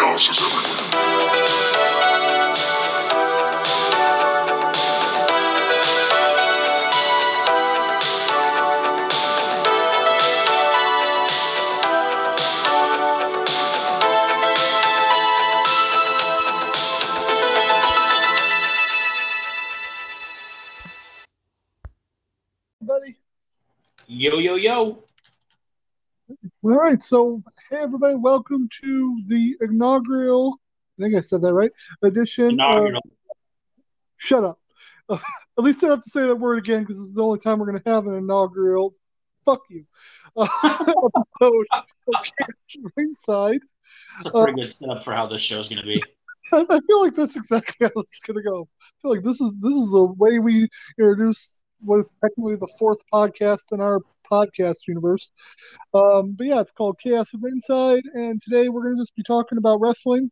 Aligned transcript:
Chaos 0.00 0.30
is 0.30 0.38
everywhere. 0.38 1.90
Buddy. 22.80 23.16
Yo, 24.06 24.38
yo, 24.38 24.54
yo. 24.54 25.04
All 26.62 26.70
right, 26.70 27.02
so 27.02 27.42
hey 27.70 27.76
everybody, 27.76 28.16
welcome 28.16 28.68
to 28.82 29.22
the 29.28 29.56
inaugural. 29.60 30.58
I 30.98 31.04
think 31.04 31.14
I 31.14 31.20
said 31.20 31.40
that 31.42 31.54
right. 31.54 31.70
Edition. 32.02 32.50
Inaugural. 32.50 32.96
Of, 32.96 33.02
shut 34.18 34.42
up. 34.42 34.58
at 35.10 35.20
least 35.56 35.84
I 35.84 35.90
have 35.90 36.02
to 36.02 36.10
say 36.10 36.26
that 36.26 36.34
word 36.34 36.58
again 36.58 36.80
because 36.80 36.98
this 36.98 37.06
is 37.06 37.14
the 37.14 37.22
only 37.22 37.38
time 37.38 37.60
we're 37.60 37.70
going 37.70 37.80
to 37.80 37.90
have 37.90 38.08
an 38.08 38.14
inaugural. 38.14 38.94
Fuck 39.44 39.60
you. 39.70 39.86
Uh, 40.36 40.48
episode 40.64 41.66
of 41.72 42.92
Ringside. 42.96 43.60
It's 44.18 44.26
a 44.26 44.30
pretty 44.32 44.60
good 44.60 44.72
setup 44.72 45.04
for 45.04 45.14
how 45.14 45.28
this 45.28 45.40
show 45.40 45.60
is 45.60 45.68
going 45.68 45.80
to 45.80 45.86
be. 45.86 46.02
I 46.52 46.56
I 46.68 46.80
feel 46.80 47.00
like 47.00 47.14
that's 47.14 47.36
exactly 47.36 47.86
how 47.86 48.00
it's 48.00 48.18
going 48.26 48.36
to 48.36 48.42
go. 48.42 48.68
I 48.82 48.86
feel 49.00 49.10
like 49.12 49.22
this 49.22 49.40
is 49.40 49.54
this 49.60 49.74
is 49.74 49.92
the 49.92 50.06
way 50.18 50.40
we 50.40 50.66
introduce 50.98 51.62
what 51.84 51.98
is 51.98 52.14
technically 52.22 52.56
the 52.56 52.68
fourth 52.78 52.98
podcast 53.12 53.72
in 53.72 53.80
our 53.80 54.00
podcast 54.30 54.86
universe. 54.86 55.30
Um, 55.94 56.32
but 56.32 56.46
yeah, 56.46 56.60
it's 56.60 56.72
called 56.72 56.98
Chaos 57.02 57.32
at 57.34 57.40
Ringside, 57.42 58.02
and 58.14 58.40
today 58.40 58.68
we're 58.68 58.82
going 58.82 58.96
to 58.96 59.02
just 59.02 59.14
be 59.16 59.22
talking 59.22 59.58
about 59.58 59.80
wrestling. 59.80 60.30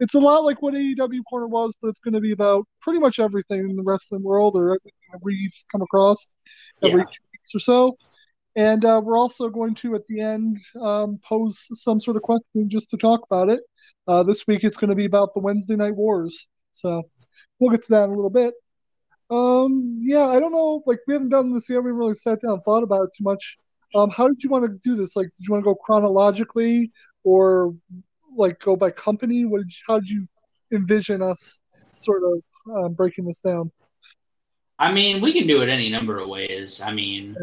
It's 0.00 0.14
a 0.14 0.18
lot 0.18 0.44
like 0.44 0.60
what 0.62 0.74
AEW 0.74 1.22
Corner 1.28 1.46
was, 1.48 1.76
but 1.80 1.88
it's 1.88 2.00
going 2.00 2.14
to 2.14 2.20
be 2.20 2.32
about 2.32 2.66
pretty 2.80 3.00
much 3.00 3.18
everything 3.18 3.60
in 3.70 3.76
the 3.76 3.82
wrestling 3.82 4.22
world 4.22 4.52
or 4.54 4.70
everything 4.70 4.92
that 5.12 5.20
we've 5.22 5.54
come 5.72 5.82
across 5.82 6.34
every 6.82 7.00
Yeah. 7.00 7.04
two 7.06 7.24
weeks 7.32 7.54
or 7.54 7.58
so. 7.60 7.96
And 8.56 8.84
uh, 8.84 9.00
we're 9.04 9.16
also 9.16 9.48
going 9.48 9.74
to, 9.76 9.94
at 9.94 10.06
the 10.08 10.20
end, 10.20 10.58
um, 10.80 11.20
pose 11.22 11.68
some 11.80 12.00
sort 12.00 12.16
of 12.16 12.22
question 12.22 12.68
just 12.68 12.90
to 12.90 12.96
talk 12.96 13.20
about 13.30 13.48
it. 13.50 13.60
Uh, 14.08 14.22
this 14.24 14.46
week 14.48 14.64
it's 14.64 14.76
going 14.76 14.90
to 14.90 14.96
be 14.96 15.04
about 15.04 15.32
the 15.34 15.40
Wednesday 15.40 15.76
Night 15.76 15.94
Wars. 15.94 16.48
So 16.72 17.02
we'll 17.58 17.70
get 17.70 17.82
to 17.84 17.90
that 17.92 18.04
in 18.04 18.10
a 18.10 18.14
little 18.14 18.30
bit. 18.30 18.54
Um, 19.30 19.98
yeah, 20.02 20.26
I 20.26 20.40
don't 20.40 20.52
know. 20.52 20.82
Like, 20.86 21.00
we 21.06 21.14
haven't 21.14 21.28
done 21.30 21.52
this 21.52 21.68
yet. 21.68 21.76
We 21.82 21.88
haven't 21.90 21.96
really 21.98 22.14
sat 22.14 22.40
down 22.40 22.52
and 22.52 22.62
thought 22.62 22.82
about 22.82 23.02
it 23.02 23.10
too 23.16 23.24
much. 23.24 23.56
Um, 23.94 24.10
how 24.10 24.28
did 24.28 24.42
you 24.42 24.50
want 24.50 24.64
to 24.64 24.78
do 24.82 24.96
this? 24.96 25.16
Like, 25.16 25.26
did 25.26 25.46
you 25.46 25.52
want 25.52 25.62
to 25.62 25.64
go 25.64 25.74
chronologically 25.74 26.90
or 27.24 27.74
like 28.36 28.60
go 28.60 28.76
by 28.76 28.90
company? 28.90 29.44
What 29.44 29.58
did 29.58 29.68
you, 29.70 29.82
how 29.86 30.00
did 30.00 30.08
you 30.08 30.26
envision 30.72 31.22
us 31.22 31.60
sort 31.82 32.22
of 32.22 32.42
um, 32.74 32.92
breaking 32.94 33.26
this 33.26 33.40
down? 33.40 33.70
I 34.78 34.92
mean, 34.92 35.20
we 35.20 35.32
can 35.32 35.46
do 35.46 35.62
it 35.62 35.68
any 35.68 35.88
number 35.90 36.18
of 36.18 36.28
ways. 36.28 36.80
I 36.80 36.92
mean, 36.92 37.36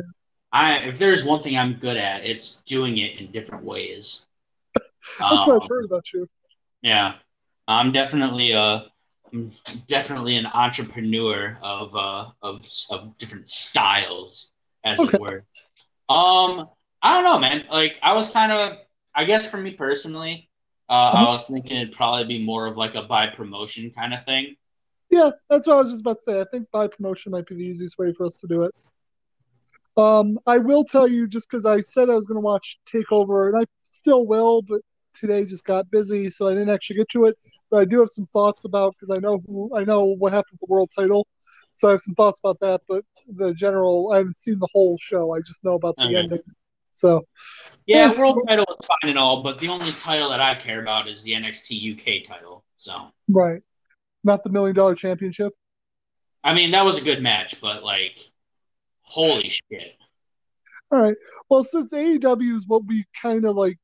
I 0.51 0.77
if 0.77 0.97
there's 0.99 1.25
one 1.25 1.43
thing 1.43 1.57
I'm 1.57 1.73
good 1.73 1.97
at, 1.97 2.23
it's 2.23 2.61
doing 2.63 2.97
it 2.97 3.19
in 3.19 3.31
different 3.31 3.63
ways. 3.63 4.25
That's 5.19 5.45
what 5.45 5.55
Um, 5.55 5.61
I've 5.61 5.69
heard 5.69 5.85
about 5.85 6.05
you. 6.13 6.27
Yeah, 6.81 7.15
I'm 7.67 7.91
definitely 7.91 8.51
a, 8.51 8.85
I'm 9.33 9.51
definitely 9.87 10.37
an 10.37 10.45
entrepreneur 10.45 11.57
of 11.61 11.95
uh 11.95 12.27
of 12.41 12.67
of 12.91 13.17
different 13.17 13.49
styles, 13.49 14.53
as 14.83 14.99
Okay. 14.99 15.17
it 15.17 15.19
were. 15.19 15.45
Um, 16.09 16.69
I 17.01 17.15
don't 17.15 17.23
know, 17.23 17.39
man. 17.39 17.65
Like, 17.71 17.97
I 18.03 18.13
was 18.13 18.29
kind 18.31 18.51
of, 18.51 18.77
I 19.13 19.25
guess, 19.25 19.49
for 19.49 19.57
me 19.57 19.71
personally, 19.71 20.49
uh, 20.89 20.93
I 20.93 21.23
Mhm. 21.23 21.27
was 21.27 21.47
thinking 21.47 21.77
it'd 21.77 21.93
probably 21.93 22.25
be 22.25 22.43
more 22.43 22.67
of 22.67 22.77
like 22.77 22.95
a 22.95 23.03
by 23.03 23.27
promotion 23.27 23.91
kind 23.91 24.13
of 24.13 24.23
thing. 24.23 24.55
Yeah, 25.09 25.31
that's 25.49 25.67
what 25.67 25.77
I 25.77 25.81
was 25.81 25.91
just 25.91 26.01
about 26.01 26.17
to 26.17 26.21
say. 26.21 26.41
I 26.41 26.45
think 26.51 26.69
by 26.71 26.87
promotion 26.87 27.31
might 27.31 27.45
be 27.47 27.55
the 27.55 27.65
easiest 27.65 27.97
way 27.97 28.13
for 28.13 28.25
us 28.25 28.39
to 28.41 28.47
do 28.47 28.63
it. 28.63 28.77
Um, 29.97 30.37
I 30.45 30.57
will 30.57 30.83
tell 30.83 31.07
you 31.07 31.27
just 31.27 31.49
because 31.49 31.65
I 31.65 31.79
said 31.79 32.09
I 32.09 32.15
was 32.15 32.25
going 32.25 32.37
to 32.37 32.41
watch 32.41 32.79
Takeover, 32.91 33.47
and 33.47 33.57
I 33.57 33.65
still 33.85 34.27
will, 34.27 34.61
but 34.61 34.81
today 35.15 35.45
just 35.45 35.65
got 35.65 35.89
busy, 35.89 36.29
so 36.29 36.47
I 36.47 36.53
didn't 36.53 36.69
actually 36.69 36.97
get 36.97 37.09
to 37.09 37.25
it. 37.25 37.37
But 37.71 37.77
I 37.77 37.85
do 37.85 37.99
have 37.99 38.09
some 38.09 38.25
thoughts 38.25 38.65
about 38.65 38.93
because 38.93 39.09
I 39.15 39.19
know 39.19 39.41
who 39.47 39.75
I 39.75 39.83
know 39.83 40.03
what 40.03 40.33
happened 40.33 40.59
with 40.59 40.67
the 40.67 40.73
world 40.73 40.91
title, 40.95 41.27
so 41.73 41.87
I 41.87 41.91
have 41.91 42.01
some 42.01 42.15
thoughts 42.15 42.39
about 42.43 42.59
that. 42.61 42.81
But 42.87 43.03
the 43.27 43.53
general, 43.53 44.11
I 44.13 44.17
haven't 44.17 44.37
seen 44.37 44.59
the 44.59 44.67
whole 44.71 44.97
show. 45.01 45.33
I 45.35 45.39
just 45.39 45.63
know 45.63 45.73
about 45.73 45.95
the 45.97 46.05
Okay. 46.05 46.15
ending. 46.15 46.39
So 46.91 47.25
Yeah, 47.87 48.11
Yeah. 48.11 48.17
world 48.17 48.43
title 48.47 48.65
is 48.69 48.85
fine 48.85 49.09
and 49.09 49.19
all, 49.19 49.41
but 49.43 49.59
the 49.59 49.67
only 49.67 49.91
title 49.91 50.29
that 50.29 50.41
I 50.41 50.55
care 50.55 50.81
about 50.81 51.07
is 51.07 51.23
the 51.23 51.33
NXT 51.33 51.75
UK 51.93 52.27
title. 52.27 52.63
So, 52.77 53.11
right, 53.29 53.61
not 54.23 54.43
the 54.43 54.49
million 54.49 54.75
dollar 54.75 54.95
championship. 54.95 55.53
I 56.43 56.53
mean, 56.53 56.71
that 56.71 56.85
was 56.85 56.99
a 56.99 57.03
good 57.03 57.23
match, 57.23 57.59
but 57.61 57.83
like, 57.83 58.19
holy 59.01 59.49
shit. 59.49 59.97
All 60.91 61.01
right. 61.01 61.17
Well, 61.49 61.63
since 61.63 61.91
AEW 61.93 62.55
is 62.55 62.67
what 62.67 62.85
we 62.85 63.03
kind 63.19 63.45
of 63.45 63.55
like 63.55 63.77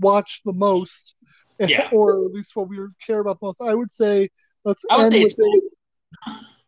watch 0.00 0.40
the 0.44 0.52
most, 0.52 1.14
Yeah. 1.60 1.88
or 1.92 2.24
at 2.24 2.32
least 2.32 2.56
what 2.56 2.68
we 2.68 2.78
care 3.06 3.20
about 3.20 3.38
the 3.40 3.46
most, 3.46 3.60
I 3.60 3.74
would 3.74 3.90
say 3.90 4.28
let's 4.64 4.84
I 4.90 4.96
would 4.98 5.04
end 5.06 5.12
say 5.14 5.22
with 5.24 5.34
it's 5.38 5.38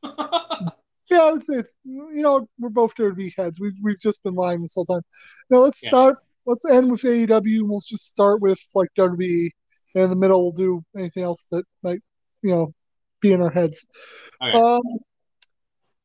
yeah. 1.10 1.18
I 1.20 1.30
would 1.32 1.42
say 1.42 1.54
it's 1.56 1.76
you 1.84 2.22
know 2.22 2.48
we're 2.58 2.68
both 2.70 2.94
WWE 2.94 3.32
heads. 3.36 3.60
We've 3.60 3.76
we've 3.82 4.00
just 4.00 4.22
been 4.22 4.34
lying 4.34 4.60
this 4.62 4.74
whole 4.74 4.84
time. 4.86 5.02
Now 5.50 5.58
let's 5.58 5.82
Yeah. 5.82 5.90
start. 5.90 6.16
Let's 6.46 6.64
end 6.64 6.90
with 6.90 7.02
AEW. 7.02 7.60
and 7.60 7.68
We'll 7.70 7.80
just 7.86 8.06
start 8.06 8.40
with 8.40 8.58
like 8.74 8.88
WWE, 8.96 9.48
and 9.94 10.04
in 10.04 10.10
the 10.10 10.16
middle 10.16 10.42
we'll 10.42 10.50
do 10.52 10.82
anything 10.96 11.22
else 11.22 11.46
that 11.50 11.64
might 11.82 12.00
you 12.42 12.50
know 12.50 12.74
be 13.20 13.32
in 13.32 13.40
our 13.42 13.50
heads. 13.50 13.86
Okay. 14.42 14.58
Um, 14.58 14.80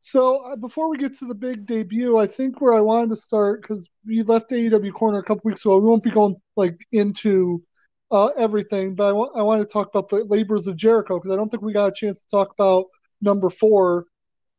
so 0.07 0.45
uh, 0.45 0.55
before 0.61 0.89
we 0.89 0.97
get 0.97 1.13
to 1.15 1.25
the 1.25 1.35
big 1.35 1.67
debut, 1.67 2.17
I 2.17 2.27
think 2.27 2.61
where 2.61 2.73
I 2.73 2.79
wanted 2.79 3.09
to 3.09 3.17
start 3.17 3.61
because 3.61 3.89
we 4.05 4.21
left 4.23 4.51
AEW 4.51 4.93
corner 4.93 5.19
a 5.19 5.23
couple 5.23 5.41
weeks 5.43 5.65
ago. 5.65 5.77
We 5.79 5.85
won't 5.85 6.01
be 6.01 6.11
going 6.11 6.37
like 6.55 6.79
into 6.93 7.61
uh, 8.09 8.27
everything, 8.37 8.95
but 8.95 9.07
I 9.07 9.11
want 9.11 9.37
I 9.37 9.41
want 9.41 9.61
to 9.61 9.67
talk 9.67 9.89
about 9.89 10.07
the 10.07 10.23
labors 10.23 10.65
of 10.67 10.77
Jericho 10.77 11.17
because 11.19 11.33
I 11.33 11.35
don't 11.35 11.49
think 11.49 11.61
we 11.61 11.73
got 11.73 11.87
a 11.87 11.91
chance 11.91 12.23
to 12.23 12.29
talk 12.29 12.53
about 12.57 12.85
number 13.21 13.49
four, 13.49 14.05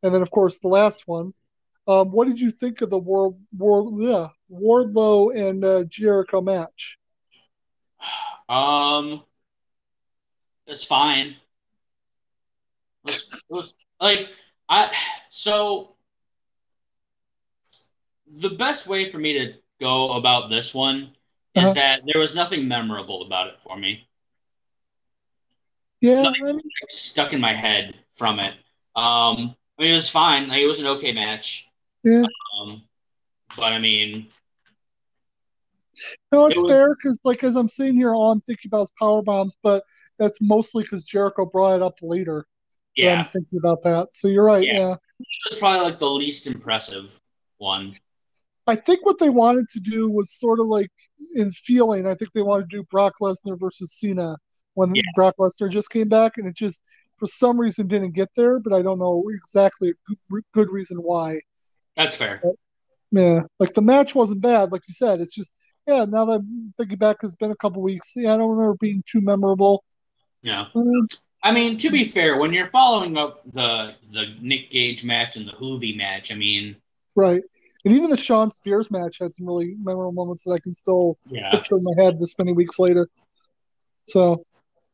and 0.02 0.12
then 0.14 0.20
of 0.20 0.30
course 0.30 0.58
the 0.58 0.68
last 0.68 1.04
one. 1.06 1.32
Um, 1.86 2.10
what 2.12 2.28
did 2.28 2.38
you 2.38 2.50
think 2.50 2.82
of 2.82 2.90
the 2.90 2.98
world, 2.98 3.40
world, 3.56 4.02
yeah, 4.02 4.28
Wardlow 4.52 5.34
and 5.34 5.64
uh, 5.64 5.84
Jericho 5.84 6.42
match? 6.42 6.98
Um, 8.50 9.22
it's 10.66 10.84
fine. 10.84 11.28
It 11.28 11.36
was- 13.04 13.32
it 13.32 13.42
was- 13.48 13.74
like 13.98 14.28
I 14.68 14.92
so 15.30 15.96
the 18.26 18.50
best 18.50 18.86
way 18.86 19.08
for 19.08 19.18
me 19.18 19.32
to 19.34 19.54
go 19.80 20.12
about 20.12 20.50
this 20.50 20.74
one 20.74 21.14
is 21.54 21.64
Uh-huh. 21.64 21.72
that 21.74 22.02
there 22.06 22.20
was 22.20 22.34
nothing 22.34 22.68
memorable 22.68 23.22
about 23.22 23.46
it 23.48 23.60
for 23.60 23.76
me. 23.76 24.06
Yeah, 26.00 26.22
Nothing. 26.22 26.42
I 26.42 26.52
mean, 26.52 26.56
Like, 26.56 26.90
stuck 26.90 27.32
in 27.32 27.40
my 27.40 27.52
head 27.54 27.94
from 28.14 28.38
it. 28.38 28.54
Um, 28.94 29.56
I 29.78 29.82
mean, 29.82 29.90
it 29.92 29.94
was 29.94 30.08
fine. 30.08 30.48
Like, 30.48 30.60
it 30.60 30.66
was 30.66 30.78
an 30.80 30.86
okay 30.86 31.12
match. 31.12 31.68
Yeah. 32.04 32.24
Um, 32.60 32.82
but 33.56 33.72
I 33.72 33.78
mean, 33.78 34.30
No, 36.30 36.46
it's 36.46 36.56
It 36.56 36.62
was- 36.62 36.70
fair 36.70 36.94
because, 36.94 37.18
like, 37.24 37.42
as 37.42 37.56
I'm 37.56 37.68
sitting 37.68 37.96
here, 37.96 38.14
all 38.14 38.30
I'm 38.30 38.40
thinking 38.42 38.68
about 38.68 38.82
is 38.82 38.92
power 39.00 39.20
bombs, 39.20 39.56
but 39.64 39.82
that's 40.16 40.40
mostly 40.40 40.84
because 40.84 41.02
Jericho 41.02 41.44
brought 41.44 41.74
it 41.74 41.82
up 41.82 41.98
later. 42.02 42.46
Yeah, 43.04 43.18
I'm 43.20 43.24
thinking 43.24 43.58
about 43.58 43.82
that. 43.82 44.08
So 44.12 44.28
you're 44.28 44.44
right. 44.44 44.64
Yeah. 44.64 44.78
Yeah. 44.78 44.92
it 45.20 45.50
was 45.50 45.58
probably 45.58 45.80
like 45.80 45.98
the 45.98 46.10
least 46.10 46.46
impressive 46.46 47.18
one. 47.58 47.94
I 48.66 48.76
think 48.76 49.06
what 49.06 49.18
they 49.18 49.30
wanted 49.30 49.68
to 49.70 49.80
do 49.80 50.10
was 50.10 50.32
sort 50.32 50.60
of 50.60 50.66
like 50.66 50.90
in 51.34 51.50
feeling. 51.52 52.06
I 52.06 52.14
think 52.14 52.32
they 52.32 52.42
wanted 52.42 52.68
to 52.70 52.76
do 52.78 52.84
Brock 52.90 53.14
Lesnar 53.20 53.58
versus 53.58 53.92
Cena 53.92 54.36
when 54.74 54.94
Yeah. 54.94 55.02
Brock 55.14 55.34
Lesnar 55.40 55.70
just 55.70 55.90
came 55.90 56.08
back, 56.08 56.36
and 56.36 56.46
it 56.46 56.54
just 56.54 56.82
for 57.16 57.26
some 57.26 57.58
reason 57.58 57.86
didn't 57.88 58.12
get 58.12 58.28
there. 58.36 58.60
But 58.60 58.74
I 58.74 58.82
don't 58.82 58.98
know 58.98 59.24
exactly 59.30 59.90
a 59.90 60.40
good, 60.52 60.70
reason 60.70 60.98
why. 60.98 61.40
That's 61.96 62.16
fair. 62.16 62.42
Yeah, 63.10 63.42
like 63.58 63.72
the 63.72 63.82
match 63.82 64.14
wasn't 64.14 64.42
bad, 64.42 64.70
like 64.70 64.82
you 64.86 64.94
said. 64.94 65.20
It's 65.20 65.34
just 65.34 65.54
yeah. 65.86 66.04
Now 66.04 66.26
that 66.26 66.40
I'm 66.40 66.72
thinking 66.76 66.98
back, 66.98 67.16
it's 67.22 67.36
been 67.36 67.50
a 67.50 67.56
couple 67.56 67.80
weeks. 67.80 68.12
Yeah, 68.16 68.34
I 68.34 68.36
don't 68.36 68.50
remember 68.50 68.76
being 68.78 69.02
too 69.10 69.22
memorable. 69.22 69.82
Yeah. 70.42 70.66
Um, 70.74 71.08
I 71.42 71.52
mean, 71.52 71.76
to 71.78 71.90
be 71.90 72.04
fair, 72.04 72.36
when 72.36 72.52
you're 72.52 72.66
following 72.66 73.16
up 73.16 73.42
the 73.52 73.94
the 74.12 74.34
Nick 74.40 74.70
Gage 74.70 75.04
match 75.04 75.36
and 75.36 75.46
the 75.46 75.52
Juvi 75.52 75.96
match, 75.96 76.32
I 76.32 76.34
mean, 76.34 76.76
Right. 77.18 77.42
And 77.84 77.94
even 77.94 78.10
the 78.10 78.16
Shawn 78.16 78.52
Spears 78.52 78.92
match 78.92 79.18
had 79.20 79.34
some 79.34 79.46
really 79.46 79.74
memorable 79.78 80.12
moments 80.12 80.44
that 80.44 80.52
I 80.52 80.60
can 80.60 80.72
still 80.72 81.18
yeah, 81.32 81.50
picture 81.50 81.76
in 81.76 81.82
my 81.82 82.00
head 82.00 82.20
this 82.20 82.38
many 82.38 82.52
weeks 82.52 82.78
later. 82.78 83.08
So, 84.06 84.44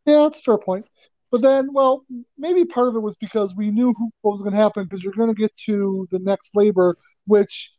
yeah, 0.06 0.23
that's 0.23 0.38
a 0.38 0.43
fair 0.43 0.56
point. 0.56 0.85
But 1.31 1.43
then, 1.43 1.75
well, 1.75 2.06
maybe 2.38 2.64
part 2.64 2.88
of 2.88 2.96
it 2.96 3.00
was 3.00 3.17
because 3.17 3.55
we 3.55 3.70
knew 3.70 3.93
who, 3.93 4.11
what 4.23 4.32
was 4.32 4.41
going 4.41 4.55
to 4.55 4.58
happen 4.58 4.85
because 4.85 5.05
you're 5.05 5.12
going 5.12 5.35
to 5.35 5.38
get 5.38 5.52
to 5.67 6.08
the 6.11 6.19
next 6.19 6.56
labor, 6.56 6.94
which 7.26 7.73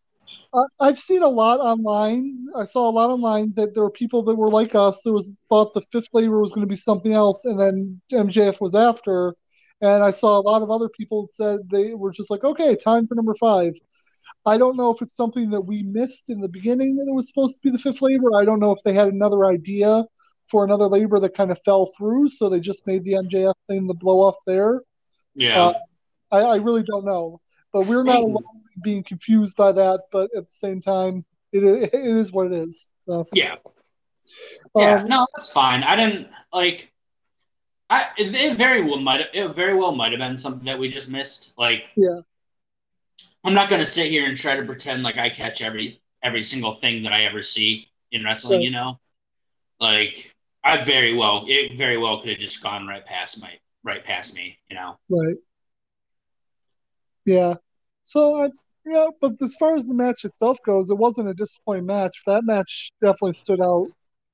I've 0.80 1.00
seen 1.00 1.22
a 1.22 1.28
lot 1.28 1.60
online. 1.60 2.48
I 2.56 2.64
saw 2.64 2.90
a 2.90 2.92
lot 2.92 3.10
online 3.10 3.54
that 3.56 3.74
there 3.74 3.84
were 3.84 3.92
people 3.92 4.24
that 4.24 4.36
were 4.36 4.48
like 4.48 4.76
us 4.76 5.02
that 5.02 5.14
was 5.14 5.36
thought 5.48 5.74
the 5.74 5.82
fifth 5.92 6.10
labor 6.14 6.40
was 6.40 6.52
going 6.52 6.68
to 6.68 6.72
be 6.72 6.78
something 6.78 7.14
else, 7.14 7.46
and 7.46 7.60
then 7.60 8.02
MJF 8.12 8.62
was 8.62 8.76
after. 8.76 9.36
And 9.82 10.04
I 10.04 10.12
saw 10.12 10.40
a 10.40 10.42
lot 10.42 10.62
of 10.62 10.72
other 10.72 10.90
people 10.90 11.24
that 11.24 11.34
said 11.34 11.70
they 11.70 11.94
were 11.94 12.12
just 12.12 12.32
like, 12.32 12.44
okay, 12.44 12.76
time 12.76 13.08
for 13.08 13.16
number 13.16 13.36
five. 13.36 13.74
I 14.46 14.58
don't 14.58 14.78
know 14.78 14.92
if 14.92 15.02
it's 15.02 15.16
something 15.16 15.50
that 15.50 15.66
we 15.68 15.84
missed 15.84 16.30
in 16.30 16.40
the 16.40 16.50
beginning 16.50 16.96
that 16.96 17.08
it 17.10 17.16
was 17.16 17.28
supposed 17.28 17.56
to 17.56 17.62
be 17.64 17.72
the 17.72 17.80
fifth 17.80 18.02
labor. 18.02 18.36
I 18.36 18.46
don't 18.46 18.60
know 18.60 18.72
if 18.72 18.80
they 18.86 18.94
had 18.94 19.10
another 19.10 19.46
idea 19.46 20.06
for 20.50 20.64
another 20.64 20.86
labor 20.86 21.20
that 21.20 21.36
kind 21.36 21.52
of 21.52 21.60
fell 21.64 21.92
through, 21.98 22.30
so 22.30 22.48
they 22.48 22.60
just 22.60 22.88
made 22.88 23.04
the 23.04 23.14
MJF 23.14 23.54
thing 23.68 23.88
the 23.88 23.94
blow 23.94 24.20
off 24.20 24.36
there. 24.46 24.82
Yeah. 25.34 25.62
Uh, 25.62 25.74
I, 26.32 26.40
I 26.40 26.56
really 26.58 26.84
don't 26.84 27.06
know, 27.06 27.42
but 27.74 27.88
we're 27.88 28.04
not 28.04 28.22
alone 28.22 28.65
being 28.82 29.04
confused 29.04 29.58
by 29.58 29.72
that. 29.72 30.02
But 30.12 30.32
at 30.36 30.48
the 30.48 30.52
same 30.52 30.82
time, 30.82 31.26
it 31.52 31.64
is, 31.64 31.84
it 31.84 31.94
is 31.94 32.32
what 32.32 32.48
it 32.48 32.54
is. 32.54 32.92
So 33.00 33.24
yeah. 33.34 33.56
Yeah. 34.76 35.02
um, 35.02 35.08
no, 35.08 35.28
that's 35.34 35.52
fine. 35.52 35.84
I 35.84 35.96
didn't 35.96 36.28
like. 36.52 36.92
I 37.90 38.08
it, 38.18 38.34
it 38.34 38.58
very 38.58 38.82
well 38.84 39.00
might 39.00 39.28
it 39.34 39.56
very 39.56 39.76
well 39.76 39.94
might 39.94 40.12
have 40.12 40.20
been 40.20 40.40
something 40.40 40.66
that 40.66 40.80
we 40.80 40.90
just 40.90 41.10
missed. 41.10 41.58
Like, 41.58 41.92
Yeah. 41.96 42.22
I'm 43.44 43.54
not 43.54 43.70
gonna 43.70 43.86
sit 43.86 44.10
here 44.10 44.28
and 44.28 44.36
try 44.36 44.56
to 44.56 44.66
pretend 44.66 45.04
like 45.04 45.18
I 45.18 45.30
catch 45.30 45.62
every 45.62 46.02
every 46.24 46.44
single 46.44 46.74
thing 46.74 47.04
that 47.04 47.14
I 47.14 47.24
ever 47.24 47.44
see 47.44 47.90
in 48.12 48.24
wrestling. 48.24 48.58
Right. 48.58 48.66
You 48.66 48.72
know, 48.72 49.00
like 49.80 50.34
I 50.64 50.84
very 50.84 51.14
well 51.14 51.46
it 51.48 51.78
very 51.78 51.98
well 51.98 52.20
could 52.22 52.32
have 52.32 52.40
just 52.40 52.64
gone 52.64 52.88
right 52.88 53.06
past 53.06 53.42
my 53.42 53.52
right 53.84 54.04
past 54.04 54.36
me. 54.36 54.58
You 54.70 54.76
know. 54.78 54.98
right, 55.10 55.36
yeah. 57.26 57.54
So 58.06 58.44
I, 58.44 58.52
yeah, 58.86 59.08
but 59.22 59.34
as 59.44 59.56
far 59.58 59.76
as 59.76 59.88
the 59.88 59.96
match 59.96 60.26
itself 60.26 60.60
goes, 60.66 60.92
it 60.92 60.98
wasn't 60.98 61.30
a 61.30 61.36
disappointing 61.36 61.88
match. 61.88 62.24
That 62.28 62.46
match 62.46 62.92
definitely 63.02 63.34
stood 63.34 63.62
out, 63.62 63.88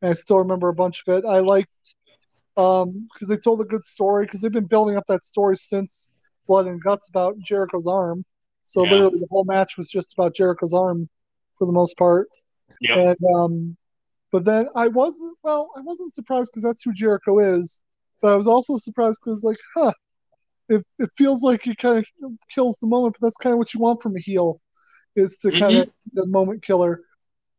and 0.03 0.11
I 0.11 0.13
still 0.13 0.39
remember 0.39 0.69
a 0.69 0.75
bunch 0.75 1.03
of 1.07 1.15
it. 1.19 1.25
I 1.27 1.39
liked 1.39 1.95
um 2.57 3.07
because 3.13 3.29
they 3.29 3.37
told 3.37 3.61
a 3.61 3.65
good 3.65 3.83
story 3.83 4.25
because 4.25 4.41
they've 4.41 4.51
been 4.51 4.67
building 4.67 4.97
up 4.97 5.05
that 5.07 5.23
story 5.23 5.57
since 5.57 6.19
Blood 6.47 6.67
and 6.67 6.83
Guts 6.83 7.09
about 7.09 7.39
Jericho's 7.39 7.87
arm. 7.87 8.23
So 8.65 8.83
Yeah. 8.83 8.89
literally, 8.89 9.19
the 9.19 9.27
whole 9.31 9.45
match 9.45 9.77
was 9.77 9.89
just 9.89 10.13
about 10.13 10.35
Jericho's 10.35 10.73
arm 10.73 11.09
for 11.57 11.65
the 11.67 11.73
most 11.73 11.97
part. 11.97 12.29
Yeah. 12.81 12.95
And 12.95 13.17
um, 13.35 13.77
but 14.31 14.45
then 14.45 14.67
I 14.75 14.89
wasn't 14.89 15.37
well, 15.43 15.71
I 15.77 15.81
wasn't 15.81 16.13
surprised 16.13 16.51
because 16.53 16.63
that's 16.63 16.83
who 16.83 16.93
Jericho 16.93 17.39
is. 17.39 17.81
But 18.21 18.33
I 18.33 18.37
was 18.37 18.47
also 18.47 18.77
surprised 18.79 19.19
because 19.23 19.43
like, 19.43 19.59
huh, 19.75 19.93
it 20.71 20.85
it 20.99 21.09
feels 21.17 21.43
like 21.43 21.63
he 21.63 21.75
kind 21.75 21.97
of 21.99 22.31
kills 22.49 22.79
the 22.79 22.87
moment, 22.87 23.15
but 23.19 23.27
that's 23.27 23.37
kind 23.37 23.53
of 23.53 23.59
what 23.59 23.73
you 23.73 23.79
want 23.79 24.01
from 24.01 24.15
a 24.15 24.19
heel, 24.19 24.59
is 25.15 25.37
to 25.39 25.51
kind 25.51 25.77
of 25.77 25.85
mm-hmm. 25.85 26.09
the 26.13 26.25
moment 26.27 26.63
killer. 26.63 27.03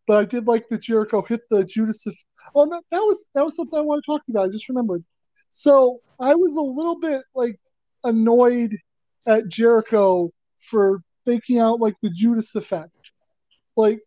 But 0.07 0.17
I 0.17 0.25
did 0.25 0.47
like 0.47 0.69
that 0.69 0.83
Jericho 0.83 1.23
hit 1.23 1.43
the 1.49 1.65
Judas. 1.65 2.07
Of, 2.07 2.15
oh, 2.57 2.65
no, 2.65 2.83
that 2.91 2.99
was 2.99 3.27
that 3.35 3.45
was 3.45 3.57
something 3.57 3.79
I 3.79 3.83
want 3.83 4.03
to 4.03 4.11
talk 4.11 4.23
about. 4.29 4.49
I 4.49 4.53
just 4.53 4.69
remembered. 4.69 5.05
So 5.51 5.99
I 6.19 6.35
was 6.35 6.57
a 6.57 6.63
little 6.63 6.99
bit 6.99 7.23
like 7.35 7.61
annoyed 8.05 8.77
at 9.27 9.49
Jericho 9.49 10.33
for 10.59 11.03
faking 11.25 11.59
out 11.59 11.81
like 11.81 11.95
the 12.03 12.11
Judas 12.11 12.55
effect. 12.57 13.13
Like, 13.77 14.01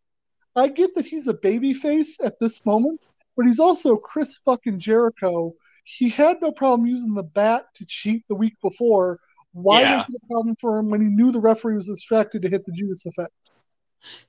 I 0.56 0.68
get 0.68 0.96
that 0.96 1.06
he's 1.06 1.28
a 1.28 1.34
baby 1.34 1.74
face 1.74 2.20
at 2.24 2.40
this 2.40 2.66
moment, 2.66 3.00
but 3.38 3.46
he's 3.46 3.60
also 3.60 3.96
Chris 3.96 4.38
fucking 4.38 4.80
Jericho. 4.80 5.54
He 5.86 6.10
had 6.10 6.42
no 6.42 6.52
problem 6.52 6.86
using 6.88 7.14
the 7.14 7.24
bat 7.24 7.68
to 7.76 7.86
cheat 7.88 8.26
the 8.28 8.36
week 8.36 8.56
before. 8.62 9.20
Why 9.54 9.84
Yeah. 9.84 9.86
was 9.86 10.06
it 10.10 10.16
a 10.22 10.28
problem 10.28 10.58
for 10.60 10.78
him 10.80 10.90
when 10.90 11.00
he 11.02 11.08
knew 11.08 11.32
the 11.32 11.40
referee 11.40 11.76
was 11.76 11.88
distracted 11.88 12.42
to 12.42 12.50
hit 12.50 12.66
the 12.66 12.74
Judas 12.74 13.06
effect? 13.06 13.64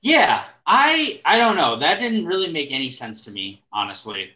Yeah, 0.01 0.43
I 0.65 1.21
I 1.25 1.37
don't 1.37 1.55
know. 1.57 1.75
That 1.77 1.99
didn't 1.99 2.25
really 2.25 2.51
make 2.51 2.71
any 2.71 2.91
sense 2.91 3.23
to 3.25 3.31
me, 3.31 3.63
honestly. 3.71 4.35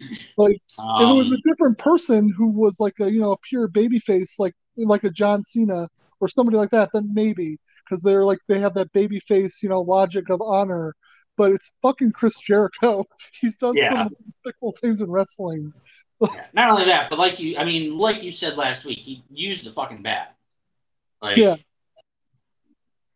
Like, 0.36 0.56
um, 0.78 0.88
if 0.98 1.08
it 1.08 1.12
was 1.12 1.30
a 1.32 1.38
different 1.48 1.78
person 1.78 2.32
who 2.36 2.48
was 2.50 2.80
like 2.80 2.94
a 3.00 3.10
you 3.10 3.20
know 3.20 3.32
a 3.32 3.38
pure 3.38 3.68
baby 3.68 3.98
face 3.98 4.38
like 4.38 4.54
like 4.76 5.04
a 5.04 5.10
John 5.10 5.42
Cena 5.44 5.88
or 6.20 6.28
somebody 6.28 6.56
like 6.56 6.70
that, 6.70 6.90
then 6.92 7.10
maybe 7.12 7.58
because 7.84 8.02
they're 8.02 8.24
like 8.24 8.38
they 8.48 8.58
have 8.60 8.74
that 8.74 8.92
baby 8.92 9.20
face 9.20 9.62
you 9.62 9.68
know 9.68 9.80
logic 9.80 10.30
of 10.30 10.40
honor. 10.42 10.94
But 11.36 11.52
it's 11.52 11.72
fucking 11.82 12.12
Chris 12.12 12.38
Jericho. 12.40 13.04
He's 13.40 13.56
done 13.56 13.78
Yeah. 13.78 13.90
some 13.92 14.08
despicable 14.22 14.74
things 14.80 15.00
in 15.00 15.10
wrestling. 15.10 15.72
Yeah, 16.20 16.46
not 16.52 16.70
only 16.70 16.84
that, 16.86 17.10
but 17.10 17.18
like 17.18 17.38
you, 17.38 17.56
I 17.58 17.64
mean, 17.64 17.98
like 17.98 18.22
you 18.22 18.32
said 18.32 18.56
last 18.56 18.84
week, 18.84 18.98
he 18.98 19.24
used 19.30 19.64
the 19.64 19.72
fucking 19.72 20.02
bat. 20.02 20.36
Like, 21.20 21.36
Yeah. 21.36 21.56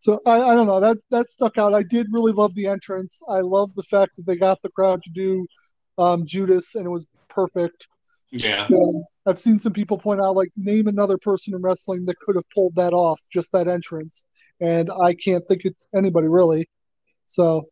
So 0.00 0.20
I, 0.24 0.40
I 0.40 0.54
don't 0.54 0.66
know 0.66 0.80
that 0.80 0.96
that 1.10 1.28
stuck 1.28 1.58
out. 1.58 1.74
I 1.74 1.82
did 1.82 2.06
really 2.12 2.32
love 2.32 2.54
the 2.54 2.66
entrance. 2.66 3.20
I 3.28 3.40
love 3.40 3.74
the 3.74 3.82
fact 3.82 4.12
that 4.16 4.26
they 4.26 4.36
got 4.36 4.62
the 4.62 4.70
crowd 4.70 5.02
to 5.02 5.10
do 5.10 5.46
um, 5.98 6.24
Judas, 6.24 6.76
and 6.76 6.86
it 6.86 6.90
was 6.90 7.06
perfect. 7.28 7.88
yeah, 8.30 8.66
Um, 8.66 9.04
I've 9.26 9.38
seen 9.38 9.58
some 9.58 9.72
people 9.72 9.98
point 9.98 10.20
out 10.20 10.36
like 10.36 10.50
name 10.56 10.86
another 10.86 11.18
person 11.18 11.54
in 11.54 11.62
wrestling 11.62 12.06
that 12.06 12.18
could 12.20 12.36
have 12.36 12.48
pulled 12.54 12.76
that 12.76 12.92
off, 12.92 13.20
just 13.32 13.52
that 13.52 13.66
entrance, 13.66 14.24
and 14.60 14.88
I 15.02 15.14
can't 15.14 15.46
think 15.46 15.64
of 15.64 15.74
anybody 15.94 16.28
really. 16.28 16.68
So, 17.26 17.68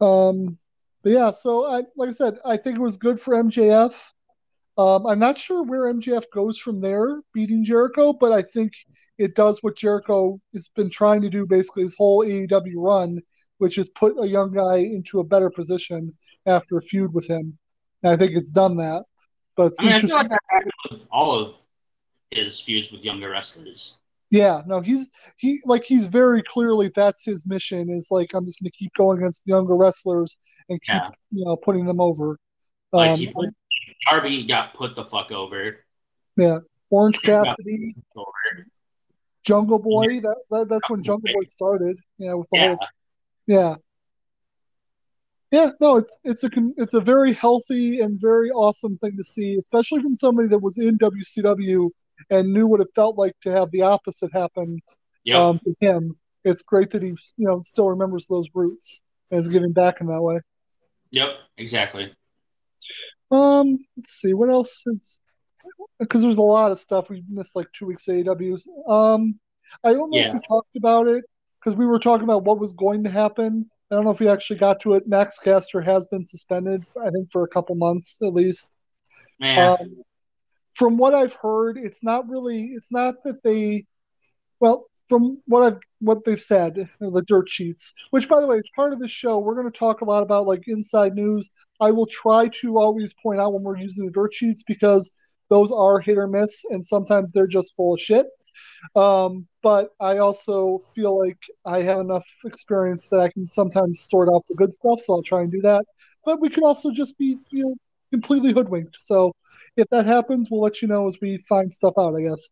um, 0.00 0.58
but 1.02 1.12
yeah, 1.12 1.30
so 1.30 1.66
I 1.66 1.82
like 1.96 2.10
I 2.10 2.12
said, 2.12 2.38
I 2.44 2.56
think 2.56 2.78
it 2.78 2.82
was 2.82 2.96
good 2.96 3.20
for 3.20 3.34
MJF. 3.34 3.94
Um, 4.78 5.06
I'm 5.06 5.18
not 5.18 5.36
sure 5.36 5.62
where 5.62 5.92
MJF 5.92 6.24
goes 6.32 6.58
from 6.58 6.80
there, 6.80 7.20
beating 7.34 7.64
Jericho, 7.64 8.12
but 8.12 8.32
I 8.32 8.42
think 8.42 8.72
it 9.18 9.34
does 9.34 9.62
what 9.62 9.76
Jericho 9.76 10.40
has 10.54 10.68
been 10.68 10.88
trying 10.88 11.20
to 11.22 11.28
do 11.28 11.44
basically 11.46 11.82
his 11.82 11.96
whole 11.96 12.24
AEW 12.24 12.74
run, 12.76 13.20
which 13.58 13.76
is 13.76 13.90
put 13.90 14.14
a 14.18 14.26
young 14.26 14.52
guy 14.52 14.76
into 14.78 15.20
a 15.20 15.24
better 15.24 15.50
position 15.50 16.14
after 16.46 16.78
a 16.78 16.82
feud 16.82 17.12
with 17.12 17.28
him. 17.28 17.58
And 18.02 18.12
I 18.12 18.16
think 18.16 18.32
it's 18.34 18.52
done 18.52 18.76
that. 18.76 19.04
But 19.56 19.72
it's 19.72 19.82
I 19.82 19.84
mean, 19.84 19.92
I 19.92 20.00
feel 20.00 20.16
like 20.16 20.28
that 20.30 20.40
happened 20.48 20.72
with 20.90 21.06
all 21.10 21.38
of 21.38 21.56
his 22.30 22.60
feuds 22.60 22.90
with 22.90 23.04
younger 23.04 23.28
wrestlers. 23.28 23.99
Yeah, 24.30 24.62
no, 24.66 24.80
he's 24.80 25.10
he 25.38 25.60
like 25.64 25.84
he's 25.84 26.06
very 26.06 26.42
clearly 26.42 26.90
that's 26.94 27.24
his 27.24 27.46
mission 27.46 27.90
is 27.90 28.08
like 28.10 28.32
I'm 28.32 28.44
just 28.44 28.60
gonna 28.62 28.70
keep 28.70 28.92
going 28.94 29.18
against 29.18 29.42
younger 29.44 29.74
wrestlers 29.74 30.36
and 30.68 30.80
keep 30.82 30.94
Yeah. 30.94 31.10
you 31.32 31.44
know 31.44 31.56
putting 31.56 31.84
them 31.84 32.00
over. 32.00 32.38
Like 32.92 33.10
Um, 33.12 33.18
he 33.18 33.26
put 33.32 33.48
Darby 34.08 34.44
got 34.46 34.74
put 34.74 34.94
the 34.94 35.04
fuck 35.04 35.32
over. 35.32 35.84
Yeah 36.36 36.58
orange 36.90 37.18
he's 37.22 37.34
Cassidy. 37.36 37.94
Jungle 39.42 39.78
Boy. 39.78 40.20
That, 40.20 40.36
that 40.50 40.68
that's 40.68 40.88
when 40.90 41.02
Jungle 41.02 41.32
Boy 41.32 41.44
started. 41.46 41.96
Yeah, 42.18 42.34
with 42.34 42.48
the 42.50 42.58
Yeah, 42.58 42.66
whole 42.66 42.78
yeah. 43.46 43.74
Yeah, 45.50 45.70
no, 45.80 45.96
it's 45.96 46.16
it's 46.22 46.44
a 46.44 46.50
it's 46.76 46.94
a 46.94 47.00
very 47.00 47.32
healthy 47.32 48.00
and 48.00 48.20
very 48.20 48.50
awesome 48.50 48.96
thing 48.98 49.16
to 49.16 49.24
see, 49.24 49.56
especially 49.56 50.00
from 50.02 50.16
somebody 50.16 50.46
that 50.48 50.60
was 50.60 50.78
in 50.78 50.96
WCW 50.98 51.90
and 52.28 52.52
knew 52.52 52.66
what 52.66 52.80
it 52.80 52.88
felt 52.94 53.16
like 53.16 53.34
to 53.42 53.50
have 53.50 53.70
the 53.70 53.82
opposite 53.82 54.32
happen 54.32 54.80
yep, 55.24 55.38
um, 55.38 55.60
to 55.60 55.74
him. 55.80 56.16
It's 56.44 56.62
great 56.62 56.90
that 56.90 57.02
he, 57.02 57.08
you 57.08 57.46
know, 57.46 57.60
still 57.62 57.88
remembers 57.88 58.26
those 58.26 58.48
roots 58.54 59.02
and 59.30 59.40
is 59.40 59.48
giving 59.48 59.72
back 59.72 60.00
in 60.00 60.06
that 60.08 60.22
way. 60.22 60.40
yep, 61.10 61.36
exactly. 61.56 62.12
Um, 63.30 63.78
let's 63.96 64.10
see 64.10 64.34
what 64.34 64.48
else 64.50 64.84
is 64.86 65.20
because 65.98 66.22
there's 66.22 66.38
a 66.38 66.42
lot 66.42 66.72
of 66.72 66.80
stuff 66.80 67.10
we 67.10 67.22
missed, 67.28 67.54
like 67.54 67.66
two 67.72 67.86
weeks 67.86 68.08
of 68.08 68.16
AEW. 68.16 68.58
Um, 68.88 69.38
I 69.84 69.92
don't 69.92 70.10
know 70.10 70.18
if 70.18 70.26
Yeah. 70.26 70.32
we 70.34 70.40
talked 70.48 70.74
about 70.76 71.06
it 71.06 71.24
because 71.60 71.76
we 71.76 71.86
were 71.86 71.98
talking 71.98 72.24
about 72.24 72.44
what 72.44 72.58
was 72.58 72.72
going 72.72 73.04
to 73.04 73.10
happen. 73.10 73.70
I 73.90 73.94
don't 73.94 74.04
know 74.04 74.10
if 74.10 74.20
we 74.20 74.28
actually 74.28 74.58
got 74.58 74.80
to 74.80 74.94
it. 74.94 75.06
Max 75.06 75.38
Caster 75.38 75.80
has 75.80 76.06
been 76.06 76.24
suspended, 76.24 76.80
I 77.04 77.10
think, 77.10 77.30
for 77.30 77.44
a 77.44 77.48
couple 77.48 77.74
months 77.74 78.18
at 78.22 78.32
least. 78.32 78.74
Man, 79.38 79.58
Um, 79.58 80.02
from 80.80 80.96
what 80.96 81.12
I've 81.12 81.34
heard, 81.34 81.76
it's 81.76 82.02
not 82.02 82.26
really. 82.26 82.68
It's 82.68 82.90
not 82.90 83.22
that 83.24 83.42
they. 83.42 83.84
Well, 84.60 84.86
from 85.10 85.42
what 85.46 85.62
I've 85.62 85.78
what 85.98 86.24
they've 86.24 86.40
said, 86.40 86.74
the 87.00 87.24
dirt 87.26 87.50
sheets. 87.50 87.92
Which, 88.12 88.30
by 88.30 88.40
the 88.40 88.46
way, 88.46 88.56
is 88.56 88.70
part 88.74 88.94
of 88.94 88.98
the 88.98 89.06
show. 89.06 89.38
We're 89.38 89.56
going 89.56 89.70
to 89.70 89.78
talk 89.78 90.00
a 90.00 90.06
lot 90.06 90.22
about 90.22 90.46
like 90.46 90.62
inside 90.68 91.14
news. 91.14 91.50
I 91.82 91.90
will 91.90 92.06
try 92.06 92.48
to 92.62 92.78
always 92.78 93.12
point 93.22 93.40
out 93.40 93.52
when 93.52 93.62
we're 93.62 93.76
using 93.76 94.06
the 94.06 94.10
dirt 94.10 94.32
sheets 94.32 94.62
because 94.62 95.38
those 95.50 95.70
are 95.70 96.00
hit 96.00 96.16
or 96.16 96.26
miss, 96.26 96.64
and 96.70 96.84
sometimes 96.84 97.30
they're 97.32 97.46
just 97.46 97.76
full 97.76 97.92
of 97.92 98.00
shit. 98.00 98.26
Um, 98.96 99.46
but 99.62 99.90
I 100.00 100.16
also 100.16 100.78
feel 100.94 101.18
like 101.18 101.42
I 101.66 101.82
have 101.82 102.00
enough 102.00 102.24
experience 102.46 103.10
that 103.10 103.20
I 103.20 103.28
can 103.28 103.44
sometimes 103.44 104.00
sort 104.00 104.30
out 104.30 104.42
the 104.48 104.56
good 104.56 104.72
stuff, 104.72 105.00
so 105.00 105.16
I'll 105.16 105.22
try 105.22 105.40
and 105.40 105.52
do 105.52 105.60
that. 105.60 105.84
But 106.24 106.40
we 106.40 106.48
could 106.48 106.64
also 106.64 106.90
just 106.90 107.18
be, 107.18 107.36
you 107.52 107.64
know, 107.64 107.74
completely 108.10 108.52
hoodwinked. 108.52 108.96
So 109.00 109.32
if 109.76 109.86
that 109.90 110.06
happens, 110.06 110.48
we'll 110.50 110.60
let 110.62 110.82
you 110.82 110.88
know 110.88 111.06
as 111.06 111.18
we 111.20 111.38
find 111.48 111.72
stuff 111.72 111.94
out, 111.98 112.14
I 112.16 112.22
guess. 112.22 112.48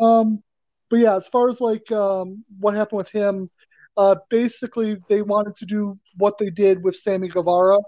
Um, 0.00 0.42
but 0.90 0.98
yeah, 1.00 1.16
as 1.16 1.26
far 1.28 1.48
as 1.48 1.60
like 1.60 1.90
um, 1.92 2.44
what 2.60 2.74
happened 2.74 2.98
with 2.98 3.10
him, 3.10 3.50
uh, 3.96 4.16
basically 4.30 4.96
they 5.08 5.22
wanted 5.22 5.54
to 5.56 5.66
do 5.66 5.98
what 6.16 6.38
they 6.38 6.50
did 6.50 6.82
with 6.82 6.96
Sammy 6.96 7.28
Guevara, 7.28 7.78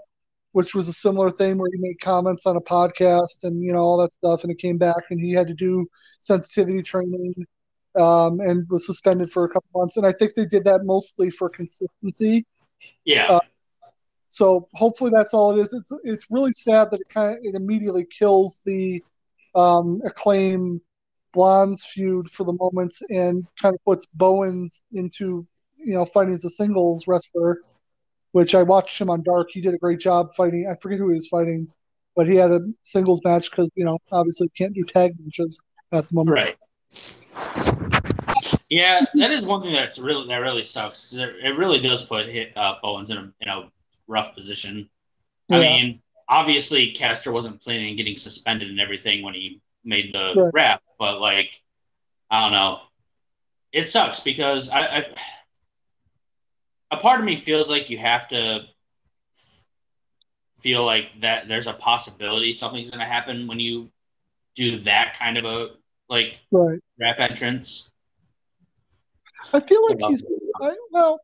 which 0.53 0.73
was 0.75 0.87
a 0.87 0.93
similar 0.93 1.29
thing 1.29 1.57
where 1.57 1.69
he 1.73 1.79
made 1.81 1.99
comments 2.01 2.45
on 2.45 2.55
a 2.57 2.61
podcast 2.61 3.43
and 3.43 3.61
you 3.63 3.73
know 3.73 3.79
all 3.79 3.97
that 4.01 4.13
stuff, 4.13 4.43
and 4.43 4.51
it 4.51 4.57
came 4.59 4.77
back 4.77 5.03
and 5.09 5.19
he 5.19 5.31
had 5.33 5.47
to 5.47 5.53
do 5.53 5.87
sensitivity 6.19 6.81
training. 6.83 7.33
um, 7.95 8.39
and 8.41 8.67
was 8.69 8.85
suspended 8.85 9.29
for 9.29 9.45
a 9.45 9.49
couple 9.49 9.69
months. 9.73 9.97
And 9.97 10.05
I 10.05 10.11
think 10.11 10.33
they 10.33 10.45
did 10.45 10.65
that 10.65 10.81
mostly 10.83 11.29
for 11.31 11.49
consistency. 11.49 12.45
Yeah. 13.05 13.27
Uh, 13.31 13.39
So 14.35 14.67
hopefully 14.73 15.11
that's 15.15 15.33
all 15.33 15.57
it 15.57 15.61
is. 15.61 15.71
It's 15.71 15.93
it's 16.03 16.25
really 16.29 16.51
sad 16.51 16.91
that 16.91 16.99
it 16.99 17.07
kind 17.07 17.37
of 17.37 17.39
it 17.41 17.55
immediately 17.55 18.03
kills 18.03 18.59
the 18.65 19.01
um, 19.55 20.01
acclaim 20.03 20.81
Blondes 21.31 21.85
feud 21.85 22.29
for 22.29 22.43
the 22.43 22.51
moment 22.51 22.93
and 23.09 23.37
kind 23.61 23.73
of 23.73 23.83
puts 23.85 24.07
Bowens 24.07 24.81
into 24.91 25.47
you 25.77 25.93
know 25.93 26.03
fighting 26.03 26.33
as 26.33 26.43
a 26.43 26.49
singles 26.49 27.07
wrestler, 27.07 27.61
which 28.33 28.55
I 28.55 28.61
watched 28.61 28.99
him 28.99 29.09
on 29.09 29.23
Dark. 29.23 29.51
He 29.51 29.61
did 29.61 29.73
a 29.73 29.77
great 29.77 30.01
job 30.01 30.27
fighting. 30.35 30.67
I 30.69 30.75
forget 30.81 30.99
who 30.99 31.11
he 31.11 31.15
was 31.15 31.29
fighting, 31.29 31.69
but 32.13 32.27
he 32.27 32.35
had 32.35 32.51
a 32.51 32.59
singles 32.83 33.21
match 33.23 33.49
because 33.49 33.69
you 33.75 33.85
know 33.85 33.99
obviously 34.11 34.49
can't 34.49 34.73
do 34.73 34.83
tag 34.83 35.13
matches 35.23 35.61
at 35.93 36.09
the 36.09 36.13
moment. 36.13 36.35
Right. 36.35 36.57
Yeah, 38.67 39.05
that 39.13 39.31
is 39.31 39.45
one 39.45 39.61
thing 39.61 39.71
that's 39.71 39.97
really 39.97 40.27
that 40.27 40.41
really 40.41 40.63
sucks. 40.63 41.13
It, 41.13 41.35
it 41.41 41.57
really 41.57 41.79
does 41.79 42.03
put 42.03 42.27
hit, 42.27 42.51
uh, 42.57 42.75
Bowens 42.83 43.09
in 43.11 43.17
a, 43.17 43.33
in 43.39 43.47
a 43.47 43.71
rough 44.07 44.35
position. 44.35 44.89
I 45.51 45.59
mean, 45.59 46.01
obviously, 46.27 46.91
Caster 46.91 47.31
wasn't 47.31 47.61
planning 47.61 47.91
on 47.91 47.95
getting 47.95 48.17
suspended 48.17 48.69
and 48.69 48.79
everything 48.79 49.23
when 49.23 49.33
he 49.33 49.61
made 49.83 50.13
the 50.13 50.33
Right. 50.35 50.53
rap, 50.53 50.81
but 50.97 51.19
like, 51.21 51.61
I 52.29 52.41
don't 52.41 52.51
know. 52.51 52.79
It 53.71 53.89
sucks 53.89 54.19
because 54.21 54.69
I, 54.69 54.79
I 54.79 55.05
a 56.91 56.97
part 56.97 57.19
of 57.19 57.25
me 57.25 57.35
feels 57.35 57.69
like 57.69 57.89
you 57.89 57.97
have 57.97 58.27
to 58.29 58.65
feel 60.57 60.85
like 60.85 61.19
that 61.21 61.47
there's 61.47 61.67
a 61.67 61.73
possibility 61.73 62.53
something's 62.53 62.89
going 62.89 62.99
to 62.99 63.05
happen 63.05 63.47
when 63.47 63.59
you 63.59 63.91
do 64.55 64.79
that 64.79 65.15
kind 65.19 65.37
of 65.37 65.45
a 65.45 65.71
like 66.09 66.39
Right. 66.51 66.79
rap 66.99 67.19
entrance. 67.19 67.91
I 69.53 69.59
feel 69.59 69.81
like 69.89 70.01
uh, 70.01 70.07
he's 70.09 70.23
I, 70.61 70.75
well. 70.91 71.19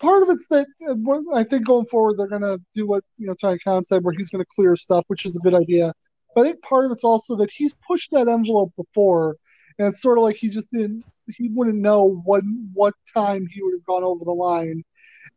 Part 0.00 0.22
of 0.22 0.28
it's 0.30 0.46
that 0.48 0.66
uh, 0.88 0.94
what- 0.94 1.24
I 1.34 1.42
think 1.44 1.66
going 1.66 1.86
forward 1.86 2.16
they're 2.16 2.28
gonna 2.28 2.58
do 2.72 2.86
what 2.86 3.04
you 3.18 3.26
know 3.26 3.34
Tony 3.34 3.58
Khan 3.58 3.84
said, 3.84 4.04
where 4.04 4.14
he's 4.14 4.30
gonna 4.30 4.44
clear 4.54 4.76
stuff, 4.76 5.04
which 5.08 5.26
is 5.26 5.36
a 5.36 5.40
good 5.40 5.54
idea. 5.54 5.92
But 6.34 6.42
I 6.46 6.50
think 6.50 6.62
part 6.62 6.86
of 6.86 6.92
it's 6.92 7.04
also 7.04 7.34
that 7.36 7.50
he's 7.50 7.74
pushed 7.86 8.10
that 8.12 8.28
envelope 8.28 8.72
before, 8.76 9.36
and 9.78 9.88
it's 9.88 10.00
sort 10.00 10.18
of 10.18 10.22
like 10.24 10.36
he 10.36 10.48
just 10.50 10.70
didn't. 10.70 11.02
He 11.36 11.48
wouldn't 11.48 11.78
know 11.80 12.20
what 12.24 12.44
what 12.74 12.94
time 13.12 13.46
he 13.50 13.62
would 13.62 13.74
have 13.74 13.84
gone 13.86 14.04
over 14.04 14.24
the 14.24 14.30
line. 14.32 14.84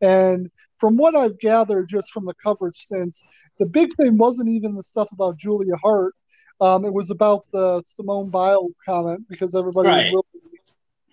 And 0.02 0.50
from 0.80 0.96
what 0.98 1.16
I've 1.16 1.40
gathered 1.40 1.90
just 1.90 2.12
from 2.12 2.26
the 2.26 2.34
coverage 2.36 2.76
since, 2.76 3.32
the 3.60 3.70
big 3.70 3.96
thing 3.96 4.18
wasn't 4.18 4.50
even 4.50 4.76
the 4.76 4.84
stuff 4.84 5.12
about 5.12 5.38
Julia 5.38 5.76
Hart. 5.78 6.14
Um, 6.60 6.86
it 6.86 6.94
was 6.94 7.10
about 7.10 7.42
the 7.52 7.82
Simone 7.86 8.30
Biles 8.32 8.74
comment 8.86 9.26
because 9.28 9.56
everybody 9.56 9.90
Right. 9.90 10.14
was 10.14 10.24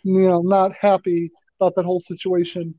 really, 0.04 0.20
you 0.20 0.28
know, 0.28 0.42
not 0.42 0.74
happy 0.74 1.30
about 1.58 1.74
that 1.76 1.84
whole 1.86 2.00
situation. 2.00 2.78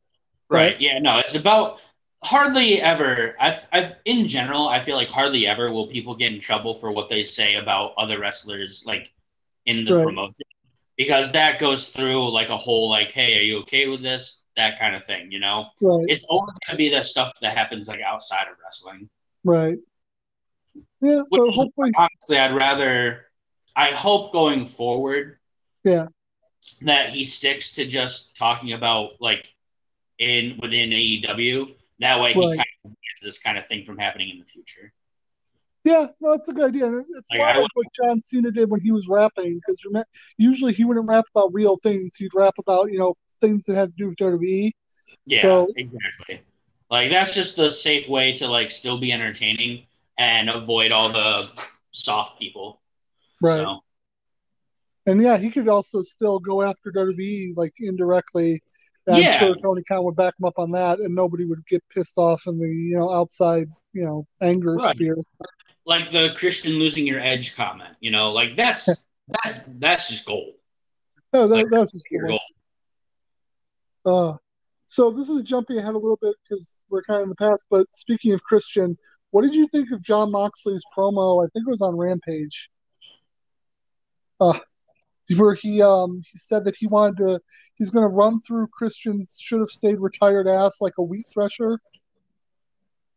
Right. 0.49 0.79
Yeah. 0.81 0.99
No, 0.99 1.19
it's 1.19 1.35
about 1.35 1.79
hardly 2.23 2.81
ever. 2.81 3.35
I've, 3.39 3.67
I've, 3.71 3.95
in 4.05 4.27
general, 4.27 4.67
I 4.67 4.83
feel 4.83 4.95
like 4.95 5.09
hardly 5.09 5.47
ever 5.47 5.71
will 5.71 5.87
people 5.87 6.15
get 6.15 6.33
in 6.33 6.39
trouble 6.39 6.75
for 6.75 6.91
what 6.91 7.07
they 7.09 7.23
say 7.23 7.55
about 7.55 7.93
other 7.97 8.19
wrestlers, 8.19 8.83
like 8.85 9.13
in 9.65 9.85
the 9.85 9.95
Right. 9.95 10.03
promotion, 10.05 10.45
because 10.97 11.31
that 11.33 11.59
goes 11.59 11.89
through 11.89 12.31
like 12.31 12.49
a 12.49 12.57
whole, 12.57 12.89
like, 12.89 13.11
hey, 13.11 13.37
are 13.39 13.43
you 13.43 13.59
okay 13.59 13.87
with 13.87 14.01
this? 14.01 14.43
That 14.55 14.77
kind 14.79 14.95
of 14.95 15.05
thing, 15.05 15.31
you 15.31 15.39
know? 15.39 15.67
Right, 15.81 16.05
It's 16.09 16.25
always 16.25 16.53
going 16.67 16.73
to 16.73 16.77
be 16.77 16.89
the 16.89 17.03
stuff 17.03 17.31
that 17.41 17.55
happens 17.55 17.87
like 17.87 18.01
outside 18.01 18.47
of 18.51 18.57
wrestling. 18.63 19.09
right. 19.43 19.77
Yeah, 21.01 21.21
Which 21.29 21.55
hopefully, 21.55 21.91
Honestly, 21.95 22.37
I'd 22.37 22.53
rather, 22.53 23.27
I 23.75 23.91
hope 23.91 24.33
going 24.33 24.65
forward, 24.65 25.37
Yeah. 25.85 26.07
that 26.81 27.09
he 27.11 27.23
sticks 27.23 27.75
to 27.75 27.85
just 27.85 28.35
talking 28.35 28.73
about 28.73 29.21
like 29.21 29.53
in 30.19 30.57
within 30.61 30.89
AEW. 30.91 31.73
That 31.99 32.21
way, 32.21 32.33
he 32.33 32.41
kind 32.41 32.59
of 32.85 32.91
gets 32.91 33.21
this 33.23 33.39
kind 33.39 33.57
of 33.57 33.65
thing 33.65 33.83
from 33.83 33.97
happening 33.97 34.29
in 34.29 34.39
the 34.39 34.45
future. 34.45 34.93
yeah, 35.83 36.07
no, 36.21 36.31
that's 36.31 36.47
a 36.47 36.53
good 36.53 36.69
idea. 36.69 36.87
It's 36.91 37.09
a 37.33 37.37
Like, 37.37 37.55
lot 37.55 37.61
like 37.63 37.75
what 37.75 37.87
John 37.93 38.21
Cena 38.21 38.51
did 38.51 38.69
when 38.69 38.81
he 38.81 38.91
was 38.91 39.07
rapping, 39.07 39.55
because 39.55 39.83
usually 40.37 40.73
he 40.73 40.85
wouldn't 40.85 41.07
rap 41.07 41.25
about 41.35 41.53
real 41.53 41.77
things. 41.83 42.15
He'd 42.15 42.33
rap 42.33 42.53
about 42.59 42.91
you 42.91 42.99
know 42.99 43.15
things 43.41 43.65
that 43.65 43.75
had 43.75 43.89
to 43.89 43.95
do 43.97 44.07
with 44.09 44.17
WWE. 44.17 44.71
Yeah, 45.25 45.41
So- 45.41 45.67
exactly. 45.75 46.41
Like 46.91 47.11
that's 47.11 47.35
just 47.35 47.55
the 47.55 47.69
safe 47.69 48.09
way 48.09 48.33
to 48.37 48.47
like 48.47 48.71
still 48.71 48.97
be 48.97 49.11
entertaining 49.11 49.85
and 50.17 50.49
avoid 50.49 50.91
all 50.91 51.09
the 51.09 51.47
soft 51.91 52.39
people. 52.39 52.81
Right. 53.41 53.57
So, 53.59 53.79
And 55.05 55.21
yeah, 55.21 55.37
he 55.37 55.51
could 55.51 55.67
also 55.69 56.01
still 56.01 56.39
go 56.39 56.63
after 56.63 56.91
WWE 56.91 57.53
like 57.55 57.73
indirectly. 57.79 58.61
I'm 59.09 59.21
Yeah. 59.21 59.37
sure 59.39 59.55
Tony 59.61 59.83
Khan 59.83 60.03
would 60.03 60.15
back 60.15 60.33
him 60.39 60.45
up 60.45 60.57
on 60.59 60.71
that, 60.71 60.99
and 60.99 61.15
nobody 61.15 61.45
would 61.45 61.65
get 61.67 61.83
pissed 61.93 62.17
off 62.17 62.43
in 62.47 62.59
the 62.59 62.67
you 62.67 62.97
know 62.97 63.11
outside 63.11 63.69
you 63.93 64.03
know 64.05 64.25
anger 64.41 64.75
Right. 64.75 64.95
sphere. 64.95 65.17
like 65.85 66.11
the 66.11 66.33
Christian 66.35 66.73
losing 66.73 67.07
your 67.07 67.19
edge 67.19 67.55
comment, 67.55 67.95
you 67.99 68.11
know, 68.11 68.31
like 68.31 68.55
that's 68.55 68.85
that's 69.43 69.63
that's 69.79 70.09
just 70.09 70.25
gold. 70.27 70.53
No, 71.33 71.47
that, 71.47 71.55
Like, 71.55 71.69
that 71.69 71.79
was 71.79 71.91
just 71.91 72.05
cool. 72.11 72.27
gold. 72.27 72.41
Uh, 74.05 74.37
so 74.87 75.11
this 75.11 75.29
is 75.29 75.43
jumping 75.43 75.77
ahead 75.77 75.93
a 75.93 75.97
little 75.97 76.17
bit 76.21 76.35
because 76.43 76.85
we're 76.89 77.03
kind 77.03 77.17
of 77.19 77.23
in 77.23 77.29
the 77.29 77.35
past. 77.35 77.65
But 77.69 77.87
speaking 77.93 78.33
of 78.33 78.41
Christian, 78.43 78.97
what 79.31 79.43
did 79.43 79.53
you 79.53 79.67
think 79.67 79.91
of 79.91 80.01
Jon 80.03 80.31
Moxley's 80.31 80.83
promo? 80.97 81.43
I 81.45 81.47
think 81.53 81.67
it 81.67 81.69
was 81.69 81.81
on 81.81 81.95
Rampage. 81.95 82.69
Uh, 84.39 84.57
where 85.35 85.53
he 85.53 85.81
um 85.81 86.21
he 86.31 86.37
said 86.37 86.65
that 86.65 86.75
he 86.77 86.87
wanted 86.87 87.17
to 87.17 87.39
he's 87.75 87.89
going 87.89 88.03
to 88.03 88.09
run 88.09 88.41
through 88.41 88.67
Christian's 88.67 89.39
should 89.41 89.59
have 89.59 89.69
stayed 89.69 89.99
retired 89.99 90.47
ass 90.47 90.81
like 90.81 90.97
a 90.97 91.03
wheat 91.03 91.25
thresher, 91.33 91.79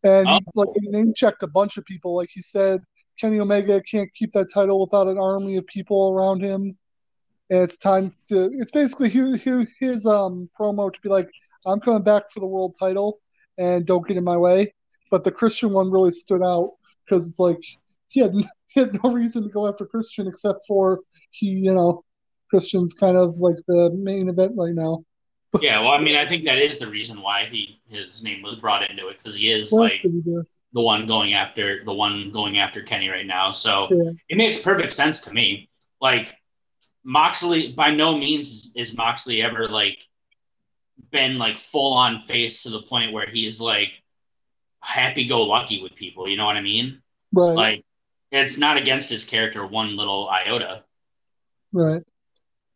and 0.02 0.28
he, 0.28 0.40
like 0.54 0.68
he 0.80 0.88
name 0.88 1.12
checked 1.14 1.42
a 1.42 1.48
bunch 1.48 1.76
of 1.76 1.84
people. 1.84 2.16
Like 2.16 2.30
he 2.32 2.42
said, 2.42 2.82
Kenny 3.20 3.40
Omega 3.40 3.82
can't 3.82 4.12
keep 4.14 4.32
that 4.32 4.52
title 4.52 4.80
without 4.80 5.08
an 5.08 5.18
army 5.18 5.56
of 5.56 5.66
people 5.66 6.10
around 6.10 6.42
him. 6.42 6.76
And 7.50 7.60
it's 7.60 7.78
time 7.78 8.10
to 8.28 8.50
it's 8.54 8.70
basically 8.70 9.10
his, 9.10 9.68
his 9.78 10.06
um 10.06 10.48
promo 10.58 10.92
to 10.92 11.00
be 11.02 11.10
like 11.10 11.28
i'm 11.66 11.80
coming 11.80 12.02
back 12.02 12.30
for 12.30 12.40
the 12.40 12.46
world 12.46 12.74
title 12.78 13.18
and 13.58 13.84
don't 13.84 14.06
get 14.06 14.16
in 14.16 14.24
my 14.24 14.36
way. 14.36 14.74
But 15.10 15.24
the 15.24 15.32
christian 15.32 15.70
one 15.72 15.90
really 15.90 16.12
stood 16.12 16.42
out 16.42 16.70
because 17.04 17.28
it's 17.28 17.38
like 17.38 17.58
he 18.12 18.20
had, 18.20 18.32
he 18.68 18.80
had 18.80 19.02
no 19.02 19.10
reason 19.12 19.42
to 19.42 19.48
go 19.48 19.66
after 19.68 19.84
christian 19.86 20.26
except 20.26 20.60
for 20.68 21.00
he 21.30 21.46
you 21.46 21.72
know 21.72 22.04
christian's 22.50 22.92
kind 22.92 23.16
of 23.16 23.34
like 23.38 23.56
the 23.66 23.90
main 24.10 24.28
event 24.28 24.52
right 24.56 24.74
now 24.74 25.02
Yeah, 25.60 25.80
well, 25.80 25.92
I 25.92 26.00
mean, 26.00 26.16
I 26.16 26.24
think 26.24 26.44
that 26.46 26.56
is 26.56 26.78
the 26.78 26.86
reason 26.86 27.20
why 27.20 27.44
he 27.44 27.60
his 27.88 28.22
name 28.24 28.40
was 28.42 28.54
brought 28.56 28.88
into 28.90 29.08
it 29.08 29.18
because 29.18 29.34
he 29.36 29.50
is 29.52 29.70
like 29.72 30.00
did 30.02 30.12
he 30.12 30.20
do? 30.20 30.44
the 30.72 30.80
one 30.80 31.06
going 31.06 31.34
after 31.34 31.84
the 31.84 31.92
one 31.92 32.30
going 32.32 32.56
after 32.58 32.80
Kenny 32.82 33.08
right 33.10 33.26
now. 33.26 33.50
So 33.52 33.88
Yeah. 33.90 34.10
it 34.30 34.36
makes 34.38 34.62
perfect 34.62 34.92
sense 34.92 35.20
to 35.26 35.30
me. 35.34 35.68
Like 36.00 36.34
Moxley, 37.04 37.72
by 37.72 37.90
no 37.90 38.16
means 38.16 38.72
is 38.76 38.96
Moxley 38.96 39.42
ever 39.42 39.66
like 39.68 39.98
been 41.10 41.36
like 41.36 41.58
full 41.58 41.92
on 41.92 42.18
face 42.18 42.62
to 42.62 42.70
the 42.70 42.82
point 42.82 43.12
where 43.12 43.26
he's 43.26 43.60
like 43.60 43.92
happy 44.80 45.26
go 45.28 45.42
lucky 45.42 45.82
with 45.82 45.94
people. 45.94 46.28
You 46.28 46.38
know 46.38 46.46
what 46.46 46.56
I 46.56 46.62
mean? 46.62 47.02
right 47.32 47.54
Like 47.54 47.84
it's 48.32 48.58
not 48.58 48.76
against 48.76 49.10
his 49.10 49.24
character 49.24 49.64
one 49.66 49.96
little 49.96 50.28
iota. 50.28 50.82
right 51.72 52.02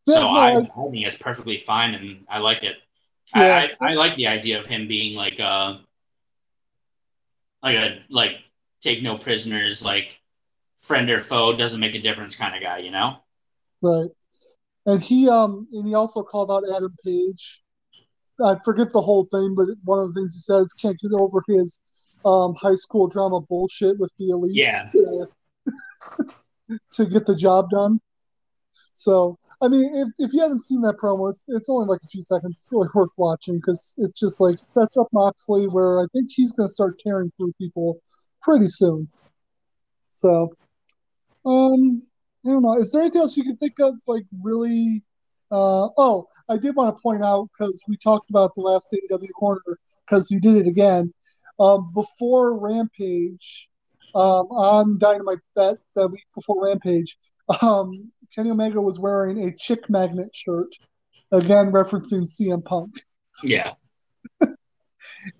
So 0.06 0.14
Yeah, 0.14 0.20
no, 0.20 0.28
I, 0.28 0.56
I- 0.58 0.90
think 0.90 1.06
it's 1.06 1.16
perfectly 1.16 1.58
fine, 1.58 1.94
and 1.94 2.24
I 2.28 2.38
like 2.38 2.62
it. 2.62 2.76
Yeah. 3.34 3.68
I, 3.80 3.86
I, 3.86 3.90
I 3.90 3.94
like 3.94 4.14
the 4.14 4.28
idea 4.28 4.60
of 4.60 4.66
him 4.66 4.86
being 4.86 5.16
like 5.16 5.40
a 5.40 5.80
like 7.62 7.76
a 7.76 8.02
like 8.08 8.36
take 8.80 9.02
no 9.02 9.18
prisoners, 9.18 9.84
like 9.84 10.20
friend 10.78 11.10
or 11.10 11.18
foe 11.18 11.56
doesn't 11.56 11.80
make 11.80 11.96
a 11.96 12.00
difference 12.00 12.36
kind 12.36 12.54
of 12.54 12.62
guy, 12.62 12.78
you 12.78 12.92
know? 12.92 13.16
Right. 13.82 14.10
And 14.84 15.02
he 15.02 15.28
um 15.28 15.66
and 15.72 15.86
he 15.86 15.94
also 15.94 16.22
called 16.22 16.50
out 16.52 16.62
Adam 16.76 16.94
Page. 17.04 17.62
I 18.44 18.56
forget 18.64 18.90
the 18.90 19.00
whole 19.00 19.24
thing, 19.24 19.54
but 19.56 19.66
one 19.84 19.98
of 19.98 20.12
the 20.12 20.20
things 20.20 20.34
he 20.34 20.40
says 20.40 20.72
can't 20.74 20.98
get 21.00 21.12
over 21.12 21.42
his 21.48 21.80
um, 22.24 22.54
high 22.54 22.74
school 22.74 23.08
drama 23.08 23.40
bullshit 23.40 23.98
with 23.98 24.12
the 24.18 24.26
elites 24.26 24.50
Yeah. 24.54 24.88
to, 26.92 27.06
get 27.06 27.26
the 27.26 27.36
job 27.36 27.70
done. 27.70 28.00
So, 28.94 29.36
I 29.60 29.68
mean, 29.68 29.90
if, 29.94 30.08
if 30.18 30.32
you 30.32 30.40
haven't 30.40 30.62
seen 30.62 30.80
that 30.82 30.96
promo, 30.96 31.30
it's 31.30 31.44
it's 31.48 31.68
only 31.68 31.86
like 31.86 32.00
a 32.02 32.08
few 32.08 32.22
seconds. 32.22 32.60
It's 32.62 32.72
really 32.72 32.88
worth 32.94 33.10
watching 33.16 33.56
because 33.56 33.94
it's 33.98 34.18
just 34.18 34.40
like 34.40 34.56
sets 34.56 34.96
up 34.96 35.08
Moxley, 35.12 35.66
where 35.66 36.00
I 36.00 36.04
think 36.12 36.30
he's 36.30 36.52
going 36.52 36.68
to 36.68 36.72
start 36.72 36.94
tearing 37.06 37.30
through 37.36 37.52
people 37.58 38.00
pretty 38.42 38.68
soon. 38.68 39.08
So, 40.12 40.50
um, 41.44 42.02
I 42.44 42.50
don't 42.50 42.62
know. 42.62 42.78
Is 42.78 42.92
there 42.92 43.02
anything 43.02 43.20
else 43.20 43.36
you 43.36 43.44
can 43.44 43.56
think 43.56 43.78
of, 43.80 43.94
like 44.06 44.24
really? 44.42 45.02
Uh, 45.50 45.88
oh, 45.96 46.26
I 46.48 46.56
did 46.56 46.74
want 46.74 46.96
to 46.96 47.00
point 47.00 47.22
out 47.22 47.48
because 47.52 47.80
we 47.86 47.96
talked 47.96 48.30
about 48.30 48.54
the 48.54 48.62
last 48.62 48.92
AEW 48.92 49.28
corner 49.38 49.78
because 50.04 50.30
you 50.30 50.40
did 50.40 50.56
it 50.56 50.66
again. 50.66 51.12
Um, 51.58 51.92
before 51.94 52.58
Rampage, 52.58 53.68
um, 54.16 54.46
on 54.46 54.98
Dynamite 54.98 55.40
that 55.56 55.76
that 55.94 56.08
week 56.08 56.24
before 56.34 56.64
Rampage, 56.64 57.18
um, 57.60 58.10
Kenny 58.34 58.50
Omega 58.50 58.80
was 58.80 58.98
wearing 58.98 59.46
a 59.46 59.54
chick 59.54 59.90
magnet 59.90 60.34
shirt, 60.34 60.74
again 61.32 61.70
referencing 61.70 62.22
CM 62.22 62.64
Punk. 62.64 63.02
Yeah. 63.44 63.74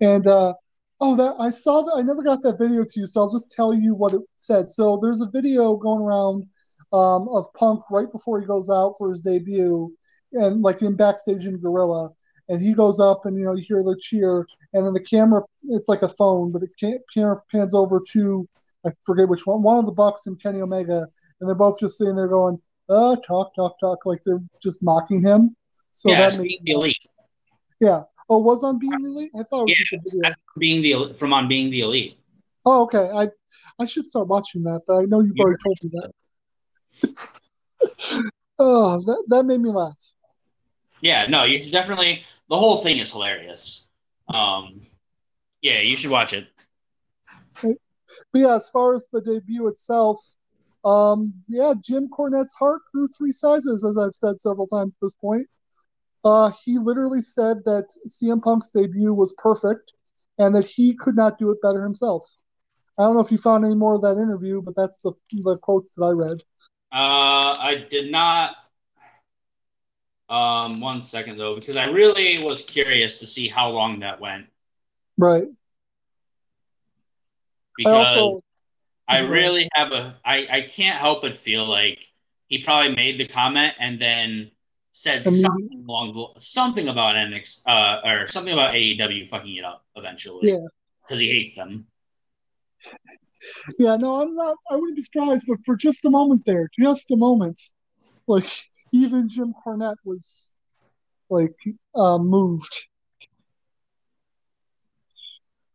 And 0.00 0.26
uh, 0.26 0.54
oh, 1.00 1.14
that 1.14 1.36
I 1.38 1.50
saw 1.50 1.82
that. 1.82 1.94
I 1.96 2.02
never 2.02 2.24
got 2.24 2.42
that 2.42 2.58
video 2.58 2.82
to 2.82 3.00
you, 3.00 3.06
so 3.06 3.20
I'll 3.20 3.30
just 3.30 3.52
tell 3.52 3.72
you 3.72 3.94
what 3.94 4.14
it 4.14 4.20
said. 4.34 4.68
So 4.68 4.98
there's 5.00 5.20
a 5.20 5.30
video 5.30 5.76
going 5.76 6.02
around 6.02 6.48
um, 6.92 7.28
of 7.28 7.46
Punk 7.54 7.82
right 7.88 8.10
before 8.10 8.40
he 8.40 8.46
goes 8.48 8.68
out 8.68 8.96
for 8.98 9.12
his 9.12 9.22
debut, 9.22 9.94
and 10.32 10.60
like 10.62 10.82
in 10.82 10.96
backstage 10.96 11.46
in 11.46 11.58
Gorilla, 11.58 12.10
and 12.48 12.60
he 12.60 12.74
goes 12.74 12.98
up, 12.98 13.26
and 13.26 13.36
you 13.36 13.44
know 13.44 13.54
you 13.54 13.64
hear 13.64 13.84
the 13.84 13.96
cheer, 14.00 14.44
and 14.72 14.84
then 14.84 14.92
the 14.92 15.00
camera, 15.00 15.42
it's 15.68 15.88
like 15.88 16.02
a 16.02 16.08
phone, 16.08 16.50
but 16.50 16.62
the 16.62 17.00
camera 17.14 17.40
pans 17.52 17.74
over 17.74 18.00
to 18.10 18.48
I 18.86 18.90
forget 19.04 19.28
which 19.28 19.46
one, 19.46 19.62
one 19.62 19.78
of 19.78 19.86
the 19.86 19.92
Bucks 19.92 20.26
and 20.26 20.40
Kenny 20.40 20.60
Omega, 20.60 21.06
and 21.40 21.48
they're 21.48 21.54
both 21.56 21.78
just 21.78 21.98
sitting 21.98 22.16
there 22.16 22.28
going, 22.28 22.60
"Uh, 22.88 23.16
talk, 23.16 23.54
talk, 23.54 23.78
talk," 23.80 24.06
like 24.06 24.22
they're 24.24 24.42
just 24.62 24.82
mocking 24.82 25.22
him. 25.22 25.56
So 25.92 26.10
yeah, 26.10 26.28
that 26.28 26.42
being 26.42 26.60
the 26.64 26.72
elite. 26.72 26.98
Yeah. 27.80 28.02
Oh, 28.28 28.38
was 28.38 28.64
on 28.64 28.78
being 28.78 29.02
the 29.02 29.08
elite? 29.08 29.30
I 29.34 29.42
thought 29.44 29.62
it 29.62 29.68
was 29.68 29.78
Yeah, 29.78 29.98
just 29.98 30.14
a 30.14 30.28
video. 30.28 30.34
being 30.58 30.82
the 30.82 31.14
from 31.14 31.32
on 31.32 31.48
being 31.48 31.70
the 31.70 31.80
elite. 31.80 32.18
Oh, 32.64 32.82
okay. 32.84 33.10
I 33.14 33.28
I 33.78 33.86
should 33.86 34.06
start 34.06 34.28
watching 34.28 34.62
that, 34.64 34.82
but 34.86 34.98
I 34.98 35.02
know 35.02 35.20
you've 35.20 35.36
Yeah. 35.36 35.42
already 35.44 35.58
told 35.62 35.78
me 35.84 35.90
that. 36.00 36.12
oh, 38.58 39.00
that 39.00 39.24
that 39.28 39.44
made 39.44 39.60
me 39.60 39.70
laugh. 39.70 40.00
Yeah, 41.00 41.26
no, 41.28 41.44
you 41.44 41.58
should 41.58 41.72
definitely. 41.72 42.22
The 42.48 42.56
whole 42.56 42.78
thing 42.78 42.98
is 42.98 43.12
hilarious. 43.12 43.88
Um, 44.32 44.74
yeah, 45.60 45.80
you 45.80 45.96
should 45.96 46.10
watch 46.10 46.32
it. 46.32 46.48
But 48.32 48.40
yeah, 48.40 48.54
as 48.54 48.68
far 48.68 48.94
as 48.94 49.06
the 49.12 49.20
debut 49.20 49.66
itself, 49.68 50.18
um, 50.84 51.34
yeah, 51.48 51.74
Jim 51.80 52.08
Cornette's 52.08 52.54
heart 52.54 52.82
grew 52.92 53.08
three 53.08 53.32
sizes, 53.32 53.84
as 53.84 53.98
I've 53.98 54.14
said 54.14 54.40
several 54.40 54.66
times 54.68 54.94
at 54.94 55.04
this 55.04 55.14
point. 55.14 55.46
Uh, 56.24 56.50
he 56.64 56.78
literally 56.78 57.22
said 57.22 57.58
that 57.64 57.88
CM 58.08 58.42
Punk's 58.42 58.70
debut 58.70 59.14
was 59.14 59.34
perfect 59.38 59.92
and 60.38 60.54
that 60.54 60.66
he 60.66 60.94
could 60.94 61.16
not 61.16 61.38
do 61.38 61.50
it 61.50 61.62
better 61.62 61.82
himself. 61.82 62.24
I 62.98 63.02
don't 63.02 63.14
know 63.14 63.20
if 63.20 63.30
you 63.30 63.38
found 63.38 63.64
any 63.64 63.74
more 63.74 63.94
of 63.94 64.02
that 64.02 64.16
interview, 64.20 64.62
but 64.62 64.74
that's 64.74 64.98
the 65.00 65.12
the 65.30 65.58
quotes 65.58 65.94
that 65.94 66.04
I 66.04 66.10
read. 66.10 66.38
Uh, 66.92 67.56
I 67.60 67.86
did 67.90 68.10
not. 68.10 68.56
Um, 70.28 70.80
one 70.80 71.02
second 71.02 71.36
though, 71.38 71.54
because 71.54 71.76
I 71.76 71.84
really 71.84 72.42
was 72.42 72.64
curious 72.64 73.20
to 73.20 73.26
see 73.26 73.46
how 73.46 73.70
long 73.70 74.00
that 74.00 74.20
went. 74.20 74.46
Right. 75.18 75.46
I 77.78 77.82
Because 77.84 78.16
also 78.16 78.40
I 79.08 79.20
Mhm. 79.20 79.30
really 79.30 79.68
have 79.74 79.92
a 79.92 80.16
I, 80.24 80.46
I 80.50 80.60
can't 80.62 80.98
help 80.98 81.22
but 81.22 81.34
feel 81.34 81.64
like 81.66 81.98
he 82.48 82.62
probably 82.62 82.94
made 82.94 83.18
the 83.18 83.26
comment 83.26 83.74
and 83.78 84.00
then 84.00 84.50
said 84.92 85.26
Immediate- 85.26 85.42
something 85.42 85.84
along 85.86 86.12
the, 86.14 86.40
something 86.40 86.88
about 86.88 87.16
NX 87.16 87.62
uh 87.66 88.00
or 88.04 88.26
something 88.28 88.52
about 88.54 88.72
AEW 88.74 89.28
fucking 89.28 89.54
it 89.56 89.64
up 89.64 89.84
eventually. 89.94 90.48
Yeah. 90.50 90.66
Because 91.02 91.18
he 91.20 91.28
hates 91.28 91.54
them. 91.54 91.86
Yeah, 93.78 93.96
no, 93.96 94.22
I'm 94.22 94.34
not. 94.34 94.56
I 94.70 94.74
wouldn't 94.76 94.96
be 94.96 95.02
surprised, 95.02 95.44
but 95.46 95.58
for 95.64 95.76
just 95.76 96.04
a 96.04 96.10
moment 96.10 96.42
there, 96.46 96.68
just 96.78 97.10
a 97.12 97.16
moment, 97.16 97.60
like 98.26 98.50
even 98.92 99.28
Jim 99.28 99.54
Cornette 99.64 99.96
was 100.04 100.50
like 101.30 101.54
uh, 101.94 102.18
moved. 102.18 102.74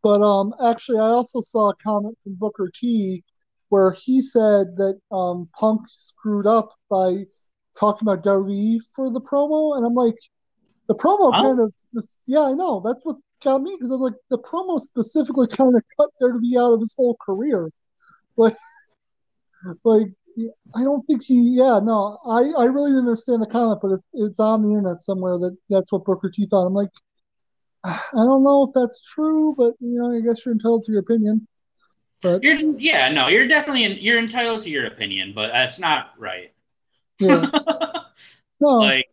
But 0.02 0.20
um, 0.22 0.54
actually, 0.64 0.98
I 0.98 1.08
also 1.08 1.40
saw 1.40 1.70
a 1.70 1.76
comment 1.76 2.18
from 2.22 2.34
Booker 2.34 2.70
T 2.74 3.22
where 3.68 3.92
he 3.92 4.20
said 4.20 4.66
that 4.76 5.00
um, 5.10 5.48
Punk 5.58 5.82
screwed 5.88 6.46
up 6.46 6.74
by 6.90 7.24
talking 7.78 8.06
about 8.06 8.24
WWE 8.24 8.80
for 8.94 9.10
the 9.10 9.20
promo, 9.20 9.76
and 9.76 9.86
I'm 9.86 9.94
like, 9.94 10.18
the 10.88 10.94
promo 10.94 11.32
kind 11.32 11.58
of, 11.60 11.72
yeah, 12.26 12.42
I 12.42 12.52
know. 12.52 12.82
That's 12.84 13.02
what 13.04 13.16
got 13.42 13.62
me 13.62 13.74
because 13.74 13.90
I'm 13.90 14.00
like, 14.00 14.14
the 14.30 14.38
promo 14.38 14.78
specifically 14.80 15.46
kind 15.48 15.74
of 15.74 15.82
cut 15.98 16.10
WWE 16.20 16.60
out 16.60 16.74
of 16.74 16.80
his 16.80 16.94
whole 16.96 17.16
career, 17.20 17.70
like, 18.36 18.56
like 19.84 20.08
I 20.74 20.82
don't 20.82 21.02
think 21.02 21.22
he, 21.22 21.54
yeah, 21.56 21.78
no, 21.82 22.18
I 22.26 22.52
I 22.58 22.66
really 22.66 22.90
didn't 22.90 23.06
understand 23.06 23.42
the 23.42 23.46
comment, 23.46 23.80
but 23.80 23.92
it, 23.92 24.00
it's 24.14 24.40
on 24.40 24.62
the 24.62 24.68
internet 24.68 25.02
somewhere 25.02 25.38
that 25.38 25.56
that's 25.70 25.92
what 25.92 26.04
Booker 26.04 26.30
T 26.30 26.46
thought. 26.46 26.66
I'm 26.66 26.74
like, 26.74 26.90
I 27.84 27.98
don't 28.14 28.44
know 28.44 28.64
if 28.64 28.70
that's 28.74 29.02
true, 29.02 29.54
but 29.56 29.74
you 29.80 29.98
know, 29.98 30.16
I 30.16 30.20
guess 30.20 30.44
you're 30.44 30.52
entitled 30.52 30.84
to 30.84 30.92
your 30.92 31.00
opinion. 31.00 31.46
But 32.20 32.42
You're 32.44 32.56
yeah, 32.78 33.08
no, 33.08 33.26
you're 33.28 33.48
definitely 33.48 33.84
in, 33.84 33.98
you're 34.00 34.18
entitled 34.18 34.62
to 34.62 34.70
your 34.70 34.86
opinion, 34.86 35.32
but 35.34 35.50
that's 35.52 35.80
not 35.80 36.12
right. 36.18 36.52
yeah, 37.18 37.50
no, 38.60 38.68
Like- 38.68 39.06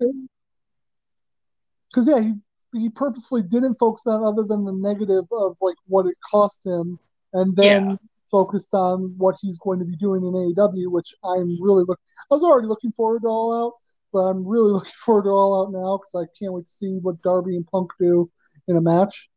because 1.90 2.08
yeah, 2.08 2.20
he 2.22 2.34
he 2.80 2.90
purposely 2.90 3.42
didn't 3.42 3.76
focus 3.76 4.06
on 4.06 4.24
other 4.24 4.44
than 4.44 4.64
the 4.64 4.74
negative 4.74 5.26
of 5.32 5.58
like 5.62 5.76
what 5.88 6.06
it 6.06 6.16
cost 6.30 6.66
him, 6.66 6.96
and 7.34 7.56
then 7.56 7.90
Yeah. 7.90 7.96
focused 8.30 8.76
on 8.76 9.16
what 9.18 9.36
he's 9.42 9.58
going 9.58 9.80
to 9.80 9.86
be 9.86 9.96
doing 9.96 10.24
in 10.24 10.34
AEW, 10.34 10.92
which 10.92 11.16
I'm 11.24 11.48
really 11.64 11.84
look. 11.88 12.00
I 12.30 12.36
was 12.36 12.44
already 12.44 12.68
looking 12.68 12.92
forward 12.92 13.24
to 13.24 13.28
All 13.28 13.66
Out, 13.66 13.74
but 14.12 14.20
I'm 14.20 14.46
really 14.46 14.72
looking 14.74 14.92
forward 14.94 15.24
to 15.24 15.30
All 15.30 15.62
Out 15.62 15.72
now 15.72 15.98
because 15.98 16.16
I 16.16 16.28
can't 16.38 16.54
wait 16.54 16.66
to 16.66 16.72
see 16.72 17.00
what 17.02 17.22
Darby 17.22 17.56
and 17.56 17.68
Punk 17.68 17.92
do 18.00 18.30
in 18.68 18.78
a 18.78 18.82
match. 18.82 19.30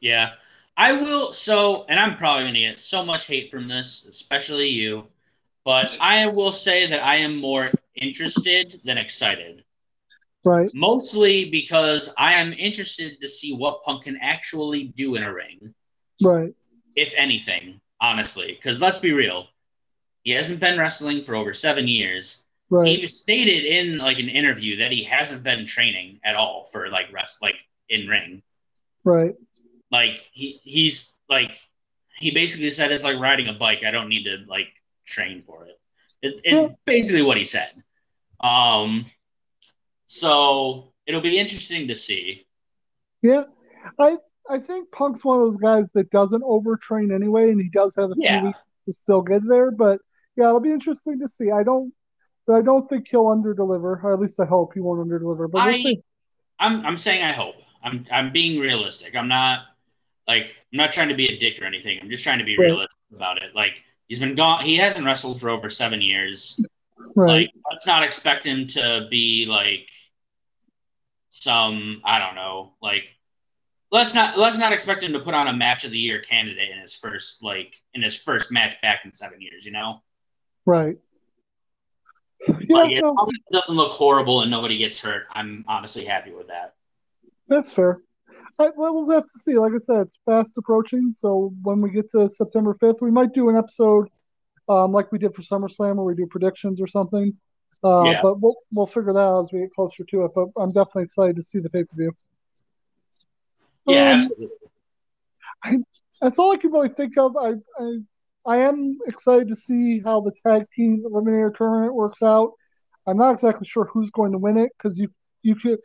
Yeah. 0.00 0.32
I 0.76 0.92
will 0.92 1.32
so 1.34 1.84
and 1.88 2.00
I'm 2.00 2.16
probably 2.16 2.44
gonna 2.44 2.60
get 2.60 2.80
so 2.80 3.04
much 3.04 3.26
hate 3.26 3.50
from 3.50 3.68
this, 3.68 4.06
especially 4.06 4.68
you, 4.68 5.06
but 5.64 5.96
I 6.00 6.26
will 6.26 6.52
say 6.52 6.86
that 6.86 7.04
I 7.04 7.16
am 7.16 7.36
more 7.36 7.70
interested 7.94 8.72
than 8.84 8.96
excited. 8.96 9.64
Right, 10.42 10.70
Mostly 10.74 11.50
because 11.50 12.14
I 12.16 12.32
am 12.32 12.54
interested 12.54 13.20
to 13.20 13.28
see 13.28 13.54
what 13.54 13.82
Punk 13.82 14.04
can 14.04 14.16
actually 14.22 14.84
do 14.84 15.16
in 15.16 15.22
a 15.22 15.34
ring, 15.34 15.74
right, 16.22 16.54
if 16.96 17.12
anything, 17.14 17.78
honestly. 18.00 18.52
Because 18.54 18.80
let's 18.80 18.98
be 18.98 19.12
real, 19.12 19.48
he 20.22 20.30
hasn't 20.30 20.60
been 20.60 20.78
wrestling 20.78 21.20
for 21.20 21.34
over 21.34 21.52
seven 21.52 21.86
years. 21.88 22.46
Right, 22.70 22.86
He 22.86 23.06
stated 23.08 23.64
in 23.64 23.98
like 23.98 24.18
an 24.18 24.28
interview 24.28 24.78
that 24.78 24.92
he 24.92 25.04
hasn't 25.04 25.42
been 25.42 25.66
training 25.66 26.20
at 26.24 26.36
all 26.36 26.66
for 26.72 26.88
like 26.88 27.12
rest 27.12 27.42
like 27.42 27.56
in 27.88 28.08
ring. 28.08 28.42
right. 29.04 29.34
Like 29.92 30.30
he 30.32 30.60
he's 30.62 31.18
like 31.28 31.58
he 32.18 32.30
basically 32.32 32.70
said 32.70 32.92
it's 32.92 33.02
like 33.04 33.18
riding 33.18 33.48
a 33.48 33.54
bike. 33.54 33.82
I 33.84 33.90
don't 33.90 34.08
need 34.08 34.24
to 34.24 34.38
like 34.46 34.68
train 35.04 35.42
for 35.42 35.66
it. 35.66 35.78
It, 36.22 36.40
Yeah. 36.44 36.60
it's 36.66 36.74
basically 36.84 37.22
what 37.22 37.36
he 37.36 37.44
said. 37.44 37.70
Um, 38.40 39.06
so 40.06 40.92
it'll 41.06 41.20
be 41.20 41.38
interesting 41.38 41.88
to 41.88 41.96
see. 41.96 42.46
Yeah, 43.22 43.44
I 43.98 44.18
I 44.48 44.58
think 44.58 44.90
Punk's 44.90 45.24
one 45.24 45.36
of 45.38 45.42
those 45.44 45.56
guys 45.56 45.90
that 45.92 46.10
doesn't 46.10 46.42
overtrain 46.42 47.12
anyway, 47.14 47.50
and 47.50 47.60
he 47.60 47.68
does 47.68 47.94
have 47.96 48.10
a 48.10 48.14
few 48.14 48.46
weeks 48.46 48.58
to 48.86 48.92
still 48.92 49.22
get 49.22 49.42
there. 49.46 49.70
But 49.70 50.00
yeah, 50.36 50.48
it'll 50.48 50.60
be 50.60 50.72
interesting 50.72 51.20
to 51.20 51.28
see. 51.28 51.50
I 51.50 51.62
don't, 51.62 51.92
but 52.50 52.56
I 52.56 52.62
don't 52.62 52.88
think 52.88 53.06
he'll 53.08 53.26
underdeliver. 53.26 54.02
Or 54.02 54.12
at 54.12 54.18
least 54.18 54.40
I 54.40 54.44
hope 54.44 54.74
he 54.74 54.80
won't 54.80 55.08
underdeliver. 55.08 55.48
But 55.48 55.64
we'll 55.66 55.74
I 55.74 55.78
see. 55.78 56.02
I'm 56.58 56.84
I'm 56.84 56.96
saying 56.96 57.22
I 57.22 57.30
hope. 57.30 57.54
I'm 57.84 58.04
I'm 58.10 58.32
being 58.32 58.58
realistic. 58.58 59.14
I'm 59.14 59.28
not 59.28 59.60
like 60.26 60.60
I'm 60.72 60.78
not 60.78 60.90
trying 60.90 61.10
to 61.10 61.14
be 61.14 61.28
a 61.28 61.38
dick 61.38 61.62
or 61.62 61.64
anything. 61.64 62.00
I'm 62.02 62.10
just 62.10 62.24
trying 62.24 62.40
to 62.40 62.44
be 62.44 62.58
Right. 62.58 62.64
realistic 62.64 62.98
about 63.14 63.40
it. 63.40 63.54
Like 63.54 63.84
he's 64.08 64.18
been 64.18 64.34
gone. 64.34 64.64
He 64.64 64.76
hasn't 64.76 65.06
wrestled 65.06 65.40
for 65.40 65.48
over 65.48 65.70
seven 65.70 66.02
years. 66.02 66.60
Right, 67.14 67.28
Like 67.28 67.50
let's 67.70 67.86
not 67.86 68.02
expect 68.02 68.44
him 68.44 68.66
to 68.68 69.06
be 69.08 69.46
like 69.48 69.88
some 71.28 72.02
I 72.04 72.18
don't 72.18 72.34
know 72.34 72.72
like 72.82 73.16
let's 73.92 74.12
not 74.12 74.36
let's 74.36 74.58
not 74.58 74.72
expect 74.72 75.04
him 75.04 75.12
to 75.12 75.20
put 75.20 75.34
on 75.34 75.46
a 75.46 75.52
match 75.52 75.84
of 75.84 75.92
the 75.92 75.98
year 75.98 76.18
candidate 76.18 76.70
in 76.70 76.80
his 76.80 76.96
first 76.96 77.44
like 77.44 77.80
in 77.94 78.02
his 78.02 78.16
first 78.16 78.50
match 78.50 78.80
back 78.82 79.04
in 79.04 79.14
seven 79.14 79.40
years. 79.40 79.64
You 79.64 79.70
know, 79.70 80.02
right. 80.66 80.98
Yeah, 82.48 82.54
like 82.76 82.90
it 82.92 83.04
doesn't 83.52 83.76
look 83.76 83.92
horrible 83.92 84.42
and 84.42 84.50
nobody 84.50 84.78
gets 84.78 85.00
hurt. 85.00 85.24
I'm 85.32 85.64
honestly 85.68 86.04
happy 86.04 86.32
with 86.32 86.48
that. 86.48 86.74
that's 87.48 87.72
fair. 87.72 88.00
I, 88.58 88.70
well, 88.76 88.94
we'll 88.94 89.10
have 89.10 89.24
to 89.24 89.38
see. 89.38 89.58
Like 89.58 89.72
I 89.74 89.78
said, 89.78 90.00
it's 90.02 90.18
fast 90.26 90.56
approaching. 90.58 91.12
So 91.12 91.52
when 91.62 91.80
we 91.80 91.90
get 91.90 92.10
to 92.12 92.28
September 92.28 92.74
5th, 92.74 93.00
we 93.02 93.10
might 93.10 93.32
do 93.32 93.48
an 93.48 93.56
episode 93.56 94.08
um, 94.68 94.92
like 94.92 95.10
we 95.12 95.18
did 95.18 95.34
for 95.34 95.42
SummerSlam 95.42 95.96
where 95.96 96.04
we 96.04 96.14
do 96.14 96.26
predictions 96.26 96.80
or 96.80 96.86
something. 96.86 97.32
Uh, 97.82 98.02
Yeah. 98.04 98.20
But 98.22 98.40
we'll, 98.40 98.56
we'll 98.72 98.86
figure 98.86 99.12
that 99.12 99.18
out 99.18 99.40
as 99.44 99.52
we 99.52 99.60
get 99.60 99.72
closer 99.74 100.04
to 100.04 100.24
it. 100.24 100.32
But 100.34 100.48
I'm 100.58 100.68
definitely 100.68 101.04
excited 101.04 101.36
to 101.36 101.42
see 101.42 101.58
the 101.58 101.70
pay 101.70 101.82
per 101.84 101.96
view. 101.96 102.12
Yeah, 103.86 104.12
Um, 104.12 104.20
absolutely. 104.20 105.84
that's 106.20 106.38
all 106.38 106.52
I 106.52 106.56
can 106.56 106.70
really 106.72 106.88
think 106.90 107.16
of. 107.18 107.36
I, 107.36 107.54
I 107.78 107.98
I 108.46 108.58
am 108.58 108.98
excited 109.06 109.48
to 109.48 109.56
see 109.56 110.00
how 110.04 110.20
the 110.20 110.32
tag 110.46 110.66
team 110.74 111.04
eliminator 111.06 111.54
tournament 111.54 111.94
works 111.94 112.22
out. 112.22 112.52
I'm 113.06 113.16
not 113.16 113.32
exactly 113.34 113.66
sure 113.66 113.84
who's 113.92 114.10
going 114.10 114.32
to 114.32 114.38
win 114.38 114.56
it 114.56 114.72
because 114.76 114.98
you 114.98 115.08
you 115.42 115.54
could 115.54 115.78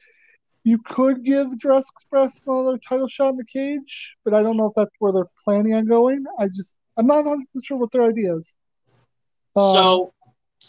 you 0.63 0.79
could 0.79 1.23
give 1.23 1.57
Jurassic 1.59 1.93
Express 1.95 2.45
another 2.47 2.77
title 2.89 3.07
shot 3.07 3.29
in 3.29 3.37
the 3.37 3.45
cage, 3.45 4.15
but 4.23 4.33
I 4.33 4.41
don't 4.41 4.57
know 4.57 4.67
if 4.67 4.73
that's 4.75 4.91
where 4.99 5.11
they're 5.11 5.29
planning 5.43 5.73
on 5.75 5.85
going. 5.85 6.23
I 6.39 6.47
just 6.47 6.77
I'm 6.97 7.07
not 7.07 7.25
100 7.25 7.45
sure 7.63 7.77
what 7.77 7.91
their 7.91 8.03
idea 8.03 8.35
is. 8.35 8.55
Um, 9.55 9.73
so 9.73 10.13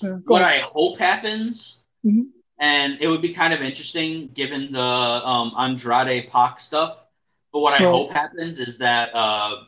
Yeah, 0.03 0.17
what 0.27 0.43
ahead. 0.43 0.65
I 0.65 0.67
hope 0.67 0.99
happens, 0.99 1.85
Mhm. 2.05 2.27
and 2.59 2.99
it 3.01 3.09
would 3.09 3.23
be 3.23 3.33
kind 3.33 3.55
of 3.55 3.63
interesting 3.63 4.29
given 4.35 4.71
the 4.73 4.81
um, 4.83 5.53
Andrade 5.59 6.29
Pac 6.29 6.61
stuff. 6.61 7.07
But 7.53 7.61
what 7.61 7.73
I 7.73 7.83
Right. 7.83 7.93
hope 7.93 8.11
happens 8.13 8.61
is 8.61 8.79
that 8.79 9.15
uh, 9.15 9.65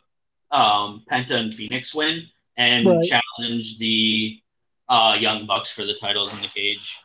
um, 0.51 1.03
Penta 1.09 1.31
and 1.35 1.53
Fenix 1.53 1.93
win 1.93 2.23
and 2.57 2.85
Right. 2.85 3.03
challenge 3.37 3.77
the 3.77 4.39
uh, 4.87 5.15
Young 5.19 5.45
Bucks 5.45 5.71
for 5.71 5.85
the 5.85 5.93
titles 5.93 6.33
in 6.35 6.41
the 6.41 6.47
cage. 6.47 6.97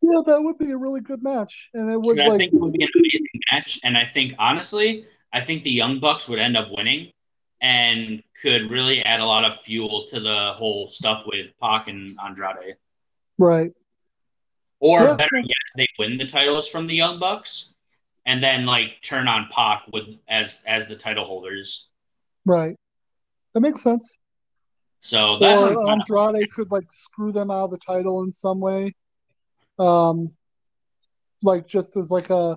Yeah, 0.00 0.20
that 0.26 0.40
would 0.42 0.58
be 0.58 0.70
a 0.70 0.76
really 0.76 1.00
good 1.00 1.22
match, 1.22 1.70
and 1.74 1.90
it 1.90 2.00
would 2.00 2.18
And 2.18 2.26
I 2.26 2.30
like 2.30 2.38
think 2.38 2.52
it 2.54 2.60
would 2.60 2.72
be 2.72 2.84
an 2.84 2.90
amazing 2.94 3.40
match. 3.52 3.80
And 3.84 3.96
I 3.96 4.04
think 4.04 4.34
honestly, 4.38 5.04
I 5.32 5.40
think 5.40 5.62
the 5.62 5.70
Young 5.70 5.98
Bucks 5.98 6.28
would 6.28 6.38
end 6.38 6.56
up 6.56 6.68
winning 6.70 7.10
and 7.60 8.22
could 8.42 8.70
really 8.70 9.02
add 9.04 9.20
a 9.20 9.26
lot 9.26 9.44
of 9.44 9.58
fuel 9.58 10.06
to 10.10 10.20
the 10.20 10.52
whole 10.52 10.88
stuff 10.88 11.24
with 11.26 11.46
Pac 11.60 11.88
and 11.88 12.10
Andrade. 12.24 12.76
right. 13.38 13.72
Or 14.80 15.00
Yeah. 15.00 15.16
better 15.16 15.38
yet, 15.38 15.56
they 15.76 15.86
win 15.98 16.18
the 16.18 16.26
titles 16.26 16.68
from 16.68 16.86
the 16.86 16.94
Young 16.94 17.18
Bucks 17.18 17.74
and 18.26 18.42
then 18.42 18.66
like 18.66 19.00
turn 19.02 19.26
on 19.28 19.48
Pac 19.50 19.84
with 19.92 20.08
as 20.28 20.62
as 20.66 20.88
the 20.88 20.96
title 20.96 21.24
holders. 21.24 21.90
Right. 22.44 22.76
That 23.54 23.60
makes 23.60 23.82
sense. 23.82 24.18
So 25.00 25.38
that's 25.38 25.60
what 25.60 25.76
or 25.76 25.82
of- 25.82 25.88
Andrade 25.88 26.50
could 26.52 26.70
like 26.70 26.90
screw 26.90 27.32
them 27.32 27.50
out 27.50 27.64
of 27.64 27.70
the 27.70 27.78
title 27.78 28.22
in 28.22 28.32
some 28.32 28.60
way. 28.60 28.94
Um, 29.78 30.28
like 31.42 31.66
just 31.66 31.96
as 31.96 32.10
like 32.10 32.30
a 32.30 32.56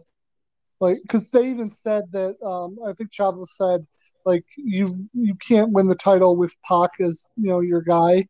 like 0.79 0.99
because 1.01 1.29
they 1.29 1.49
even 1.49 1.67
said 1.67 2.03
that 2.11 2.41
um 2.43 2.77
I 2.87 2.93
think 2.93 3.11
Chavo 3.11 3.45
said 3.45 3.85
like 4.25 4.45
you 4.55 5.09
you 5.13 5.35
can't 5.35 5.71
win 5.71 5.87
the 5.87 5.95
title 5.95 6.35
with 6.35 6.55
Pac 6.67 6.91
as 7.01 7.27
you 7.35 7.49
know 7.49 7.59
your 7.59 7.81
guy. 7.81 8.25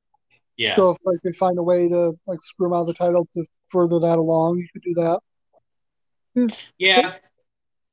yeah. 0.55 0.73
So 0.73 0.91
if 0.91 0.97
like 1.03 1.19
they 1.23 1.33
find 1.33 1.57
a 1.59 1.63
way 1.63 1.87
to 1.87 2.17
like 2.25 2.41
screw 2.41 2.67
him 2.67 2.73
out 2.73 2.81
of 2.81 2.87
the 2.87 2.93
title 2.93 3.27
to 3.35 3.45
further 3.69 3.99
that 3.99 4.17
along, 4.17 4.57
you 4.57 4.67
could 4.73 4.81
do 4.81 4.93
that. 4.95 5.19
Yeah. 6.77 7.13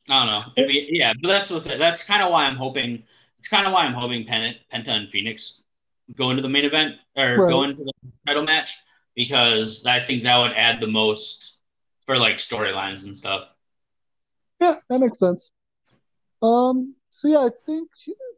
I 0.08 0.18
don't 0.18 0.26
know. 0.26 0.44
I 0.62 0.66
mean, 0.66 0.88
yeah, 0.90 1.14
but 1.20 1.28
that's 1.28 1.50
what 1.50 1.64
that's 1.64 2.04
kind 2.04 2.22
of 2.22 2.30
why 2.30 2.44
I'm 2.44 2.56
hoping. 2.56 3.04
It's 3.44 3.50
kind 3.50 3.66
of 3.66 3.74
why 3.74 3.84
I'm 3.84 3.92
hoping 3.92 4.24
Pen- 4.24 4.56
Penta 4.72 4.88
and 4.88 5.10
Fenix 5.10 5.60
go 6.16 6.30
into 6.30 6.40
the 6.40 6.48
main 6.48 6.64
event 6.64 6.94
or 7.14 7.40
Right. 7.40 7.50
go 7.50 7.62
into 7.62 7.84
the 7.84 7.92
title 8.26 8.42
match 8.42 8.74
because 9.14 9.84
I 9.84 10.00
think 10.00 10.22
that 10.22 10.38
would 10.38 10.52
add 10.56 10.80
the 10.80 10.86
most 10.86 11.60
for 12.06 12.16
like 12.18 12.36
storylines 12.38 13.04
and 13.04 13.14
stuff. 13.14 13.54
Yeah, 14.62 14.76
that 14.88 14.98
makes 14.98 15.18
sense. 15.18 15.52
Um, 16.42 16.96
so 17.10 17.28
yeah, 17.28 17.40
I 17.40 17.50
think 17.66 17.90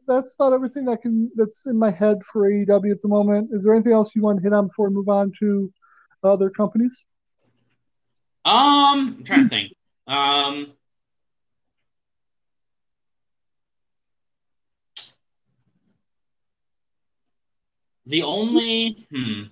that's 0.09 0.33
about 0.33 0.51
everything 0.51 0.83
that 0.87 1.01
can 1.01 1.31
that's 1.35 1.67
in 1.67 1.79
my 1.79 1.89
head 1.89 2.17
for 2.25 2.51
AEW 2.51 2.91
at 2.91 3.01
the 3.01 3.07
moment. 3.07 3.47
Is 3.53 3.63
there 3.63 3.73
anything 3.73 3.93
else 3.93 4.13
you 4.13 4.21
want 4.21 4.39
to 4.39 4.43
hit 4.43 4.51
on 4.51 4.67
before 4.67 4.89
we 4.89 4.95
move 4.95 5.07
on 5.07 5.31
to 5.39 5.71
other 6.21 6.49
companies? 6.49 7.07
Um, 8.43 9.15
I'm 9.19 9.23
trying 9.23 9.43
to 9.43 9.49
think. 9.49 9.71
Um, 10.05 10.73
the 18.07 18.23
only 18.23 19.05
hmm. 19.11 19.43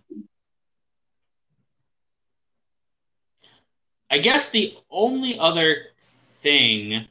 I 4.09 4.19
guess 4.19 4.49
the 4.49 4.73
only 4.89 5.37
other 5.37 5.87
thing. 6.01 7.07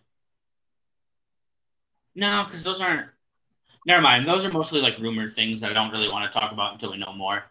No, 2.15 2.45
because 2.45 2.63
those 2.63 2.81
aren't. 2.81 3.09
Never 3.87 4.01
mind. 4.01 4.25
Those 4.25 4.47
are 4.47 4.51
mostly 4.51 4.81
like 4.81 4.99
rumored 4.99 5.33
things 5.33 5.61
that 5.61 5.71
I 5.71 5.75
don't 5.75 5.91
really 5.91 6.09
want 6.09 6.33
to 6.33 6.39
talk 6.39 6.53
about 6.53 6.73
until 6.73 6.93
we 6.93 6.99
know 6.99 7.13
more. 7.13 7.45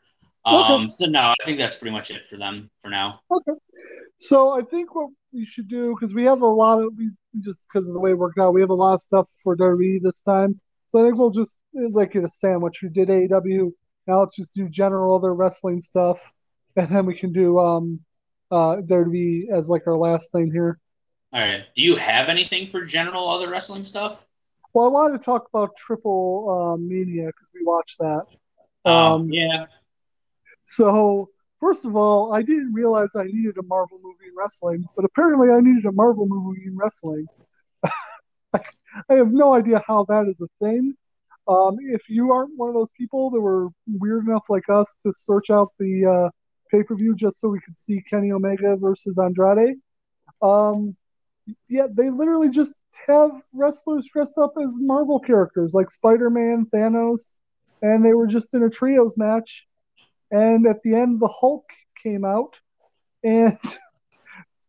Um, 0.46 0.90
so 0.90 1.06
no, 1.06 1.34
I 1.40 1.46
think 1.46 1.58
that's 1.58 1.78
pretty 1.78 1.92
much 1.92 2.10
it 2.10 2.26
for 2.26 2.38
them 2.38 2.72
for 2.80 2.90
now. 2.90 3.20
Okay. 3.30 3.52
So 4.18 4.52
I 4.52 4.62
think 4.64 4.96
what 4.96 5.10
we 5.32 5.46
should 5.46 5.68
do 5.68 5.94
because 5.94 6.14
we 6.14 6.24
have 6.24 6.42
a 6.42 6.48
lot 6.48 6.80
of 6.80 6.94
we 6.98 7.12
just 7.44 7.66
because 7.68 7.88
of 7.88 7.94
the 7.94 8.00
way 8.00 8.12
it 8.12 8.18
worked 8.18 8.40
out, 8.40 8.54
we 8.54 8.62
have 8.62 8.70
a 8.70 8.74
lot 8.74 8.94
of 8.94 9.02
stuff 9.02 9.30
for 9.44 9.56
WWE 9.56 10.02
this 10.02 10.22
time. 10.24 10.54
So 10.88 11.00
I 11.00 11.04
think 11.04 11.18
we'll 11.18 11.30
just 11.30 11.62
it's 11.74 11.96
like 11.96 12.16
a 12.16 12.30
sandwich. 12.34 12.82
We 12.82 12.90
did 12.90 13.10
AEW. 13.10 13.72
Now 14.08 14.20
let's 14.20 14.36
just 14.36 14.54
do 14.54 14.68
general 14.70 15.16
other 15.16 15.34
wrestling 15.34 15.82
stuff, 15.82 16.20
and 16.76 16.90
then 16.90 17.06
we 17.06 17.16
can 17.16 17.32
do 17.32 17.60
um 17.60 18.00
uh 18.52 18.82
there 18.86 19.04
to 19.04 19.10
be 19.10 19.48
as 19.52 19.70
like 19.70 19.88
our 19.88 19.98
last 19.98 20.32
thing 20.32 20.52
here. 20.52 20.80
All 21.32 21.40
right. 21.42 21.64
Do 21.76 21.82
you 21.82 21.96
have 21.96 22.30
anything 22.30 22.70
for 22.70 22.86
general 22.86 23.28
other 23.30 23.50
wrestling 23.50 23.84
stuff? 23.86 24.26
Well, 24.74 24.86
I 24.86 24.90
wanted 24.90 25.20
to 25.20 25.24
talk 25.24 25.48
about 25.54 25.76
Triple 25.76 26.50
uh, 26.50 26.78
Mania 26.78 27.28
because 27.28 27.50
we 27.54 27.64
watched 27.64 27.98
that. 28.00 28.26
Um, 28.86 28.94
Um, 28.96 29.30
yeah. 29.30 29.66
So, 30.64 31.30
first 31.60 31.86
of 31.86 31.96
all, 31.96 32.34
I 32.34 32.42
didn't 32.42 32.74
realize 32.74 33.16
I 33.16 33.26
needed 33.26 33.58
a 33.58 33.64
Marvel 33.64 34.00
movie 34.04 34.30
in 34.30 34.34
wrestling, 34.38 34.86
but 34.96 35.06
apparently 35.06 35.52
I 35.52 35.60
needed 35.60 35.86
a 35.86 35.92
Marvel 35.92 36.26
movie 36.28 36.64
in 36.66 36.76
wrestling. 36.78 37.28
I, 37.84 37.90
I 39.10 39.14
have 39.16 39.32
no 39.32 39.54
idea 39.56 39.82
how 39.86 40.06
that 40.10 40.28
is 40.28 40.42
a 40.42 40.48
thing. 40.64 40.96
Um, 41.48 41.78
if 41.82 42.10
you 42.10 42.32
aren't 42.32 42.58
one 42.58 42.70
of 42.70 42.76
those 42.76 42.92
people 42.98 43.30
that 43.32 43.42
were 43.42 43.68
weird 43.88 44.26
enough 44.26 44.46
like 44.50 44.70
us 44.70 44.98
to 45.04 45.12
search 45.12 45.50
out 45.50 45.70
the 45.80 46.06
uh, 46.06 46.30
pay 46.72 46.84
per 46.84 46.96
view 46.96 47.16
just 47.16 47.40
so 47.40 47.50
we 47.50 47.60
could 47.60 47.78
see 47.78 48.02
Kenny 48.10 48.32
Omega 48.32 48.78
versus 48.78 49.18
Andrade, 49.18 49.76
um, 50.42 50.96
yeah, 51.68 51.88
they 51.92 52.10
literally 52.10 52.50
just 52.50 52.78
have 53.08 53.32
wrestlers 53.52 54.08
dressed 54.14 54.38
up 54.38 54.54
as 54.62 54.72
Marvel 54.80 55.20
characters 55.20 55.74
like 55.74 55.92
Spider 55.92 56.30
Man, 56.30 56.66
Thanos, 56.74 57.40
and 57.82 58.06
they 58.06 58.14
were 58.14 58.28
just 58.28 58.54
in 58.54 58.64
a 58.64 58.70
trios 58.70 59.18
match. 59.18 59.68
And 60.32 60.66
at 60.66 60.82
the 60.84 60.96
end, 60.96 61.20
the 61.20 61.28
Hulk 61.28 61.66
came 62.02 62.26
out 62.26 62.60
and 63.24 63.58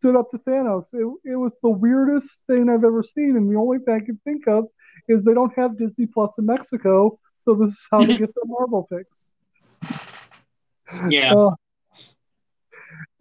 stood 0.05 0.17
up 0.17 0.29
to 0.29 0.39
Thanos. 0.39 0.93
It, 0.93 1.33
it 1.33 1.37
was 1.37 1.59
the 1.63 1.71
weirdest 1.71 2.47
thing 2.47 2.69
I've 2.69 2.85
ever 2.85 3.03
seen. 3.03 3.39
And 3.39 3.51
the 3.51 3.59
only 3.59 3.79
thing 3.79 3.95
I 3.95 4.01
can 4.01 4.21
think 4.23 4.47
of 4.47 4.67
is 5.09 5.25
they 5.25 5.33
don't 5.33 5.57
have 5.57 5.79
Disney 5.79 6.05
Plus 6.05 6.39
in 6.39 6.45
Mexico. 6.45 7.19
So 7.39 7.55
this 7.55 7.71
is 7.71 7.89
how 7.91 8.01
they 8.05 8.19
get 8.19 8.29
their 8.35 8.45
Marvel 8.45 8.87
fix. 8.87 9.33
Yeah. 11.09 11.33
Uh, 11.33 11.55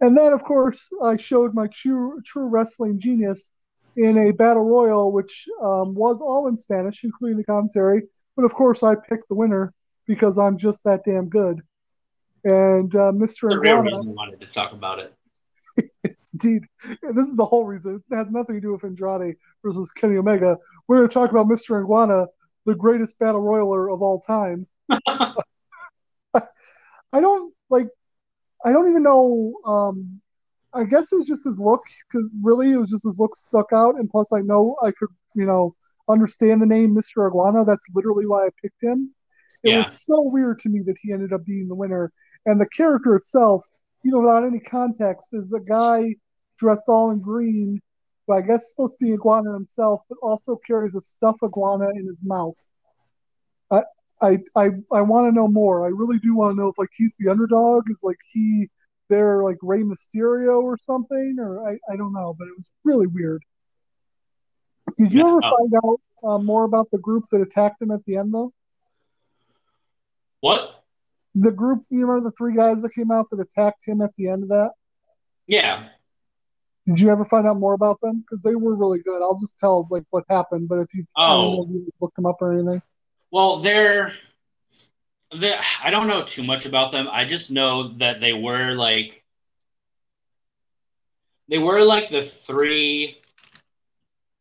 and 0.02 0.14
then, 0.14 0.34
of 0.34 0.44
course, 0.44 0.90
I 1.02 1.16
showed 1.16 1.54
my 1.54 1.68
true, 1.68 2.20
true 2.26 2.48
wrestling 2.48 3.00
genius 3.00 3.50
in 3.96 4.18
a 4.18 4.32
battle 4.34 4.64
royal, 4.64 5.10
which 5.10 5.46
um, 5.62 5.94
was 5.94 6.20
all 6.20 6.48
in 6.48 6.56
Spanish, 6.58 7.02
including 7.02 7.38
the 7.38 7.44
commentary. 7.44 8.02
But 8.36 8.44
of 8.44 8.52
course, 8.52 8.82
I 8.82 8.94
picked 8.94 9.30
the 9.30 9.36
winner 9.36 9.72
because 10.06 10.36
I'm 10.36 10.58
just 10.58 10.84
that 10.84 11.00
damn 11.06 11.30
good. 11.30 11.62
And 12.44 12.94
uh, 12.94 13.12
Mr. 13.12 13.48
the 13.48 13.58
real 13.58 13.78
reason 13.78 14.10
I 14.10 14.12
wanted 14.12 14.40
to 14.42 14.46
talk 14.48 14.72
about 14.72 14.98
it. 14.98 15.14
indeed, 16.34 16.62
this 17.02 17.26
is 17.26 17.36
the 17.36 17.44
whole 17.44 17.64
reason. 17.64 18.02
It 18.10 18.16
has 18.16 18.26
nothing 18.30 18.56
to 18.56 18.60
do 18.60 18.72
with 18.72 18.84
Andrade 18.84 19.36
versus 19.64 19.90
Kenny 19.92 20.16
Omega. 20.16 20.58
We're 20.86 20.98
going 20.98 21.08
to 21.08 21.14
talk 21.14 21.30
about 21.30 21.46
Mr. 21.48 21.80
Iguana, 21.80 22.26
the 22.66 22.74
greatest 22.74 23.18
battle 23.18 23.40
royaler 23.40 23.92
of 23.92 24.02
all 24.02 24.20
time. 24.20 24.66
I 26.34 27.20
don't 27.20 27.54
like. 27.70 27.88
I 28.64 28.72
don't 28.72 28.88
even 28.88 29.02
know. 29.02 29.54
Um, 29.66 30.20
I 30.72 30.84
guess 30.84 31.12
it 31.12 31.16
was 31.16 31.26
just 31.26 31.44
his 31.44 31.58
look 31.60 31.80
because 32.08 32.28
really 32.42 32.72
it 32.72 32.78
was 32.78 32.90
just 32.90 33.04
his 33.04 33.18
look 33.18 33.36
stuck 33.36 33.72
out, 33.72 33.96
and 33.96 34.10
plus 34.10 34.32
I 34.32 34.40
know 34.40 34.76
I 34.82 34.90
could, 34.90 35.10
you 35.34 35.46
know, 35.46 35.74
understand 36.08 36.60
the 36.60 36.66
name 36.66 36.94
Mr. 36.94 37.26
Iguana. 37.26 37.64
That's 37.64 37.86
literally 37.94 38.26
why 38.26 38.46
I 38.46 38.50
picked 38.60 38.82
him. 38.82 39.14
It 39.62 39.70
Yeah. 39.70 39.78
was 39.78 40.04
so 40.04 40.22
weird 40.32 40.58
to 40.60 40.68
me 40.68 40.80
that 40.86 40.96
he 41.00 41.12
ended 41.12 41.32
up 41.32 41.44
being 41.44 41.68
the 41.68 41.74
winner, 41.76 42.12
and 42.46 42.60
the 42.60 42.68
character 42.68 43.14
itself, 43.14 43.64
you 44.02 44.10
know, 44.10 44.18
without 44.18 44.44
any 44.44 44.60
context, 44.60 45.32
is 45.32 45.52
a 45.52 45.60
guy 45.60 46.16
dressed 46.58 46.84
all 46.88 47.10
in 47.10 47.22
green, 47.22 47.80
but 48.26 48.34
I 48.34 48.40
guess 48.40 48.62
it's 48.62 48.70
supposed 48.74 48.98
to 48.98 49.04
be 49.04 49.12
iguana 49.12 49.52
himself, 49.52 50.00
but 50.08 50.18
also 50.22 50.56
carries 50.66 50.94
a 50.94 51.00
stuffed 51.00 51.42
iguana 51.42 51.90
in 51.90 52.06
his 52.06 52.22
mouth. 52.24 52.56
I 53.70 53.82
I 54.22 54.38
I, 54.56 54.70
I 54.92 55.00
want 55.02 55.26
to 55.26 55.32
know 55.32 55.48
more. 55.48 55.84
I 55.84 55.88
really 55.88 56.18
do 56.18 56.34
want 56.34 56.56
to 56.56 56.62
know 56.62 56.68
if 56.68 56.78
like 56.78 56.90
he's 56.96 57.16
the 57.18 57.30
underdog. 57.30 57.90
Is 57.90 58.00
like 58.02 58.18
he 58.32 58.68
they're 59.08 59.42
like 59.42 59.58
Rey 59.62 59.82
Mysterio 59.82 60.62
or 60.62 60.78
something, 60.78 61.36
or 61.38 61.68
I, 61.68 61.78
I 61.92 61.96
don't 61.96 62.12
know, 62.12 62.34
but 62.38 62.48
it 62.48 62.54
was 62.56 62.70
really 62.84 63.06
weird. 63.06 63.42
Did 64.96 65.12
you 65.12 65.20
Yeah, 65.20 65.28
ever 65.28 65.40
oh. 65.44 65.56
find 65.56 65.72
out 65.84 66.00
uh, 66.28 66.38
more 66.38 66.64
about 66.64 66.90
the 66.90 66.98
group 66.98 67.24
that 67.30 67.40
attacked 67.40 67.82
him 67.82 67.90
at 67.90 68.04
the 68.06 68.16
end, 68.16 68.32
though? 68.34 68.52
What? 70.40 70.84
The 71.34 71.52
group, 71.52 71.82
you 71.90 72.06
remember 72.06 72.28
the 72.28 72.36
three 72.36 72.54
guys 72.54 72.82
that 72.82 72.94
came 72.94 73.10
out 73.10 73.26
that 73.30 73.40
attacked 73.40 73.86
him 73.86 74.00
at 74.00 74.14
the 74.16 74.28
end 74.28 74.44
of 74.44 74.48
that? 74.50 74.72
Yeah. 75.46 75.88
Did 76.86 77.00
you 77.00 77.08
ever 77.10 77.24
find 77.24 77.46
out 77.46 77.58
more 77.58 77.72
about 77.74 78.00
them? 78.02 78.20
Because 78.20 78.42
they 78.42 78.54
were 78.54 78.76
really 78.76 79.00
good. 79.00 79.22
I'll 79.22 79.38
just 79.38 79.58
tell 79.58 79.86
like 79.90 80.04
what 80.10 80.24
happened, 80.28 80.68
but 80.68 80.80
if 80.80 80.88
you, 80.94 81.04
Oh. 81.16 81.56
know 81.56 81.62
if 81.62 81.70
you 81.70 81.92
looked 82.00 82.16
them 82.16 82.26
up 82.26 82.42
or 82.42 82.52
anything. 82.52 82.80
Well, 83.30 83.58
they're, 83.58 84.12
they 85.34 85.58
I 85.82 85.90
don't 85.90 86.06
know 86.08 86.22
too 86.24 86.44
much 86.44 86.66
about 86.66 86.92
them. 86.92 87.08
I 87.10 87.24
just 87.24 87.50
know 87.50 87.88
that 87.98 88.20
they 88.20 88.32
were 88.34 88.72
like 88.74 89.24
they 91.48 91.58
were 91.58 91.82
like 91.82 92.08
the 92.08 92.22
three 92.22 93.18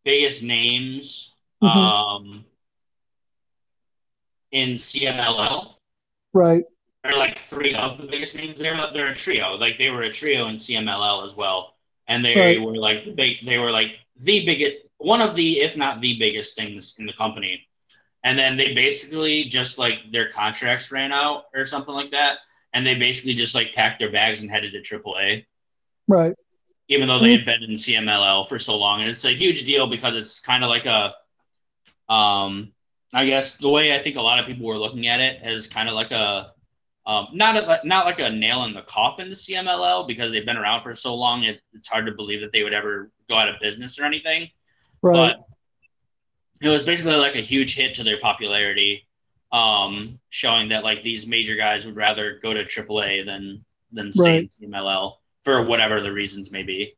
biggest 0.04 0.44
names 0.44 1.34
Mhm. 1.62 1.68
um 1.68 2.46
in 4.52 4.74
CMLL. 4.78 5.76
Right. 6.34 6.64
are 7.06 7.18
like 7.18 7.38
three 7.38 7.74
of 7.76 7.98
the 7.98 8.06
biggest 8.06 8.36
names. 8.36 8.60
They're 8.60 8.78
they're 8.94 9.08
a 9.10 9.16
trio. 9.16 9.56
Like 9.56 9.78
they 9.78 9.90
were 9.90 10.04
a 10.04 10.12
trio 10.12 10.48
in 10.48 10.56
CMLL 10.56 11.26
as 11.26 11.36
well, 11.36 11.73
and 12.08 12.24
they 12.24 12.36
Right. 12.36 12.62
were 12.62 12.76
like 12.76 13.06
the 13.06 13.12
big. 13.12 13.46
They 13.46 13.58
were 13.58 13.72
like 13.72 13.98
the 14.18 14.46
biggest, 14.46 14.78
one 14.98 15.22
of 15.22 15.36
the, 15.36 15.60
if 15.60 15.76
not 15.78 16.02
the 16.02 16.18
biggest 16.18 16.56
things 16.56 16.98
in 17.00 17.06
the 17.06 17.14
company. 17.14 17.68
And 18.24 18.38
then 18.38 18.56
they 18.56 18.74
basically 18.74 19.46
just 19.46 19.78
like 19.78 20.12
their 20.12 20.30
contracts 20.30 20.92
ran 20.92 21.12
out 21.12 21.46
or 21.54 21.66
something 21.66 21.94
like 21.94 22.12
that, 22.12 22.38
and 22.74 22.86
they 22.86 22.96
basically 22.96 23.34
just 23.34 23.54
like 23.56 23.74
packed 23.74 24.00
their 24.00 24.12
bags 24.12 24.42
and 24.42 24.52
headed 24.52 24.72
to 24.74 24.82
AAA, 24.82 25.46
Right. 26.08 26.34
even 26.88 27.08
though 27.08 27.20
they 27.20 27.32
had 27.32 27.44
been 27.46 27.64
in 27.64 27.72
CMLL 27.72 28.48
for 28.48 28.60
so 28.60 28.78
long. 28.78 29.02
And 29.02 29.10
it's 29.10 29.26
a 29.26 29.34
huge 29.34 29.66
deal 29.66 29.88
because 29.88 30.16
it's 30.16 30.40
kind 30.40 30.64
of 30.64 30.70
like 30.70 30.86
a, 30.86 31.14
um, 32.08 32.72
I 33.14 33.26
guess 33.26 33.58
the 33.58 33.70
way 33.70 33.94
I 33.94 34.00
think 34.00 34.16
a 34.16 34.22
lot 34.22 34.40
of 34.40 34.46
people 34.46 34.68
were 34.68 34.78
looking 34.78 35.08
at 35.08 35.20
it 35.20 35.42
as 35.42 35.68
kind 35.68 35.90
of 35.90 35.96
like 35.96 36.12
a, 36.12 36.53
um, 37.06 37.28
not 37.34 37.58
a, 37.58 37.86
not 37.86 38.06
like 38.06 38.20
a 38.20 38.30
nail 38.30 38.64
in 38.64 38.74
the 38.74 38.82
coffin 38.84 39.28
to 39.28 39.34
CMLL 39.34 40.08
because 40.08 40.32
they've 40.32 40.46
been 40.46 40.58
around 40.58 40.84
for 40.84 40.96
so 40.96 41.16
long. 41.16 41.44
It, 41.44 41.62
it's 41.74 41.88
hard 41.88 42.06
to 42.06 42.14
believe 42.14 42.42
that 42.42 42.52
they 42.52 42.64
would 42.64 42.74
ever 42.74 43.12
go 43.30 43.36
out 43.38 43.50
of 43.50 43.60
business 43.60 44.00
or 44.00 44.06
anything. 44.06 44.50
Right. 45.02 45.36
But 45.36 45.48
it 46.66 46.70
was 46.70 46.84
basically 46.84 47.18
like 47.18 47.36
a 47.36 47.42
huge 47.42 47.76
hit 47.76 47.96
to 47.96 48.04
their 48.04 48.20
popularity, 48.20 49.06
um, 49.52 50.18
showing 50.30 50.70
that 50.70 50.86
like 50.86 51.04
these 51.04 51.28
major 51.28 51.56
guys 51.56 51.86
would 51.86 51.98
rather 51.98 52.40
go 52.42 52.54
to 52.54 52.64
AAA 52.64 53.26
than 53.26 53.66
than 53.92 54.14
stay 54.14 54.38
in 54.38 54.48
CMLL 54.48 55.16
for 55.44 55.64
whatever 55.66 56.00
the 56.00 56.12
reasons 56.12 56.52
may 56.52 56.64
be. 56.64 56.96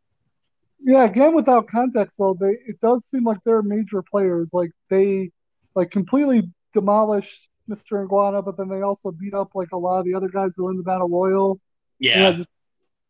Yeah, 0.84 1.06
again, 1.06 1.34
without 1.34 1.68
context 1.68 2.20
though, 2.20 2.36
they 2.40 2.52
it 2.68 2.80
does 2.80 3.06
seem 3.06 3.24
like 3.24 3.40
they're 3.44 3.64
major 3.64 4.04
players. 4.04 4.54
Like 4.54 4.72
they 4.90 5.32
like 5.74 5.90
completely 5.90 6.44
demolished 6.74 7.50
Mr. 7.68 8.02
Iguana, 8.04 8.42
but 8.42 8.58
then 8.58 8.70
they 8.70 8.82
also 8.82 9.12
beat 9.12 9.34
up 9.34 9.52
like 9.56 9.72
a 9.72 9.78
lot 9.78 10.00
of 10.00 10.06
the 10.06 10.14
other 10.14 10.30
guys 10.30 10.56
who 10.56 10.66
were 10.66 10.72
in 10.72 10.78
the 10.78 10.84
battle 10.84 11.10
royal. 11.10 11.60
Yeah, 12.00 12.32
just 12.34 12.50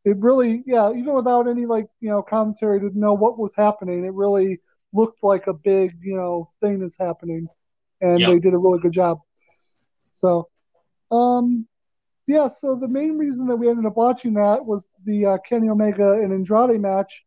it 0.06 0.18
really 0.20 0.64
yeah, 0.66 0.92
even 0.92 1.14
without 1.14 1.48
any 1.48 1.66
like, 1.66 1.88
you 2.00 2.10
know, 2.10 2.22
commentary 2.22 2.80
to 2.80 2.98
know 2.98 3.14
what 3.14 3.38
was 3.38 3.56
happening, 3.56 4.06
it 4.06 4.14
really 4.14 4.60
looked 4.94 5.24
like 5.24 5.48
a 5.48 5.54
big, 5.54 5.94
you 6.02 6.16
know, 6.16 6.52
thing 6.62 6.80
that's 6.80 6.98
happening. 6.98 7.48
And 8.02 8.20
Yep. 8.22 8.30
they 8.30 8.40
did 8.40 8.54
a 8.54 8.58
really 8.58 8.80
good 8.80 8.94
job. 8.94 9.20
So 10.12 10.48
um 11.12 11.68
yeah, 12.28 12.48
so 12.48 12.76
the 12.76 12.88
main 12.90 13.18
reason 13.18 13.46
that 13.48 13.56
we 13.58 13.70
ended 13.70 13.86
up 13.86 13.98
watching 13.98 14.34
that 14.34 14.66
was 14.66 14.90
the 15.06 15.26
uh, 15.26 15.38
Kenny 15.48 15.70
Omega 15.70 16.14
and 16.14 16.34
Andrade 16.34 16.82
match. 16.82 17.26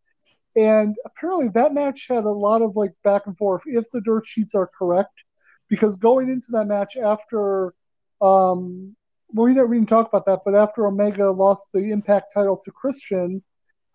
And 0.57 0.97
apparently 1.05 1.49
that 1.51 1.73
match 1.73 2.07
had 2.09 2.25
a 2.25 2.31
lot 2.31 2.63
of 2.63 2.77
like 2.77 2.93
back 3.05 3.27
and 3.27 3.37
forth 3.37 3.63
if 3.67 3.85
the 3.93 4.01
dirt 4.01 4.27
sheets 4.27 4.55
are 4.55 4.69
correct. 4.77 5.25
Because 5.69 5.97
going 5.97 6.29
into 6.29 6.53
that 6.53 6.67
match 6.67 6.97
after 6.97 7.75
um 8.21 8.95
well 9.31 9.47
we 9.47 9.55
didn't, 9.55 9.71
we 9.71 9.77
didn't 9.77 9.89
talk 9.89 10.09
about 10.09 10.27
that, 10.27 10.41
but 10.45 10.55
after 10.55 10.87
Omega 10.87 11.31
lost 11.31 11.69
the 11.73 11.91
impact 11.91 12.33
title 12.33 12.57
to 12.57 12.71
Christian, 12.71 13.43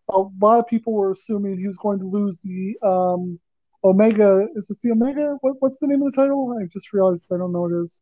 a 0.09 0.19
lot 0.39 0.59
of 0.59 0.67
people 0.67 0.93
were 0.93 1.11
assuming 1.11 1.57
he 1.57 1.67
was 1.67 1.77
going 1.77 1.99
to 1.99 2.05
lose 2.05 2.39
the 2.39 2.77
um 2.87 3.39
Omega 3.83 4.47
is 4.55 4.69
it 4.69 4.77
the 4.81 4.91
Omega? 4.91 5.37
What, 5.41 5.55
what's 5.59 5.79
the 5.79 5.87
name 5.87 6.01
of 6.01 6.11
the 6.13 6.21
title? 6.21 6.57
I 6.61 6.65
just 6.71 6.93
realized 6.93 7.25
I 7.33 7.37
don't 7.37 7.51
know 7.51 7.61
what 7.61 7.71
it 7.71 7.83
is. 7.83 8.01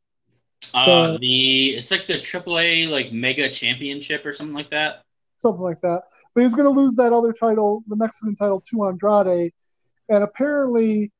uh, 0.73 1.17
the 1.17 1.69
it's 1.71 1.91
like 1.91 2.05
the 2.05 2.19
AAA 2.19 2.89
like 2.89 3.12
mega 3.12 3.49
championship 3.49 4.25
or 4.25 4.34
something 4.34 4.55
like 4.55 4.69
that. 4.69 5.01
something 5.38 5.63
like 5.63 5.81
that. 5.81 6.03
But 6.34 6.41
he 6.41 6.45
was 6.45 6.55
going 6.55 6.71
to 6.71 6.79
lose 6.79 6.95
that 6.97 7.13
other 7.13 7.34
title, 7.34 7.84
the 7.88 7.95
Mexican 7.95 8.36
title, 8.36 8.62
to 8.69 8.86
Andrade. 8.86 9.51
And 10.10 10.23
apparently, 10.23 11.12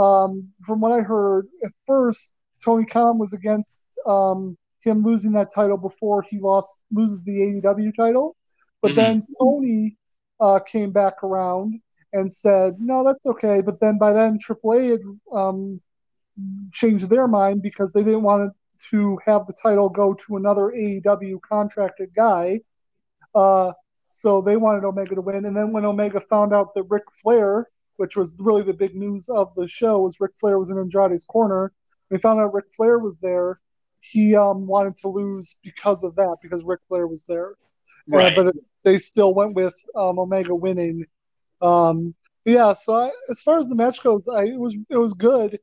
um, 0.00 0.48
from 0.66 0.80
what 0.80 0.92
I 0.92 1.00
heard, 1.02 1.46
at 1.64 1.72
first 1.86 2.34
Tony 2.64 2.86
Khan 2.86 3.18
was 3.18 3.32
against 3.32 3.86
um, 4.06 4.56
him 4.84 5.02
losing 5.02 5.32
that 5.32 5.52
title 5.54 5.78
before 5.78 6.22
he 6.30 6.38
lost 6.40 6.84
loses 6.92 7.24
the 7.24 7.38
AEW 7.42 7.92
title. 7.96 8.36
But 8.82 8.92
Mhm. 8.92 8.96
then 8.96 9.26
Tony 9.38 9.96
uh, 10.40 10.60
came 10.60 10.90
back 10.90 11.22
around 11.22 11.80
and 12.12 12.32
said, 12.32 12.72
"No, 12.80 13.04
that's 13.04 13.26
okay." 13.26 13.60
But 13.62 13.80
then 13.80 13.98
by 13.98 14.12
then 14.12 14.38
AAA 14.38 14.90
had 14.90 15.00
um, 15.32 15.80
changed 16.72 17.10
their 17.10 17.28
mind 17.28 17.62
because 17.62 17.92
they 17.92 18.04
didn't 18.04 18.22
want 18.22 18.52
to 18.90 19.18
have 19.26 19.46
the 19.46 19.54
title 19.62 19.88
go 19.90 20.14
to 20.14 20.36
another 20.36 20.72
AEW 20.72 21.40
contracted 21.42 22.10
guy. 22.14 22.60
Uh, 23.34 23.72
so 24.08 24.40
they 24.40 24.56
wanted 24.56 24.84
Omega 24.84 25.14
to 25.14 25.20
win. 25.20 25.44
And 25.44 25.56
then 25.56 25.72
when 25.72 25.84
Omega 25.84 26.20
found 26.20 26.52
out 26.52 26.74
that 26.74 26.84
Ric 26.84 27.04
Flair, 27.22 27.66
which 28.00 28.16
was 28.16 28.34
really 28.40 28.62
the 28.62 28.72
big 28.72 28.96
news 28.96 29.28
of 29.28 29.54
the 29.56 29.68
show, 29.68 29.98
was 29.98 30.18
Ric 30.20 30.32
Flair 30.40 30.58
was 30.58 30.70
in 30.70 30.78
Andrade's 30.78 31.26
corner. 31.26 31.70
They 32.08 32.16
found 32.16 32.40
out 32.40 32.54
Ric 32.54 32.64
Flair 32.74 32.98
was 32.98 33.20
there. 33.20 33.60
He 34.00 34.34
um, 34.34 34.66
wanted 34.66 34.96
to 35.02 35.08
lose 35.08 35.58
because 35.62 36.02
of 36.02 36.14
that, 36.16 36.38
because 36.42 36.64
Ric 36.64 36.80
Flair 36.88 37.06
was 37.06 37.26
there. 37.26 37.56
Uh, 38.10 38.30
but 38.34 38.56
they 38.84 38.98
still 38.98 39.34
went 39.34 39.54
with 39.54 39.74
um, 39.94 40.18
Omega 40.18 40.54
winning. 40.54 41.04
Um, 41.60 42.14
yeah, 42.46 42.72
so 42.72 42.94
I, 42.94 43.10
as 43.28 43.42
far 43.42 43.58
as 43.58 43.68
the 43.68 43.76
match 43.76 44.02
goes, 44.02 44.26
I, 44.26 44.44
it 44.44 44.58
was 44.58 44.74
it 44.88 44.96
was 44.96 45.12
good. 45.12 45.58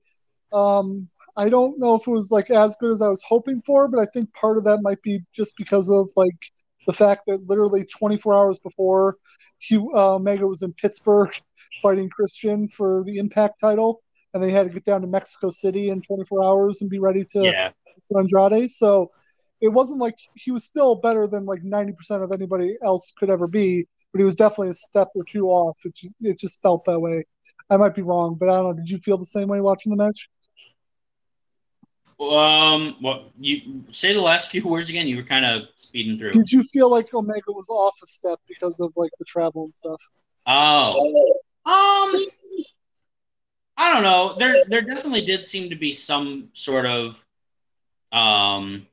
Um, 0.54 1.10
I 1.36 1.50
don't 1.50 1.80
know 1.80 1.96
if 1.96 2.08
it 2.08 2.12
was 2.12 2.32
like 2.32 2.52
as 2.52 2.76
good 2.80 2.94
as 2.94 3.02
I 3.02 3.08
was 3.08 3.24
hoping 3.28 3.64
for, 3.66 3.88
but 3.88 4.00
I 4.00 4.06
think 4.14 4.32
part 4.36 4.60
of 4.60 4.64
that 4.66 4.84
might 4.84 5.02
be 5.02 5.22
just 5.34 5.58
because 5.58 5.90
of 5.90 6.12
like 6.16 6.52
the 6.88 6.94
fact 6.94 7.24
that 7.28 7.48
literally 7.48 7.86
24 7.86 8.36
hours 8.36 8.60
before 8.60 9.18
he 9.60 9.78
uh, 9.78 10.16
Omega 10.16 10.48
was 10.48 10.64
in 10.64 10.74
Pittsburgh 10.74 11.30
fighting 11.82 12.10
Christian 12.10 12.68
for 12.68 13.04
the 13.04 13.18
Impact 13.18 13.60
title, 13.60 14.02
and 14.34 14.44
they 14.44 14.52
had 14.52 14.68
to 14.68 14.74
get 14.74 14.86
down 14.86 15.02
to 15.02 15.08
Mexico 15.08 15.50
City 15.52 15.90
in 15.90 16.02
24 16.02 16.44
hours 16.44 16.82
and 16.82 16.90
be 16.90 17.00
ready 17.00 17.24
to 17.34 17.44
yeah, 17.44 17.72
to 18.08 18.18
Andrade. 18.18 18.72
So 18.72 19.08
it 19.62 19.70
wasn't 19.70 20.00
like 20.00 20.16
he 20.36 20.52
was 20.52 20.66
still 20.66 20.96
better 20.96 21.28
than 21.28 21.46
like 21.46 21.62
90% 21.64 22.24
of 22.24 22.32
anybody 22.32 22.78
else 22.82 23.12
could 23.18 23.30
ever 23.30 23.48
be, 23.48 23.88
but 24.12 24.20
he 24.20 24.26
was 24.26 24.36
definitely 24.36 24.70
a 24.70 24.76
step 24.76 25.10
or 25.16 25.24
two 25.30 25.48
off. 25.48 25.78
It 25.84 25.96
just, 25.96 26.16
it 26.22 26.40
just 26.40 26.62
felt 26.62 26.84
that 26.86 27.00
way. 27.00 27.26
I 27.70 27.78
might 27.78 27.96
be 27.96 28.02
wrong, 28.02 28.38
but 28.40 28.50
I 28.50 28.58
don't 28.58 28.64
know. 28.64 28.74
Did 28.74 28.90
you 28.90 28.98
feel 28.98 29.18
the 29.18 29.26
same 29.26 29.48
way 29.48 29.60
watching 29.62 29.90
the 29.90 30.04
match? 30.04 30.30
Um, 32.20 32.96
what 33.00 33.30
you 33.40 33.84
say 33.92 34.14
the 34.14 34.22
last 34.22 34.50
few 34.50 34.68
words 34.68 34.90
again? 34.90 35.08
You 35.08 35.18
were 35.18 35.24
kind 35.24 35.46
of 35.46 35.68
speeding 35.76 36.18
through. 36.18 36.32
Did 36.32 36.52
you 36.52 36.64
feel 36.64 36.90
like 36.90 37.14
Omega 37.14 37.52
was 37.52 37.70
off 37.70 37.94
a 38.04 38.08
step 38.08 38.40
because 38.48 38.80
of 38.80 38.92
like 38.96 39.12
the 39.20 39.26
travel 39.26 39.66
and 39.66 39.76
stuff? 39.76 40.02
Oh, 40.48 41.40
um, 41.66 42.26
I 43.78 43.94
don't 43.94 44.04
know. 44.04 44.36
There, 44.38 44.64
there 44.68 44.82
definitely 44.82 45.26
did 45.26 45.46
seem 45.46 45.70
to 45.70 45.76
be 45.76 45.94
some 45.94 46.50
sort 46.54 46.86
of, 46.88 47.24
um, 48.12 48.88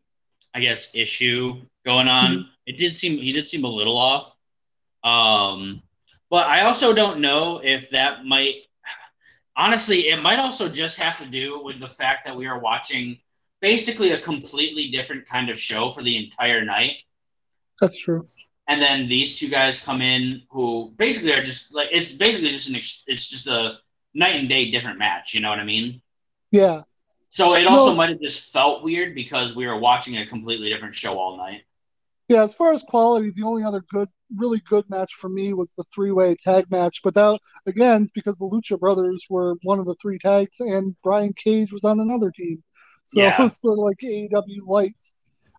I 0.53 0.61
guess 0.61 0.95
issue 0.95 1.63
going 1.85 2.09
on. 2.09 2.51
It 2.67 2.77
did 2.77 2.97
seem 2.97 3.19
he 3.19 3.33
did 3.33 3.49
seem 3.49 3.65
a 3.65 3.69
little 3.69 3.97
off. 3.97 4.37
Um, 5.03 5.83
but 6.31 6.47
I 6.49 6.63
also 6.63 6.93
don't 6.93 7.21
know 7.21 7.61
if 7.63 7.91
that 7.91 8.27
might. 8.27 8.55
Honestly, 9.57 10.09
it 10.09 10.23
might 10.23 10.39
also 10.39 10.69
just 10.69 10.99
have 10.99 11.19
to 11.23 11.29
do 11.31 11.63
with 11.63 11.79
the 11.79 11.87
fact 11.89 12.25
that 12.25 12.35
we 12.35 12.47
are 12.47 12.59
watching 12.59 13.19
basically 13.61 14.11
a 14.11 14.19
completely 14.19 14.91
different 14.91 15.27
kind 15.27 15.49
of 15.49 15.59
show 15.59 15.91
for 15.91 16.03
the 16.03 16.17
entire 16.25 16.65
night 16.65 16.97
That's 17.81 17.97
true. 17.97 18.25
and 18.67 18.83
then 18.83 19.07
these 19.07 19.39
two 19.39 19.49
guys 19.49 19.81
come 19.83 20.03
in 20.03 20.43
who 20.51 20.93
basically 20.97 21.33
are 21.33 21.43
just 21.43 21.73
like 21.75 21.89
it's 21.93 22.13
basically 22.13 22.51
just 22.51 22.69
an 22.69 22.77
ex- 22.77 23.05
it's 23.07 23.29
just 23.29 23.47
a 23.47 23.79
night 24.13 24.37
and 24.41 24.49
day 24.51 24.71
different 24.71 24.99
match 24.99 25.33
you 25.35 25.41
know 25.41 25.49
what 25.49 25.61
i 25.61 25.65
mean 25.65 26.03
Yeah. 26.51 26.83
so 27.31 27.55
it 27.55 27.67
also 27.67 27.91
No. 27.93 27.97
might 27.97 28.11
have 28.11 28.21
just 28.21 28.53
felt 28.53 28.83
weird 28.83 29.15
because 29.15 29.57
we 29.57 29.67
were 29.67 29.79
watching 29.79 30.19
a 30.19 30.27
completely 30.27 30.69
different 30.69 30.95
show 30.95 31.19
all 31.19 31.37
night 31.39 31.63
Yeah. 32.29 32.43
As 32.43 32.55
far 32.55 32.73
as 32.73 32.83
quality, 32.83 33.31
the 33.31 33.45
only 33.45 33.65
other 33.65 33.83
good, 33.91 34.09
really 34.37 34.61
good 34.69 34.89
match 34.89 35.15
for 35.15 35.29
me 35.29 35.53
was 35.53 35.75
the 35.75 35.85
three 35.95 36.13
way 36.13 36.35
tag 36.39 36.71
match. 36.71 37.01
But 37.03 37.15
that, 37.15 37.39
again, 37.67 38.03
is 38.03 38.13
because 38.13 38.39
the 38.39 38.47
Lucha 38.47 38.79
Brothers 38.79 39.25
were 39.31 39.57
one 39.63 39.79
of 39.79 39.87
the 39.87 39.95
three 40.01 40.19
tags 40.19 40.61
and 40.61 40.95
Brian 41.03 41.33
Cage 41.35 41.73
was 41.73 41.85
on 41.85 42.01
another 42.01 42.31
team. 42.31 42.63
So 43.07 43.21
Yeah. 43.21 43.35
it 43.39 43.43
was 43.43 43.59
sort 43.61 43.79
of 43.79 43.85
like 43.85 43.99
AEW 44.03 44.67
light. 44.67 44.97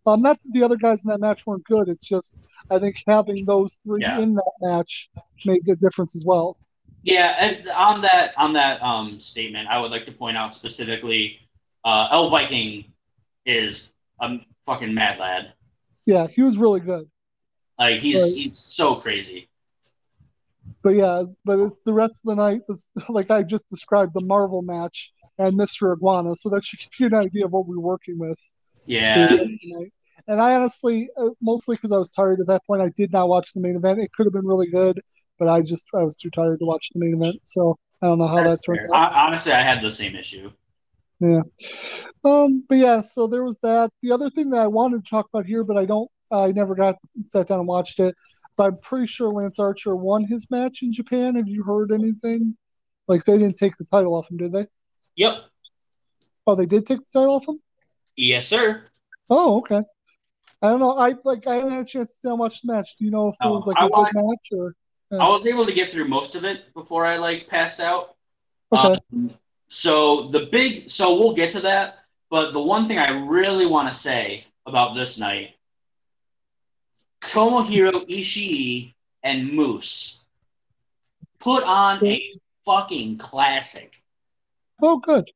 Um, 0.08 0.22
not 0.22 0.38
that 0.44 0.54
the 0.54 0.62
other 0.64 0.78
guys 0.78 1.04
in 1.04 1.10
that 1.10 1.20
match 1.20 1.48
weren't 1.48 1.64
good. 1.66 1.90
It's 1.90 2.08
just 2.08 2.48
I 2.72 2.78
think 2.78 3.02
having 3.08 3.46
those 3.46 3.80
three 3.86 4.02
Yeah. 4.02 4.20
in 4.20 4.36
that 4.36 4.52
match 4.62 5.10
made 5.46 5.66
the 5.66 5.76
difference 5.78 6.16
as 6.16 6.24
well. 6.26 6.56
yeah 7.04 7.36
and 7.40 7.68
on 7.70 8.02
that 8.02 8.34
on 8.36 8.52
that 8.54 8.82
um 8.82 9.20
statement 9.20 9.68
i 9.68 9.78
would 9.80 9.92
like 9.92 10.06
to 10.08 10.12
point 10.12 10.36
out 10.36 10.52
specifically 10.52 11.38
uh 11.84 12.08
el 12.12 12.30
viking 12.32 12.84
is 13.46 13.94
a 14.22 14.40
fucking 14.66 14.92
mad 14.92 15.20
lad 15.20 15.54
Yeah, 16.08 16.26
he 16.36 16.42
was 16.42 16.58
really 16.58 16.80
good. 16.80 17.06
Like 17.80 18.00
he's 18.00 18.22
Right. 18.22 18.34
he's 18.36 18.58
so 18.60 18.96
crazy 18.96 19.50
But 20.84 20.96
yeah, 20.96 21.24
but 21.44 21.60
it's 21.60 21.78
the 21.86 21.94
rest 21.94 22.22
of 22.26 22.36
the 22.36 22.36
night 22.36 22.62
was 22.68 22.90
like 23.10 23.32
I 23.32 23.44
just 23.44 23.68
described 23.70 24.14
the 24.14 24.24
Marvel 24.26 24.62
match 24.62 25.12
and 25.38 25.58
Mr. 25.58 25.94
Iguana, 25.94 26.36
so 26.36 26.50
that 26.50 26.64
should 26.64 26.80
give 26.98 27.12
you 27.12 27.18
an 27.18 27.26
idea 27.26 27.46
of 27.46 27.52
what 27.52 27.68
we're 27.68 27.80
working 27.80 28.18
with. 28.20 28.40
yeah. 28.86 29.38
And 30.28 30.42
I 30.42 30.56
honestly, 30.56 31.10
uh, 31.18 31.30
mostly 31.42 31.76
because 31.76 31.92
I 31.92 31.98
was 31.98 32.10
tired 32.10 32.40
at 32.40 32.48
that 32.48 32.66
point, 32.66 32.82
I 32.82 32.90
did 32.98 33.12
not 33.12 33.28
watch 33.30 33.54
the 33.54 33.62
main 33.62 33.76
event. 33.76 34.00
It 34.00 34.12
could 34.14 34.26
have 34.26 34.34
been 34.34 34.46
really 34.48 34.68
good, 34.68 35.00
but 35.38 35.48
I 35.48 35.62
just 35.62 35.88
I 35.94 36.04
was 36.04 36.18
too 36.18 36.30
tired 36.32 36.60
to 36.60 36.66
watch 36.66 36.90
the 36.94 37.00
main 37.00 37.16
event. 37.16 37.40
So 37.44 37.78
I 38.02 38.08
don't 38.08 38.18
know 38.20 38.28
how 38.28 38.44
That's 38.44 38.58
that 38.58 38.64
turned 38.66 38.80
fair. 38.80 38.90
out. 38.96 39.12
Hon- 39.14 39.14
honestly 39.28 39.52
i 39.54 39.62
had 39.62 39.82
the 39.82 39.92
same 39.92 40.16
issue 40.16 40.52
Yeah. 41.20 41.42
Um, 42.24 42.64
but 42.68 42.78
yeah, 42.78 43.02
so 43.02 43.28
there 43.28 43.44
was 43.44 43.60
that. 43.62 43.92
The 44.02 44.12
other 44.12 44.30
thing 44.30 44.50
that 44.52 44.62
I 44.62 44.68
wanted 44.68 45.04
to 45.06 45.10
talk 45.10 45.28
about 45.34 45.46
here, 45.46 45.64
but 45.64 45.78
I 45.78 45.86
don't, 45.86 46.10
I 46.32 46.52
never 46.52 46.76
got 46.76 46.98
sat 47.24 47.48
down 47.48 47.60
and 47.60 47.68
watched 47.68 48.00
it. 48.00 48.16
But 48.58 48.64
I'm 48.66 48.78
pretty 48.80 49.08
sure 49.08 49.30
Lance 49.30 49.60
Archer 49.60 49.96
won 49.96 50.24
his 50.24 50.50
match 50.50 50.82
in 50.82 50.94
Japan. 50.94 51.36
Have 51.36 51.48
you 51.48 51.64
heard 51.64 51.92
anything? 51.92 52.56
Like 53.08 53.26
they 53.26 53.38
didn't 53.38 53.58
take 53.58 53.78
the 53.78 53.86
title 53.86 54.16
off 54.16 54.32
him, 54.32 54.38
did 54.38 54.54
they? 54.54 54.66
Yep. 55.16 55.44
Oh, 56.48 56.56
they 56.56 56.66
did 56.66 56.86
take 56.86 57.00
the 57.00 57.20
title 57.20 57.36
off 57.36 57.48
him. 57.48 57.60
Yes, 58.16 58.48
sir. 58.48 58.84
Oh, 59.30 59.58
okay. 59.58 59.82
I 60.62 60.70
don't 60.70 60.80
know. 60.80 60.94
I 60.98 61.16
like. 61.24 61.48
I 61.48 61.56
haven't 61.56 61.72
had 61.72 61.82
a 61.82 61.86
chance 61.86 62.10
to 62.10 62.16
still 62.16 62.38
watch 62.38 62.62
the 62.62 62.74
match. 62.74 62.96
Do 62.98 63.06
you 63.06 63.12
know 63.12 63.28
if 63.28 63.36
it 63.44 63.50
was 63.50 63.68
like 63.68 63.78
I 63.78 63.86
a 63.86 63.90
good 63.90 64.08
match 64.14 64.48
or? 64.52 64.74
I 65.12 65.28
was 65.28 65.46
able 65.46 65.66
to 65.66 65.74
get 65.74 65.90
through 65.90 66.08
most 66.08 66.36
of 66.36 66.44
it 66.44 66.74
before 66.74 67.06
I 67.06 67.18
like 67.18 67.48
passed 67.48 67.80
out. 67.80 68.16
Okay. 68.72 68.98
Um, 69.14 69.30
so 69.68 70.30
the 70.30 70.48
big, 70.48 70.90
so 70.90 71.18
we'll 71.18 71.34
get 71.34 71.52
to 71.52 71.60
that. 71.62 72.00
But 72.30 72.54
the 72.54 72.62
one 72.62 72.88
thing 72.88 72.98
I 72.98 73.12
really 73.12 73.66
want 73.66 73.88
to 73.88 73.94
say 73.94 74.46
about 74.66 74.96
this 74.96 75.20
night, 75.20 75.55
Tomohiro 77.26 77.92
Ishii 78.08 78.94
and 79.24 79.52
Moose 79.52 80.24
put 81.40 81.64
on 81.64 82.04
a 82.06 82.22
fucking 82.66 83.18
classic. 83.18 83.96
oh, 84.82 84.98
good. 84.98 85.30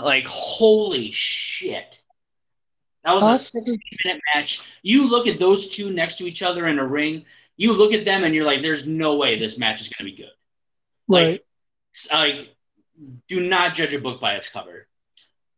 Like 0.00 0.26
holy 0.26 1.12
shit. 1.12 2.02
That 3.04 3.12
was 3.14 3.22
a 3.22 3.26
That's- 3.26 3.52
16 3.52 3.76
minute 4.04 4.22
match. 4.34 4.66
You 4.82 5.08
look 5.08 5.26
at 5.26 5.38
those 5.38 5.68
two 5.68 5.92
next 5.92 6.18
to 6.18 6.24
each 6.24 6.42
other 6.42 6.66
in 6.66 6.78
a 6.78 6.86
ring, 6.86 7.24
you 7.56 7.72
look 7.72 7.92
at 7.92 8.04
them 8.04 8.24
and 8.24 8.34
you're 8.34 8.44
like, 8.46 8.60
there's 8.62 8.86
no 8.86 9.16
way 9.16 9.38
this 9.38 9.58
match 9.58 9.80
is 9.82 9.88
gonna 9.90 10.10
be 10.10 10.16
good. 10.16 10.30
Like, 11.06 11.26
Right. 11.28 11.40
s- 11.94 12.08
like 12.12 12.50
do 13.28 13.40
not 13.48 13.74
judge 13.74 13.92
a 13.94 14.00
book 14.00 14.20
by 14.20 14.34
its 14.36 14.48
cover. 14.48 14.88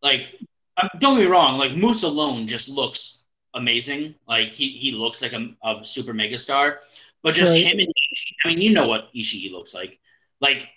Like, 0.02 0.38
uh, 0.76 0.88
don't 0.98 1.16
get 1.16 1.24
me 1.24 1.30
wrong. 1.30 1.56
Like 1.58 1.72
Moose 1.74 2.02
alone 2.02 2.46
just 2.46 2.68
looks 2.68 3.24
amazing. 3.56 4.14
Like 4.28 4.50
he 4.52 4.70
he 4.70 4.92
looks 4.92 5.20
like 5.22 5.32
a, 5.32 5.48
a 5.64 5.84
super 5.84 6.12
mega 6.14 6.38
star. 6.38 6.80
But 7.22 7.34
just 7.34 7.52
Right. 7.52 7.64
him 7.66 7.78
and 7.80 7.88
Ishii, 7.88 8.32
I 8.44 8.48
mean, 8.48 8.60
you 8.60 8.72
know 8.72 8.86
what 8.86 9.12
Ishii 9.14 9.50
looks 9.50 9.74
like. 9.74 9.98
Like 10.40 10.68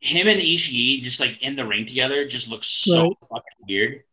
him 0.00 0.28
and 0.28 0.40
Ishii 0.40 1.00
just 1.02 1.18
like 1.18 1.42
in 1.42 1.56
the 1.56 1.66
ring 1.66 1.86
together 1.86 2.24
just 2.26 2.50
looks 2.50 2.68
so 2.68 3.02
Right. 3.08 3.16
fucking 3.22 3.66
weird. 3.68 4.04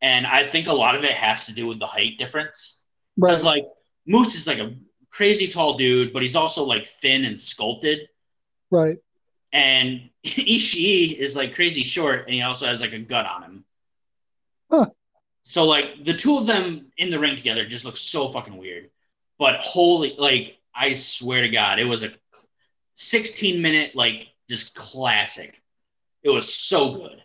And 0.00 0.26
I 0.26 0.44
think 0.44 0.68
a 0.68 0.72
lot 0.72 0.94
of 0.94 1.04
it 1.04 1.12
has 1.12 1.46
to 1.46 1.52
do 1.52 1.66
with 1.66 1.78
the 1.78 1.86
height 1.86 2.16
difference. 2.18 2.84
Right. 3.16 3.30
Because 3.30 3.44
like 3.44 3.64
Moose 4.06 4.34
is 4.34 4.46
like 4.46 4.58
a 4.60 4.74
crazy 5.10 5.46
tall 5.46 5.74
dude, 5.76 6.12
but 6.12 6.22
he's 6.22 6.36
also 6.36 6.64
like 6.64 6.86
thin 6.86 7.24
and 7.24 7.38
sculpted 7.38 8.08
Right. 8.70 8.96
and 9.52 10.08
Ishii 10.24 11.18
is 11.18 11.36
like 11.36 11.54
crazy 11.54 11.82
short, 11.84 12.24
and 12.26 12.34
he 12.34 12.40
also 12.42 12.66
has 12.66 12.80
like 12.80 12.92
a 12.94 12.98
gut 12.98 13.26
on 13.26 13.42
him. 13.42 13.64
Huh. 14.70 14.86
So 15.44 15.64
like 15.66 16.04
the 16.04 16.14
two 16.16 16.38
of 16.38 16.46
them 16.46 16.92
in 16.96 17.10
the 17.10 17.18
ring 17.18 17.36
together 17.36 17.66
just 17.66 17.84
looks 17.84 18.00
so 18.00 18.28
fucking 18.28 18.56
weird. 18.56 18.90
But 19.38 19.60
holy, 19.60 20.14
like 20.18 20.58
I 20.74 20.94
swear 20.94 21.42
to 21.42 21.48
God, 21.48 21.78
it 21.78 21.84
was 21.84 22.04
a 22.04 22.12
16 22.94 23.62
minute 23.62 23.94
like 23.96 24.28
just 24.48 24.74
classic. 24.74 25.60
It 26.22 26.30
was 26.30 26.52
so 26.54 26.94
good. 26.94 27.24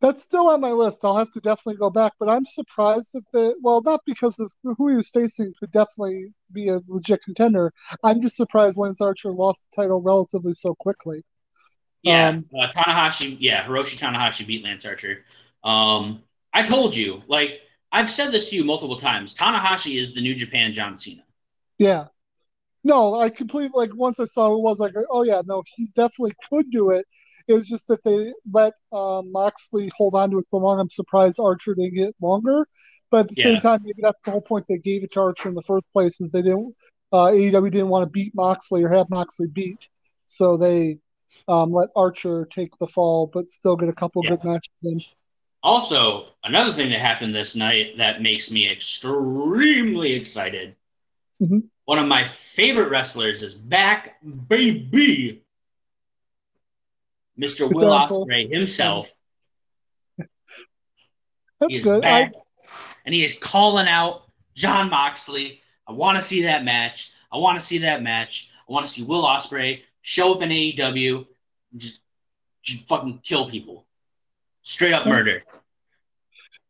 That's 0.00 0.22
still 0.22 0.48
on 0.48 0.62
my 0.62 0.72
list. 0.72 1.04
I'll 1.04 1.18
have 1.18 1.30
to 1.32 1.40
definitely 1.40 1.76
go 1.76 1.90
back, 1.90 2.14
but 2.18 2.30
I'm 2.30 2.46
surprised 2.46 3.10
that 3.12 3.24
the 3.32 3.56
well, 3.62 3.82
not 3.82 4.00
because 4.06 4.38
of 4.40 4.50
who 4.62 4.88
he 4.88 4.96
was 4.96 5.08
facing 5.10 5.52
could 5.58 5.70
definitely 5.70 6.32
be 6.50 6.68
a 6.68 6.80
legit 6.88 7.22
contender. 7.22 7.72
I'm 8.02 8.22
just 8.22 8.36
surprised 8.36 8.78
Lance 8.78 9.00
Archer 9.02 9.32
lost 9.32 9.66
the 9.70 9.82
title 9.82 10.00
relatively 10.00 10.54
so 10.54 10.74
quickly. 10.74 11.24
Yeah, 12.02 12.28
Um, 12.28 12.46
uh, 12.58 12.68
Tanahashi. 12.68 13.36
Yeah, 13.40 13.64
Hiroshi 13.66 13.98
Tanahashi 13.98 14.46
beat 14.46 14.64
Lance 14.64 14.86
Archer. 14.86 15.24
Um, 15.64 16.22
I 16.56 16.62
told 16.66 16.96
you, 16.96 17.22
like 17.28 17.60
I've 17.92 18.10
said 18.10 18.30
this 18.32 18.50
to 18.50 18.56
you 18.56 18.64
multiple 18.64 18.96
times. 18.96 19.34
Tanahashi 19.36 20.00
is 20.00 20.14
the 20.14 20.20
New 20.22 20.34
Japan 20.34 20.72
John 20.72 20.96
Cena. 20.96 21.22
Yeah. 21.78 22.06
No, 22.84 23.20
I 23.20 23.30
completely 23.30 23.72
like 23.74 23.96
once 23.96 24.20
I 24.20 24.26
saw 24.26 24.50
who 24.50 24.58
it 24.58 24.62
was 24.62 24.80
like, 24.80 24.94
oh 25.10 25.24
yeah, 25.24 25.42
no, 25.46 25.62
he's 25.76 25.92
definitely 25.92 26.34
could 26.50 26.70
do 26.70 26.90
it. 26.90 27.06
It 27.48 27.54
was 27.54 27.68
just 27.68 27.88
that 27.88 28.04
they 28.04 28.32
let 28.52 28.74
um, 28.92 29.32
Moxley 29.32 29.90
hold 29.96 30.14
on 30.14 30.30
to 30.32 30.38
it 30.38 30.46
so 30.50 30.58
long. 30.58 30.80
I'm 30.80 30.90
surprised 30.90 31.40
Archer 31.40 31.74
didn't 31.74 31.96
get 31.96 32.14
longer, 32.22 32.66
but 33.10 33.20
at 33.22 33.28
the 33.28 33.36
Yeah. 33.36 33.44
same 33.52 33.60
time, 33.60 33.78
maybe 33.84 34.00
that's 34.02 34.20
the 34.24 34.32
whole 34.32 34.40
point 34.42 34.66
they 34.68 34.78
gave 34.78 35.04
it 35.04 35.12
to 35.12 35.20
Archer 35.22 35.48
in 35.50 35.54
the 35.56 35.62
first 35.62 35.86
place 35.92 36.20
is 36.20 36.30
they 36.30 36.42
didn't 36.42 36.74
uh, 37.12 37.30
AEW 37.32 37.70
didn't 37.70 37.88
want 37.88 38.04
to 38.04 38.10
beat 38.10 38.34
Moxley 38.36 38.84
or 38.84 38.90
have 38.90 39.10
Moxley 39.10 39.48
beat, 39.48 39.78
so 40.26 40.56
they 40.56 40.98
um, 41.48 41.72
let 41.72 41.90
Archer 41.96 42.46
take 42.52 42.76
the 42.78 42.86
fall, 42.86 43.28
but 43.32 43.48
still 43.48 43.76
get 43.76 43.88
a 43.88 43.94
couple 43.94 44.22
Yeah. 44.22 44.30
good 44.30 44.44
matches 44.44 44.72
in. 44.84 44.98
Also, 45.66 46.28
another 46.44 46.72
thing 46.72 46.90
that 46.90 47.00
happened 47.00 47.34
this 47.34 47.56
night 47.56 47.96
that 47.96 48.22
makes 48.22 48.52
me 48.52 48.70
extremely 48.70 50.12
excited. 50.12 50.76
Mhm. 51.42 51.64
One 51.86 51.98
of 51.98 52.06
my 52.06 52.22
favorite 52.22 52.88
wrestlers 52.88 53.42
is 53.42 53.56
back, 53.56 54.16
baby. 54.48 55.42
Mr. 57.36 57.66
It's 57.66 57.74
Will 57.74 57.92
Uncle. 57.92 58.24
Ospreay 58.24 58.48
himself. 58.48 59.12
That's 60.18 60.30
He 61.68 61.78
is 61.78 61.82
good. 61.82 62.04
I, 62.04 62.30
and 63.04 63.12
he 63.12 63.24
is 63.24 63.36
calling 63.36 63.88
out 63.88 64.30
Jon 64.54 64.88
Moxley. 64.88 65.62
I 65.88 65.92
want 65.92 66.14
to 66.14 66.22
see 66.22 66.42
that 66.42 66.64
match. 66.64 67.10
I 67.32 67.38
want 67.38 67.58
to 67.58 67.66
see 67.66 67.78
that 67.78 68.04
match. 68.04 68.52
I 68.68 68.72
want 68.72 68.86
to 68.86 68.92
see 68.92 69.02
Will 69.02 69.24
Ospreay 69.24 69.82
show 70.02 70.32
up 70.32 70.42
in 70.42 70.50
AEW, 70.50 71.26
and 71.72 71.80
just, 71.80 72.02
just 72.62 72.86
fucking 72.86 73.18
kill 73.24 73.50
people, 73.50 73.85
straight 74.66 74.92
up 74.92 75.06
murder. 75.06 75.42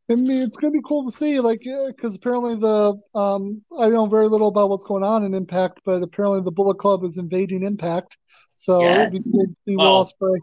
I 0.09 0.15
mean, 0.15 0.43
it's 0.43 0.57
gonna 0.57 0.71
be 0.71 0.83
cool 0.85 1.05
to 1.05 1.11
see, 1.11 1.41
like, 1.41 1.59
because 1.65 2.15
apparently 2.15 2.55
the 2.57 2.95
um, 3.15 3.63
I 3.77 3.89
know 3.89 4.07
very 4.07 4.29
little 4.29 4.49
about 4.49 4.69
what's 4.71 4.85
going 4.85 5.03
on 5.03 5.25
in 5.25 5.35
Impact, 5.35 5.81
but 5.85 6.03
apparently 6.03 6.43
the 6.43 6.53
Bullet 6.53 6.79
Club 6.79 7.03
is 7.05 7.19
invading 7.19 7.63
Impact, 7.65 8.17
so 8.55 8.83
Yeah. 8.83 9.01
it'd 9.03 9.13
be 9.13 9.19
good 9.19 9.49
to 9.49 9.57
see 9.67 9.77
Well- 9.77 9.95
Will 9.99 10.05
Ospreay. 10.05 10.41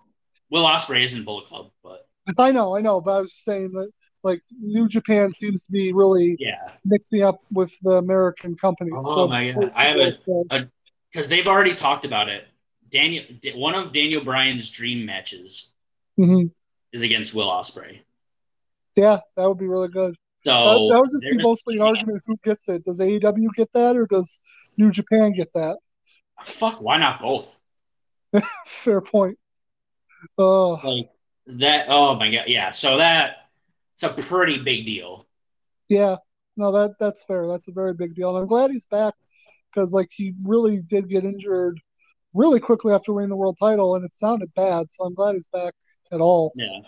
Will 0.50 0.66
Ospreay 0.66 1.04
isn't 1.04 1.24
Bullet 1.24 1.46
Club, 1.46 1.72
but 1.84 2.06
I 2.38 2.52
know, 2.52 2.76
I 2.76 2.82
know, 2.82 3.00
but 3.02 3.12
I 3.12 3.20
was 3.22 3.30
just 3.32 3.44
saying 3.44 3.70
that 3.72 3.90
like 4.24 4.42
New 4.60 4.88
Japan 4.88 5.32
seems 5.32 5.64
to 5.66 5.72
be 5.72 5.92
really 5.94 6.36
yeah, 6.40 6.76
mixing 6.86 7.22
up 7.24 7.40
with 7.52 7.74
the 7.84 7.98
American 7.98 8.56
companies. 8.56 8.94
Oh 8.96 9.16
so 9.16 9.28
my 9.28 9.50
God. 9.52 9.72
I 9.76 9.86
have 9.86 9.98
a- 9.98 10.70
because 11.12 11.30
they've 11.30 11.48
already 11.48 11.74
talked 11.74 12.06
about 12.06 12.28
it. 12.30 12.46
Daniel, 12.90 13.24
one 13.56 13.76
of 13.76 13.92
Daniel 13.94 14.24
Bryan's 14.24 14.70
dream 14.72 15.06
matches 15.06 15.74
Mhm. 16.20 16.52
Is 16.94 17.02
against 17.02 17.34
Will 17.34 17.50
Ospreay. 17.50 18.00
yeah, 18.96 19.20
that 19.36 19.48
would 19.50 19.58
be 19.58 19.68
really 19.68 19.90
good. 19.90 20.16
So 20.46 20.52
that, 20.52 20.94
that 20.94 21.00
would 21.02 21.12
just 21.12 21.30
be 21.30 21.38
mostly 21.44 21.76
an 21.76 21.82
argument 21.82 22.22
who 22.26 22.38
gets 22.44 22.70
it. 22.70 22.84
Does 22.86 23.00
AEW 23.02 23.50
get 23.56 23.74
that, 23.74 23.96
or 23.96 24.06
does 24.06 24.42
New 24.78 24.92
Japan 24.92 25.32
get 25.32 25.52
that? 25.54 25.78
Fuck, 26.42 26.82
why 26.82 26.98
not 26.98 27.22
both? 27.22 27.60
Fair 28.66 29.02
point. 29.02 29.38
Uh, 30.38 30.72
Like 30.74 31.10
that. 31.48 31.88
Oh 31.90 32.16
my 32.16 32.32
god, 32.32 32.46
yeah. 32.48 32.72
So 32.72 32.98
that 32.98 33.50
it's 33.96 34.04
a 34.04 34.10
pretty 34.10 34.60
big 34.60 34.86
deal. 34.86 35.28
Yeah, 35.90 36.18
no, 36.58 36.72
that 36.72 36.96
that's 37.00 37.24
fair. 37.24 37.48
That's 37.48 37.68
a 37.68 37.72
very 37.72 37.94
big 37.94 38.16
deal, 38.16 38.30
and 38.30 38.40
I'm 38.40 38.48
glad 38.48 38.72
he's 38.72 38.86
back 38.86 39.14
because 39.72 39.94
like 39.94 40.10
he 40.12 40.34
really 40.44 40.82
did 40.82 41.10
get 41.10 41.26
injured 41.26 41.80
really 42.34 42.60
quickly 42.60 42.94
after 42.94 43.14
winning 43.14 43.30
the 43.30 43.36
world 43.36 43.58
title, 43.60 43.96
and 43.96 44.06
it 44.06 44.14
sounded 44.14 44.52
bad. 44.56 44.92
So 44.92 45.04
I'm 45.06 45.14
glad 45.14 45.36
he's 45.36 45.48
back 45.48 45.74
at 46.14 46.22
all. 46.22 46.54
Yeah, 46.56 46.80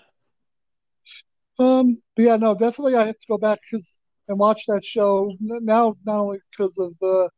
Um, 1.59 2.01
but 2.15 2.23
yeah, 2.23 2.37
no, 2.37 2.53
definitely 2.55 2.95
I 2.95 3.05
have 3.07 3.17
to 3.17 3.25
go 3.27 3.37
back 3.37 3.59
because 3.61 3.99
and 4.27 4.39
watch 4.39 4.65
that 4.67 4.83
show 4.85 5.31
now. 5.39 5.95
Not 6.05 6.19
only 6.19 6.39
because 6.51 6.77
of 6.77 6.97
the 6.99 7.29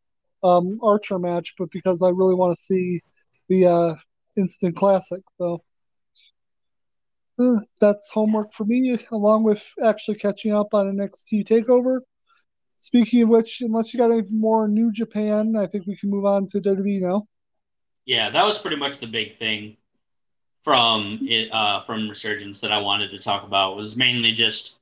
um 0.43 0.79
Archer 0.83 1.19
match, 1.19 1.53
but 1.57 1.69
because 1.71 2.01
I 2.01 2.09
really 2.09 2.35
want 2.35 2.55
to 2.55 2.61
see 2.61 2.99
the 3.49 3.67
uh 3.67 3.95
instant 4.37 4.75
classic. 4.75 5.21
So. 5.37 5.59
uh, 7.39 7.59
That's 7.81 8.09
homework 8.11 8.53
for 8.53 8.65
me, 8.65 8.97
along 9.11 9.43
with 9.43 9.63
actually 9.83 10.17
catching 10.17 10.53
up 10.53 10.73
on 10.73 10.87
an 10.87 10.97
NXT 10.97 11.45
Takeover. 11.47 12.01
Speaking 12.79 13.23
of 13.23 13.29
which, 13.29 13.61
unless 13.61 13.93
you 13.93 13.99
got 13.99 14.11
any 14.11 14.23
more 14.31 14.67
New 14.67 14.91
Japan, 14.91 15.55
I 15.57 15.67
think 15.67 15.87
we 15.87 15.97
can 15.97 16.09
move 16.11 16.25
on 16.25 16.47
to 16.47 16.61
WWE 16.61 17.01
now. 17.01 17.27
yeah. 18.05 18.29
That 18.29 18.45
was 18.45 18.59
pretty 18.59 18.77
much 18.77 18.99
the 18.99 19.07
big 19.07 19.33
thing 19.33 19.77
from 20.67 21.19
it 21.21 21.49
uh, 21.53 21.79
from 21.79 22.09
Resurgence 22.09 22.59
that 22.59 22.73
I 22.73 22.79
wanted 22.79 23.11
to 23.11 23.19
talk 23.19 23.45
about 23.45 23.77
was 23.77 23.95
mainly 23.95 24.33
just 24.33 24.81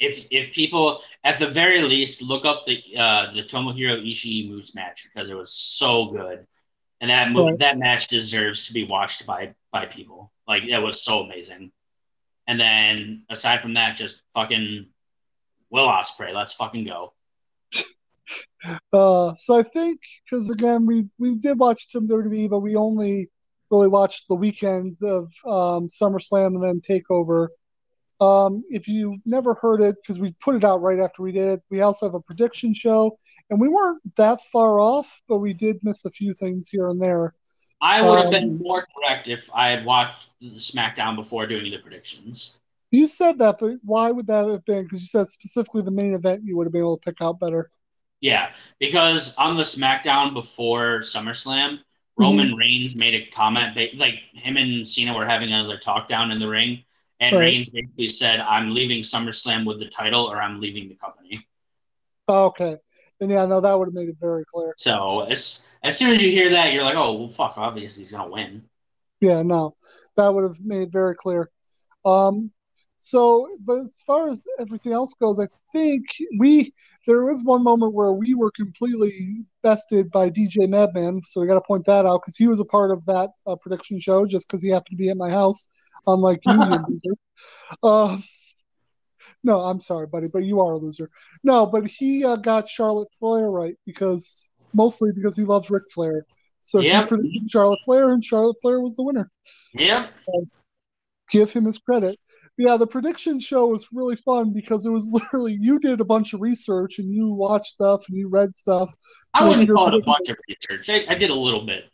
if 0.00 0.26
if 0.32 0.52
people 0.52 1.02
at 1.22 1.38
the 1.38 1.46
very 1.46 1.82
least 1.82 2.20
look 2.20 2.44
up 2.44 2.64
the 2.64 2.82
uh, 2.98 3.30
the 3.32 3.44
Tomohiro 3.44 3.96
Ishii 4.02 4.48
Moose 4.50 4.74
match 4.74 5.04
because 5.04 5.30
it 5.30 5.36
was 5.36 5.52
so 5.52 6.06
good, 6.06 6.44
and 7.00 7.10
that 7.10 7.30
mo- 7.30 7.46
Right. 7.46 7.58
that 7.60 7.78
match 7.78 8.08
deserves 8.08 8.66
to 8.66 8.72
be 8.72 8.82
watched 8.82 9.24
by 9.24 9.54
by 9.70 9.86
people. 9.86 10.32
Like 10.48 10.64
it 10.64 10.82
was 10.82 11.00
so 11.00 11.20
amazing. 11.20 11.70
And 12.48 12.58
then 12.58 13.22
aside 13.30 13.62
from 13.62 13.74
that, 13.74 13.96
just 13.96 14.22
fucking 14.34 14.86
Will 15.70 15.86
Ospreay. 15.86 16.34
Let's 16.34 16.54
fucking 16.54 16.86
go. 16.86 17.12
Uh, 18.92 19.32
so 19.34 19.58
I 19.58 19.62
think 19.62 20.00
because 20.24 20.50
again 20.50 20.86
we 20.86 21.06
we 21.18 21.34
did 21.36 21.58
watch 21.58 21.90
some 21.90 22.06
WWE, 22.06 22.48
but 22.50 22.60
we 22.60 22.74
only 22.76 23.30
really 23.70 23.88
watched 23.88 24.28
the 24.28 24.34
weekend 24.34 24.96
of 25.02 25.26
um, 25.46 25.88
SummerSlam 25.88 26.48
and 26.48 26.62
then 26.62 26.80
Takeover. 26.80 27.48
Um, 28.20 28.64
if 28.68 28.86
you 28.86 29.16
never 29.24 29.54
heard 29.54 29.80
it, 29.80 29.96
because 30.02 30.18
we 30.18 30.32
put 30.42 30.54
it 30.54 30.64
out 30.64 30.82
right 30.82 30.98
after 30.98 31.22
we 31.22 31.32
did 31.32 31.48
it, 31.48 31.62
we 31.70 31.80
also 31.80 32.04
have 32.06 32.14
a 32.14 32.20
prediction 32.20 32.74
show, 32.74 33.16
and 33.48 33.58
we 33.58 33.68
weren't 33.68 34.02
that 34.16 34.40
far 34.52 34.78
off, 34.78 35.22
but 35.26 35.38
we 35.38 35.54
did 35.54 35.78
miss 35.82 36.04
a 36.04 36.10
few 36.10 36.34
things 36.34 36.68
here 36.68 36.88
and 36.88 37.00
there. 37.00 37.34
I 37.80 38.02
would 38.02 38.16
have 38.16 38.26
Um, 38.26 38.30
been 38.30 38.58
more 38.58 38.86
correct 38.94 39.28
if 39.28 39.48
I 39.54 39.70
had 39.70 39.86
watched 39.86 40.32
the 40.40 40.50
SmackDown 40.50 41.16
before 41.16 41.46
doing 41.46 41.70
the 41.70 41.78
predictions. 41.78 42.60
You 42.90 43.06
said 43.06 43.38
that, 43.38 43.56
but 43.58 43.78
why 43.82 44.10
would 44.10 44.26
that 44.26 44.46
have 44.48 44.64
been? 44.66 44.82
Because 44.82 45.00
you 45.00 45.06
said 45.06 45.28
specifically 45.28 45.80
the 45.80 45.90
main 45.90 46.12
event 46.12 46.42
you 46.44 46.58
would 46.58 46.66
have 46.66 46.72
been 46.72 46.82
able 46.82 46.98
to 46.98 47.04
pick 47.04 47.22
out 47.22 47.40
better. 47.40 47.70
Yeah, 48.20 48.52
because 48.78 49.34
on 49.36 49.56
the 49.56 49.62
SmackDown 49.62 50.34
before 50.34 51.00
SummerSlam, 51.00 51.78
Mm-hmm. 52.18 52.22
Roman 52.22 52.54
Reigns 52.54 52.94
made 52.94 53.14
a 53.14 53.26
comment, 53.30 53.76
like 53.96 54.20
him 54.32 54.56
and 54.56 54.86
Cena 54.86 55.14
were 55.14 55.26
having 55.26 55.52
another 55.52 55.78
talk 55.78 56.08
down 56.08 56.30
in 56.30 56.38
the 56.38 56.48
ring, 56.48 56.84
and 57.20 57.36
Right. 57.36 57.44
Reigns 57.44 57.70
basically 57.70 58.08
said, 58.08 58.40
"I'm 58.40 58.74
leaving 58.74 59.02
SummerSlam 59.02 59.64
with 59.64 59.78
the 59.78 59.88
title, 59.88 60.24
or 60.24 60.40
I'm 60.40 60.60
leaving 60.60 60.88
the 60.88 60.96
company." 60.96 61.46
Oh, 62.28 62.46
okay. 62.46 62.78
Then 63.18 63.30
yeah, 63.30 63.46
no, 63.46 63.60
that 63.60 63.78
would 63.78 63.88
have 63.88 63.94
made 63.94 64.08
it 64.08 64.16
very 64.18 64.44
clear. 64.44 64.74
So 64.76 65.20
as 65.20 65.66
as 65.82 65.98
soon 65.98 66.10
as 66.10 66.22
you 66.22 66.30
hear 66.30 66.50
that, 66.50 66.72
you're 66.72 66.84
like, 66.84 66.96
"Oh, 66.96 67.12
well, 67.14 67.28
fuck! 67.28 67.56
Obviously, 67.56 68.02
he's 68.02 68.12
gonna 68.12 68.30
win." 68.30 68.64
Yeah, 69.20 69.42
no, 69.42 69.76
that 70.16 70.32
would 70.32 70.44
have 70.44 70.60
made 70.60 70.82
it 70.82 70.92
very 70.92 71.14
clear. 71.14 71.50
Um, 72.04 72.50
so, 73.02 73.48
but 73.64 73.78
as 73.80 74.02
far 74.06 74.28
as 74.28 74.44
everything 74.58 74.92
else 74.92 75.14
goes, 75.14 75.40
I 75.40 75.46
think 75.72 76.04
we 76.38 76.74
there 77.06 77.24
was 77.24 77.42
one 77.42 77.64
moment 77.64 77.94
where 77.94 78.12
we 78.12 78.34
were 78.34 78.50
completely 78.50 79.46
bested 79.62 80.10
by 80.10 80.28
DJ 80.28 80.68
Madman, 80.68 81.22
so 81.22 81.40
we 81.40 81.46
got 81.46 81.54
to 81.54 81.62
point 81.62 81.86
that 81.86 82.04
out 82.04 82.20
because 82.20 82.36
he 82.36 82.46
was 82.46 82.60
a 82.60 82.64
part 82.66 82.90
of 82.90 83.02
that 83.06 83.30
uh, 83.46 83.56
prediction 83.56 83.98
show 83.98 84.26
just 84.26 84.46
because 84.46 84.62
he 84.62 84.68
happened 84.68 84.90
to 84.90 84.96
be 84.96 85.08
at 85.08 85.16
my 85.16 85.30
house, 85.30 85.68
unlike 86.06 86.40
you. 86.44 87.00
Uh, 87.82 88.18
no, 89.42 89.60
I'm 89.60 89.80
sorry, 89.80 90.06
buddy, 90.06 90.28
but 90.28 90.44
you 90.44 90.60
are 90.60 90.72
a 90.72 90.76
loser. 90.76 91.08
No, 91.42 91.64
but 91.64 91.86
he 91.86 92.24
uh, 92.24 92.36
got 92.36 92.68
Charlotte 92.68 93.08
Flair 93.18 93.50
right 93.50 93.76
because 93.86 94.50
mostly 94.74 95.12
because 95.14 95.36
he 95.36 95.44
loves 95.44 95.70
Ric 95.70 95.84
Flair. 95.94 96.26
So 96.60 96.80
Yep. 96.80 97.04
he 97.04 97.08
predicted 97.08 97.50
Charlotte 97.50 97.78
Flair, 97.84 98.10
and 98.10 98.22
Charlotte 98.22 98.56
Flair 98.60 98.80
was 98.80 98.96
the 98.96 99.02
winner. 99.02 99.30
Yeah. 99.72 100.08
So 100.12 100.44
give 101.30 101.52
him 101.52 101.64
his 101.64 101.78
credit. 101.78 102.16
Yeah, 102.58 102.76
the 102.76 102.86
prediction 102.86 103.40
show 103.40 103.68
was 103.68 103.88
really 103.92 104.16
fun 104.16 104.52
because 104.52 104.84
it 104.84 104.90
was 104.90 105.10
literally 105.12 105.56
you 105.60 105.78
did 105.78 106.00
a 106.00 106.04
bunch 106.04 106.34
of 106.34 106.40
research 106.40 106.98
and 106.98 107.12
you 107.12 107.32
watched 107.32 107.72
stuff 107.72 108.02
and 108.08 108.16
you 108.16 108.28
read 108.28 108.56
stuff. 108.56 108.94
I 109.34 109.48
wouldn't 109.48 109.68
call 109.68 109.88
it 109.88 109.94
a 109.94 110.00
bunch 110.00 110.28
of 110.28 110.36
research. 110.48 111.06
I, 111.08 111.12
I 111.12 111.16
did 111.16 111.30
a 111.30 111.34
little 111.34 111.64
bit. 111.64 111.84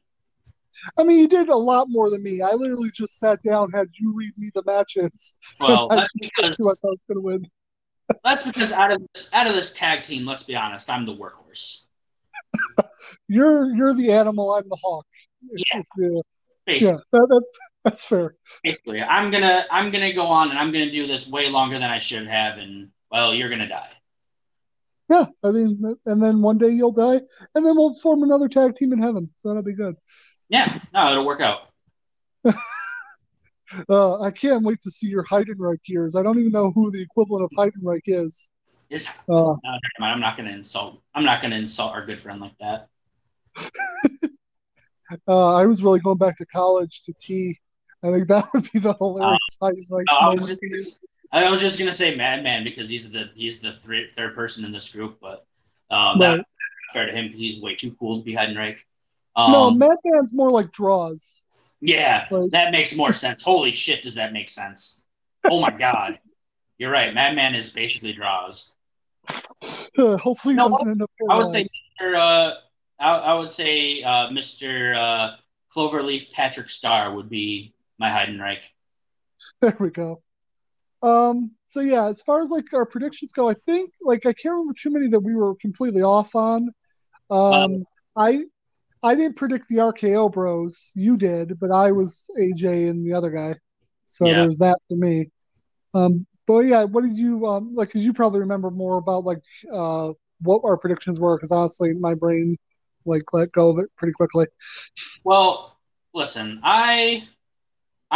I 0.99 1.05
mean, 1.05 1.19
you 1.19 1.29
did 1.29 1.49
a 1.49 1.57
lot 1.57 1.89
more 1.89 2.11
than 2.11 2.23
me. 2.23 2.43
I 2.43 2.53
literally 2.53 2.91
just 2.91 3.19
sat 3.19 3.39
down, 3.45 3.71
had 3.73 3.89
you 3.95 4.13
read 4.15 4.33
me 4.37 4.51
the 4.55 4.63
matches. 4.67 5.39
Well, 5.61 5.89
that's 5.89 6.11
because 6.21 6.57
who 6.57 6.71
I 6.71 6.75
thought 6.75 6.83
was 6.83 6.99
going 7.09 7.17
to 7.17 7.21
win. 7.21 7.47
that's 8.25 8.43
because 8.43 8.73
out 8.73 8.93
of 8.93 9.03
this 9.15 9.33
out 9.35 9.49
of 9.49 9.55
this 9.55 9.73
tag 9.73 10.03
team, 10.03 10.27
let's 10.27 10.43
be 10.43 10.55
honest, 10.55 10.91
I'm 10.91 11.05
the 11.05 11.15
workhorse. 11.15 11.87
You're 13.29 13.75
you're 13.75 13.95
the 13.95 14.13
animal. 14.13 14.55
I'm 14.55 14.69
the 14.69 14.77
hawk. 14.83 15.07
Yeah. 15.43 15.83
yeah, 15.99 16.21
Basically, 16.67 16.95
yeah 16.95 17.01
that, 17.13 17.27
that, 17.29 17.43
that's 17.87 18.05
fair. 18.05 18.35
basically, 18.65 19.01
I'm 19.01 19.31
gonna 19.31 19.65
I'm 19.71 19.93
gonna 19.93 20.13
go 20.13 20.27
on 20.27 20.51
and 20.51 20.59
I'm 20.59 20.73
gonna 20.73 20.91
do 20.91 21.07
this 21.07 21.29
way 21.29 21.49
longer 21.49 21.79
than 21.79 21.89
I 21.91 21.99
should 21.99 22.27
have, 22.27 22.59
and 22.59 22.89
well, 23.13 23.33
you're 23.33 23.49
gonna 23.49 23.69
die. 23.69 23.91
Yeah, 25.09 25.27
I 25.45 25.53
mean, 25.53 25.81
and 26.05 26.21
then 26.23 26.43
one 26.43 26.59
day 26.59 26.71
you'll 26.71 26.91
die, 26.93 27.21
and 27.55 27.65
then 27.65 27.77
we'll 27.77 27.95
form 28.01 28.25
another 28.25 28.49
tag 28.49 28.75
team 28.75 28.93
in 28.93 29.01
heaven. 29.01 29.31
So 29.37 29.49
that'll 29.49 29.63
be 29.63 29.73
good. 29.73 29.95
Yeah, 30.49 30.81
no, 30.93 31.13
it'll 31.13 31.27
work 31.27 31.41
out. 31.41 31.61
Uh, 33.89 34.21
I 34.23 34.31
can't 34.31 34.63
wait 34.63 34.81
to 34.83 34.91
see 34.93 35.09
your 35.09 35.25
Heidenreich 35.25 35.81
years. 35.87 36.15
I 36.15 36.23
don't 36.23 36.39
even 36.39 36.53
know 36.53 36.71
who 36.71 36.93
the 36.93 37.03
equivalent 37.03 37.45
of 37.45 37.51
Heidenreich 37.59 38.03
is. 38.07 38.49
It's, 38.91 39.09
Uh, 39.29 39.57
no. 39.65 39.79
I'm 40.01 40.21
not 40.21 40.37
gonna 40.37 40.53
insult. 40.53 41.03
I'm 41.15 41.25
not 41.25 41.43
gonna 41.43 41.57
insult 41.57 41.93
our 41.93 42.07
good 42.07 42.21
friend 42.21 42.41
like 42.41 42.57
that. 42.61 42.89
uh, 45.29 45.55
I 45.57 45.67
was 45.67 45.83
really 45.83 45.99
going 45.99 46.19
back 46.19 46.37
to 46.39 46.47
college 46.47 47.03
to 47.03 47.15
T. 47.19 47.59
I 48.07 48.13
think 48.13 48.29
that 48.29 48.45
would 48.55 48.71
be 48.73 48.79
the 48.79 48.95
hilarious 48.95 49.39
Heidenreich 49.61 50.05
Uh, 50.11 50.17
I 50.21 50.29
was 50.35 50.47
just 50.49 50.61
gonna, 50.63 51.45
I 51.47 51.51
was 51.51 51.61
just 51.61 51.79
gonna 51.79 51.93
say 51.93 52.15
Madman 52.15 52.65
because 52.65 52.89
he's 52.89 53.11
the 53.11 53.31
he's 53.35 53.61
the 53.61 53.73
third 53.73 54.11
third 54.13 54.35
person 54.35 54.65
in 54.65 54.73
this 54.73 54.91
group, 54.93 55.19
but 55.21 55.45
um, 55.91 56.19
Right. 56.21 56.37
that's 56.37 56.43
fair 56.93 57.07
to 57.07 57.13
him 57.13 57.27
because 57.27 57.41
he's 57.41 57.61
way 57.61 57.75
too 57.75 57.95
cool 57.99 58.19
to 58.19 58.25
be 58.25 58.35
Heidenreich. 58.35 58.79
Um, 59.35 59.53
no, 59.53 59.71
Madman's 59.71 60.33
more 60.33 60.51
like 60.51 60.73
Droz. 60.73 61.45
Yeah, 61.81 62.27
Like- 62.31 62.51
that 62.53 62.73
makes 62.73 62.97
more 62.97 63.13
sense. 63.13 63.43
Holy 63.43 63.71
shit, 63.73 64.03
does 64.03 64.15
that 64.15 64.33
make 64.33 64.49
sense? 64.49 65.05
Oh 65.45 65.61
my 65.61 65.71
god, 65.71 66.19
you're 66.79 66.91
right. 66.91 67.13
Madman 67.15 67.55
is 67.55 67.71
basically 67.71 68.13
Droz. 68.13 68.75
Uh, 69.99 70.17
hopefully, 70.19 70.55
No, 70.55 70.69
doesn't 70.71 70.89
end 70.91 71.03
up. 71.03 71.11
I 71.31 71.39
would 71.39 71.49
say. 71.49 71.63
Mr. 72.01 72.15
Uh, 72.17 72.55
I, 72.99 73.11
I 73.11 73.35
would 73.35 73.53
say 73.53 74.03
uh, 74.03 74.29
Mr. 74.31 74.97
Uh, 74.97 75.37
Cloverleaf 75.75 76.33
Patrick 76.33 76.71
Starr 76.71 77.15
would 77.15 77.29
be 77.29 77.75
my 77.99 78.09
Heidenreich. 78.09 78.61
There 79.61 79.77
we 79.81 79.91
go. 79.91 80.23
Um, 81.03 81.53
so 81.67 81.81
yeah, 81.81 82.07
as 82.07 82.23
far 82.23 82.43
as 82.43 82.51
like 82.51 82.73
our 82.75 82.87
predictions 82.87 83.33
go, 83.33 83.49
I 83.49 83.55
think 83.55 83.93
like 84.03 84.27
I 84.27 84.33
can't 84.33 84.55
remember 84.55 84.75
too 84.81 84.91
many 84.91 85.09
that 85.09 85.21
we 85.21 85.35
were 85.35 85.55
completely 85.57 86.03
off 86.03 86.35
on. 86.35 86.71
Um, 87.31 87.85
I 88.17 88.45
I 89.03 89.15
didn't 89.15 89.37
predict 89.37 89.69
the 89.69 89.77
RKO 89.81 90.29
Bros. 90.29 90.93
You 90.95 91.17
did, 91.19 91.59
but 91.61 91.71
I 91.71 91.93
was 91.93 92.31
AJ 92.39 92.89
and 92.89 93.07
the 93.07 93.15
other 93.17 93.31
guy. 93.31 93.55
So 94.07 94.29
Yeah. 94.29 94.35
there's 94.35 94.59
that 94.59 94.79
for 94.89 94.97
me. 94.97 95.31
Um, 95.95 96.27
but 96.47 96.61
yeah, 96.61 96.85
what 96.85 97.03
did 97.05 97.17
you 97.17 97.47
um 97.47 97.75
like? 97.75 97.91
Cause 97.93 98.03
you 98.03 98.13
probably 98.13 98.41
remember 98.41 98.71
more 98.71 98.99
about 98.99 99.25
like 99.25 99.43
uh 99.73 100.13
what 100.43 100.63
our 100.65 100.79
predictions 100.79 101.21
were. 101.21 101.37
Because 101.37 101.53
honestly, 101.53 101.95
my 101.95 102.15
brain 102.15 102.57
like 103.05 103.25
let 103.33 103.53
go 103.53 103.71
of 103.71 103.79
it 103.79 103.91
pretty 103.97 104.13
quickly. 104.13 104.47
Well, 105.25 105.79
listen, 106.15 106.61
I 106.65 107.29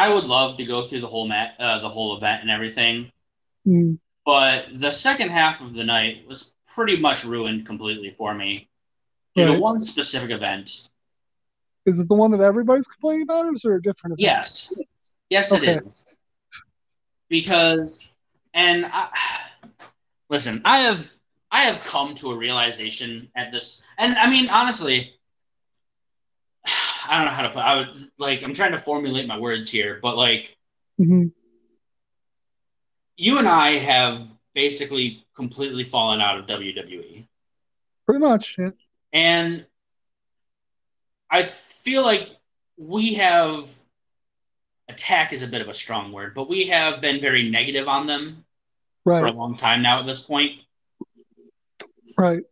I 0.01 0.09
would 0.09 0.25
love 0.25 0.57
to 0.57 0.65
go 0.65 0.87
through 0.87 1.01
the 1.03 1.07
whole 1.07 1.29
mat, 1.29 1.57
uh, 1.59 1.79
the 1.81 1.89
whole 1.91 2.17
event 2.17 2.41
and 2.41 2.51
everything, 2.51 3.13
Mm, 3.69 3.99
but 4.25 4.69
the 4.73 4.91
second 4.91 5.29
half 5.29 5.61
of 5.61 5.75
the 5.75 5.85
night 5.85 6.27
was 6.27 6.53
pretty 6.75 6.97
much 6.97 7.25
ruined 7.25 7.67
completely 7.67 8.11
for 8.17 8.33
me 8.33 8.67
due 9.37 9.45
Right. 9.45 9.55
to 9.57 9.61
one 9.61 9.83
specific 9.83 10.31
event. 10.31 10.89
Is 11.85 12.01
it 12.01 12.09
the 12.09 12.15
one 12.15 12.31
that 12.31 12.41
everybody's 12.41 12.87
complaining 12.87 13.25
about, 13.25 13.45
or 13.45 13.55
is 13.55 13.61
there 13.63 13.77
a 13.77 13.83
different? 13.83 14.15
event? 14.15 14.23
Yes, 14.23 14.73
yes, 15.29 15.53
it 15.53 15.65
is 15.65 16.07
because, 17.29 18.11
and 18.55 18.87
I, 18.87 19.09
listen, 20.31 20.63
I 20.65 20.79
have 20.79 21.13
I 21.51 21.65
have 21.65 21.85
come 21.85 22.15
to 22.17 22.31
a 22.31 22.37
realization 22.37 23.29
at 23.35 23.53
this, 23.53 23.83
and 23.99 24.17
I 24.17 24.31
mean 24.31 24.49
honestly, 24.49 25.20
I 27.09 27.17
don't 27.17 27.27
know 27.27 27.33
how 27.33 27.43
to 27.43 27.51
put. 27.51 27.59
I 27.61 27.77
would 27.77 28.11
like 28.19 28.43
I'm 28.43 28.55
trying 28.55 28.73
to 28.73 28.79
formulate 28.79 29.27
my 29.27 29.39
words 29.39 29.71
here, 29.71 29.99
but 30.03 30.17
like 30.17 30.57
Mhm. 31.01 31.33
you 33.17 33.39
and 33.39 33.49
I 33.49 33.73
have 33.73 34.29
basically 34.55 35.25
completely 35.35 35.85
fallen 35.85 36.21
out 36.21 36.39
of 36.39 36.47
WWE. 36.47 37.27
Pretty 38.07 38.21
much. 38.21 38.57
Yeah. 38.59 38.71
And 39.13 39.67
I 41.31 41.43
feel 41.45 42.03
like 42.03 42.29
we 42.77 43.15
have 43.15 43.69
attack 44.89 45.33
is 45.33 45.43
a 45.43 45.47
bit 45.47 45.63
of 45.63 45.69
a 45.69 45.75
strong 45.75 46.13
word, 46.13 46.35
but 46.35 46.49
we 46.49 46.67
have 46.67 47.01
been 47.01 47.21
very 47.21 47.49
negative 47.49 47.89
on 47.89 48.07
them 48.07 48.45
for 49.05 49.27
a 49.27 49.33
long 49.33 49.57
time 49.57 49.83
now 49.83 50.01
at 50.01 50.07
this 50.07 50.21
point. 50.21 50.61
Right. 52.19 52.43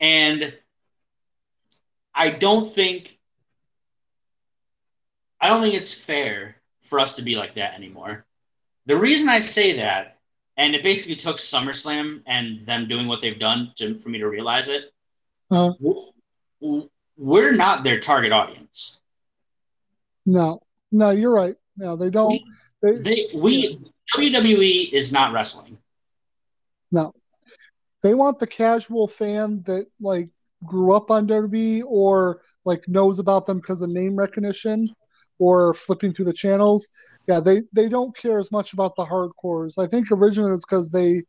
And 0.00 0.56
I 2.14 2.30
don't 2.30 2.64
think 2.64 3.15
I 5.40 5.48
don't 5.48 5.60
think 5.60 5.74
it's 5.74 5.92
fair 5.92 6.56
for 6.80 6.98
us 7.00 7.16
to 7.16 7.22
be 7.22 7.36
like 7.36 7.54
that 7.54 7.74
anymore. 7.74 8.24
The 8.86 8.96
reason 8.96 9.28
I 9.28 9.40
say 9.40 9.76
that, 9.78 10.18
and 10.56 10.74
it 10.74 10.82
basically 10.82 11.16
took 11.16 11.36
SummerSlam 11.36 12.22
and 12.26 12.58
them 12.60 12.88
doing 12.88 13.06
what 13.06 13.20
they've 13.20 13.38
done 13.38 13.72
to, 13.76 13.98
for 13.98 14.08
me 14.08 14.18
to 14.18 14.28
realize 14.28 14.68
it. 14.68 14.92
Uh, 15.50 15.72
We're 17.16 17.52
not 17.52 17.84
their 17.84 18.00
target 18.00 18.32
audience. 18.32 19.00
no. 20.24 20.60
No, 20.92 21.10
you're 21.10 21.34
right. 21.34 21.56
No, 21.76 21.96
they 21.96 22.10
don't. 22.10 22.40
They, 22.80 22.92
They 22.92 23.26
we 23.34 23.76
WWE 24.16 24.92
is 24.92 25.12
not 25.12 25.32
wrestling. 25.32 25.76
no. 26.92 27.12
They 28.02 28.14
want 28.14 28.38
the 28.38 28.46
casual 28.46 29.08
fan 29.08 29.62
that 29.64 29.86
like 30.00 30.28
grew 30.64 30.94
up 30.94 31.10
on 31.10 31.26
WWE 31.26 31.82
or 31.84 32.40
like 32.64 32.86
knows 32.86 33.18
about 33.18 33.46
them 33.46 33.58
because 33.58 33.82
of 33.82 33.90
name 33.90 34.14
recognition 34.14 34.86
or 35.38 35.74
flipping 35.74 36.12
through 36.12 36.24
the 36.26 36.32
channels. 36.32 36.88
Yeah, 37.26 37.40
they 37.40 37.62
they 37.72 37.88
don't 37.88 38.16
care 38.16 38.38
as 38.38 38.50
much 38.52 38.72
about 38.72 38.96
the 38.96 39.04
hardcores. 39.04 39.78
I 39.78 39.86
think 39.86 40.08
originally 40.10 40.52
it's 40.52 40.64
because 40.64 40.90
they 40.90 41.22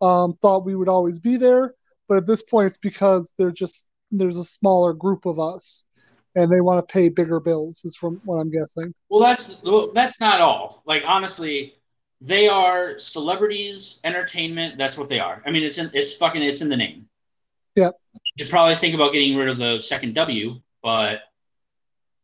um, 0.00 0.34
thought 0.42 0.64
we 0.64 0.74
would 0.74 0.88
always 0.88 1.18
be 1.18 1.36
there, 1.36 1.74
but 2.08 2.18
at 2.18 2.26
this 2.26 2.42
point 2.42 2.66
it's 2.66 2.78
because 2.78 3.32
they're 3.38 3.50
just 3.50 3.90
there's 4.10 4.36
a 4.36 4.44
smaller 4.44 4.92
group 4.92 5.24
of 5.24 5.38
us 5.38 6.18
and 6.34 6.50
they 6.50 6.60
want 6.60 6.86
to 6.86 6.92
pay 6.92 7.08
bigger 7.08 7.40
bills. 7.40 7.84
Is 7.84 7.96
from 7.96 8.16
what 8.26 8.36
I'm 8.36 8.50
guessing. 8.50 8.92
Well, 9.08 9.20
that's 9.20 9.62
well, 9.62 9.92
that's 9.92 10.20
not 10.20 10.40
all. 10.40 10.82
Like 10.86 11.04
honestly, 11.06 11.74
they 12.20 12.48
are 12.48 12.98
celebrities, 12.98 14.00
entertainment. 14.04 14.78
That's 14.78 14.96
what 14.96 15.08
they 15.08 15.20
are. 15.20 15.42
I 15.46 15.50
mean, 15.50 15.64
it's 15.64 15.78
in, 15.78 15.90
it's 15.92 16.14
fucking 16.14 16.42
it's 16.42 16.62
in 16.62 16.68
the 16.68 16.76
name. 16.76 17.06
Yep. 17.76 17.94
You 18.14 18.44
should 18.44 18.50
probably 18.50 18.74
think 18.74 18.94
about 18.94 19.12
getting 19.12 19.36
rid 19.36 19.48
of 19.48 19.58
the 19.58 19.80
second 19.80 20.14
W, 20.14 20.60
but 20.82 21.20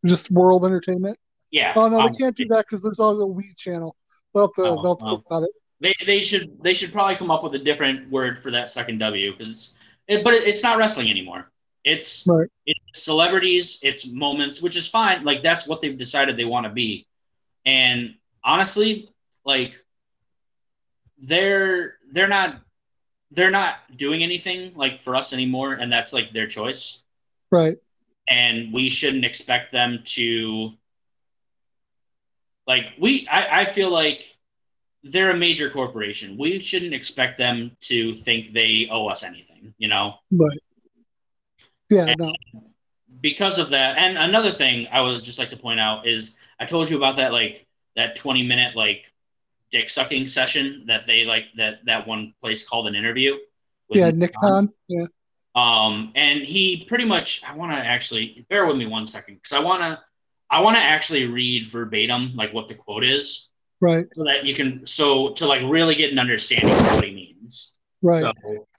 Just 0.05 0.31
world 0.31 0.65
entertainment. 0.65 1.19
Yeah. 1.51 1.73
Oh 1.77 1.89
no, 1.89 2.01
um, 2.01 2.11
we 2.11 2.19
can't 2.19 2.37
do 2.37 2.47
that 2.47 2.67
because 2.67 2.83
there's 2.83 3.01
also 3.01 3.31
a 3.31 3.35
Wii 3.35 3.57
channel. 3.57 3.97
They'll 4.35 4.45
have 4.45 4.53
to, 4.55 4.63
Oh, 4.63 4.83
they'll 4.83 4.97
have 4.97 5.21
to 5.21 5.27
about 5.27 5.43
it. 5.45 5.51
They, 5.81 5.95
they 6.07 6.21
should 6.21 6.63
they 6.63 6.75
should 6.75 6.93
probably 6.93 7.15
come 7.17 7.31
up 7.31 7.43
with 7.43 7.55
a 7.55 7.59
different 7.59 8.11
word 8.11 8.39
for 8.39 8.51
that 8.51 8.71
second 8.71 8.99
W 8.99 9.37
because 9.37 9.79
it, 10.09 10.25
but 10.25 10.35
it, 10.35 10.47
it's 10.47 10.63
not 10.63 10.77
wrestling 10.79 11.09
anymore. 11.11 11.51
It's 11.85 12.27
Right. 12.27 12.49
it's 12.67 13.05
celebrities, 13.05 13.79
it's 13.83 14.13
moments, 14.13 14.61
which 14.61 14.77
is 14.77 14.89
fine. 14.89 15.25
Like 15.25 15.43
that's 15.43 15.69
what 15.69 15.81
they've 15.81 15.97
decided 15.97 16.37
they 16.37 16.45
want 16.45 16.67
to 16.67 16.73
be. 16.73 17.07
And 17.65 18.15
honestly, 18.45 19.09
like 19.45 19.83
they're 21.19 21.97
they're 22.13 22.29
not 22.29 22.61
they're 23.31 23.51
not 23.51 23.77
doing 23.97 24.23
anything 24.23 24.75
like 24.75 24.99
for 24.99 25.15
us 25.15 25.33
anymore, 25.33 25.75
and 25.75 25.93
that's 25.93 26.13
like 26.13 26.31
their 26.31 26.47
choice. 26.47 27.03
Right. 27.51 27.77
And 28.29 28.73
we 28.73 28.89
shouldn't 28.89 29.25
expect 29.25 29.71
them 29.73 30.01
to 30.05 30.73
like 32.69 32.95
we 33.01 33.27
I, 33.29 33.63
I 33.63 33.65
feel 33.65 33.91
like 33.91 34.25
they're 35.03 35.31
a 35.33 35.37
major 35.37 35.71
corporation. 35.71 36.37
We 36.39 36.59
shouldn't 36.61 36.95
expect 36.95 37.39
them 37.39 37.77
to 37.83 38.15
think 38.15 38.51
they 38.51 38.87
owe 38.91 39.09
us 39.09 39.25
anything, 39.25 39.75
you 39.79 39.89
know? 39.89 40.15
Right. 40.31 40.59
Yeah. 41.91 42.15
No. 42.19 42.33
because 43.23 43.59
of 43.59 43.71
that 43.71 43.97
and 43.99 44.19
another 44.19 44.51
thing 44.51 44.87
i 44.93 45.01
would 45.01 45.25
just 45.25 45.39
like 45.39 45.51
to 45.51 45.57
point 45.57 45.81
out 45.81 46.07
is 46.07 46.37
i 46.61 46.67
told 46.67 46.89
you 46.91 46.97
about 46.99 47.17
that 47.17 47.33
like 47.33 47.67
that 47.97 48.15
20 48.15 48.43
minute 48.45 48.77
like 48.77 49.11
dick 49.73 49.89
sucking 49.91 50.29
session 50.29 50.85
that 50.87 51.07
they 51.07 51.25
like 51.25 51.47
that 51.57 51.85
that 51.87 52.07
one 52.07 52.35
place 52.43 52.69
called 52.69 52.87
an 52.87 52.95
interview 52.95 53.37
Yeah. 53.89 54.11
Nick 54.11 54.35
Nikon. 54.43 54.71
Yeah. 54.87 55.07
um 55.57 56.13
and 56.15 56.43
he 56.43 56.85
pretty 56.87 57.07
much 57.07 57.43
i 57.49 57.55
want 57.57 57.73
to 57.73 57.79
actually 57.79 58.47
bear 58.51 58.67
with 58.67 58.77
me 58.77 58.87
one 58.87 59.07
second 59.07 59.37
because 59.37 59.53
i 59.53 59.61
want 59.61 59.83
to 59.83 59.99
i 60.51 60.61
want 60.61 60.77
to 60.77 60.83
actually 60.83 61.27
read 61.27 61.69
verbatim 61.69 62.33
like 62.35 62.53
what 62.53 62.69
the 62.69 62.75
quote 62.75 63.05
is. 63.05 63.51
Right. 63.81 64.07
so 64.13 64.25
that 64.25 64.45
you 64.45 64.55
can 64.55 64.85
so 64.87 65.33
to 65.35 65.47
like 65.47 65.63
really 65.65 65.95
get 65.95 66.11
an 66.11 66.19
understanding 66.19 66.75
of 66.75 66.95
what 66.95 67.05
he 67.05 67.15
means. 67.15 67.75
Right. 68.03 68.19
so 68.19 68.33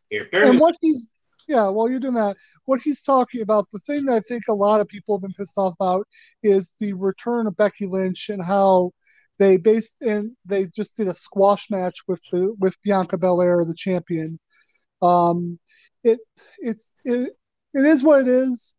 here 0.10 0.28
and 0.34 0.60
what 0.60 0.76
he's 0.82 1.12
yeah 1.48 1.68
while 1.68 1.90
you're 1.90 2.00
doing 2.00 2.16
that 2.16 2.36
what 2.66 2.82
he's 2.82 3.02
talking 3.02 3.42
about 3.42 3.68
the 3.72 3.80
thing 3.80 4.06
that 4.06 4.16
i 4.16 4.20
think 4.22 4.44
a 4.50 4.54
lot 4.54 4.82
of 4.82 4.88
people 4.88 5.16
have 5.16 5.22
been 5.22 5.34
pissed 5.34 5.58
off 5.58 5.76
about 5.80 6.06
is 6.42 6.74
the 6.80 6.94
return 6.94 7.48
of 7.48 7.56
becky 7.56 7.86
lynch 7.86 8.30
and 8.30 8.44
how 8.44 8.92
they 9.40 9.56
based 9.58 10.02
and 10.02 10.36
they 10.46 10.68
just 10.76 10.98
did 10.98 11.08
a 11.08 11.14
squash 11.14 11.70
match 11.72 11.96
with 12.08 12.22
the 12.32 12.54
with 12.60 12.78
bianca 12.84 13.18
belair 13.18 13.64
the 13.66 13.74
champion. 13.74 14.38
Um 15.02 15.58
it 16.04 16.20
it's 16.60 16.94
it, 17.06 17.32
it 17.74 17.86
is 17.86 18.04
what 18.04 18.22
it 18.22 18.28
is 18.28 18.76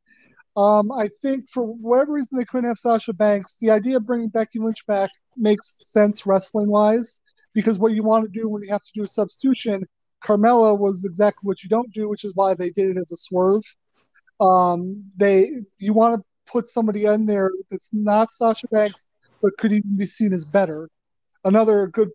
um 0.57 0.91
i 0.93 1.09
think 1.23 1.45
for 1.49 1.65
whatever 1.65 2.13
reason 2.13 2.37
they 2.37 2.45
couldn't 2.45 2.69
have 2.69 2.79
sasha 2.79 3.13
banks 3.13 3.57
the 3.61 3.71
idea 3.71 3.97
of 3.97 4.07
bringing 4.07 4.29
becky 4.29 4.59
lynch 4.59 4.85
back 4.87 5.11
makes 5.37 5.91
sense 5.91 6.27
wrestling 6.27 6.69
wise 6.69 7.21
because 7.55 7.79
what 7.79 7.93
you 7.93 8.03
want 8.03 8.25
to 8.25 8.41
do 8.41 8.49
when 8.49 8.63
you 8.63 8.69
have 8.69 8.83
to 8.83 8.93
do 8.95 9.03
a 9.03 9.07
substitution 9.07 9.85
Carmella 10.21 10.79
was 10.79 11.05
exactly 11.05 11.47
what 11.47 11.63
you 11.63 11.69
don't 11.69 11.93
do, 11.93 12.09
which 12.09 12.25
is 12.25 12.33
why 12.35 12.55
they 12.55 12.71
did 12.71 12.97
it 12.97 13.01
as 13.01 13.13
a 13.13 13.17
swerve. 13.17 13.63
Um, 14.41 15.05
they 15.17 15.63
you 15.79 15.93
want 15.93 16.21
to 16.21 16.25
put 16.51 16.67
somebody 16.67 17.05
in 17.05 17.27
there 17.27 17.51
that's 17.71 17.93
not 17.93 18.31
Sasha 18.31 18.67
Banks, 18.71 19.09
but 19.43 19.57
could 19.59 19.73
even 19.73 19.97
be 19.97 20.07
seen 20.07 20.33
as 20.33 20.51
better. 20.51 20.89
Another 21.45 21.87
good 21.87 22.11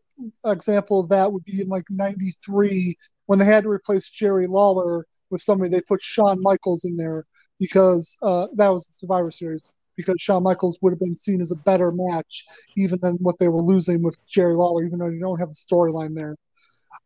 example 0.45 0.99
of 0.99 1.09
that 1.09 1.31
would 1.31 1.45
be 1.45 1.61
in 1.61 1.67
like 1.67 1.85
'93 1.89 2.95
when 3.25 3.39
they 3.39 3.45
had 3.45 3.63
to 3.63 3.69
replace 3.69 4.09
Jerry 4.09 4.47
Lawler 4.47 5.05
with 5.29 5.41
somebody. 5.41 5.69
They 5.69 5.81
put 5.81 6.01
Shawn 6.01 6.37
Michaels 6.41 6.85
in 6.85 6.97
there 6.97 7.25
because 7.59 8.17
uh, 8.21 8.45
that 8.55 8.71
was 8.71 8.87
the 8.87 8.93
Survivor 8.93 9.31
Series. 9.31 9.71
Because 9.95 10.15
Shawn 10.19 10.43
Michaels 10.43 10.77
would 10.81 10.91
have 10.91 10.99
been 10.99 11.15
seen 11.15 11.39
as 11.39 11.51
a 11.51 11.63
better 11.63 11.91
match, 11.95 12.43
even 12.75 12.99
than 13.01 13.15
what 13.15 13.39
they 13.39 13.47
were 13.47 13.61
losing 13.61 14.03
with 14.03 14.17
Jerry 14.27 14.53
Lawler, 14.53 14.83
even 14.83 14.99
though 14.99 15.07
you 15.07 15.21
don't 15.21 15.39
have 15.39 15.47
the 15.47 15.53
storyline 15.53 16.13
there. 16.15 16.35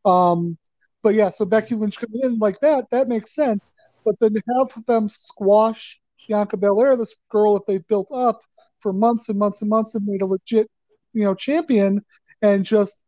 Um, 0.06 0.58
but 1.04 1.14
yeah, 1.16 1.30
so 1.30 1.46
Becky 1.46 1.76
Lynch 1.76 1.98
coming 1.98 2.22
in 2.24 2.40
like 2.40 2.60
that, 2.62 2.90
that 2.92 3.08
makes 3.08 3.34
sense. 3.36 3.74
But 4.06 4.16
then 4.20 4.34
to 4.34 4.42
have 4.58 4.86
them 4.86 5.08
squash 5.08 6.00
Bianca 6.28 6.58
Belair, 6.58 6.96
this 6.98 7.16
girl 7.30 7.54
that 7.56 7.68
they 7.68 7.78
built 7.78 8.12
up 8.14 8.42
for 8.80 8.94
months 8.94 9.30
and 9.30 9.40
months 9.40 9.62
and 9.62 9.70
months 9.70 9.96
and 9.96 10.06
made 10.06 10.22
a 10.22 10.26
legit, 10.26 10.70
you 11.14 11.24
know, 11.24 11.36
champion, 11.36 12.02
and 12.42 12.66
just 12.66 13.02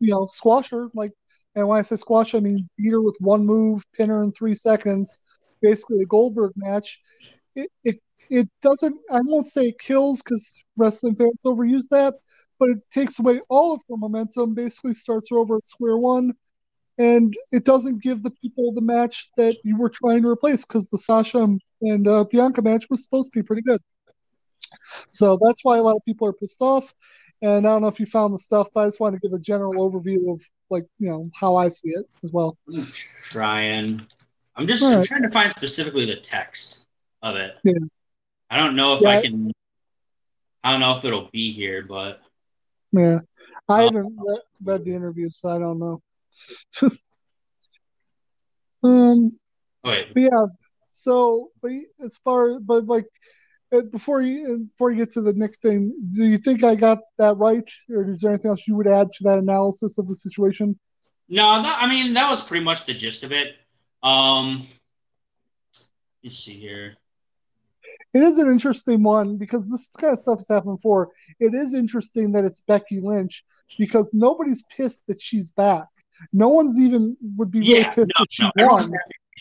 you 0.00 0.12
know 0.12 0.26
squash 0.26 0.70
her 0.70 0.88
like. 0.94 1.12
And 1.58 1.66
when 1.66 1.78
I 1.78 1.82
say 1.82 1.96
squash, 1.96 2.34
I 2.34 2.40
mean 2.40 2.68
beat 2.76 2.92
her 2.92 3.00
with 3.00 3.16
one 3.18 3.44
move, 3.44 3.82
pin 3.92 4.10
her 4.10 4.22
in 4.22 4.30
three 4.30 4.54
seconds, 4.54 5.20
basically 5.60 6.02
a 6.02 6.06
Goldberg 6.06 6.52
match. 6.54 7.00
It 7.56 7.68
it 7.84 7.96
it 8.30 8.48
doesn't. 8.62 8.96
I 9.10 9.20
won't 9.22 9.48
say 9.48 9.64
it 9.64 9.78
kills 9.80 10.22
because 10.22 10.62
wrestling 10.78 11.16
fans 11.16 11.34
overuse 11.44 11.88
that, 11.90 12.14
but 12.60 12.70
it 12.70 12.78
takes 12.92 13.18
away 13.18 13.40
all 13.48 13.74
of 13.74 13.80
her 13.88 13.96
momentum. 13.96 14.54
Basically, 14.54 14.94
starts 14.94 15.28
her 15.30 15.38
over 15.38 15.56
at 15.56 15.66
square 15.66 15.98
one 15.98 16.32
and 16.98 17.34
it 17.52 17.64
doesn't 17.64 18.02
give 18.02 18.22
the 18.22 18.30
people 18.30 18.72
the 18.72 18.80
match 18.80 19.30
that 19.36 19.56
you 19.64 19.76
were 19.76 19.90
trying 19.90 20.22
to 20.22 20.28
replace 20.28 20.64
because 20.64 20.90
the 20.90 20.98
Sasha 20.98 21.56
and 21.80 22.08
uh, 22.08 22.24
Bianca 22.24 22.60
match 22.62 22.86
was 22.90 23.04
supposed 23.04 23.32
to 23.32 23.38
be 23.40 23.44
pretty 23.44 23.62
good. 23.62 23.80
So 25.08 25.38
that's 25.44 25.64
why 25.64 25.78
a 25.78 25.82
lot 25.82 25.96
of 25.96 26.04
people 26.04 26.26
are 26.28 26.32
pissed 26.32 26.60
off. 26.60 26.94
And 27.40 27.66
I 27.66 27.70
don't 27.70 27.82
know 27.82 27.88
if 27.88 28.00
you 28.00 28.06
found 28.06 28.34
the 28.34 28.38
stuff, 28.38 28.68
but 28.74 28.82
I 28.82 28.86
just 28.86 29.00
want 29.00 29.14
to 29.14 29.20
give 29.20 29.32
a 29.32 29.38
general 29.38 29.74
overview 29.74 30.32
of 30.32 30.42
like 30.70 30.86
you 30.98 31.08
know 31.08 31.30
how 31.38 31.56
I 31.56 31.68
see 31.68 31.90
it 31.90 32.06
as 32.24 32.32
well. 32.32 32.56
Trying. 33.30 34.02
I'm 34.56 34.66
just 34.66 34.82
I'm 34.82 34.98
right. 34.98 35.04
trying 35.04 35.22
to 35.22 35.30
find 35.30 35.54
specifically 35.54 36.04
the 36.04 36.16
text 36.16 36.86
of 37.22 37.36
it. 37.36 37.56
Yeah. 37.62 37.74
I 38.50 38.56
don't 38.56 38.74
know 38.74 38.94
if 38.94 39.02
Yeah. 39.02 39.10
I 39.10 39.22
can. 39.22 39.52
I 40.64 40.72
don't 40.72 40.80
know 40.80 40.96
if 40.96 41.04
it'll 41.04 41.30
be 41.32 41.52
here, 41.52 41.82
but 41.82 42.20
Yeah, 42.92 43.20
I 43.68 43.82
Uh, 43.82 43.84
haven't 43.84 44.16
read, 44.18 44.40
read 44.64 44.84
the 44.84 44.94
interview, 44.94 45.30
so 45.30 45.50
I 45.50 45.58
don't 45.58 45.78
know. 45.78 46.02
um, 48.82 49.38
wait. 49.84 50.12
But 50.12 50.20
yeah, 50.20 50.44
so 50.88 51.50
but 51.62 51.70
as 52.00 52.18
far 52.18 52.58
but 52.58 52.86
like 52.86 53.06
before 53.90 54.22
you 54.22 54.68
before 54.70 54.90
you 54.90 54.96
get 54.96 55.10
to 55.12 55.20
the 55.20 55.34
next 55.34 55.60
thing, 55.62 55.92
do 56.16 56.24
you 56.24 56.38
think 56.38 56.64
I 56.64 56.74
got 56.74 56.98
that 57.18 57.36
right, 57.36 57.68
or 57.90 58.08
is 58.08 58.20
there 58.20 58.30
anything 58.30 58.50
else 58.50 58.66
you 58.66 58.76
would 58.76 58.86
add 58.86 59.12
to 59.12 59.24
that 59.24 59.38
analysis 59.38 59.98
of 59.98 60.08
the 60.08 60.16
situation? 60.16 60.78
No, 61.28 61.62
that, 61.62 61.82
I 61.82 61.88
mean 61.88 62.14
that 62.14 62.30
was 62.30 62.42
pretty 62.42 62.64
much 62.64 62.86
the 62.86 62.94
gist 62.94 63.24
of 63.24 63.32
it. 63.32 63.54
Um, 64.02 64.66
let's 66.24 66.38
see 66.38 66.54
here. 66.54 66.96
It 68.14 68.22
is 68.22 68.38
an 68.38 68.48
interesting 68.48 69.02
one 69.02 69.36
because 69.36 69.70
this 69.70 69.90
kind 69.98 70.12
of 70.14 70.18
stuff 70.18 70.38
has 70.38 70.48
happened 70.48 70.76
before. 70.76 71.10
It 71.38 71.54
is 71.54 71.74
interesting 71.74 72.32
that 72.32 72.44
it's 72.44 72.62
Becky 72.62 73.00
Lynch 73.02 73.44
because 73.78 74.10
nobody's 74.14 74.64
pissed 74.74 75.06
that 75.08 75.20
she's 75.20 75.50
back. 75.50 75.86
No 76.32 76.48
one's 76.48 76.80
even 76.80 77.16
would 77.36 77.50
be 77.50 77.60
really 77.60 77.80
Yeah, 77.80 77.90
pissed 77.90 78.08
no, 78.18 78.24
that 78.24 78.26
she 78.30 78.42
no, 78.44 78.66
won. 78.66 78.90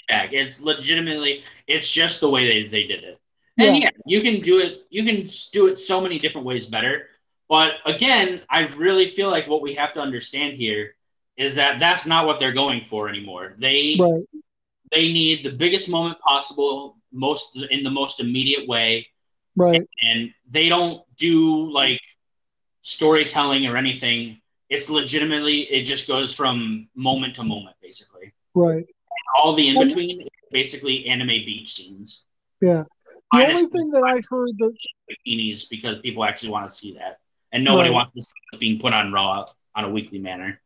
back. 0.09 0.33
It's 0.33 0.61
legitimately, 0.61 1.43
it's 1.65 1.91
just 1.91 2.19
the 2.19 2.29
way 2.29 2.45
they, 2.45 2.67
they 2.67 2.83
did 2.83 3.03
it. 3.03 3.19
And 3.57 3.77
yeah. 3.77 3.89
you 4.05 4.21
can 4.21 4.41
do 4.41 4.59
it. 4.59 4.85
You 4.89 5.03
can 5.03 5.27
do 5.51 5.67
it 5.67 5.79
so 5.79 6.01
many 6.01 6.19
different 6.19 6.45
ways 6.45 6.65
better. 6.65 7.07
But 7.49 7.75
again, 7.85 8.41
I 8.49 8.67
really 8.67 9.07
feel 9.07 9.29
like 9.31 9.47
what 9.47 9.61
we 9.61 9.73
have 9.75 9.93
to 9.93 10.01
understand 10.01 10.57
here 10.57 10.95
is 11.37 11.55
that 11.55 11.79
that's 11.79 12.05
not 12.05 12.25
what 12.25 12.39
they're 12.39 12.51
going 12.51 12.81
for 12.81 13.09
anymore. 13.09 13.55
They 13.57 13.95
Right. 13.99 14.23
they 14.91 15.11
need 15.11 15.43
the 15.43 15.51
biggest 15.51 15.89
moment 15.89 16.19
possible, 16.19 16.97
most 17.11 17.55
in 17.55 17.83
the 17.83 17.89
most 17.91 18.19
immediate 18.19 18.67
way, 18.67 19.07
Right. 19.55 19.87
and 20.01 20.33
they 20.49 20.69
don't 20.69 21.03
do 21.17 21.71
like 21.71 22.01
storytelling 22.81 23.65
or 23.67 23.75
anything. 23.75 24.41
It's 24.69 24.89
legitimately 24.89 25.61
it 25.61 25.83
just 25.83 26.07
goes 26.07 26.33
from 26.33 26.89
moment 26.95 27.35
to 27.35 27.43
moment, 27.43 27.75
basically. 27.81 28.33
Right. 28.53 28.85
All 29.35 29.53
the 29.53 29.67
in 29.67 29.79
between, 29.79 30.21
is 30.21 30.27
basically 30.51 31.05
anime 31.05 31.27
beach 31.27 31.73
scenes. 31.73 32.25
Yeah. 32.61 32.83
The 33.31 33.45
only 33.45 33.65
thing 33.65 33.91
that 33.91 34.03
I 34.05 34.21
heard 34.29 34.49
that 34.59 34.77
bikinis 35.09 35.69
because 35.69 35.99
people 35.99 36.23
actually 36.23 36.51
want 36.51 36.69
to 36.69 36.73
see 36.73 36.93
that, 36.93 37.19
and 37.51 37.63
nobody 37.63 37.89
Right. 37.89 37.95
wants 37.95 38.13
to 38.15 38.21
see 38.21 38.33
it 38.53 38.59
being 38.59 38.79
put 38.79 38.93
on 38.93 39.11
Raw 39.11 39.45
on 39.75 39.83
a 39.85 39.89
weekly 39.89 40.19
manner. 40.19 40.61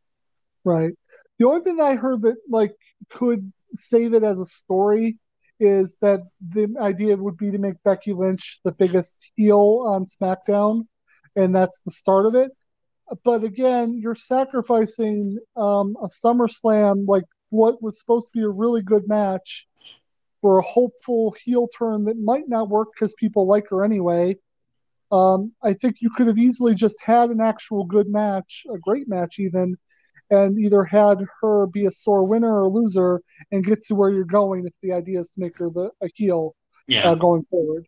Right. 0.64 0.94
The 1.40 1.48
only 1.48 1.62
thing 1.62 1.82
I 1.82 1.96
heard 1.96 2.22
that 2.22 2.38
like 2.48 2.76
could 3.10 3.52
save 3.74 4.14
it 4.14 4.24
as 4.24 4.40
a 4.40 4.46
story 4.46 5.18
is 5.60 5.98
that 6.02 6.22
the 6.50 6.74
idea 6.80 7.16
would 7.18 7.38
be 7.38 7.52
to 7.52 7.58
make 7.58 7.82
Becky 7.84 8.14
Lynch 8.14 8.60
the 8.64 8.72
biggest 8.72 9.32
heel 9.36 9.86
on 9.88 10.06
SmackDown, 10.06 10.88
and 11.36 11.54
that's 11.54 11.82
the 11.82 11.92
start 11.92 12.26
of 12.26 12.36
it. 12.36 12.52
But 13.24 13.44
again, 13.44 13.98
you're 14.00 14.16
sacrificing 14.16 15.38
um, 15.56 15.98
a 16.02 16.08
SummerSlam, 16.08 17.08
like 17.08 17.26
what 17.50 17.82
was 17.82 18.00
supposed 18.00 18.32
to 18.32 18.40
be 18.40 18.44
a 18.44 18.50
really 18.50 18.82
good 18.82 19.08
match, 19.08 19.68
for 20.42 20.58
a 20.58 20.64
hopeful 20.64 21.36
heel 21.44 21.68
turn 21.68 22.06
that 22.06 22.18
might 22.18 22.48
not 22.50 22.70
work 22.70 22.90
because 22.94 23.14
people 23.14 23.48
like 23.48 23.70
her 23.70 23.84
anyway. 23.84 24.36
Um, 25.12 25.52
I 25.62 25.74
think 25.74 25.98
you 26.02 26.10
could 26.10 26.28
have 26.28 26.38
easily 26.38 26.74
just 26.74 27.02
had 27.04 27.30
an 27.30 27.42
actual 27.42 27.84
good 27.84 28.08
match, 28.08 28.66
a 28.74 28.78
great 28.78 29.08
match 29.08 29.40
even, 29.40 29.78
and 30.30 30.58
either 30.58 30.84
had 30.84 31.20
her 31.42 31.68
be 31.68 31.86
a 31.86 31.92
sore 31.92 32.30
winner 32.30 32.64
or 32.64 32.70
loser 32.70 33.22
and 33.52 33.64
get 33.66 33.82
to 33.84 33.96
where 33.96 34.10
you're 34.10 34.24
going 34.24 34.66
if 34.66 34.74
the 34.82 34.94
idea 34.94 35.20
is 35.20 35.32
to 35.32 35.42
make 35.42 35.52
her 35.58 35.70
the 35.70 35.92
a 36.02 36.08
heel 36.16 36.56
Yeah. 36.88 37.12
uh, 37.12 37.16
going 37.16 37.44
forward. 37.52 37.86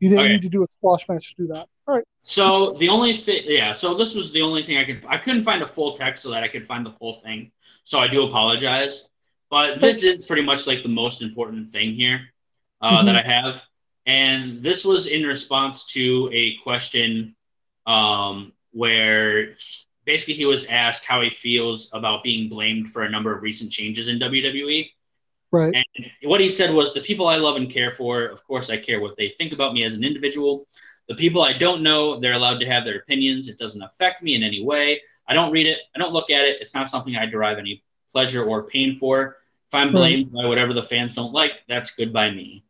You 0.00 0.08
didn't 0.08 0.24
Okay. 0.24 0.32
need 0.32 0.42
to 0.42 0.48
do 0.48 0.64
a 0.64 0.66
squash 0.68 1.08
match 1.08 1.36
to 1.36 1.42
do 1.42 1.48
that. 1.52 1.68
All 1.86 1.94
right. 1.94 2.04
So 2.20 2.72
the 2.74 2.88
only 2.88 3.12
thing, 3.12 3.42
yeah. 3.46 3.72
So 3.72 3.94
this 3.94 4.14
was 4.14 4.32
the 4.32 4.42
only 4.42 4.62
thing 4.62 4.78
I 4.78 4.84
could. 4.84 5.04
I 5.06 5.18
couldn't 5.18 5.42
find 5.44 5.62
a 5.62 5.66
full 5.66 5.96
text 5.96 6.22
so 6.22 6.30
that 6.30 6.42
I 6.42 6.48
could 6.48 6.66
find 6.66 6.84
the 6.86 6.92
full 6.92 7.14
thing. 7.14 7.52
So 7.84 7.98
I 7.98 8.08
do 8.08 8.24
apologize. 8.26 9.08
But 9.52 9.82
this 9.82 10.02
is 10.02 10.24
pretty 10.24 10.40
much 10.42 10.66
like 10.66 10.82
the 10.82 10.88
most 10.88 11.20
important 11.20 11.68
thing 11.68 11.94
here 11.94 12.32
uh, 12.80 13.02
Mhm. 13.02 13.04
that 13.04 13.16
I 13.16 13.22
have, 13.22 13.62
and 14.06 14.62
this 14.62 14.82
was 14.82 15.06
in 15.06 15.24
response 15.24 15.84
to 15.92 16.30
a 16.32 16.56
question 16.64 17.36
um, 17.84 18.52
where 18.70 19.56
basically 20.06 20.34
he 20.34 20.46
was 20.46 20.64
asked 20.66 21.04
how 21.04 21.20
he 21.20 21.28
feels 21.28 21.92
about 21.92 22.22
being 22.22 22.48
blamed 22.48 22.90
for 22.92 23.02
a 23.02 23.10
number 23.10 23.30
of 23.36 23.42
recent 23.42 23.70
changes 23.70 24.08
in 24.08 24.18
WWE. 24.18 24.90
Right. 25.50 25.74
And 25.74 26.10
what 26.22 26.40
he 26.40 26.48
said 26.48 26.72
was, 26.72 26.94
the 26.94 27.02
people 27.02 27.26
I 27.26 27.36
love 27.36 27.56
and 27.56 27.68
care 27.68 27.90
for, 27.90 28.24
of 28.24 28.42
course, 28.46 28.70
I 28.70 28.78
care 28.78 29.00
what 29.02 29.18
they 29.18 29.28
think 29.28 29.52
about 29.52 29.74
me 29.74 29.84
as 29.84 29.96
an 29.96 30.02
individual. 30.02 30.66
The 31.08 31.14
people 31.14 31.42
I 31.42 31.52
don't 31.52 31.82
know, 31.82 32.18
they're 32.18 32.32
allowed 32.40 32.60
to 32.60 32.66
have 32.66 32.86
their 32.86 32.96
opinions. 32.96 33.50
It 33.50 33.58
doesn't 33.58 33.82
affect 33.82 34.22
me 34.22 34.34
in 34.34 34.42
any 34.42 34.64
way. 34.64 35.02
I 35.28 35.34
don't 35.34 35.52
read 35.52 35.66
it. 35.66 35.80
I 35.94 35.98
don't 35.98 36.14
look 36.14 36.30
at 36.30 36.46
it. 36.46 36.62
It's 36.62 36.74
not 36.74 36.88
something 36.88 37.14
I 37.16 37.26
derive 37.26 37.58
any 37.58 37.84
pleasure 38.12 38.44
or 38.44 38.64
pain 38.64 38.96
for. 38.96 39.36
If 39.72 39.76
I'm 39.76 39.94
Right. 39.94 40.20
blamed 40.20 40.32
by 40.32 40.46
whatever 40.46 40.74
the 40.74 40.82
fans 40.82 41.14
don't 41.14 41.32
like, 41.32 41.64
that's 41.66 41.94
good 41.94 42.12
by 42.12 42.30
me. 42.30 42.62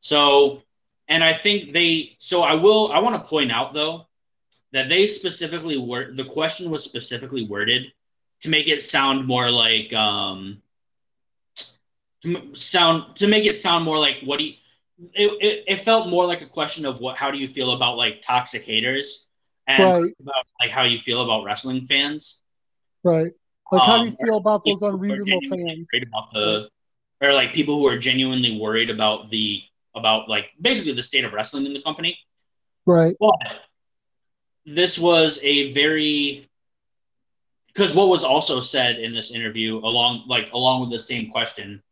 So, 0.00 0.62
and 1.08 1.24
I 1.24 1.32
think 1.32 1.72
they, 1.72 2.16
so 2.18 2.42
I 2.42 2.54
will, 2.54 2.92
I 2.92 2.98
want 2.98 3.22
to 3.22 3.28
point 3.28 3.50
out 3.50 3.72
though, 3.72 4.06
that 4.72 4.88
they 4.90 5.06
specifically 5.06 5.78
were, 5.78 6.12
the 6.14 6.24
question 6.24 6.70
was 6.70 6.84
specifically 6.84 7.46
worded 7.46 7.92
to 8.42 8.50
make 8.50 8.68
it 8.68 8.82
sound 8.82 9.26
more 9.26 9.50
like, 9.50 9.92
um, 9.94 10.62
to 12.22 12.54
sound 12.54 13.16
to 13.16 13.26
make 13.26 13.44
it 13.46 13.56
sound 13.56 13.84
more 13.84 13.98
like 13.98 14.20
what 14.24 14.38
do 14.38 14.44
you 14.46 14.54
it, 15.12 15.30
it, 15.42 15.64
it 15.68 15.80
felt 15.80 16.08
more 16.08 16.26
like 16.26 16.42
a 16.42 16.46
question 16.46 16.86
of 16.86 17.00
what 17.00 17.16
how 17.16 17.30
do 17.30 17.38
you 17.38 17.48
feel 17.48 17.72
about 17.72 17.96
like 17.96 18.22
toxic 18.22 18.64
haters 18.64 19.28
and 19.66 19.94
Right. 19.94 20.14
about 20.20 20.44
like 20.60 20.70
how 20.70 20.84
you 20.84 20.98
feel 20.98 21.22
about 21.22 21.44
wrestling 21.44 21.84
fans 21.84 22.42
Right. 23.02 23.32
Like, 23.72 23.82
how 23.82 23.98
do 23.98 24.04
you 24.04 24.10
Um, 24.10 24.16
feel 24.20 24.36
about 24.36 24.64
those 24.64 24.82
unreasonable 24.82 25.40
fans? 25.48 25.90
about 26.12 26.30
the 26.32 26.68
or 27.20 27.32
like 27.32 27.52
people 27.52 27.78
who 27.78 27.86
are 27.86 27.98
genuinely 27.98 28.58
worried 28.58 28.90
about 28.90 29.30
the 29.30 29.62
about 29.94 30.28
like 30.28 30.50
basically 30.60 30.92
the 30.92 31.02
state 31.02 31.24
of 31.24 31.32
wrestling 31.32 31.66
in 31.66 31.72
the 31.72 31.82
company 31.82 32.18
Right. 32.86 33.16
but 33.18 33.34
this 34.66 34.98
was 34.98 35.38
a 35.42 35.72
very 35.72 36.48
because 37.68 37.94
what 37.94 38.08
was 38.08 38.24
also 38.24 38.60
said 38.60 38.98
in 38.98 39.14
this 39.14 39.32
interview 39.32 39.78
along 39.78 40.24
like 40.26 40.50
along 40.52 40.80
with 40.82 40.90
the 40.90 40.98
same 41.00 41.30
question 41.30 41.82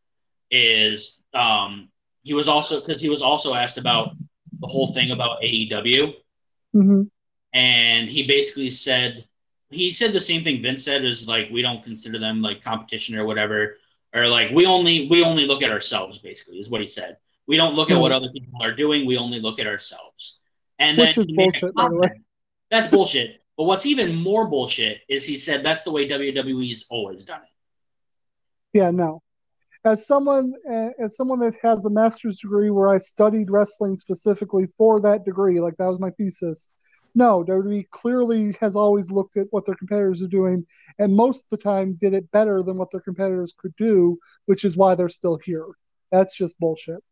is 0.51 1.23
um 1.35 1.89
he 2.23 2.35
was 2.35 2.49
also 2.49 2.81
because 2.81 3.01
he 3.01 3.09
was 3.09 3.23
also 3.23 3.55
asked 3.55 3.79
about 3.79 4.09
the 4.61 4.66
whole 4.66 4.87
thing 4.89 5.11
about 5.11 5.43
AEW 5.43 6.14
hmm 6.73 7.03
and 7.53 8.09
he 8.09 8.27
basically 8.27 8.70
said 8.70 9.25
he 9.73 9.93
said 9.93 10.12
the 10.12 10.20
same 10.20 10.43
thing 10.43 10.62
Vince 10.62 10.85
said 10.85 11.05
is 11.05 11.27
like 11.27 11.49
we 11.51 11.62
don't 11.62 11.83
consider 11.83 12.18
them 12.18 12.43
like 12.43 12.62
competition 12.62 13.18
or 13.18 13.25
whatever 13.25 13.77
or 14.14 14.29
like 14.29 14.51
we 14.51 14.66
only 14.66 15.09
we 15.09 15.25
only 15.25 15.47
look 15.47 15.62
at 15.62 15.70
ourselves 15.70 16.18
basically 16.18 16.59
is 16.59 16.70
what 16.70 16.81
he 16.81 16.87
said 16.87 17.16
we 17.47 17.57
don't 17.57 17.75
look 17.75 17.91
at 17.91 17.99
what 18.01 18.12
other 18.12 18.29
people 18.33 18.62
are 18.62 18.75
doing 18.75 19.07
we 19.07 19.16
only 19.16 19.41
look 19.41 19.59
at 19.59 19.66
ourselves 19.66 20.41
and 20.79 20.99
Which 20.99 21.16
then 21.16 21.25
is 21.25 21.31
he 21.31 21.37
made 21.37 21.49
a 21.57 21.61
bullshit, 21.61 21.75
by 21.75 21.89
the 21.89 21.95
way. 21.97 22.09
comment. 22.09 22.25
that's 22.70 22.89
bullshit 22.89 23.41
but 23.57 23.64
what's 23.64 23.87
even 23.87 24.14
more 24.14 24.49
bullshit 24.49 25.01
is 25.09 25.25
he 25.27 25.39
said 25.39 25.62
that's 25.62 25.85
the 25.85 25.93
way 25.93 26.09
WWE's 26.09 26.87
always 26.91 27.25
done 27.25 27.41
it 27.43 28.79
Yeah, 28.79 28.91
no. 28.91 29.23
As 29.85 30.07
someone 30.07 30.55
uh, 30.70 30.91
as 31.01 31.16
someone 31.16 31.41
that 31.41 31.55
has 31.62 31.85
a 31.85 31.91
master's 31.91 32.39
degree 32.39 32.70
where 32.70 32.89
I 32.89 32.99
studied 32.99 33.51
wrestling 33.51 33.97
specifically 33.97 34.66
for 34.79 35.01
that 35.01 35.25
degree, 35.25 35.59
like 35.61 35.77
that 35.79 35.87
was 35.89 35.99
my 35.99 36.11
thesis. 36.11 36.77
No, 37.14 37.44
WWE 37.44 37.90
clearly 37.90 38.56
has 38.60 38.74
always 38.74 39.10
looked 39.10 39.36
at 39.36 39.48
what 39.50 39.66
their 39.66 39.74
competitors 39.74 40.22
are 40.22 40.28
doing, 40.28 40.66
and 40.98 41.14
most 41.14 41.44
of 41.44 41.58
the 41.58 41.62
time 41.62 41.94
did 41.94 42.14
it 42.14 42.30
better 42.30 42.62
than 42.62 42.78
what 42.78 42.90
their 42.90 43.00
competitors 43.00 43.54
could 43.56 43.76
do, 43.76 44.18
which 44.46 44.64
is 44.64 44.76
why 44.76 44.94
they're 44.94 45.08
still 45.08 45.38
here. 45.44 45.66
That's 46.10 46.36
just 46.36 46.58
bullshit. 46.58 47.02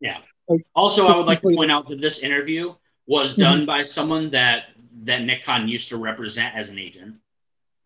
Yeah. 0.00 0.18
Also, 0.74 1.06
I 1.06 1.16
would 1.16 1.26
like 1.26 1.40
to 1.40 1.54
point 1.54 1.70
out 1.70 1.88
that 1.88 2.00
this 2.00 2.22
interview 2.22 2.74
was 3.06 3.36
done 3.36 3.64
by 3.64 3.84
someone 3.84 4.28
that 4.30 4.64
that 5.04 5.22
Nick 5.22 5.44
Khan 5.44 5.66
used 5.66 5.88
to 5.90 5.96
represent 5.96 6.54
as 6.54 6.68
an 6.68 6.78
agent. 6.78 7.16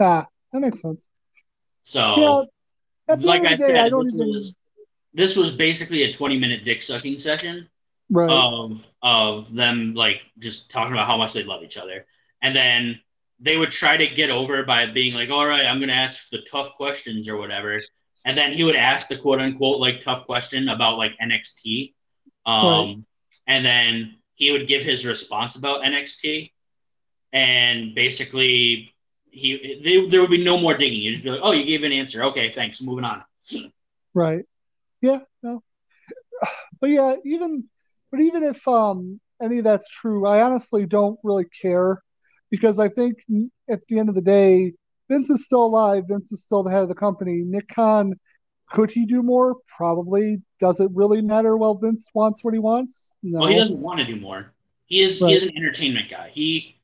Ah, 0.00 0.26
that 0.52 0.60
makes 0.60 0.80
sense. 0.80 1.08
So, 1.82 2.48
yeah, 3.08 3.14
like 3.20 3.44
I 3.44 3.50
day, 3.50 3.56
said, 3.56 3.76
I 3.76 3.90
this 3.90 4.14
even 4.14 4.28
was 4.28 4.56
this 5.14 5.36
was 5.36 5.54
basically 5.54 6.04
a 6.04 6.12
twenty 6.12 6.38
minute 6.38 6.64
dick 6.64 6.82
sucking 6.82 7.20
session 7.20 7.68
right. 8.10 8.30
of 8.30 8.86
of 9.02 9.52
them 9.54 9.94
like 9.94 10.22
just 10.38 10.70
talking 10.70 10.92
about 10.92 11.06
how 11.06 11.16
much 11.16 11.32
they 11.32 11.42
love 11.44 11.62
each 11.62 11.76
other, 11.78 12.06
and 12.42 12.54
then 12.54 13.00
they 13.40 13.56
would 13.56 13.70
try 13.70 13.96
to 13.96 14.06
get 14.06 14.30
over 14.30 14.64
by 14.64 14.86
being 14.86 15.14
like, 15.14 15.30
"All 15.30 15.46
right, 15.46 15.66
I'm 15.66 15.78
going 15.78 15.88
to 15.88 15.94
ask 15.94 16.28
the 16.30 16.42
tough 16.50 16.74
questions 16.76 17.28
or 17.28 17.36
whatever," 17.36 17.78
and 18.24 18.36
then 18.36 18.52
he 18.52 18.64
would 18.64 18.76
ask 18.76 19.08
the 19.08 19.16
quote 19.18 19.40
unquote 19.40 19.80
like 19.80 20.00
tough 20.00 20.26
question 20.26 20.68
about 20.68 20.98
like 20.98 21.16
NXT, 21.20 21.94
um, 22.46 22.64
Right. 22.64 22.96
and 23.46 23.64
then 23.64 24.16
he 24.34 24.52
would 24.52 24.66
give 24.66 24.82
his 24.82 25.04
response 25.06 25.56
about 25.56 25.82
NXT, 25.82 26.52
and 27.32 27.94
basically 27.94 28.94
he 29.30 29.80
they, 29.82 30.06
there 30.06 30.20
would 30.20 30.30
be 30.30 30.42
no 30.42 30.58
more 30.58 30.76
digging. 30.76 31.00
You'd 31.02 31.12
just 31.14 31.24
be 31.24 31.30
like, 31.30 31.40
"Oh, 31.42 31.52
you 31.52 31.64
gave 31.64 31.82
an 31.82 31.92
answer. 31.92 32.24
Okay, 32.24 32.48
thanks. 32.48 32.80
Moving 32.80 33.04
on." 33.04 33.22
Right. 34.14 34.44
Yeah, 35.02 35.20
no. 35.42 35.62
But 36.80 36.90
yeah, 36.90 37.16
even 37.24 37.64
but 38.10 38.20
even 38.20 38.42
if 38.42 38.66
um 38.68 39.20
any 39.42 39.58
of 39.58 39.64
that's 39.64 39.88
true, 39.88 40.26
I 40.26 40.42
honestly 40.42 40.86
don't 40.86 41.18
really 41.22 41.44
care 41.62 42.02
because 42.50 42.78
I 42.78 42.88
think 42.88 43.16
at 43.68 43.80
the 43.88 43.98
end 43.98 44.08
of 44.08 44.14
the 44.14 44.22
day, 44.22 44.72
Vince 45.10 45.28
is 45.30 45.44
still 45.44 45.64
alive. 45.66 46.04
Vince 46.08 46.32
is 46.32 46.42
still 46.44 46.62
the 46.62 46.70
head 46.70 46.82
of 46.82 46.88
the 46.88 46.94
company. 46.94 47.42
Nick 47.44 47.68
Khan, 47.68 48.14
could 48.70 48.90
he 48.90 49.04
do 49.04 49.22
more? 49.22 49.56
Probably. 49.76 50.38
Does 50.58 50.80
it 50.80 50.90
really 50.94 51.20
matter? 51.20 51.56
Well, 51.56 51.74
Vince 51.74 52.08
wants 52.14 52.42
what 52.44 52.54
he 52.54 52.60
wants. 52.60 53.16
No. 53.22 53.40
Well, 53.40 53.48
he 53.48 53.56
doesn't 53.56 53.80
want 53.80 53.98
to 54.00 54.06
do 54.06 54.18
more. 54.18 54.52
He 54.86 55.02
is 55.02 55.20
Right. 55.20 55.30
he 55.30 55.34
is 55.34 55.42
an 55.44 55.56
entertainment 55.56 56.08
guy. 56.08 56.30
He 56.32 56.76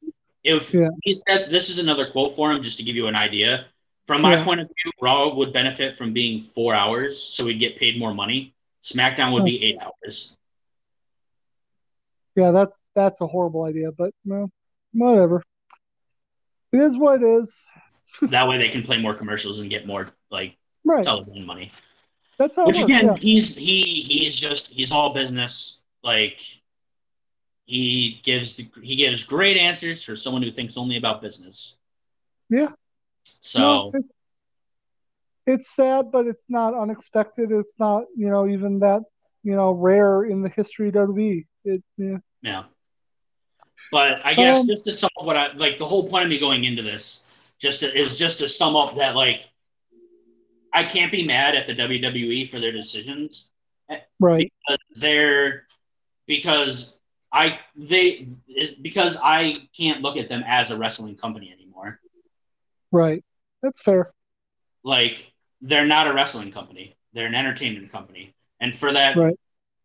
if 0.44 0.74
Yeah. 0.74 0.88
he 1.04 1.14
said 1.14 1.48
this 1.50 1.70
is 1.70 1.78
another 1.78 2.04
quote 2.04 2.34
for 2.34 2.52
him 2.52 2.60
just 2.62 2.76
to 2.78 2.82
give 2.84 2.96
you 2.96 3.06
an 3.06 3.14
idea. 3.14 3.66
From 4.08 4.20
my 4.22 4.34
Yeah. 4.34 4.44
point 4.44 4.60
of 4.60 4.66
view, 4.66 4.92
Raw 5.00 5.32
would 5.34 5.52
benefit 5.52 5.96
from 5.96 6.12
being 6.12 6.40
four 6.40 6.74
hours, 6.74 7.22
so 7.22 7.44
we'd 7.44 7.60
get 7.60 7.78
paid 7.78 7.96
more 7.98 8.12
money. 8.12 8.52
SmackDown 8.82 9.32
would 9.32 9.44
be 9.44 9.62
eight 9.64 9.78
hours. 9.80 10.36
Yeah, 12.36 12.50
that's 12.50 12.78
that's 12.94 13.20
a 13.20 13.26
horrible 13.26 13.64
idea, 13.64 13.92
but 13.92 14.12
no, 14.24 14.50
whatever. 14.92 15.42
It 16.72 16.80
is 16.80 16.96
what 16.96 17.22
it 17.22 17.26
is. 17.26 17.64
that 18.22 18.48
way 18.48 18.58
they 18.58 18.68
can 18.68 18.82
play 18.82 18.98
more 19.00 19.14
commercials 19.14 19.60
and 19.60 19.68
get 19.70 19.86
more 19.86 20.08
like 20.30 20.56
Right. 20.84 21.04
television 21.04 21.46
money. 21.46 21.70
That's 22.38 22.56
how 22.56 22.66
Which 22.66 22.78
works. 22.78 22.84
again, 22.86 23.06
Yeah. 23.06 23.16
he's 23.16 23.56
he 23.56 23.82
he's 24.02 24.34
just 24.36 24.68
he's 24.68 24.90
all 24.92 25.12
business. 25.14 25.84
Like 26.02 26.40
he 27.66 28.20
gives 28.24 28.56
the, 28.56 28.68
he 28.82 28.96
gives 28.96 29.22
great 29.24 29.56
answers 29.56 30.02
for 30.02 30.16
someone 30.16 30.42
who 30.42 30.50
thinks 30.50 30.76
only 30.76 30.96
about 30.96 31.22
business. 31.22 31.78
Yeah. 32.48 32.72
So 33.40 33.60
No, 33.60 33.90
it- 33.94 34.04
it's 35.44 35.70
sad, 35.74 36.10
but 36.12 36.26
it's 36.26 36.44
not 36.48 36.72
unexpected. 36.74 37.50
It's 37.52 37.74
not, 37.78 38.04
you 38.16 38.28
know, 38.28 38.46
even 38.46 38.78
that, 38.80 39.02
you 39.42 39.56
know, 39.56 39.72
rare 39.72 40.22
in 40.24 40.42
the 40.42 40.48
history 40.48 40.88
of 40.88 40.94
WWE. 40.94 41.46
It, 41.64 41.82
yeah. 41.96 42.18
Yeah. 42.42 42.64
But 43.90 44.24
I 44.24 44.34
guess 44.34 44.60
Um, 44.60 44.66
just 44.66 44.84
to 44.86 44.92
sum 44.92 45.10
up 45.18 45.26
what 45.26 45.36
I 45.36 45.52
like, 45.52 45.78
the 45.78 45.84
whole 45.84 46.08
point 46.08 46.24
of 46.24 46.30
me 46.30 46.38
going 46.38 46.64
into 46.64 46.82
this 46.82 47.28
just 47.58 47.80
to, 47.80 47.94
is 47.94 48.18
just 48.18 48.38
to 48.40 48.48
sum 48.48 48.74
up 48.74 48.96
that 48.96 49.14
like 49.14 49.48
I 50.72 50.84
can't 50.84 51.12
be 51.12 51.26
mad 51.26 51.54
at 51.54 51.66
the 51.66 51.74
WWE 51.74 52.48
for 52.48 52.58
their 52.58 52.72
decisions 52.72 53.50
Right. 54.18 54.50
because 54.66 54.78
they're 54.96 55.66
because 56.26 56.98
I 57.30 57.58
they 57.76 58.28
is 58.48 58.74
because 58.74 59.18
I 59.22 59.68
can't 59.76 60.00
look 60.00 60.16
at 60.16 60.28
them 60.28 60.42
as 60.46 60.70
a 60.70 60.76
wrestling 60.78 61.16
company 61.16 61.52
anymore. 61.52 62.00
Right. 62.90 63.22
That's 63.62 63.82
fair. 63.82 64.06
Like 64.82 65.30
they're 65.60 65.86
not 65.86 66.06
a 66.08 66.12
wrestling 66.14 66.50
company; 66.50 66.96
they're 67.12 67.26
an 67.26 67.34
entertainment 67.34 67.90
company, 67.90 68.34
and 68.60 68.76
for 68.76 68.92
that, 68.92 69.16
Right. 69.16 69.38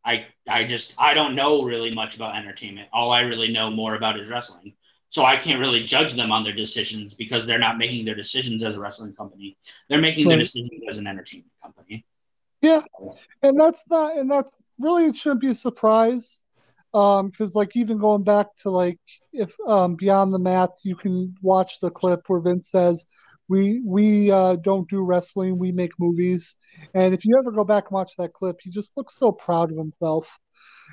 I 0.08 0.28
I 0.47 0.64
just 0.64 0.93
I 0.97 1.14
don't 1.14 1.36
know 1.36 1.64
really 1.64 1.93
much 1.93 2.16
about 2.16 2.36
entertainment. 2.36 2.88
All 2.93 3.12
I 3.12 3.22
really 3.22 3.51
know 3.51 3.70
more 3.70 3.95
about 3.95 4.20
is 4.20 4.30
wrestling. 4.30 4.74
So 5.10 5.24
I 5.24 5.38
can't 5.38 5.60
really 5.60 5.84
judge 5.84 6.16
them 6.16 6.32
on 6.32 6.43
their 6.43 6.53
decisions 6.55 7.14
because 7.14 7.45
they're 7.45 7.60
not 7.68 7.78
making 7.78 8.05
their 8.05 8.16
decisions 8.16 8.64
as 8.64 8.76
a 8.76 8.80
wrestling 8.80 9.14
company. 9.14 9.58
They're 9.89 10.01
making 10.01 10.28
their 10.28 10.38
Right. 10.38 10.43
decisions 10.43 10.82
as 10.89 10.97
an 10.97 11.08
entertainment 11.08 11.51
company. 11.64 12.05
Yeah. 12.62 12.84
And 13.41 13.60
that's 13.60 13.89
not, 13.89 14.18
and 14.18 14.30
that's 14.30 14.58
really, 14.80 15.05
it 15.05 15.16
shouldn't 15.16 15.41
be 15.41 15.51
a 15.51 15.55
surprise. 15.55 16.41
Um, 16.93 17.30
because 17.30 17.55
like 17.55 17.76
even 17.76 17.97
going 17.99 18.24
back 18.24 18.47
to 18.64 18.70
like 18.70 18.99
if 19.34 19.55
um 19.68 19.95
beyond 19.95 20.34
the 20.34 20.39
mats, 20.39 20.84
you 20.86 20.95
can 20.95 21.36
watch 21.41 21.80
the 21.80 21.91
clip 21.91 22.22
where 22.28 22.39
Vince 22.39 22.70
says, 22.70 23.05
"We 23.50 23.82
we 23.86 24.32
uh, 24.32 24.58
don't 24.58 24.89
do 24.89 25.02
wrestling, 25.02 25.60
we 25.60 25.72
make 25.72 25.91
movies." 26.00 26.58
And 26.93 27.14
if 27.14 27.26
you 27.26 27.38
ever 27.39 27.52
go 27.52 27.64
back 27.64 27.86
and 27.86 27.95
watch 27.95 28.12
that 28.18 28.34
clip, 28.34 28.58
he 28.62 28.72
just 28.72 28.98
looks 28.98 29.16
so 29.16 29.32
proud 29.32 29.72
of 29.72 29.78
himself. 29.78 30.38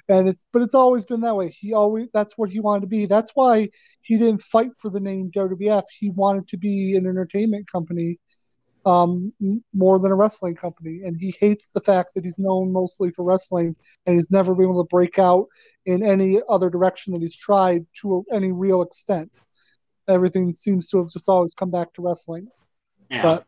And 0.09 0.29
it's 0.29 0.45
but 0.53 0.63
it's 0.63 0.75
always 0.75 1.05
been 1.05 1.21
that 1.23 1.37
way. 1.37 1.51
He 1.51 1.73
always 1.73 2.09
that's 2.13 2.37
what 2.37 2.51
he 2.51 2.61
wanted 2.61 2.83
to 2.83 2.87
be. 2.89 3.07
That's 3.07 3.33
why 3.35 3.69
he 4.03 4.19
didn't 4.19 4.43
fight 4.43 4.71
for 4.81 4.91
the 4.91 5.01
name 5.01 5.31
WWF. 5.31 5.85
He 5.99 6.11
wanted 6.11 6.49
to 6.49 6.59
be 6.59 6.97
an 6.97 7.07
entertainment 7.07 7.71
company 7.71 8.19
um, 8.87 9.33
more 9.73 9.99
than 9.99 10.13
a 10.13 10.15
wrestling 10.15 10.55
company. 10.55 11.03
And 11.05 11.17
he 11.19 11.35
hates 11.41 11.69
the 11.69 11.81
fact 11.81 12.15
that 12.15 12.25
he's 12.25 12.39
known 12.39 12.73
mostly 12.73 13.11
for 13.11 13.25
wrestling 13.25 13.75
and 14.07 14.17
he's 14.17 14.31
never 14.31 14.55
been 14.55 14.65
able 14.65 14.83
to 14.83 14.89
break 14.89 15.19
out 15.19 15.47
in 15.87 16.03
any 16.03 16.41
other 16.49 16.71
direction 16.71 17.13
that 17.13 17.23
he's 17.23 17.37
tried 17.37 17.87
to 18.03 18.25
any 18.33 18.53
real 18.53 18.83
extent. 18.83 19.45
Everything 20.09 20.53
seems 20.53 20.89
to 20.89 20.99
have 20.99 21.11
just 21.11 21.29
always 21.29 21.55
come 21.55 21.71
back 21.71 21.93
to 21.95 22.03
wrestling. 22.03 22.49
Yeah. 23.11 23.23
But 23.23 23.47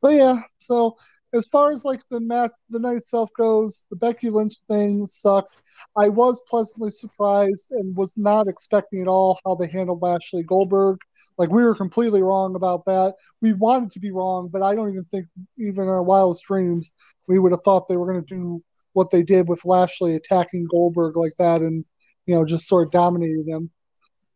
but 0.00 0.14
yeah, 0.14 0.42
so 0.60 0.96
as 1.34 1.46
far 1.46 1.72
as 1.72 1.84
like 1.84 2.00
the 2.10 2.20
mat 2.20 2.52
the 2.70 2.78
night 2.78 2.96
itself 2.96 3.30
goes, 3.36 3.86
the 3.90 3.96
Becky 3.96 4.30
Lynch 4.30 4.54
thing 4.68 5.06
sucks. 5.06 5.62
I 5.96 6.08
was 6.08 6.40
pleasantly 6.48 6.90
surprised 6.90 7.72
and 7.72 7.94
was 7.96 8.16
not 8.16 8.46
expecting 8.48 9.02
at 9.02 9.08
all 9.08 9.38
how 9.44 9.54
they 9.54 9.68
handled 9.68 10.02
Lashley 10.02 10.42
Goldberg. 10.42 10.98
Like 11.36 11.50
we 11.50 11.62
were 11.62 11.74
completely 11.74 12.22
wrong 12.22 12.54
about 12.56 12.84
that. 12.86 13.14
We 13.42 13.52
wanted 13.52 13.90
to 13.92 14.00
be 14.00 14.10
wrong, 14.10 14.48
but 14.50 14.62
I 14.62 14.74
don't 14.74 14.88
even 14.88 15.04
think 15.04 15.26
even 15.58 15.84
in 15.84 15.88
our 15.88 16.02
wildest 16.02 16.44
dreams 16.44 16.92
we 17.28 17.38
would 17.38 17.52
have 17.52 17.62
thought 17.62 17.88
they 17.88 17.96
were 17.96 18.10
going 18.10 18.24
to 18.24 18.34
do 18.34 18.62
what 18.94 19.10
they 19.10 19.22
did 19.22 19.48
with 19.48 19.64
Lashley 19.64 20.16
attacking 20.16 20.66
Goldberg 20.70 21.16
like 21.16 21.34
that 21.38 21.60
and 21.60 21.84
you 22.26 22.34
know 22.34 22.44
just 22.44 22.66
sort 22.66 22.86
of 22.86 22.92
dominating 22.92 23.44
him. 23.46 23.70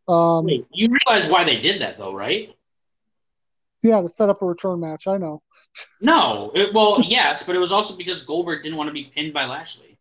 Um, 0.07 0.45
Wait, 0.45 0.67
you 0.71 0.89
realize 0.89 1.29
why 1.29 1.43
they 1.43 1.59
did 1.61 1.81
that 1.81 1.97
though, 1.97 2.13
right? 2.13 2.55
yeah, 3.83 4.01
to 4.01 4.09
set 4.09 4.29
up 4.29 4.41
a 4.41 4.45
return 4.45 4.79
match. 4.79 5.07
I 5.07 5.17
know. 5.17 5.41
No. 6.01 6.51
It, 6.53 6.73
well, 6.73 7.01
yes, 7.01 7.43
but 7.45 7.55
it 7.55 7.59
was 7.59 7.71
also 7.71 7.95
because 7.95 8.23
Goldberg 8.23 8.61
didn't 8.61 8.77
want 8.77 8.89
to 8.89 8.93
be 8.93 9.05
pinned 9.05 9.33
by 9.33 9.45
Lashley. 9.45 9.97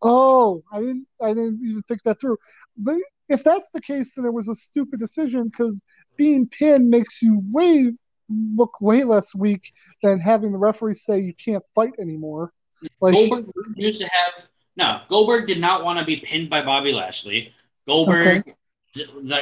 Oh, 0.00 0.62
I 0.72 0.78
didn't. 0.78 1.06
I 1.20 1.28
didn't 1.34 1.60
even 1.62 1.82
think 1.82 2.02
that 2.04 2.20
through. 2.20 2.38
But 2.76 2.96
if 3.28 3.44
that's 3.44 3.70
the 3.72 3.80
case, 3.80 4.14
then 4.14 4.24
it 4.24 4.32
was 4.32 4.48
a 4.48 4.54
stupid 4.54 4.98
decision 4.98 5.44
because 5.44 5.84
being 6.16 6.48
pinned 6.48 6.88
makes 6.88 7.20
you 7.20 7.42
way 7.52 7.92
look 8.28 8.80
way 8.80 9.04
less 9.04 9.34
weak 9.34 9.60
than 10.02 10.20
having 10.20 10.52
the 10.52 10.58
referee 10.58 10.94
say 10.94 11.18
you 11.18 11.34
can't 11.34 11.64
fight 11.74 11.92
anymore. 12.00 12.52
Like, 13.00 13.14
Goldberg 13.14 13.52
used 13.74 14.00
to 14.00 14.08
have 14.08 14.48
no. 14.76 15.00
Goldberg 15.08 15.46
did 15.48 15.60
not 15.60 15.84
want 15.84 15.98
to 15.98 16.04
be 16.04 16.16
pinned 16.16 16.48
by 16.48 16.62
Bobby 16.62 16.92
Lashley. 16.92 17.52
Goldberg, 17.86 18.44
that 18.46 18.56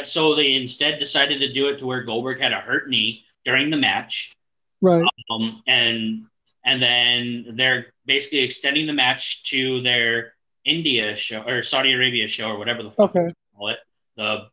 so 0.05 0.35
they 0.35 0.55
instead 0.55 0.99
decided 0.99 1.41
to 1.41 1.53
do 1.53 1.69
it 1.69 1.79
to 1.79 1.87
where 1.87 2.03
Goldberg 2.03 2.41
had 2.41 2.53
a 2.53 2.57
hurt 2.61 2.89
knee 2.89 3.25
during 3.45 3.71
the 3.71 3.77
match, 3.77 4.33
right? 4.81 5.05
um, 5.31 5.63
and 5.67 6.25
and 6.65 6.83
then 6.83 7.47
they're 7.57 7.87
basically 8.07 8.41
extending 8.41 8.87
the 8.87 8.93
match 8.93 9.45
to 9.51 9.81
their 9.83 10.35
India 10.65 11.17
show 11.17 11.43
or 11.43 11.63
Saudi 11.63 11.93
Arabia 11.93 12.29
show 12.29 12.51
or 12.51 12.59
whatever 12.59 12.83
the 12.83 12.91
fuck 12.91 13.15
Okay. 13.17 13.33
call 13.57 13.69
it, 13.69 13.79
the 14.17 14.47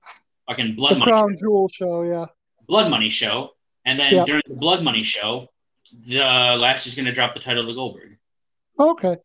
fucking 0.47 0.75
blood 0.75 0.95
The 0.95 0.99
money 0.99 1.11
crown 1.11 1.35
jewel 1.37 1.67
show. 1.67 2.03
Yeah. 2.03 2.25
blood 2.67 2.89
money 2.89 3.09
show, 3.09 3.51
and 3.85 3.99
then 3.99 4.25
during 4.25 4.43
the 4.47 4.55
blood 4.55 4.83
money 4.83 5.03
show, 5.03 5.47
the 6.07 6.19
Lashley's 6.19 6.95
going 6.95 7.05
to 7.05 7.11
drop 7.11 7.33
the 7.33 7.39
title 7.39 7.65
to 7.67 7.73
Goldberg. 7.73 8.17
Okay. 8.79 9.17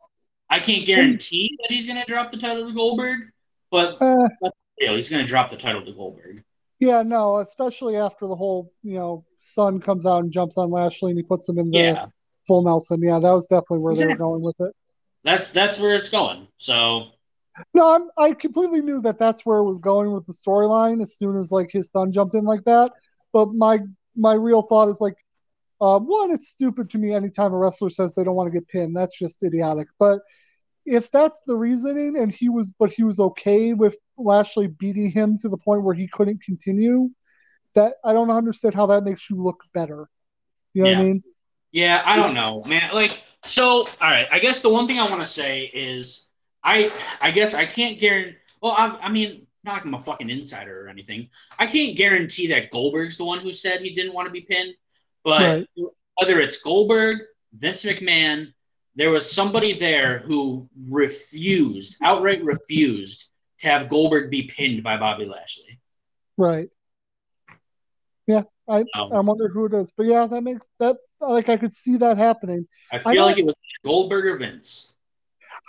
I 0.48 0.58
can't 0.58 0.84
guarantee 0.84 1.56
that 1.62 1.70
he's 1.70 1.86
going 1.86 1.98
to 2.00 2.04
drop 2.06 2.32
the 2.32 2.36
title 2.36 2.66
to 2.66 2.74
Goldberg, 2.74 3.30
but 3.70 3.96
Uh, 4.02 4.16
yeah, 4.80 4.90
he's 4.92 5.10
going 5.10 5.22
to 5.22 5.28
drop 5.28 5.50
the 5.50 5.56
title 5.56 5.84
to 5.84 5.92
Goldberg. 5.92 6.42
yeah. 6.80 7.02
No. 7.02 7.38
Especially 7.38 7.96
after 7.96 8.26
the 8.26 8.34
whole 8.36 8.72
you 8.82 8.94
know 8.94 9.24
son 9.38 9.80
comes 9.80 10.06
out 10.06 10.24
and 10.24 10.32
jumps 10.32 10.58
on 10.58 10.70
Lashley 10.70 11.10
and 11.12 11.18
he 11.18 11.22
puts 11.22 11.48
him 11.48 11.58
in 11.58 11.70
the 11.70 11.78
Yeah, 11.78 12.06
full 12.46 12.62
Nelson. 12.64 13.00
Yeah, 13.02 13.18
that 13.20 13.32
was 13.32 13.46
definitely 13.46 13.84
where 13.84 13.94
they 13.94 14.06
were 14.06 14.16
going 14.16 14.42
with 14.42 14.56
it. 14.60 14.74
that's 15.24 15.48
that's 15.52 15.78
where 15.78 15.94
it's 15.94 16.10
going. 16.10 16.48
So 16.58 17.06
No, 17.74 17.94
I'm, 17.94 18.08
I 18.16 18.32
completely 18.32 18.80
knew 18.80 19.00
that 19.02 19.18
that's 19.18 19.44
where 19.44 19.58
it 19.58 19.64
was 19.64 19.80
going 19.80 20.12
with 20.12 20.26
the 20.26 20.32
storyline 20.32 21.02
as 21.02 21.16
soon 21.16 21.36
as 21.36 21.50
like 21.52 21.70
his 21.70 21.90
son 21.92 22.12
jumped 22.12 22.34
in 22.34 22.44
like 22.44 22.64
that. 22.64 22.92
But 23.32 23.52
my 23.54 23.80
my 24.16 24.34
real 24.34 24.62
thought 24.62 24.88
is 24.88 25.00
like, 25.00 25.16
uh, 25.80 25.98
one, 25.98 26.30
it's 26.30 26.48
stupid 26.48 26.88
to 26.90 26.98
me 26.98 27.12
anytime 27.12 27.52
a 27.52 27.56
wrestler 27.58 27.90
says 27.90 28.14
they 28.14 28.24
don't 28.24 28.36
want 28.36 28.50
to 28.52 28.58
get 28.58 28.68
pinned. 28.68 28.96
That's 28.96 29.18
just 29.18 29.42
idiotic. 29.44 29.88
But 29.98 30.20
if 30.86 31.10
that's 31.10 31.42
the 31.46 31.54
reasoning, 31.56 32.16
and 32.16 32.32
he 32.32 32.48
was, 32.48 32.72
but 32.78 32.90
he 32.92 33.02
was 33.04 33.20
okay 33.20 33.72
with 33.74 33.96
Lashley 34.16 34.68
beating 34.68 35.10
him 35.10 35.36
to 35.38 35.48
the 35.48 35.58
point 35.58 35.82
where 35.82 35.94
he 35.94 36.08
couldn't 36.08 36.42
continue, 36.42 37.10
that 37.74 37.94
I 38.04 38.12
don't 38.12 38.30
understand 38.30 38.74
how 38.74 38.86
that 38.86 39.04
makes 39.04 39.30
you 39.30 39.36
look 39.36 39.62
better. 39.74 40.08
You 40.74 40.82
know 40.82 40.88
what 40.90 40.96
I 40.96 41.00
Yeah. 41.00 41.04
mean? 41.06 41.22
yeah, 41.72 42.02
I 42.04 42.16
don't 42.16 42.34
know, 42.34 42.62
man. 42.66 42.90
Like 42.92 43.22
so, 43.44 43.84
all 43.84 43.86
right. 44.00 44.26
I 44.30 44.38
guess 44.38 44.60
the 44.60 44.68
one 44.70 44.86
thing 44.86 44.98
I 44.98 45.08
want 45.08 45.20
to 45.20 45.26
say 45.26 45.70
is 45.72 46.28
I 46.64 46.90
I 47.22 47.30
guess 47.30 47.54
I 47.54 47.64
can't 47.64 47.98
guarantee. 47.98 48.36
Well, 48.60 48.74
I, 48.76 48.98
I 49.02 49.08
mean, 49.10 49.46
not 49.64 49.74
like 49.74 49.84
I'm 49.84 49.94
a 49.94 49.98
fucking 49.98 50.28
insider 50.30 50.84
or 50.84 50.88
anything. 50.88 51.28
I 51.58 51.66
can't 51.66 51.96
guarantee 51.96 52.46
that 52.48 52.70
Goldberg's 52.70 53.16
the 53.18 53.24
one 53.24 53.38
who 53.40 53.52
said 53.52 53.80
he 53.80 53.94
didn't 53.94 54.12
want 54.14 54.26
to 54.26 54.32
be 54.32 54.42
pinned, 54.42 54.74
but 55.24 55.66
Right. 55.76 55.86
whether 56.16 56.40
it's 56.40 56.60
Goldberg, 56.62 57.20
Vince 57.52 57.84
McMahon, 57.84 58.52
there 59.00 59.08
was 59.10 59.32
somebody 59.32 59.72
there 59.72 60.18
who 60.18 60.68
refused, 60.90 61.96
outright 62.02 62.44
refused, 62.44 63.30
to 63.60 63.66
have 63.66 63.88
Goldberg 63.88 64.30
be 64.30 64.42
pinned 64.42 64.82
by 64.82 64.98
Bobby 64.98 65.24
Lashley. 65.24 65.80
Right. 66.36 66.68
Yeah, 68.26 68.42
I 68.68 68.80
Um, 68.94 69.10
I 69.12 69.20
wonder 69.20 69.48
who 69.48 69.64
it 69.64 69.72
is, 69.72 69.90
but 69.96 70.04
yeah, 70.04 70.26
that 70.26 70.42
makes 70.42 70.68
that 70.80 70.98
like 71.18 71.48
I 71.48 71.56
could 71.56 71.72
see 71.72 71.96
that 71.96 72.18
happening. 72.18 72.68
I 72.92 72.96
I 72.96 72.98
feel 72.98 73.12
don't- 73.14 73.24
like 73.30 73.38
it 73.38 73.46
was 73.46 73.54
Goldberg 73.86 74.26
or 74.26 74.36
Vince. 74.36 74.94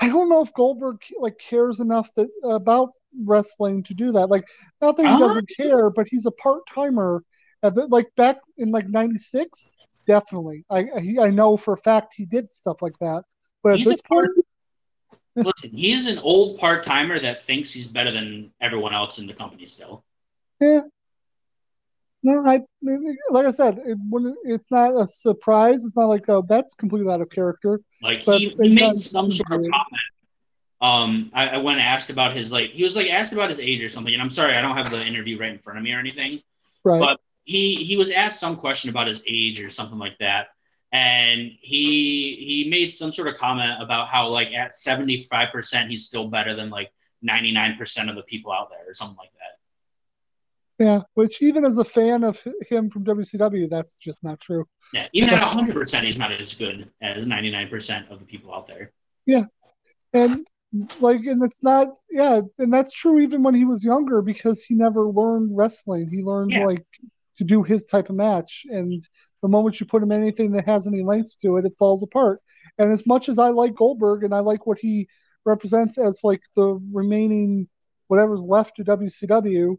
I 0.01 0.09
don't 0.09 0.27
know 0.27 0.41
if 0.41 0.53
Goldberg 0.53 1.01
like 1.17 1.38
cares 1.39 1.79
enough 1.79 2.13
that 2.15 2.29
about 2.43 2.89
wrestling 3.23 3.82
to 3.84 3.93
do 3.93 4.11
that. 4.11 4.27
Like, 4.27 4.43
not 4.82 4.97
that 4.97 5.03
he 5.03 5.07
Uh-huh. 5.09 5.19
doesn't 5.19 5.49
care, 5.55 5.89
but 5.89 6.05
he's 6.09 6.25
a 6.25 6.32
part 6.32 6.63
timer. 6.67 7.23
Like 7.63 8.13
back 8.17 8.39
in 8.57 8.71
like 8.71 8.89
'96, 8.89 9.71
definitely. 10.04 10.66
I 10.70 10.84
he, 10.99 11.20
I 11.20 11.30
know 11.30 11.58
for 11.58 11.74
a 11.74 11.78
fact 11.78 12.14
he 12.16 12.26
did 12.26 12.54
stuff 12.54 12.82
like 12.82 12.97
that. 12.99 13.24
But 13.64 13.74
at 13.74 13.78
He's 13.78 13.88
a 13.88 13.89
this 13.91 14.02
point, 14.02 14.30
Listen, 15.36 15.72
he's 15.72 16.08
an 16.08 16.20
old 16.20 16.60
part 16.60 16.84
timer 16.84 17.18
that 17.20 17.41
thinks 17.41 17.74
he's 17.74 17.88
better 17.88 18.12
than 18.12 18.52
everyone 18.60 18.93
else 18.93 19.18
in 19.20 19.28
the 19.28 19.34
company 19.34 19.66
still. 19.66 20.04
yeah. 20.60 20.82
No, 22.24 22.45
I 22.45 22.62
like 23.32 23.47
I 23.47 23.52
said, 23.52 23.80
it, 23.84 23.97
when 24.10 24.36
it's 24.43 24.70
not 24.70 24.91
a 24.91 25.08
surprise. 25.08 25.84
It's 25.84 25.97
not 25.97 26.06
like 26.06 26.28
oh, 26.28 26.43
that's 26.47 26.76
completely 26.76 27.12
out 27.12 27.20
of 27.20 27.32
character. 27.32 27.82
Like 28.04 28.26
But 28.26 28.39
he, 28.39 28.56
he 28.62 28.76
made 28.76 28.99
some 28.99 29.32
sort 29.32 29.66
of 29.66 29.72
comment. 29.72 30.02
Um, 30.82 31.32
I, 31.34 31.49
I 31.49 31.58
went 31.58 31.80
and 31.80 31.88
asked 31.88 32.12
about 32.12 32.34
his 32.34 32.52
like 32.52 32.72
he 32.72 32.84
was 32.84 32.95
like 32.95 33.10
asked 33.10 33.34
about 33.34 33.49
his 33.49 33.60
age 33.60 33.82
or 33.84 33.89
something, 33.89 34.14
and 34.14 34.22
I'm 34.22 34.30
sorry 34.30 34.56
I 34.56 34.62
don't 34.62 34.78
have 34.78 34.91
the 34.91 35.04
interview 35.08 35.39
right 35.39 35.52
in 35.52 35.58
front 35.58 35.80
of 35.80 35.84
me 35.84 35.93
or 35.93 35.99
anything. 35.99 36.41
Right. 36.84 36.99
But 36.99 37.20
he 37.43 37.75
he 37.75 37.97
was 37.97 38.11
asked 38.11 38.39
some 38.39 38.55
question 38.55 38.89
about 38.89 39.07
his 39.07 39.23
age 39.27 39.61
or 39.61 39.69
something 39.69 39.97
like 39.99 40.17
that, 40.19 40.47
and 40.91 41.39
he 41.59 42.35
he 42.35 42.67
made 42.69 42.93
some 42.93 43.11
sort 43.11 43.27
of 43.27 43.35
comment 43.35 43.81
about 43.81 44.07
how 44.09 44.27
like 44.27 44.53
at 44.53 44.75
75 44.75 45.51
percent 45.51 45.89
he's 45.89 46.05
still 46.05 46.27
better 46.27 46.53
than 46.53 46.69
like 46.69 46.91
99 47.21 47.77
percent 47.77 48.09
of 48.09 48.15
the 48.15 48.23
people 48.23 48.51
out 48.51 48.69
there 48.71 48.89
or 48.89 48.93
something 48.93 49.17
like 49.17 49.31
that. 49.33 50.83
yeah. 50.85 51.01
Which 51.13 51.41
even 51.41 51.63
as 51.65 51.77
a 51.77 51.83
fan 51.83 52.23
of 52.23 52.41
him 52.69 52.89
from 52.89 53.03
WCW, 53.05 53.69
that's 53.69 53.95
just 53.95 54.23
not 54.23 54.39
true. 54.39 54.65
Yeah, 54.93 55.07
even 55.13 55.29
at 55.29 55.41
100 55.41 55.73
percent 55.73 56.05
he's 56.05 56.17
not 56.19 56.31
as 56.31 56.53
good 56.53 56.89
as 57.01 57.25
99 57.27 57.69
percent 57.69 58.09
of 58.09 58.19
the 58.19 58.25
people 58.25 58.53
out 58.53 58.67
there. 58.67 58.91
Yeah. 59.25 59.45
And 60.13 60.45
like 61.01 61.25
and 61.25 61.43
it's 61.43 61.61
not 61.61 61.89
yeah 62.09 62.39
and 62.57 62.73
that's 62.73 62.93
true 62.93 63.19
even 63.19 63.43
when 63.43 63.53
he 63.53 63.65
was 63.65 63.83
younger 63.83 64.21
because 64.21 64.63
he 64.63 64.73
never 64.73 65.01
learned 65.01 65.49
wrestling 65.53 66.07
he 66.09 66.23
learned 66.23 66.51
Yeah. 66.51 66.65
like 66.65 66.85
to 67.41 67.45
do 67.45 67.63
his 67.63 67.87
type 67.87 68.09
of 68.09 68.15
match. 68.15 68.65
And 68.69 69.01
the 69.41 69.49
moment 69.49 69.79
you 69.79 69.87
put 69.87 70.03
him 70.03 70.11
in 70.11 70.21
anything 70.21 70.51
that 70.51 70.67
has 70.67 70.85
any 70.85 71.01
length 71.01 71.39
to 71.39 71.57
it 71.57 71.65
it 71.65 71.73
falls 71.79 72.03
apart. 72.03 72.39
And 72.77 72.91
as 72.91 73.07
much 73.07 73.29
as 73.29 73.39
i 73.39 73.49
like 73.49 73.73
goldberg 73.73 74.23
and 74.23 74.33
i 74.33 74.39
like 74.39 74.67
what 74.67 74.77
he 74.79 75.07
represents 75.43 75.97
as 75.97 76.21
like 76.23 76.41
the 76.55 76.79
remaining 76.91 77.67
whatever's 78.07 78.43
left 78.43 78.75
to 78.75 78.83
wcw 78.83 79.77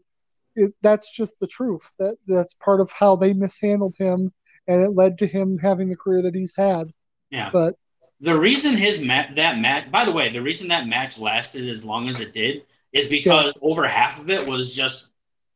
it, 0.55 0.73
that's 0.81 1.15
just 1.15 1.39
the 1.39 1.47
truth. 1.47 1.89
That 1.99 2.17
that's 2.27 2.53
part 2.53 2.81
of 2.81 2.91
how 2.91 3.15
they 3.15 3.33
mishandled 3.33 3.95
him 3.97 4.31
and 4.67 4.81
it 4.81 4.89
led 4.89 5.17
to 5.19 5.25
him 5.25 5.57
having 5.57 5.89
the 5.89 5.95
career 5.95 6.21
that 6.21 6.35
he's 6.35 6.55
had. 6.55 6.87
Yeah. 7.29 7.49
but 7.51 7.75
The 8.21 8.37
reason 8.37 8.75
his 8.77 9.01
mat 9.01 9.35
that 9.35 9.59
match, 9.59 9.89
by 9.89 10.05
the 10.05 10.11
way, 10.11 10.29
the 10.29 10.41
reason 10.41 10.67
that 10.67 10.87
match 10.87 11.17
lasted 11.17 11.67
as 11.67 11.83
long 11.83 12.09
as 12.09 12.19
it 12.21 12.33
did 12.33 12.63
is 12.91 13.07
because 13.07 13.57
over 13.61 13.87
half 13.87 14.19
of 14.19 14.29
it 14.29 14.47
was 14.47 14.75
just 14.75 15.09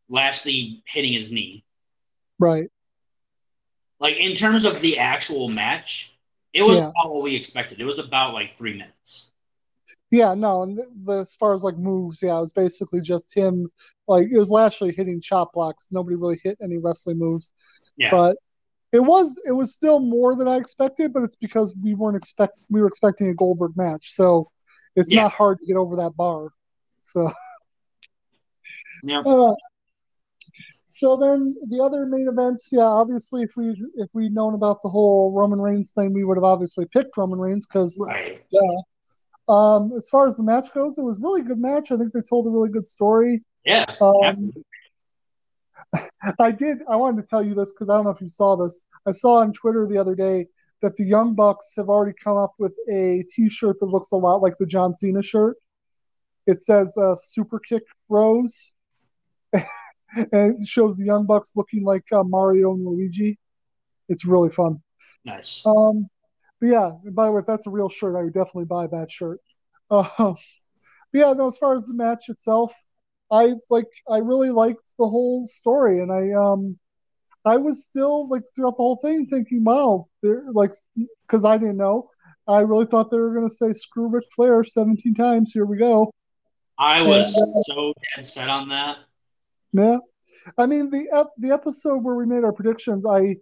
Lashley 0.10 0.82
hitting 0.88 1.14
his 1.14 1.32
knee. 1.32 1.64
Right 2.40 2.70
Like 4.00 4.18
in 4.18 4.36
terms 4.36 4.64
of 4.66 4.80
the 4.82 5.00
actual 5.00 5.50
match, 5.50 6.18
it 6.54 6.62
was 6.62 6.80
Yeah. 6.80 6.90
about 6.90 7.14
what 7.14 7.24
we 7.24 7.36
expected. 7.36 7.80
It 7.80 7.86
was 7.86 8.00
about 8.00 8.34
like 8.34 8.52
three 8.52 8.74
minutes. 8.74 9.32
Yeah, 10.12 10.36
no, 10.36 10.64
and 10.64 10.80
the, 11.06 11.20
as 11.20 11.36
far 11.36 11.54
as 11.54 11.64
like 11.64 11.78
moves, 11.78 12.22
yeah, 12.22 12.38
it 12.38 12.40
was 12.42 12.54
basically 12.54 13.02
just 13.02 13.34
him. 13.34 13.70
Like 14.08 14.28
it 14.32 14.38
was 14.38 14.50
Lashley 14.50 14.94
hitting 14.94 15.20
chop 15.20 15.52
blocks. 15.54 15.90
Nobody 15.92 16.16
really 16.16 16.40
hit 16.44 16.58
any 16.62 16.78
wrestling 16.78 17.18
moves. 17.20 17.54
Yeah. 17.98 18.12
But 18.12 18.38
it 18.94 19.02
was 19.02 19.38
it 19.46 19.52
was 19.52 19.74
still 19.76 20.00
more 20.00 20.36
than 20.36 20.48
I 20.48 20.56
expected, 20.58 21.12
but 21.12 21.24
it's 21.24 21.36
because 21.36 21.76
we 21.84 21.94
weren't 21.94 22.16
expect 22.16 22.66
we 22.70 22.80
were 22.82 22.88
expecting 22.88 23.28
a 23.28 23.34
Goldberg 23.34 23.76
match, 23.76 24.12
so 24.12 24.46
it's 24.96 25.12
Yeah. 25.12 25.24
not 25.24 25.34
hard 25.34 25.60
to 25.60 25.66
get 25.66 25.76
over 25.76 25.96
that 25.98 26.16
bar. 26.16 26.50
So 27.04 27.32
Yeah. 29.04 29.20
uh, 29.26 29.56
so 30.88 31.18
then 31.18 31.56
the 31.70 31.82
other 31.84 32.06
main 32.06 32.28
events, 32.28 32.70
yeah, 32.72 32.82
obviously 32.86 33.44
if 33.44 33.52
we 33.58 33.76
if 33.96 34.10
we'd 34.14 34.34
known 34.34 34.54
about 34.54 34.82
the 34.82 34.90
whole 34.90 35.32
Roman 35.32 35.60
Reigns 35.60 35.92
thing, 35.92 36.14
we 36.14 36.24
would 36.24 36.38
have 36.38 36.44
obviously 36.44 36.86
picked 36.86 37.18
Roman 37.18 37.40
Reigns 37.40 37.66
because 37.66 37.98
Right. 38.00 38.42
yeah. 38.50 38.62
Um, 39.50 39.94
as 39.96 40.10
far 40.10 40.28
as 40.28 40.36
the 40.36 40.44
match 40.44 40.74
goes, 40.74 40.98
it 40.98 41.04
was 41.04 41.18
a 41.18 41.22
really 41.22 41.42
good 41.42 41.60
match. 41.60 41.92
I 41.92 41.98
think 41.98 42.12
they 42.12 42.22
told 42.22 42.48
a 42.48 42.50
really 42.50 42.70
good 42.70 42.86
story. 42.86 43.44
Yeah. 43.64 43.86
Um, 44.02 44.52
I 46.40 46.52
did. 46.52 46.80
I 46.90 46.96
wanted 46.98 47.22
to 47.22 47.28
tell 47.28 47.44
you 47.46 47.54
this 47.54 47.74
because 47.74 47.90
I 47.90 47.96
don't 47.96 48.06
know 48.06 48.12
if 48.12 48.22
you 48.22 48.30
saw 48.30 48.56
this. 48.56 48.82
I 49.06 49.12
saw 49.14 49.40
on 49.40 49.54
Twitter 49.54 49.88
the 49.88 49.98
other 49.98 50.16
day 50.16 50.48
that 50.82 50.96
the 50.98 51.06
Young 51.06 51.34
Bucks 51.34 51.74
have 51.78 51.90
already 51.90 52.16
come 52.22 52.38
up 52.38 52.54
with 52.60 52.76
a 52.92 53.24
T-shirt 53.34 53.80
that 53.80 53.86
looks 53.86 54.12
a 54.12 54.18
lot 54.18 54.42
like 54.42 54.58
the 54.60 54.66
John 54.66 54.94
Cena 54.94 55.24
shirt. 55.24 55.58
It 56.46 56.62
says 56.62 56.98
uh, 56.98 57.16
"Super 57.16 57.60
Kick 57.60 57.84
Bros," 58.10 58.74
and 60.16 60.62
it 60.62 60.68
shows 60.68 60.98
the 60.98 61.06
Young 61.06 61.26
Bucks 61.26 61.54
looking 61.56 61.84
like 61.84 62.12
uh, 62.12 62.24
Mario 62.24 62.74
and 62.74 62.86
Luigi. 62.86 63.38
It's 64.10 64.26
really 64.26 64.50
fun. 64.50 64.82
Nice. 65.26 65.66
Um, 65.66 66.10
but 66.60 66.68
yeah, 66.70 66.92
by 67.12 67.26
the 67.26 67.32
way, 67.32 67.40
if 67.42 67.46
that's 67.46 67.68
a 67.68 67.72
real 67.72 67.90
shirt, 67.90 68.16
I 68.16 68.24
would 68.24 68.34
definitely 68.34 68.66
buy 68.66 68.88
that 68.88 69.12
shirt. 69.12 69.40
Um, 69.90 70.36
but 71.14 71.20
yeah, 71.20 71.32
no, 71.32 71.48
as 71.48 71.58
far 71.58 71.74
as 71.74 71.86
the 71.86 71.94
match 71.94 72.28
itself, 72.28 72.76
I 73.32 73.54
like 73.70 73.88
I 74.10 74.18
really 74.18 74.50
liked 74.50 74.84
the 75.00 75.08
whole 75.08 75.48
story, 75.48 76.00
and 76.00 76.12
I 76.12 76.32
um 76.34 76.78
I 77.46 77.56
was 77.56 77.86
still 77.86 78.30
like 78.30 78.44
throughout 78.54 78.72
the 78.72 78.84
whole 78.84 78.98
thing 78.98 79.28
thinking, 79.28 79.64
wow, 79.64 80.08
they're 80.22 80.44
like 80.52 80.72
because 81.22 81.46
I 81.46 81.58
didn't 81.58 81.78
know. 81.78 82.10
I 82.48 82.60
really 82.62 82.86
thought 82.86 83.12
they 83.12 83.18
were 83.18 83.34
gonna 83.34 83.50
say 83.50 83.72
screw 83.72 84.08
Ric 84.08 84.26
Flair 84.36 84.64
17 84.64 85.16
times. 85.16 85.54
Here 85.54 85.66
we 85.66 85.78
go. 85.78 86.12
I 86.78 87.02
was 87.02 87.34
and, 87.34 87.66
so 87.66 87.94
dead 88.16 88.28
set 88.28 88.50
on 88.50 88.70
that. 88.70 88.98
Yeah, 89.74 89.98
I 90.58 90.66
mean 90.66 90.90
the 90.90 91.08
ep- 91.12 91.34
the 91.38 91.52
episode 91.52 91.98
where 92.04 92.16
we 92.16 92.26
made 92.26 92.44
our 92.44 92.54
predictions, 92.54 93.06
I 93.06 93.38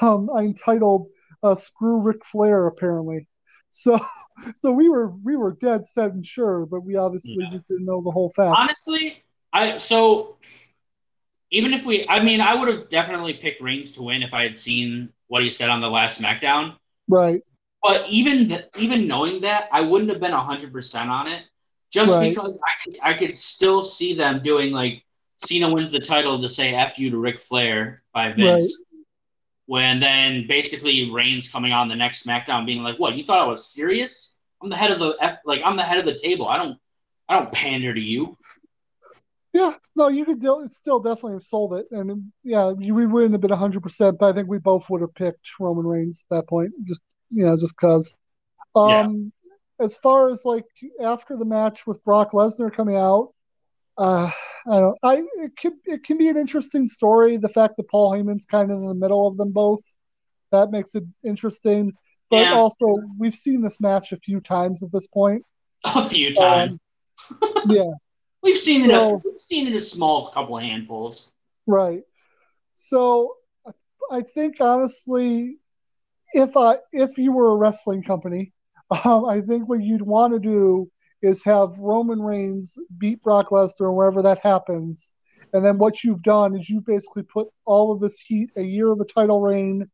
um 0.00 0.28
I 0.34 0.42
entitled 0.42 1.08
uh, 1.42 1.54
"Screw 1.54 2.02
Ric 2.02 2.24
Flair." 2.24 2.66
Apparently, 2.66 3.28
so 3.70 3.98
so 4.54 4.72
we 4.72 4.88
were 4.88 5.10
we 5.24 5.36
were 5.36 5.52
dead 5.60 5.86
set 5.86 6.12
and 6.12 6.24
sure, 6.24 6.66
but 6.66 6.80
we 6.82 6.96
obviously 6.96 7.36
Yeah. 7.38 7.50
just 7.50 7.68
didn't 7.68 7.86
know 7.86 8.02
the 8.02 8.10
whole 8.10 8.30
fact. 8.30 8.54
Honestly, 8.56 9.22
I 9.52 9.76
so 9.78 10.36
even 11.50 11.74
if 11.74 11.84
we, 11.84 12.06
I 12.08 12.22
mean, 12.22 12.40
I 12.40 12.54
would 12.54 12.68
have 12.68 12.88
definitely 12.88 13.34
picked 13.34 13.60
Reigns 13.60 13.92
to 13.92 14.02
win 14.02 14.22
if 14.22 14.32
I 14.32 14.42
had 14.42 14.58
seen 14.58 15.10
what 15.28 15.42
he 15.42 15.50
said 15.50 15.68
on 15.68 15.80
the 15.80 15.88
last 15.88 16.20
SmackDown. 16.20 16.76
Right, 17.08 17.42
But 17.82 18.06
even 18.08 18.48
th- 18.48 18.64
even 18.78 19.06
knowing 19.06 19.40
that, 19.42 19.68
I 19.72 19.82
wouldn't 19.82 20.10
have 20.10 20.20
been 20.20 20.32
hundred 20.32 20.72
percent 20.72 21.10
on 21.10 21.28
it, 21.28 21.42
just 21.90 22.12
Right. 22.14 22.30
because 22.30 22.58
I 22.64 22.72
could 22.84 22.98
I 23.02 23.14
could 23.14 23.36
still 23.36 23.84
see 23.84 24.14
them 24.14 24.42
doing 24.42 24.72
like 24.72 25.04
Cena 25.38 25.72
wins 25.72 25.90
the 25.90 26.00
title 26.00 26.40
to 26.40 26.48
say 26.48 26.74
"f 26.74 26.98
you" 26.98 27.10
to 27.10 27.18
Ric 27.18 27.38
Flair 27.38 28.02
by 28.12 28.32
Vince. 28.32 28.84
When 29.66 30.00
then 30.00 30.46
basically 30.46 31.10
Reigns 31.10 31.50
coming 31.50 31.72
on 31.72 31.88
the 31.88 31.96
next 31.96 32.26
SmackDown 32.26 32.66
being 32.66 32.82
like, 32.82 32.98
"What? 32.98 33.16
You 33.16 33.24
thought 33.24 33.40
I 33.40 33.46
was 33.46 33.66
serious? 33.66 34.38
I'm 34.62 34.70
the 34.70 34.76
head 34.76 34.90
of 34.90 34.98
the 34.98 35.16
F, 35.20 35.38
like 35.44 35.62
I'm 35.64 35.76
the 35.76 35.82
head 35.82 35.98
of 35.98 36.04
the 36.04 36.18
table. 36.18 36.48
I 36.48 36.56
don't 36.56 36.78
I 37.28 37.38
don't 37.38 37.52
pander 37.52 37.92
to 37.94 38.00
you." 38.00 38.36
yeah, 39.52 39.74
no, 39.94 40.08
you 40.08 40.24
could 40.24 40.42
still 40.70 41.00
definitely 41.00 41.34
have 41.34 41.42
sold 41.42 41.74
it, 41.74 41.86
and 41.90 42.32
yeah, 42.42 42.72
you, 42.78 42.94
we 42.94 43.06
wouldn't 43.06 43.32
have 43.32 43.40
been 43.40 43.50
100, 43.50 43.82
percent 43.82 44.18
but 44.18 44.30
I 44.30 44.32
think 44.32 44.48
we 44.48 44.58
both 44.58 44.88
would 44.88 45.02
have 45.02 45.14
picked 45.14 45.60
Roman 45.60 45.86
Reigns 45.86 46.24
at 46.30 46.36
that 46.36 46.48
point, 46.48 46.72
just 46.84 47.02
you 47.30 47.44
know, 47.44 47.56
just 47.56 47.76
cause. 47.76 48.16
Um, 48.74 49.32
as 49.78 49.96
far 49.96 50.32
as 50.32 50.44
like 50.46 50.64
after 51.02 51.36
the 51.36 51.44
match 51.44 51.86
with 51.86 52.02
Brock 52.04 52.32
Lesnar 52.32 52.72
coming 52.72 52.96
out, 52.96 53.34
uh, 53.98 54.30
I 54.66 54.80
don't. 54.80 54.98
I 55.02 55.22
it 55.36 55.56
can 55.56 55.72
it 55.84 56.04
can 56.04 56.18
be 56.18 56.28
an 56.28 56.36
interesting 56.36 56.86
story. 56.86 57.36
The 57.36 57.48
fact 57.48 57.76
that 57.76 57.88
Paul 57.88 58.12
Heyman's 58.12 58.46
kind 58.46 58.70
of 58.70 58.78
in 58.78 58.86
the 58.86 58.94
middle 58.94 59.26
of 59.26 59.36
them 59.36 59.52
both, 59.52 59.82
that 60.50 60.70
makes 60.70 60.94
it 60.94 61.04
interesting. 61.24 61.92
But 62.30 62.42
Yeah. 62.42 62.54
also, 62.54 63.02
we've 63.18 63.34
seen 63.34 63.60
this 63.62 63.80
match 63.80 64.12
a 64.12 64.16
few 64.16 64.40
times 64.40 64.82
at 64.82 64.92
this 64.92 65.06
point. 65.06 65.42
A 65.84 66.08
few 66.08 66.32
times. 66.34 66.78
Um, 67.42 67.60
yeah, 67.68 67.90
We've 68.42 68.56
seen 68.56 68.88
it. 68.88 68.94
A, 68.94 69.18
we've 69.24 69.40
seen 69.40 69.66
it 69.66 69.74
a 69.74 69.80
small 69.80 70.28
couple 70.28 70.56
handfuls. 70.56 71.32
right. 71.66 72.02
So 72.76 73.34
I 74.10 74.22
think 74.22 74.60
honestly, 74.60 75.58
if 76.32 76.56
I 76.56 76.78
if 76.92 77.18
you 77.18 77.32
were 77.32 77.50
a 77.52 77.56
wrestling 77.56 78.02
company, 78.02 78.52
um, 79.04 79.24
I 79.24 79.40
think 79.40 79.68
what 79.68 79.82
you'd 79.82 80.02
want 80.02 80.32
to 80.34 80.38
do 80.38 80.90
is 81.22 81.44
have 81.44 81.78
Roman 81.78 82.20
Reigns 82.20 82.78
beat 82.98 83.22
Brock 83.22 83.50
Lesnar 83.50 83.94
wherever 83.94 84.22
that 84.22 84.40
happens, 84.40 85.12
and 85.52 85.64
then 85.64 85.78
what 85.78 86.04
you've 86.04 86.22
done 86.22 86.56
is 86.56 86.68
you 86.68 86.80
basically 86.80 87.22
put 87.22 87.46
all 87.64 87.92
of 87.92 88.00
this 88.00 88.18
heat, 88.18 88.50
a 88.56 88.62
year 88.62 88.90
of 88.90 89.00
a 89.00 89.04
title 89.04 89.40
reign, 89.40 89.88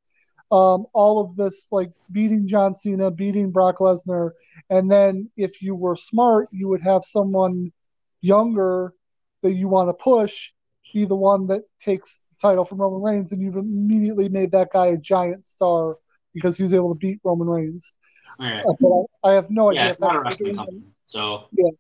um, 0.51 0.87
all 0.95 1.21
of 1.21 1.37
this 1.37 1.69
like 1.71 1.93
beating 2.13 2.47
John 2.49 2.73
Cena, 2.75 3.11
beating 3.11 3.51
Brock 3.51 3.79
Lesnar, 3.79 4.33
and 4.71 4.91
then 4.91 5.31
if 5.37 5.63
you 5.63 5.75
were 5.75 5.97
smart, 5.97 6.49
you 6.53 6.69
would 6.69 6.83
have 6.83 7.05
someone 7.05 7.73
younger 8.21 8.95
that 9.43 9.53
you 9.53 9.69
want 9.69 9.89
to 9.89 9.95
push 9.95 10.51
be 10.93 11.05
the 11.05 11.17
one 11.17 11.47
that 11.47 11.63
takes 11.81 12.27
the 12.31 12.49
title 12.49 12.65
from 12.65 12.79
Roman 12.79 13.03
Reigns, 13.03 13.33
and 13.33 13.43
you've 13.43 13.57
immediately 13.57 14.29
made 14.29 14.51
that 14.53 14.71
guy 14.73 14.87
a 14.89 14.97
giant 14.97 15.45
star 15.45 15.95
because 16.35 16.57
he 16.57 16.63
was 16.63 16.73
able 16.73 16.93
to 16.93 16.99
beat 16.99 17.21
Roman 17.25 17.49
Reigns. 17.49 17.95
Right. 18.39 18.65
Uh, 18.65 19.05
I, 19.25 19.31
I 19.31 19.33
have 19.35 19.51
no 19.51 19.71
idea. 19.71 19.85
Yeah, 19.85 19.91
it's 19.91 20.01
not 20.01 20.17
a 20.17 20.21
wrestling 20.21 20.57
company. 20.57 20.83
So 21.07 21.45
Yeah. 21.53 21.71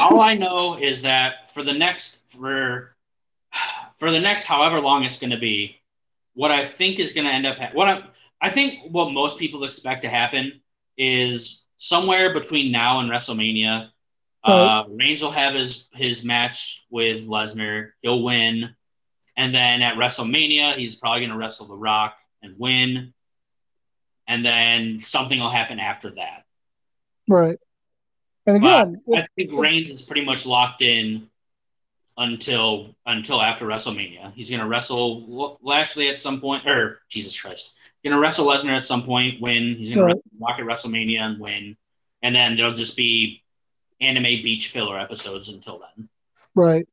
all 0.00 0.20
I 0.20 0.34
know 0.34 0.76
is 0.78 1.02
that 1.02 1.50
for 1.52 1.62
the 1.62 1.72
next 1.72 2.20
for 2.30 2.94
for 3.96 4.10
the 4.10 4.20
next 4.20 4.44
however 4.44 4.80
long 4.80 5.04
it's 5.04 5.18
going 5.18 5.30
to 5.30 5.38
be, 5.38 5.76
what 6.34 6.50
I 6.50 6.64
think 6.64 6.98
is 6.98 7.12
going 7.12 7.26
to 7.26 7.32
end 7.32 7.46
up 7.46 7.58
ha- 7.58 7.70
what 7.72 7.88
I 7.88 8.02
I 8.40 8.50
think 8.50 8.90
what 8.90 9.12
most 9.12 9.38
people 9.38 9.64
expect 9.64 10.02
to 10.02 10.08
happen 10.08 10.60
is 10.96 11.64
somewhere 11.76 12.32
between 12.34 12.72
now 12.72 13.00
and 13.00 13.10
WrestleMania, 13.10 13.90
uh, 14.44 14.84
Reigns 14.88 15.22
will 15.22 15.30
have 15.30 15.54
his 15.54 15.88
his 15.92 16.24
match 16.24 16.84
with 16.90 17.28
Lesnar. 17.28 17.90
He'll 18.02 18.22
win, 18.22 18.74
and 19.36 19.54
then 19.54 19.82
at 19.82 19.94
WrestleMania, 19.96 20.74
he's 20.74 20.96
probably 20.96 21.20
going 21.20 21.30
to 21.30 21.36
wrestle 21.36 21.66
The 21.68 21.76
Rock 21.76 22.16
and 22.42 22.54
win, 22.58 23.14
and 24.26 24.44
then 24.44 25.00
something 25.00 25.38
will 25.38 25.50
happen 25.50 25.78
after 25.78 26.10
that. 26.10 26.44
Right. 27.28 27.58
And 28.46 28.56
again, 28.56 29.02
I 29.14 29.26
think 29.36 29.52
Reigns 29.52 29.90
is 29.90 30.02
pretty 30.02 30.24
much 30.24 30.46
locked 30.46 30.82
in 30.82 31.28
until 32.18 32.94
until 33.06 33.40
after 33.40 33.64
WrestleMania. 33.66 34.32
He's 34.34 34.50
going 34.50 34.60
to 34.60 34.66
wrestle 34.66 35.58
Lashley 35.62 36.08
at 36.08 36.20
some 36.20 36.40
point, 36.40 36.66
or 36.66 37.00
Jesus 37.08 37.40
Christ, 37.40 37.74
going 38.04 38.14
to 38.14 38.20
wrestle 38.20 38.46
Lesnar 38.46 38.72
at 38.72 38.84
some 38.84 39.02
point. 39.04 39.40
Win. 39.40 39.76
He's 39.76 39.90
going 39.90 40.06
Right. 40.06 40.14
to 40.14 40.22
walk 40.38 40.58
at 40.58 40.64
WrestleMania 40.66 41.20
and 41.20 41.40
win, 41.40 41.76
and 42.22 42.34
then 42.34 42.56
there'll 42.56 42.74
just 42.74 42.96
be 42.96 43.42
anime 44.00 44.24
beach 44.24 44.68
filler 44.68 44.98
episodes 44.98 45.48
until 45.48 45.78
then. 45.78 46.08
right. 46.54 46.86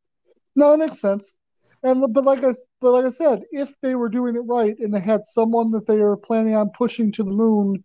No, 0.55 0.73
it 0.73 0.77
makes 0.77 0.99
sense. 0.99 1.35
And 1.83 2.13
but 2.13 2.25
like 2.25 2.43
I 2.43 2.53
but 2.81 2.91
like 2.91 3.05
I 3.05 3.09
said, 3.09 3.43
if 3.51 3.71
they 3.81 3.95
were 3.95 4.09
doing 4.09 4.35
it 4.35 4.41
right 4.41 4.77
and 4.79 4.93
they 4.93 4.99
had 4.99 5.23
someone 5.23 5.71
that 5.71 5.85
they 5.87 5.99
were 5.99 6.17
planning 6.17 6.55
on 6.55 6.69
pushing 6.71 7.11
to 7.13 7.23
the 7.23 7.31
moon 7.31 7.83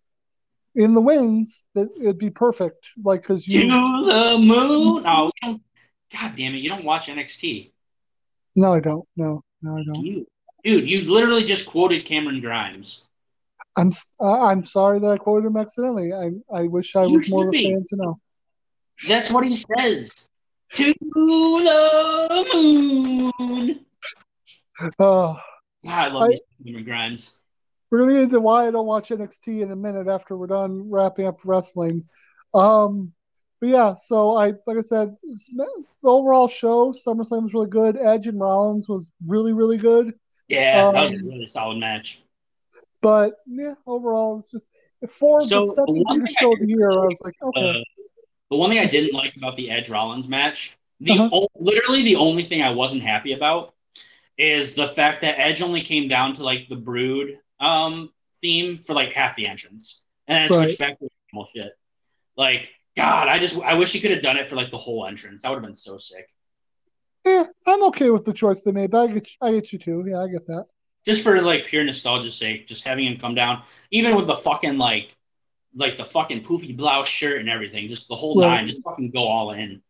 in 0.75 0.93
the 0.93 1.01
wings, 1.01 1.65
that 1.75 1.89
it'd 2.01 2.17
be 2.17 2.29
perfect. 2.29 2.89
Like 3.03 3.21
because 3.21 3.45
To 3.45 3.51
you 3.51 3.67
the 3.67 4.37
moon. 4.39 5.03
Oh, 5.07 5.31
don't. 5.41 5.61
God 6.11 6.35
damn 6.35 6.55
it! 6.55 6.59
You 6.59 6.69
don't 6.69 6.83
watch 6.83 7.07
NXT, 7.07 7.71
no, 8.55 8.73
I 8.73 8.79
don't. 8.79 9.07
No, 9.15 9.43
no, 9.61 9.77
I 9.77 9.83
don't. 9.83 10.05
you, 10.05 10.25
dude. 10.63 10.89
You 10.89 11.11
literally 11.11 11.43
just 11.43 11.67
quoted 11.67 12.05
Cameron 12.05 12.41
Grimes. 12.41 13.07
I'm 13.77 13.91
I- 14.21 14.51
I'm 14.51 14.63
sorry 14.63 14.99
that 14.99 15.07
I 15.07 15.17
quoted 15.17 15.47
him 15.47 15.57
accidentally. 15.57 16.13
I 16.13 16.31
I 16.53 16.63
wish 16.67 16.95
I 16.95 17.05
You 17.05 17.17
was 17.17 17.31
more 17.33 17.43
should 17.43 17.47
of 17.49 17.49
a 17.49 17.51
be. 17.51 17.63
fan 17.71 17.85
to 17.89 17.95
know. 17.97 18.19
That's 19.07 19.31
what 19.31 19.45
he 19.45 19.55
says. 19.77 20.27
To 20.73 20.93
the 20.99 21.05
moon. 23.35 23.85
Oh, 24.99 25.39
God, 25.39 25.41
I 25.85 26.07
love 26.09 26.31
Cameron 26.65 26.83
Grimes. 26.83 27.39
we're 27.89 27.99
gonna 27.99 28.13
get 28.13 28.23
into 28.23 28.39
why 28.41 28.67
I 28.67 28.71
don't 28.71 28.85
watch 28.87 29.09
NXT 29.09 29.61
in 29.61 29.71
a 29.71 29.75
minute 29.75 30.07
after 30.07 30.35
we're 30.35 30.47
done 30.47 30.89
wrapping 30.89 31.27
up 31.27 31.39
wrestling. 31.45 32.03
Um, 32.53 33.13
but 33.61 33.69
yeah, 33.69 33.93
so 33.93 34.35
I 34.35 34.47
like 34.67 34.77
I 34.77 34.81
said, 34.81 35.15
the 35.21 35.85
overall 36.03 36.47
show 36.49 36.91
SummerSlam 36.91 37.43
was 37.43 37.53
really 37.53 37.69
good. 37.69 37.97
Edge 37.97 38.27
and 38.27 38.39
Rollins 38.39 38.89
was 38.89 39.11
really 39.25 39.53
really 39.53 39.77
good. 39.77 40.13
Yeah, 40.49 40.91
that 40.91 41.01
was 41.03 41.11
a 41.11 41.15
Um, 41.15 41.25
really 41.25 41.45
solid 41.45 41.77
match. 41.77 42.21
But 43.01 43.35
yeah, 43.47 43.75
overall 43.87 44.39
it's 44.39 44.51
just 44.51 44.67
for 45.17 45.39
So, 45.39 45.61
the 45.67 45.73
second 45.73 46.03
one 46.03 46.19
biggest 46.19 46.37
thing 46.37 46.37
I 46.37 46.41
show 46.41 46.53
of 46.53 46.59
the 46.59 46.67
year, 46.67 46.91
I 46.91 47.05
was 47.05 47.21
like, 47.23 47.35
okay, 47.43 47.69
Uh, 47.69 47.83
The 48.51 48.57
one 48.57 48.69
thing 48.69 48.79
I 48.79 48.85
didn't 48.87 49.13
like 49.13 49.35
about 49.35 49.55
the 49.55 49.71
Edge 49.71 49.89
Rollins 49.89 50.27
match, 50.27 50.77
the 50.99 51.13
Uh-huh. 51.13 51.29
o- 51.31 51.47
literally 51.55 52.03
the 52.03 52.15
only 52.17 52.43
thing 52.43 52.61
I 52.61 52.69
wasn't 52.71 53.03
happy 53.03 53.33
about 53.33 53.73
is 54.37 54.75
the 54.75 54.87
fact 54.87 55.21
that 55.21 55.39
Edge 55.39 55.61
only 55.61 55.81
came 55.81 56.07
down 56.07 56.35
to 56.35 56.43
like 56.43 56.67
the 56.69 56.75
Brood 56.75 57.39
um 57.59 58.11
theme 58.41 58.77
for 58.79 58.93
like 58.93 59.13
half 59.13 59.35
the 59.35 59.47
entrance, 59.47 60.03
and 60.27 60.35
then 60.37 60.45
it 60.45 60.53
switched 60.63 60.79
back 60.79 60.99
to 60.99 61.09
normal 61.33 61.49
shit. 61.55 61.71
Like, 62.37 62.69
God, 62.95 63.27
I 63.29 63.39
just 63.39 63.57
I 63.61 63.75
wish 63.75 63.93
he 63.93 63.99
could 63.99 64.11
have 64.11 64.21
done 64.21 64.37
it 64.37 64.47
for 64.47 64.55
like 64.55 64.71
the 64.71 64.77
whole 64.77 65.05
entrance. 65.05 65.41
That 65.41 65.49
would 65.49 65.55
have 65.57 65.63
been 65.65 65.75
so 65.75 65.97
sick. 65.97 66.27
Yeah, 67.25 67.45
I'm 67.65 67.83
okay 67.85 68.09
with 68.11 68.25
the 68.25 68.33
choice 68.33 68.61
they 68.61 68.71
made, 68.71 68.91
but 68.91 69.09
I 69.09 69.13
get 69.13 69.27
I 69.41 69.51
get 69.53 69.73
you 69.73 69.79
too. 69.79 70.05
Yeah, 70.07 70.21
I 70.21 70.27
get 70.27 70.45
that. 70.47 70.65
just 71.05 71.23
for 71.23 71.41
like 71.41 71.65
pure 71.65 71.83
nostalgia's 71.83 72.35
sake, 72.35 72.67
just 72.67 72.83
having 72.83 73.05
him 73.05 73.17
come 73.17 73.35
down, 73.35 73.63
even 73.91 74.15
with 74.15 74.27
the 74.27 74.35
fucking 74.35 74.77
like, 74.77 75.15
like 75.75 75.97
the 75.97 76.05
fucking 76.05 76.41
poofy 76.43 76.75
blouse 76.75 77.07
shirt 77.07 77.39
and 77.39 77.49
everything, 77.49 77.87
just 77.89 78.07
the 78.07 78.15
whole 78.15 78.37
Right. 78.37 78.57
nine, 78.57 78.67
just 78.67 78.83
fucking 78.83 79.11
go 79.11 79.23
all 79.27 79.51
in. 79.51 79.81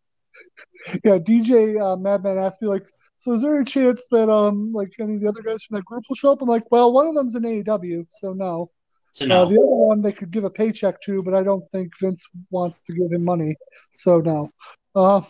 Yeah, 1.03 1.17
DJ 1.19 1.79
uh, 1.81 1.95
Madman 1.95 2.37
asked 2.37 2.61
me 2.61 2.67
like, 2.67 2.83
so 3.17 3.33
is 3.33 3.41
there 3.41 3.59
a 3.59 3.65
chance 3.65 4.07
that 4.09 4.29
um 4.29 4.71
like 4.73 4.93
any 4.99 5.15
of 5.15 5.21
the 5.21 5.29
other 5.29 5.41
guys 5.41 5.63
from 5.63 5.75
that 5.75 5.85
group 5.85 6.03
will 6.09 6.15
show 6.15 6.31
up? 6.31 6.41
I'm 6.41 6.49
like, 6.49 6.63
well, 6.71 6.91
one 6.91 7.07
of 7.07 7.15
them's 7.15 7.35
in 7.35 7.43
AEW, 7.43 8.05
so 8.09 8.33
no. 8.33 8.71
So 9.13 9.25
no, 9.25 9.43
Uh, 9.43 9.45
the 9.45 9.55
other 9.55 9.65
one 9.65 10.01
they 10.01 10.11
could 10.11 10.31
give 10.31 10.43
a 10.43 10.49
paycheck 10.49 11.01
to, 11.03 11.23
but 11.23 11.33
I 11.33 11.43
don't 11.43 11.63
think 11.71 11.93
Vince 11.99 12.25
wants 12.49 12.81
to 12.81 12.93
give 12.93 13.11
him 13.11 13.23
money, 13.25 13.55
so 13.93 14.19
no. 14.19 14.47
Uh, 14.93 15.21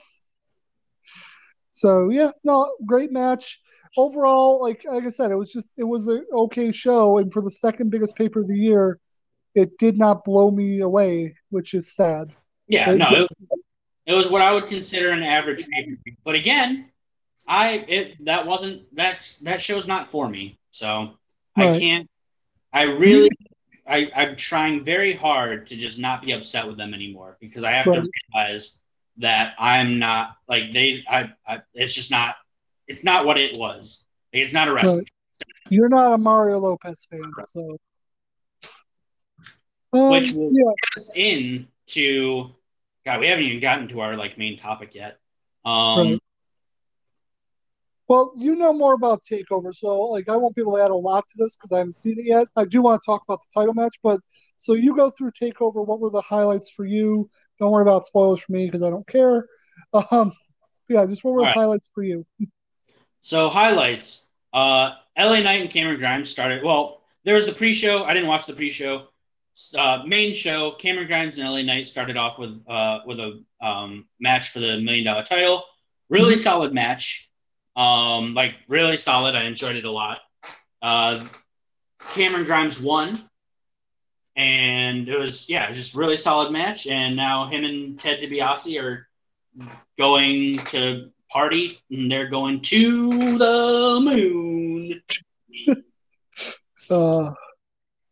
so 1.71 2.09
yeah, 2.09 2.31
no, 2.43 2.69
great 2.85 3.11
match 3.11 3.61
overall. 3.97 4.61
Like 4.61 4.83
like 4.85 5.05
I 5.05 5.09
said, 5.09 5.31
it 5.31 5.35
was 5.35 5.51
just 5.51 5.69
it 5.77 5.83
was 5.83 6.07
an 6.07 6.25
okay 6.33 6.71
show, 6.71 7.17
and 7.19 7.31
for 7.31 7.41
the 7.41 7.51
second 7.51 7.91
biggest 7.91 8.15
paper 8.15 8.41
of 8.41 8.47
the 8.47 8.57
year, 8.57 8.99
it 9.55 9.77
did 9.77 9.97
not 9.97 10.23
blow 10.23 10.51
me 10.51 10.79
away, 10.81 11.35
which 11.49 11.73
is 11.73 11.91
sad. 11.95 12.27
yeah, 12.67 12.91
It- 12.91 12.97
no, 12.97 13.07
it, 13.11 13.27
it 14.05 14.13
was 14.13 14.29
what 14.29 14.41
I 14.41 14.51
would 14.53 14.67
consider 14.67 15.09
an 15.11 15.23
average 15.23 15.65
view. 15.65 15.97
But 16.23 16.35
again, 16.35 16.91
I 17.47 17.85
it 17.87 18.23
that 18.25 18.45
wasn't 18.45 18.83
that's 18.95 19.39
that 19.39 19.61
show's 19.61 19.87
not 19.87 20.07
for 20.07 20.27
me. 20.29 20.59
So 20.71 21.11
I 21.55 21.77
can't. 21.79 22.09
I 22.73 22.83
really. 22.83 23.29
I, 23.87 24.11
I'm 24.15 24.35
trying 24.35 24.83
very 24.83 25.13
hard 25.13 25.67
to 25.67 25.75
just 25.75 25.99
not 25.99 26.23
be 26.23 26.31
upset 26.31 26.65
with 26.67 26.75
them 26.75 26.93
anymore 26.93 27.37
because 27.39 27.63
I 27.63 27.71
have 27.71 27.85
Right. 27.85 28.01
to 28.01 28.09
realize 28.33 28.81
that 29.17 29.53
I'm 29.59 29.99
not 29.99 30.37
like 30.47 30.71
they. 30.71 31.03
I, 31.07 31.29
I. 31.47 31.61
It's 31.73 31.93
just 31.93 32.09
not. 32.11 32.35
It's 32.87 33.03
not 33.03 33.25
what 33.25 33.37
it 33.37 33.57
was. 33.57 34.05
It's 34.33 34.53
not 34.53 34.67
a 34.67 34.73
wrestling. 34.73 34.97
Right. 34.97 35.09
You're 35.69 35.89
not 35.89 36.13
a 36.13 36.17
Mario 36.17 36.59
Lopez 36.59 37.07
fan, 37.09 37.31
so. 37.45 37.77
Um, 39.95 40.11
Which 40.11 40.33
will- 40.33 40.51
yeah, 40.51 40.63
Get 40.63 40.97
us 40.97 41.15
in 41.15 41.67
to. 41.87 42.51
God, 43.05 43.19
we 43.19 43.27
haven't 43.27 43.45
even 43.45 43.59
gotten 43.59 43.87
to 43.89 44.01
our 44.01 44.15
like 44.17 44.37
main 44.37 44.57
topic 44.57 44.95
yet. 44.95 45.19
Um, 45.63 45.97
Right. 46.09 46.19
well, 48.07 48.33
you 48.37 48.55
know 48.55 48.73
more 48.73 48.93
about 48.93 49.21
Takeover, 49.23 49.73
so 49.75 50.01
like 50.01 50.27
I 50.29 50.37
won't 50.37 50.55
be 50.55 50.61
able 50.61 50.75
to 50.77 50.83
add 50.83 50.91
a 50.91 50.95
lot 50.95 51.27
to 51.27 51.35
this 51.37 51.55
because 51.55 51.71
I 51.71 51.79
haven't 51.79 51.93
seen 51.93 52.19
it 52.19 52.25
yet. 52.25 52.47
I 52.55 52.65
do 52.65 52.81
want 52.81 53.01
to 53.01 53.05
talk 53.05 53.23
about 53.27 53.41
the 53.41 53.59
title 53.59 53.73
match, 53.73 53.95
but 54.03 54.19
so 54.57 54.73
you 54.73 54.95
go 54.95 55.09
through 55.11 55.31
Takeover. 55.31 55.85
What 55.85 55.99
were 55.99 56.09
the 56.09 56.21
highlights 56.21 56.71
for 56.71 56.85
you? 56.85 57.29
Don't 57.59 57.71
worry 57.71 57.83
about 57.83 58.05
spoilers 58.05 58.41
for 58.41 58.51
me 58.51 58.65
because 58.65 58.81
I 58.83 58.89
don't 58.89 59.07
care. 59.07 59.47
Um, 60.11 60.31
yeah, 60.87 61.05
just 61.05 61.23
what 61.23 61.33
were 61.33 61.41
the 61.41 61.47
All 61.47 61.51
right. 61.51 61.57
highlights 61.57 61.89
for 61.93 62.01
you? 62.03 62.25
So 63.21 63.49
highlights. 63.49 64.27
Uh, 64.53 64.91
LA 65.17 65.41
Knight 65.41 65.61
and 65.61 65.69
Cameron 65.69 65.99
Grimes 65.99 66.29
started. 66.29 66.63
Well, 66.63 67.01
there 67.23 67.35
was 67.35 67.45
the 67.45 67.51
pre-show. 67.51 68.03
I 68.05 68.13
didn't 68.13 68.29
watch 68.29 68.45
the 68.45 68.53
pre-show. 68.53 69.07
Uh, 69.77 70.03
main 70.05 70.33
show. 70.33 70.71
Cameron 70.71 71.07
Grimes 71.07 71.37
and 71.37 71.49
LA 71.49 71.61
Knight 71.61 71.87
started 71.87 72.17
off 72.17 72.37
with 72.37 72.61
uh, 72.67 72.99
with 73.05 73.19
a 73.19 73.41
um, 73.61 74.05
match 74.19 74.49
for 74.49 74.59
the 74.59 74.79
million 74.81 75.05
dollar 75.05 75.23
title. 75.23 75.63
Really 76.09 76.35
solid 76.35 76.73
match. 76.73 77.29
Um, 77.75 78.33
like 78.33 78.55
really 78.67 78.97
solid. 78.97 79.35
I 79.35 79.43
enjoyed 79.43 79.75
it 79.75 79.85
a 79.85 79.91
lot. 79.91 80.19
Uh, 80.81 81.25
Cameron 82.13 82.45
Grimes 82.45 82.81
won, 82.81 83.17
and 84.35 85.07
it 85.07 85.17
was 85.17 85.49
yeah, 85.49 85.71
just 85.71 85.95
really 85.95 86.17
solid 86.17 86.51
match. 86.51 86.87
And 86.87 87.15
now 87.15 87.47
him 87.47 87.63
and 87.63 87.99
Ted 87.99 88.19
DiBiase 88.19 88.81
are 88.81 89.07
going 89.97 90.57
to 90.57 91.11
party 91.29 91.77
and 91.91 92.09
they're 92.11 92.29
going 92.29 92.61
to 92.61 93.09
the 93.37 93.99
moon. 94.01 95.01
Uh, 96.87 97.31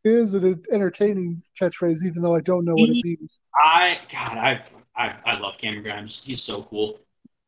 is 0.03 0.33
an 0.33 0.61
entertaining 0.71 1.41
catchphrase, 1.59 2.03
even 2.05 2.21
though 2.21 2.35
I 2.35 2.41
don't 2.41 2.65
know 2.65 2.75
what 2.75 2.89
it 2.89 3.03
means. 3.03 3.41
I 3.55 3.99
God, 4.11 4.37
I 4.37 4.63
I, 4.95 5.15
I 5.25 5.39
love 5.39 5.57
Cameron 5.57 5.83
Grimes. 5.83 6.23
He's 6.23 6.41
so 6.41 6.63
cool. 6.63 6.99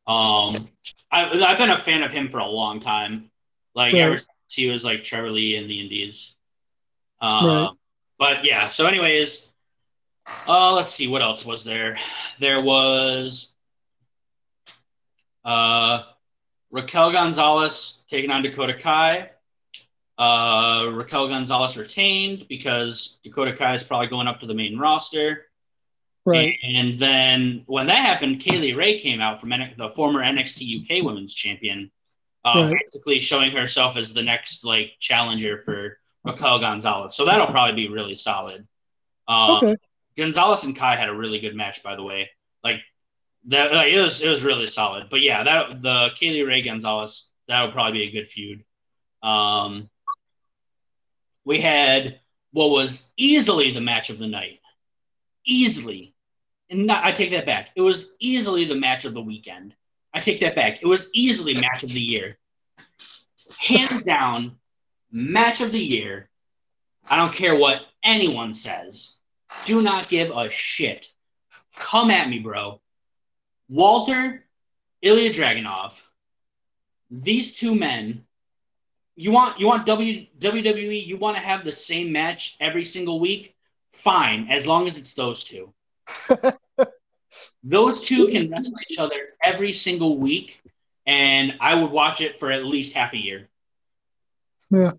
Um, 0.06 0.68
I, 1.10 1.30
I've 1.30 1.58
been 1.58 1.70
a 1.70 1.78
fan 1.78 2.02
of 2.02 2.12
him 2.12 2.28
for 2.28 2.38
a 2.38 2.46
long 2.46 2.80
time. 2.80 3.30
Like 3.74 3.92
Right. 3.92 4.02
ever 4.02 4.18
since 4.18 4.28
he 4.50 4.70
was 4.70 4.84
like 4.84 5.02
Trevor 5.02 5.30
Lee 5.30 5.56
in 5.56 5.68
the 5.68 5.80
Indies. 5.80 6.34
Uh, 7.20 7.42
Right. 7.44 7.68
But 8.18 8.44
yeah. 8.44 8.66
So, 8.66 8.86
anyways, 8.86 9.52
uh, 10.48 10.74
let's 10.74 10.90
see 10.90 11.08
what 11.08 11.22
else 11.22 11.44
was 11.44 11.64
there. 11.64 11.98
There 12.38 12.62
was 12.62 13.54
uh, 15.44 16.02
Raquel 16.70 17.12
Gonzalez 17.12 18.04
taking 18.08 18.30
on 18.30 18.42
Dakota 18.42 18.74
Kai. 18.74 19.30
Uh, 20.18 20.88
Raquel 20.92 21.28
Gonzalez 21.28 21.76
retained 21.76 22.46
because 22.48 23.18
Dakota 23.22 23.52
Kai 23.54 23.74
is 23.74 23.84
probably 23.84 24.06
going 24.08 24.26
up 24.26 24.40
to 24.40 24.46
the 24.46 24.54
main 24.54 24.78
roster. 24.78 25.46
Right. 26.24 26.56
And 26.64 26.94
then 26.94 27.62
when 27.66 27.86
that 27.86 27.98
happened, 28.04 28.40
Kay 28.40 28.58
Lee 28.58 28.72
Ray 28.72 28.98
came 28.98 29.20
out 29.20 29.40
from 29.40 29.52
N- 29.52 29.74
the 29.76 29.90
former 29.90 30.22
NXT 30.22 30.80
UK 30.82 31.04
Women's 31.04 31.34
Champion, 31.34 31.90
uh, 32.44 32.60
Right. 32.70 32.78
basically 32.80 33.20
showing 33.20 33.50
herself 33.52 33.96
as 33.96 34.12
the 34.14 34.22
next 34.22 34.64
like 34.64 34.92
challenger 34.98 35.62
for 35.62 35.98
Raquel 36.24 36.58
Gonzalez. 36.58 37.14
So 37.14 37.24
that'll 37.26 37.46
probably 37.48 37.74
be 37.76 37.88
really 37.92 38.16
solid. 38.16 38.66
Um, 39.28 39.50
Okay. 39.58 39.76
Gonzalez 40.16 40.64
and 40.64 40.74
Kai 40.74 40.96
had 40.96 41.10
a 41.10 41.14
really 41.14 41.38
good 41.40 41.54
match, 41.54 41.82
by 41.82 41.94
the 41.94 42.02
way. 42.02 42.30
Like 42.64 42.80
that, 43.48 43.72
like, 43.72 43.92
it 43.92 44.00
was 44.00 44.22
it 44.22 44.28
was 44.30 44.42
really 44.42 44.66
solid. 44.66 45.08
But 45.10 45.20
yeah, 45.20 45.42
that 45.44 45.82
the 45.82 46.10
Kay 46.16 46.30
Lee 46.30 46.42
Ray 46.42 46.62
Gonzalez 46.62 47.30
that'll 47.46 47.70
probably 47.70 47.92
be 48.00 48.04
a 48.08 48.10
good 48.10 48.26
feud. 48.28 48.64
Um, 49.22 49.88
we 51.46 51.60
had 51.60 52.20
what 52.50 52.70
was 52.70 53.10
easily 53.16 53.70
the 53.70 53.80
match 53.80 54.10
of 54.10 54.18
the 54.18 54.26
night, 54.26 54.60
easily, 55.46 56.14
and 56.68 56.86
not, 56.86 57.04
I 57.04 57.12
take 57.12 57.30
that 57.30 57.46
back. 57.46 57.70
It 57.76 57.80
was 57.80 58.14
easily 58.20 58.64
the 58.64 58.74
match 58.74 59.06
of 59.06 59.14
the 59.14 59.22
weekend. 59.22 59.74
I 60.12 60.20
take 60.20 60.40
that 60.40 60.56
back. 60.56 60.82
It 60.82 60.86
was 60.86 61.08
easily 61.14 61.54
match 61.54 61.84
of 61.84 61.92
the 61.92 62.00
year, 62.00 62.36
hands 63.58 64.02
down, 64.02 64.56
match 65.10 65.60
of 65.60 65.72
the 65.72 65.78
year. 65.78 66.28
I 67.08 67.16
don't 67.16 67.32
care 67.32 67.54
what 67.54 67.86
anyone 68.02 68.52
says. 68.52 69.18
Do 69.64 69.80
not 69.82 70.08
give 70.08 70.30
a 70.30 70.50
shit. 70.50 71.06
Come 71.76 72.10
at 72.10 72.28
me, 72.28 72.40
bro. 72.40 72.80
Walter, 73.68 74.44
Ilya 75.00 75.30
Dragunov. 75.30 76.02
These 77.08 77.56
two 77.56 77.78
men. 77.78 78.25
You 79.16 79.32
want 79.32 79.58
you 79.58 79.66
want 79.66 79.86
w, 79.86 80.26
WWE? 80.38 81.06
You 81.06 81.16
want 81.16 81.36
to 81.36 81.42
have 81.42 81.64
the 81.64 81.72
same 81.72 82.12
match 82.12 82.56
every 82.60 82.84
single 82.84 83.18
week? 83.18 83.56
Fine, 83.90 84.48
as 84.50 84.66
long 84.66 84.86
as 84.86 84.98
it's 84.98 85.14
those 85.14 85.42
two. 85.42 85.72
those 87.64 88.02
two 88.02 88.28
can 88.28 88.50
wrestle 88.50 88.76
each 88.88 88.98
other 88.98 89.30
every 89.42 89.72
single 89.72 90.18
week, 90.18 90.62
and 91.06 91.54
I 91.60 91.74
would 91.74 91.90
watch 91.90 92.20
it 92.20 92.36
for 92.36 92.50
at 92.50 92.66
least 92.66 92.94
half 92.94 93.14
a 93.14 93.18
year. 93.18 93.48
Yeah. 94.70 94.92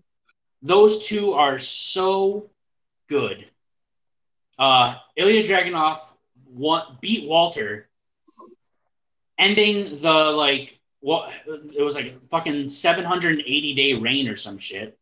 Those 0.62 1.06
two 1.06 1.34
are 1.34 1.60
so 1.60 2.50
good. 3.08 3.46
Uh, 4.58 4.96
Ilya 5.16 5.44
Dragunov 5.44 5.98
beat 7.00 7.28
Walter, 7.28 7.88
ending 9.38 9.84
the 10.02 10.32
like 10.36 10.77
what 11.00 11.32
it 11.46 11.82
was 11.82 11.94
like 11.94 12.06
a 12.06 12.14
fucking 12.28 12.68
780 12.68 13.74
day 13.74 13.94
reign 13.94 14.28
or 14.28 14.36
some 14.36 14.58
shit 14.58 14.98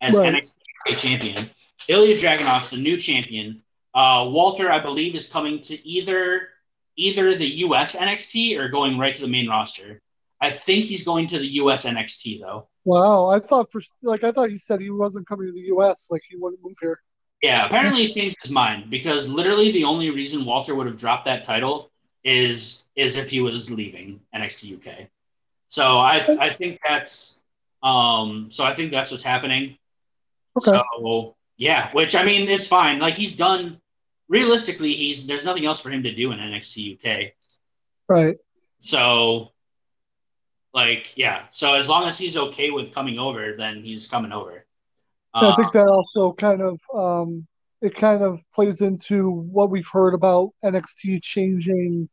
as 0.00 0.16
Right. 0.16 0.34
NXT 0.34 1.00
champion. 1.00 1.44
Ilya 1.88 2.16
Dragunov's 2.16 2.70
the 2.70 2.76
new 2.76 2.96
champion. 2.96 3.62
Uh, 3.94 4.28
Walter, 4.30 4.70
I 4.70 4.80
believe, 4.80 5.14
is 5.14 5.30
coming 5.30 5.60
to 5.62 5.86
either 5.88 6.48
either 6.96 7.34
the 7.34 7.46
US 7.46 7.94
NXT 7.94 8.58
or 8.58 8.68
going 8.68 8.98
right 8.98 9.14
to 9.14 9.20
the 9.22 9.28
main 9.28 9.48
roster. 9.48 10.00
I 10.40 10.50
think 10.50 10.84
he's 10.84 11.04
going 11.04 11.26
to 11.28 11.38
the 11.38 11.46
US 11.62 11.84
NXT 11.86 12.40
though. 12.40 12.68
Wow. 12.84 13.26
I 13.26 13.38
thought 13.38 13.70
for 13.70 13.80
like 14.02 14.24
I 14.24 14.32
thought 14.32 14.50
he 14.50 14.58
said 14.58 14.80
he 14.80 14.90
wasn't 14.90 15.26
coming 15.26 15.46
to 15.46 15.52
the 15.52 15.66
U.S. 15.68 16.08
Like 16.10 16.22
he 16.28 16.36
wouldn't 16.36 16.62
move 16.64 16.76
here. 16.80 17.00
Yeah, 17.42 17.66
apparently 17.66 18.02
he 18.02 18.08
changed 18.08 18.36
his 18.42 18.50
mind 18.50 18.90
because 18.90 19.28
literally 19.28 19.70
the 19.70 19.84
only 19.84 20.10
reason 20.10 20.44
Walter 20.44 20.74
would 20.74 20.86
have 20.88 20.96
dropped 20.96 21.24
that 21.26 21.44
title 21.44 21.92
is 22.28 22.84
is 22.96 23.16
if 23.16 23.30
he 23.30 23.40
was 23.40 23.70
leaving 23.70 24.20
NXT 24.34 24.60
UK. 24.78 25.08
So 25.68 25.84
I 25.98 26.16
I 26.40 26.50
think 26.50 26.80
that's 26.86 27.42
um 27.82 28.48
so 28.50 28.64
I 28.64 28.74
think 28.74 28.90
that's 28.92 29.10
what's 29.12 29.24
happening. 29.24 29.78
Okay. 30.56 30.72
So 30.72 31.36
yeah, 31.56 31.90
which 31.92 32.14
I 32.14 32.24
mean 32.24 32.48
it's 32.48 32.66
fine. 32.66 32.98
Like 32.98 33.14
he's 33.14 33.36
done 33.36 33.80
realistically, 34.28 34.92
he's 34.92 35.26
there's 35.26 35.44
nothing 35.44 35.66
else 35.66 35.80
for 35.80 35.90
him 35.90 36.02
to 36.04 36.14
do 36.14 36.32
in 36.32 36.38
NXT 36.38 36.76
UK. 36.96 37.32
Right. 38.08 38.36
So, 38.80 39.52
like, 40.72 41.16
yeah. 41.16 41.46
So 41.50 41.74
as 41.74 41.88
long 41.88 42.04
as 42.04 42.18
he's 42.18 42.36
okay 42.36 42.70
with 42.70 42.94
coming 42.94 43.18
over, 43.18 43.54
then 43.56 43.82
he's 43.82 44.06
coming 44.06 44.32
over. 44.32 44.64
I 45.34 45.46
Uh, 45.48 45.56
think 45.56 45.72
that 45.72 45.88
also 45.88 46.32
kind 46.32 46.62
of 46.62 46.80
um, 46.94 47.46
it 47.82 47.94
kind 47.94 48.22
of 48.22 48.42
plays 48.54 48.80
into 48.80 49.30
what 49.30 49.70
we've 49.70 49.88
heard 49.92 50.14
about 50.14 50.50
NXT 50.64 51.22
changing. 51.22 52.08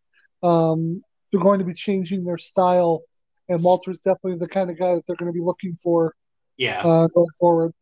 Um, 0.45 1.03
they're 1.31 1.41
going 1.41 1.59
to 1.59 1.65
be 1.65 1.73
changing 1.73 2.23
their 2.25 2.37
style, 2.37 3.01
and 3.49 3.63
Walter's 3.63 3.99
definitely 4.01 4.37
the 4.37 4.47
kind 4.47 4.69
of 4.69 4.77
guy 4.77 4.95
that 4.95 5.05
they're 5.05 5.15
going 5.15 5.31
to 5.31 5.37
be 5.37 5.43
looking 5.43 5.75
for 5.75 6.13
yeah, 6.57 6.81
uh, 6.81 7.07
going 7.07 7.27
forward. 7.39 7.73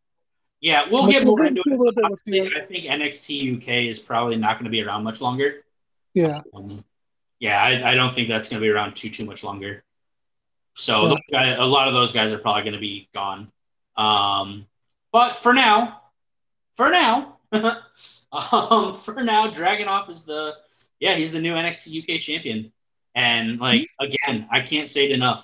yeah. 0.61 0.83
We'll 0.89 1.03
We'll 1.03 1.11
get 1.11 1.25
more 1.25 1.45
into 1.45 1.61
into 1.61 1.69
a 1.69 1.73
it. 1.73 1.77
little 1.77 1.93
bit 1.93 2.09
with 2.11 2.21
the- 2.25 2.55
I 2.57 2.61
think 2.61 2.85
NXT 2.85 3.57
UK 3.57 3.67
is 3.89 3.99
probably 3.99 4.35
not 4.37 4.53
going 4.57 4.65
to 4.65 4.71
be 4.71 4.81
around 4.81 5.03
much 5.03 5.21
longer. 5.21 5.63
Yeah, 6.13 6.41
Um, 6.53 6.83
yeah, 7.39 7.61
I, 7.61 7.91
I 7.91 7.95
don't 7.95 8.13
think 8.15 8.27
that's 8.29 8.47
going 8.49 8.61
to 8.61 8.65
be 8.65 8.69
around 8.69 8.95
too 8.95 9.09
too 9.09 9.25
much 9.25 9.43
longer. 9.43 9.83
So 10.75 11.03
Yeah. 11.03 11.09
those 11.09 11.19
guy, 11.31 11.47
a 11.49 11.65
lot 11.65 11.87
of 11.87 11.93
those 11.93 12.11
guys 12.13 12.31
are 12.31 12.39
probably 12.39 12.63
going 12.63 12.73
to 12.73 12.79
be 12.79 13.09
gone. 13.13 13.51
Um, 13.97 14.65
but 15.11 15.35
for 15.35 15.53
now, 15.53 16.01
for 16.75 16.89
now, 16.89 17.37
um, 17.51 18.95
for 18.95 19.23
now, 19.23 19.49
Dragunov 19.51 20.09
is 20.09 20.25
the 20.25 20.55
yeah 21.03 21.15
he's 21.15 21.31
the 21.31 21.41
new 21.41 21.53
NXT 21.53 22.01
UK 22.01 22.21
champion, 22.21 22.71
and 23.15 23.59
like 23.59 23.87
again, 23.99 24.47
I 24.51 24.61
can't 24.61 24.89
say 24.89 25.05
it 25.05 25.11
enough. 25.11 25.43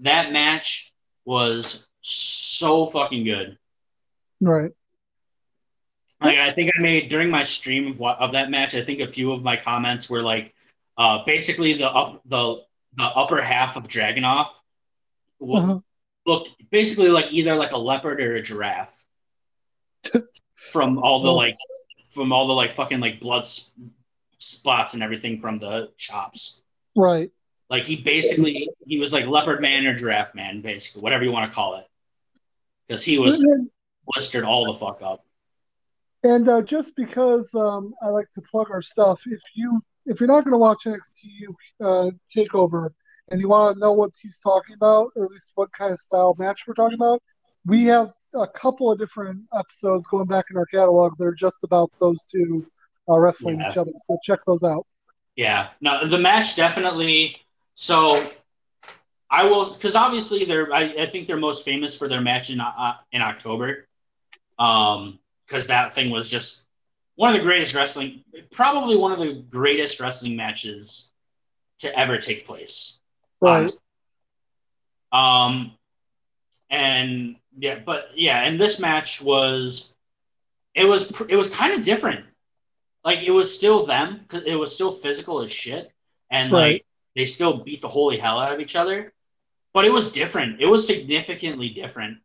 That 0.00 0.32
match 0.32 0.92
was 1.24 1.88
so 2.02 2.86
fucking 2.86 3.24
good. 3.24 3.58
right. 4.40 4.72
Like 6.20 6.38
I 6.38 6.50
think 6.50 6.72
I 6.76 6.82
made 6.82 7.08
during 7.10 7.30
my 7.30 7.44
stream 7.44 7.88
of 7.92 8.00
what 8.00 8.18
of 8.18 8.32
that 8.32 8.50
match. 8.50 8.74
I 8.74 8.82
think 8.82 9.00
a 9.00 9.06
few 9.08 9.32
of 9.32 9.42
my 9.42 9.56
comments 9.56 10.10
were 10.10 10.22
like, 10.22 10.54
uh, 10.96 11.24
basically 11.24 11.74
the 11.74 11.88
up 11.90 12.22
the 12.26 12.62
the 12.96 13.04
upper 13.04 13.40
half 13.40 13.76
of 13.76 13.86
Dragunov 13.88 14.48
Uh-huh. 15.40 15.78
looked 16.26 16.70
basically 16.70 17.08
like 17.10 17.32
either 17.32 17.54
like 17.54 17.72
a 17.72 17.78
leopard 17.78 18.20
or 18.20 18.34
a 18.34 18.42
giraffe 18.42 19.04
from 20.56 20.98
all 20.98 21.22
the 21.22 21.30
like 21.32 21.54
from 22.12 22.32
all 22.32 22.48
the 22.48 22.54
like 22.54 22.72
fucking 22.72 23.00
like 23.00 23.20
blood 23.20 23.46
spots 24.38 24.94
and 24.94 25.02
everything 25.02 25.40
from 25.40 25.58
the 25.58 25.90
chops. 25.96 26.62
Right. 26.96 27.30
Like 27.70 27.84
he 27.84 27.96
basically 27.96 28.68
he 28.86 28.98
was 28.98 29.12
like 29.12 29.26
leopard 29.26 29.60
man 29.60 29.86
or 29.86 29.94
giraffe 29.94 30.34
man, 30.34 30.62
basically 30.62 31.02
whatever 31.02 31.24
you 31.24 31.32
want 31.32 31.50
to 31.50 31.54
call 31.54 31.76
it, 31.76 31.86
because 32.86 33.04
he 33.04 33.18
was 33.18 33.44
blistered 34.06 34.44
all 34.44 34.72
the 34.72 34.74
fuck 34.74 35.02
up. 35.02 35.24
and 36.24 36.48
uh, 36.48 36.62
just 36.62 36.96
because 36.96 37.54
um, 37.54 37.94
I 38.02 38.08
like 38.08 38.30
to 38.32 38.40
plug 38.40 38.70
our 38.70 38.80
stuff, 38.80 39.22
if 39.26 39.42
you 39.54 39.82
if 40.06 40.18
you're 40.20 40.28
not 40.28 40.44
going 40.44 40.52
to 40.52 40.58
watch 40.58 40.84
NXT 40.86 41.24
uh, 41.80 42.10
Takeover 42.34 42.90
and 43.30 43.40
you 43.40 43.48
want 43.48 43.74
to 43.74 43.80
know 43.80 43.92
what 43.92 44.12
he's 44.20 44.38
talking 44.38 44.74
about, 44.74 45.10
or 45.14 45.24
at 45.24 45.30
least 45.30 45.52
what 45.54 45.70
kind 45.72 45.92
of 45.92 46.00
style 46.00 46.34
match 46.38 46.62
we're 46.66 46.72
talking 46.72 46.96
about, 46.96 47.22
we 47.66 47.84
have 47.84 48.10
a 48.34 48.46
couple 48.46 48.90
of 48.90 48.98
different 48.98 49.42
episodes 49.54 50.06
going 50.06 50.26
back 50.26 50.46
in 50.50 50.56
our 50.56 50.64
catalog 50.64 51.18
that 51.18 51.26
are 51.26 51.34
just 51.34 51.62
about 51.64 51.90
those 52.00 52.24
two 52.24 52.58
uh, 53.08 53.18
wrestling 53.18 53.60
Yeah. 53.60 53.70
each 53.70 53.76
other. 53.76 53.92
So 54.00 54.18
check 54.22 54.40
those 54.46 54.64
out. 54.64 54.86
Yeah, 55.36 55.68
no, 55.80 56.04
the 56.06 56.18
match 56.18 56.56
definitely. 56.56 57.36
So 57.74 58.20
I 59.30 59.44
will, 59.44 59.72
because 59.72 59.94
obviously 59.94 60.44
they're. 60.44 60.72
I, 60.72 60.82
I 60.98 61.06
think 61.06 61.26
they're 61.26 61.36
most 61.36 61.64
famous 61.64 61.96
for 61.96 62.08
their 62.08 62.20
match 62.20 62.50
in 62.50 62.60
uh, 62.60 62.94
in 63.12 63.22
October, 63.22 63.86
um, 64.58 65.18
because 65.46 65.68
that 65.68 65.92
thing 65.92 66.10
was 66.10 66.30
just 66.30 66.66
one 67.14 67.30
of 67.32 67.36
the 67.36 67.42
greatest 67.42 67.74
wrestling, 67.74 68.24
probably 68.50 68.96
one 68.96 69.12
of 69.12 69.18
the 69.18 69.34
greatest 69.50 70.00
wrestling 70.00 70.34
matches 70.36 71.12
to 71.78 71.96
ever 71.96 72.18
take 72.18 72.44
place. 72.46 73.00
Right. 73.40 73.58
honestly. 73.58 73.80
Um, 75.12 75.72
and 76.70 77.36
yeah, 77.58 77.78
but 77.84 78.06
yeah, 78.16 78.42
and 78.42 78.58
this 78.58 78.80
match 78.80 79.22
was, 79.22 79.94
it 80.74 80.84
was 80.84 81.12
it 81.28 81.36
was 81.36 81.48
kind 81.54 81.74
of 81.74 81.82
different. 81.84 82.24
Like 83.04 83.22
it 83.22 83.30
was 83.30 83.54
still 83.54 83.86
them, 83.86 84.24
'cause 84.28 84.42
it 84.44 84.56
was 84.56 84.74
still 84.74 84.90
physical 84.92 85.40
as 85.42 85.52
shit, 85.52 85.92
and 86.30 86.52
Right. 86.52 86.72
like 86.72 86.86
they 87.14 87.24
still 87.24 87.58
beat 87.58 87.80
the 87.80 87.88
holy 87.88 88.16
hell 88.18 88.38
out 88.38 88.52
of 88.52 88.60
each 88.60 88.76
other. 88.76 89.12
But 89.72 89.84
it 89.84 89.92
was 89.92 90.12
different. 90.12 90.60
It 90.60 90.66
was 90.66 90.86
significantly 90.86 91.68
different. 91.68 92.18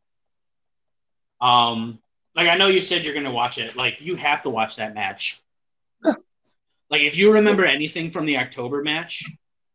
Um, 1.42 2.00
like 2.36 2.48
I 2.48 2.56
know 2.58 2.68
you 2.68 2.82
said 2.82 3.04
you're 3.04 3.14
gonna 3.14 3.32
watch 3.32 3.58
it. 3.58 3.76
Like 3.76 4.02
you 4.02 4.16
have 4.16 4.44
to 4.44 4.50
watch 4.50 4.78
that 4.78 4.94
match. 4.94 5.40
like 6.90 7.02
if 7.02 7.18
you 7.18 7.34
remember 7.34 7.66
anything 7.66 8.12
from 8.12 8.26
the 8.26 8.38
October 8.38 8.82
match, 8.84 9.24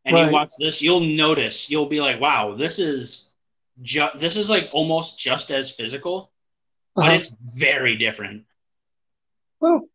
and 0.04 0.14
Right. 0.14 0.26
you 0.26 0.32
watch 0.32 0.52
this, 0.58 0.80
you'll 0.82 1.00
notice 1.00 1.70
you'll 1.70 1.86
be 1.86 2.00
like, 2.00 2.20
"Wow, 2.20 2.54
this 2.54 2.78
is 2.78 3.34
ju- 3.82 4.10
this 4.16 4.36
is 4.36 4.48
like 4.50 4.68
almost 4.72 5.18
just 5.18 5.50
as 5.50 5.70
physical, 5.70 6.32
but 6.94 7.06
Uh-huh. 7.06 7.14
it's 7.14 7.28
very 7.58 7.96
different." 7.96 8.46
Well, 9.60 9.88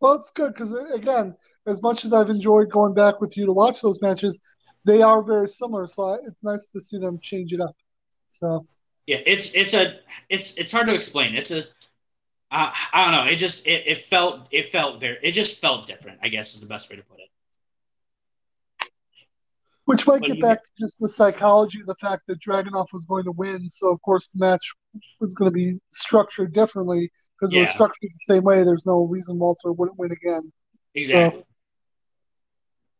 well, 0.00 0.14
it's 0.14 0.30
good 0.30 0.54
because 0.54 0.72
again, 0.92 1.36
as 1.66 1.82
much 1.82 2.04
as 2.04 2.12
I've 2.12 2.30
enjoyed 2.30 2.70
going 2.70 2.94
back 2.94 3.20
with 3.20 3.36
you 3.36 3.46
to 3.46 3.52
watch 3.52 3.82
those 3.82 4.00
matches, 4.00 4.40
they 4.84 5.02
are 5.02 5.22
very 5.22 5.48
similar. 5.48 5.86
So 5.86 6.10
I, 6.10 6.14
it's 6.16 6.42
nice 6.42 6.68
to 6.70 6.80
see 6.80 6.98
them 6.98 7.16
change 7.22 7.52
it 7.52 7.60
up. 7.60 7.76
So 8.28 8.64
Yeah, 9.06 9.18
it's 9.26 9.54
it's 9.54 9.74
a 9.74 10.00
it's 10.28 10.56
it's 10.56 10.72
hard 10.72 10.86
to 10.86 10.94
explain. 10.94 11.34
It's 11.34 11.50
a 11.50 11.64
uh, 12.52 12.72
I 12.92 13.04
don't 13.04 13.12
know. 13.12 13.30
It 13.30 13.36
just 13.36 13.66
it, 13.66 13.84
it 13.86 13.98
felt 13.98 14.48
it 14.50 14.68
felt 14.68 15.00
very 15.00 15.18
it 15.22 15.32
just 15.32 15.60
felt 15.60 15.86
different. 15.86 16.18
I 16.22 16.28
guess 16.28 16.54
is 16.54 16.60
the 16.60 16.66
best 16.66 16.90
way 16.90 16.96
to 16.96 17.02
put 17.02 17.18
it. 17.18 17.28
Which 19.84 20.06
might 20.06 20.22
get 20.22 20.40
back 20.40 20.62
to 20.62 20.70
just 20.78 21.00
the 21.00 21.08
psychology 21.08 21.80
of 21.80 21.86
the 21.86 21.96
fact 21.96 22.22
that 22.28 22.40
Dragunov 22.40 22.86
was 22.92 23.04
going 23.06 23.24
to 23.24 23.32
win. 23.32 23.68
So, 23.68 23.90
of 23.90 24.00
course, 24.02 24.28
the 24.28 24.38
match 24.38 24.72
was 25.20 25.34
going 25.34 25.50
to 25.50 25.54
be 25.54 25.78
structured 25.90 26.52
differently 26.52 27.10
because 27.38 27.52
it 27.54 27.58
was 27.58 27.68
structured 27.70 28.10
the 28.10 28.34
same 28.34 28.42
way. 28.42 28.64
There's 28.64 28.86
no 28.86 29.04
reason 29.04 29.38
Walter 29.38 29.72
wouldn't 29.72 29.98
win 29.98 30.12
again. 30.12 30.52
Exactly. 30.94 31.44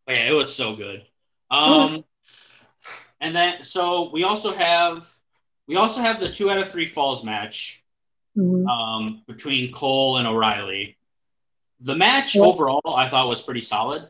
But 0.06 0.16
yeah, 0.18 0.30
it 0.30 0.34
was 0.34 0.54
so 0.54 0.76
good. 0.76 1.04
Um, 1.50 2.04
and 3.20 3.34
then 3.34 3.64
so 3.64 4.10
we 4.12 4.24
also 4.24 4.52
have 4.52 5.08
we 5.66 5.76
also 5.76 6.00
have 6.00 6.20
the 6.20 6.30
two 6.30 6.50
out 6.50 6.58
of 6.58 6.68
three 6.68 6.86
falls 6.86 7.24
match 7.24 7.84
Mhm. 8.36 8.68
um, 8.68 9.22
between 9.26 9.72
Cole 9.72 10.18
and 10.18 10.26
O'Reilly. 10.26 10.96
The 11.80 11.96
match 11.96 12.36
overall, 12.36 12.82
I 12.96 13.08
thought 13.08 13.28
was 13.28 13.42
pretty 13.42 13.62
solid. 13.62 14.08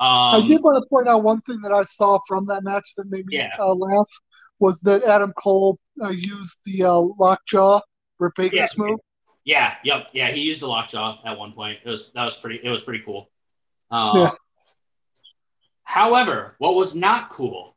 I 0.00 0.38
Um, 0.38 0.48
did 0.48 0.62
want 0.62 0.82
to 0.82 0.88
point 0.88 1.08
out 1.08 1.22
one 1.22 1.40
thing 1.42 1.60
that 1.62 1.72
I 1.72 1.82
saw 1.84 2.18
from 2.26 2.46
that 2.46 2.64
match 2.64 2.94
that 2.96 3.08
made 3.10 3.26
me 3.26 3.36
Yeah. 3.36 3.54
uh, 3.58 3.74
laugh 3.74 4.08
was 4.58 4.80
that 4.82 5.02
Adam 5.04 5.32
Cole 5.34 5.78
uh, 6.02 6.08
used 6.10 6.60
the 6.64 6.84
uh, 6.84 7.00
lockjaw, 7.18 7.80
Britt 8.18 8.34
Baker's 8.36 8.52
Yeah. 8.56 8.66
move. 8.76 9.00
Yeah, 9.44 9.74
yep, 9.84 10.08
yeah. 10.12 10.28
He 10.30 10.42
used 10.42 10.60
the 10.60 10.66
lockjaw 10.68 11.18
at 11.24 11.38
one 11.38 11.52
point. 11.52 11.78
It 11.84 11.88
was 11.88 12.12
that 12.12 12.24
was 12.24 12.36
pretty. 12.36 12.60
It 12.62 12.68
was 12.70 12.82
pretty 12.82 13.02
cool. 13.04 13.30
Uh, 13.90 14.12
Yeah. 14.16 14.30
However, 15.82 16.54
what 16.58 16.74
was 16.74 16.94
not 16.94 17.30
cool, 17.30 17.74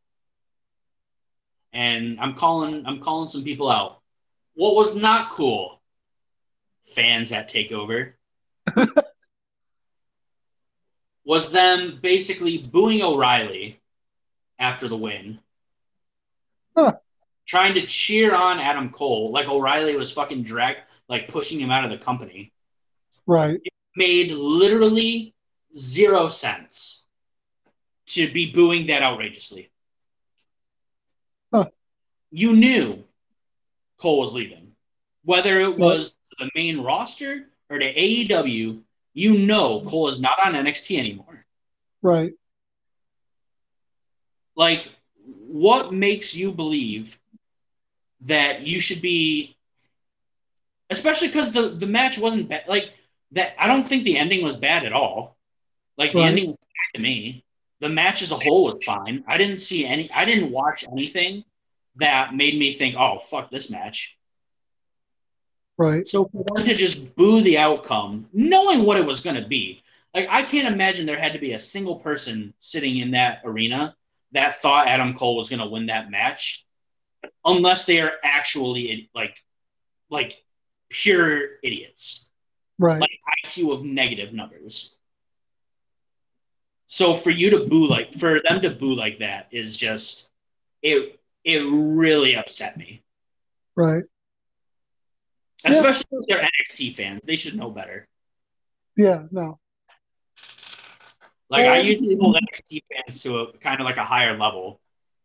and 1.71 2.19
I'm 2.19 2.35
calling 2.35 2.85
I'm 2.85 2.99
calling 2.99 3.29
some 3.29 3.43
people 3.43 3.69
out. 3.69 4.01
What 4.55 4.75
was 4.75 4.95
not 4.95 5.31
cool, 5.31 5.81
fans 6.85 7.31
at 7.31 7.49
Takeover, 7.49 8.13
was 11.25 11.51
them 11.51 11.99
basically 12.01 12.57
booing 12.59 13.01
O'Reilly 13.01 13.81
after 14.59 14.87
the 14.87 14.97
win, 14.97 15.39
Huh. 16.75 16.93
Trying 17.45 17.73
to 17.75 17.85
cheer 17.85 18.33
on 18.33 18.59
Adam 18.59 18.89
Cole 18.89 19.31
like 19.31 19.47
O'Reilly 19.47 19.95
was 19.95 20.11
fucking 20.11 20.43
drag 20.43 20.77
like 21.09 21.27
pushing 21.27 21.59
him 21.59 21.71
out 21.71 21.83
of 21.83 21.91
the 21.91 21.97
company 21.97 22.51
Right. 23.25 23.59
made 23.95 24.31
literally 24.31 25.33
zero 25.75 26.29
sense 26.29 27.05
to 28.07 28.31
be 28.31 28.51
booing 28.51 28.87
that 28.87 29.01
outrageously. 29.01 29.69
Huh. 31.53 31.69
You 32.31 32.55
knew 32.55 33.03
Cole 33.97 34.19
was 34.19 34.33
leaving. 34.33 34.71
Whether 35.23 35.61
it 35.61 35.77
was 35.77 36.13
to 36.13 36.35
the 36.39 36.49
main 36.55 36.81
roster 36.81 37.49
or 37.69 37.79
to 37.79 37.93
AEW, 37.93 38.81
you 39.13 39.37
know 39.37 39.81
Cole 39.81 40.09
is 40.09 40.19
not 40.19 40.37
on 40.45 40.53
NXT 40.53 40.99
anymore. 40.99 41.45
Right. 42.01 42.33
Like, 44.55 44.89
what 45.25 45.93
makes 45.93 46.35
you 46.35 46.51
believe 46.51 47.17
that 48.23 48.61
you 48.61 48.79
should 48.79 49.01
be, 49.01 49.55
especially 50.89 51.27
because 51.27 51.51
the, 51.53 51.69
the 51.69 51.87
match 51.87 52.17
wasn't 52.17 52.49
bad? 52.49 52.63
Like, 52.67 52.93
that, 53.31 53.55
I 53.59 53.67
don't 53.67 53.83
think 53.83 54.03
the 54.03 54.17
ending 54.17 54.43
was 54.43 54.55
bad 54.55 54.85
at 54.85 54.93
all. 54.93 55.37
Like, 55.97 56.13
the 56.13 56.21
ending 56.21 56.47
was 56.47 56.57
bad 56.57 56.97
to 56.97 57.01
me. 57.01 57.43
The 57.79 57.89
match 57.89 58.21
as 58.21 58.31
a 58.31 58.37
whole 58.37 58.65
was 58.65 58.83
fine. 58.83 59.23
I 59.27 59.37
didn't 59.37 59.59
see 59.59 59.85
any, 59.85 60.09
I 60.11 60.25
didn't 60.25 60.51
watch 60.51 60.85
anything 60.91 61.43
that 61.97 62.33
made 62.33 62.57
me 62.57 62.73
think, 62.73 62.95
oh, 62.97 63.17
fuck 63.17 63.51
this 63.51 63.69
match. 63.69 64.17
Right. 65.77 66.07
So 66.07 66.25
for 66.25 66.43
them 66.43 66.65
to 66.65 66.75
just 66.75 67.15
boo 67.15 67.41
the 67.41 67.57
outcome, 67.57 68.27
knowing 68.31 68.83
what 68.83 68.97
it 68.97 69.05
was 69.05 69.21
going 69.21 69.35
to 69.35 69.47
be, 69.47 69.81
like 70.13 70.27
I 70.29 70.43
can't 70.43 70.71
imagine 70.71 71.05
there 71.05 71.19
had 71.19 71.33
to 71.33 71.39
be 71.39 71.53
a 71.53 71.59
single 71.59 71.95
person 71.95 72.53
sitting 72.59 72.97
in 72.97 73.11
that 73.11 73.41
arena 73.43 73.95
that 74.31 74.55
thought 74.55 74.87
Adam 74.87 75.13
Cole 75.15 75.35
was 75.35 75.49
going 75.49 75.59
to 75.59 75.67
win 75.67 75.87
that 75.87 76.11
match, 76.11 76.65
unless 77.45 77.85
they 77.85 77.99
are 78.01 78.13
actually 78.23 79.09
like, 79.15 79.37
like 80.09 80.43
pure 80.89 81.57
idiots, 81.63 82.29
Right. 82.79 82.99
like 83.01 83.19
IQ 83.45 83.73
of 83.73 83.83
negative 83.85 84.33
numbers. 84.33 84.97
So 86.87 87.13
for 87.13 87.31
you 87.31 87.49
to 87.51 87.65
boo 87.65 87.87
like 87.87 88.13
for 88.13 88.39
them 88.41 88.61
to 88.61 88.69
boo 88.69 88.93
like 88.95 89.19
that 89.19 89.47
is 89.51 89.77
just 89.77 90.29
it. 90.81 91.19
It 91.43 91.59
really 91.69 92.35
upset 92.37 92.77
me. 92.77 93.03
right. 93.75 94.03
Yeah. 95.65 95.71
especially 95.71 96.05
if 96.11 96.27
they're 96.27 96.41
NXT 96.41 96.95
fans. 96.95 97.21
They 97.25 97.35
should 97.35 97.55
know 97.55 97.69
better. 97.69 98.07
Yeah. 98.95 99.25
No. 99.31 99.59
Like 101.49 101.65
I 101.65 101.79
Um, 101.81 101.85
usually 101.85 102.15
hold 102.15 102.35
NXT 102.37 102.81
fans 102.91 103.21
to 103.23 103.39
a 103.39 103.57
kind 103.57 103.79
of 103.81 103.85
like 103.85 103.97
a 103.97 104.03
higher 104.05 104.37
level 104.37 104.79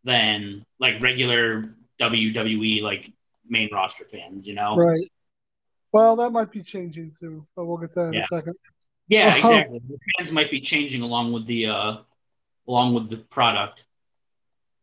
than 0.05 0.65
like 0.81 1.01
regular 1.01 1.75
WWE 2.01 2.83
like 2.83 3.12
main 3.49 3.69
roster 3.73 4.05
fans. 4.05 4.47
You 4.47 4.55
know? 4.55 4.77
Right. 4.77 5.11
Well, 5.93 6.16
that 6.16 6.31
might 6.31 6.53
be 6.53 6.62
changing 6.62 7.12
too, 7.19 7.47
but 7.57 7.65
we'll 7.65 7.79
get 7.79 7.93
to 7.93 8.01
that 8.01 8.15
in 8.15 8.16
a 8.20 8.27
second. 8.27 8.55
Yeah, 9.09 9.33
Oh. 9.35 9.39
exactly. 9.39 9.81
The 9.89 9.99
fans 10.16 10.33
might 10.33 10.51
be 10.51 10.61
changing 10.61 11.03
along 11.03 11.33
with 11.33 11.47
the 11.47 11.66
uh 11.66 11.97
along 12.66 12.95
with 12.95 13.09
the 13.09 13.16
product. 13.16 13.85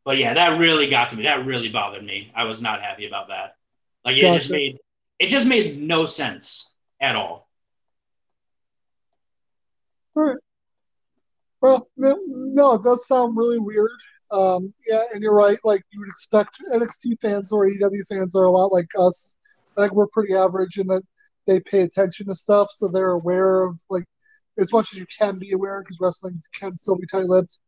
But 0.03 0.17
yeah, 0.17 0.33
that 0.33 0.59
really 0.59 0.89
got 0.89 1.09
to 1.09 1.15
me. 1.15 1.23
That 1.23 1.45
really 1.45 1.69
bothered 1.69 2.03
me. 2.03 2.31
I 2.35 2.43
was 2.43 2.61
not 2.61 2.81
happy 2.81 3.07
about 3.07 3.29
that. 3.29 3.55
Like 4.03 4.17
it 4.17 4.21
just 4.21 4.51
made 4.51 4.79
it 5.19 5.27
just 5.29 5.47
made 5.47 5.81
no 5.81 6.05
sense 6.05 6.75
at 6.99 7.15
all. 7.15 7.47
Well, 11.61 11.89
no, 11.97 12.19
no, 12.27 12.73
it 12.73 12.83
does 12.83 13.07
sound 13.07 13.35
really 13.35 13.59
weird. 13.59 13.89
Um, 14.31 14.73
yeah, 14.87 15.03
and 15.13 15.21
you're 15.21 15.35
right. 15.35 15.57
Like 15.63 15.81
you 15.91 15.99
would 15.99 16.09
expect 16.09 16.57
NXT 16.73 17.21
fans 17.21 17.51
or 17.51 17.67
AEW 17.67 18.07
fans 18.09 18.35
are 18.35 18.43
a 18.43 18.51
lot 18.51 18.73
like 18.73 18.89
us. 18.99 19.35
Think 19.75 19.93
we're 19.93 20.07
pretty 20.07 20.33
average 20.33 20.77
in 20.77 20.87
that 20.87 21.03
they 21.47 21.59
pay 21.59 21.81
attention 21.81 22.27
to 22.27 22.35
stuff, 22.35 22.69
so 22.71 22.89
they're 22.91 23.11
aware 23.11 23.63
of 23.63 23.79
like 23.89 24.05
as 24.57 24.71
much 24.71 24.93
as 24.93 24.99
you 24.99 25.05
can 25.19 25.37
be 25.39 25.51
aware 25.51 25.81
because 25.81 25.97
wrestling 26.01 26.39
can 26.59 26.75
still 26.75 26.95
be 26.97 27.07
tight-lipped. 27.07 27.59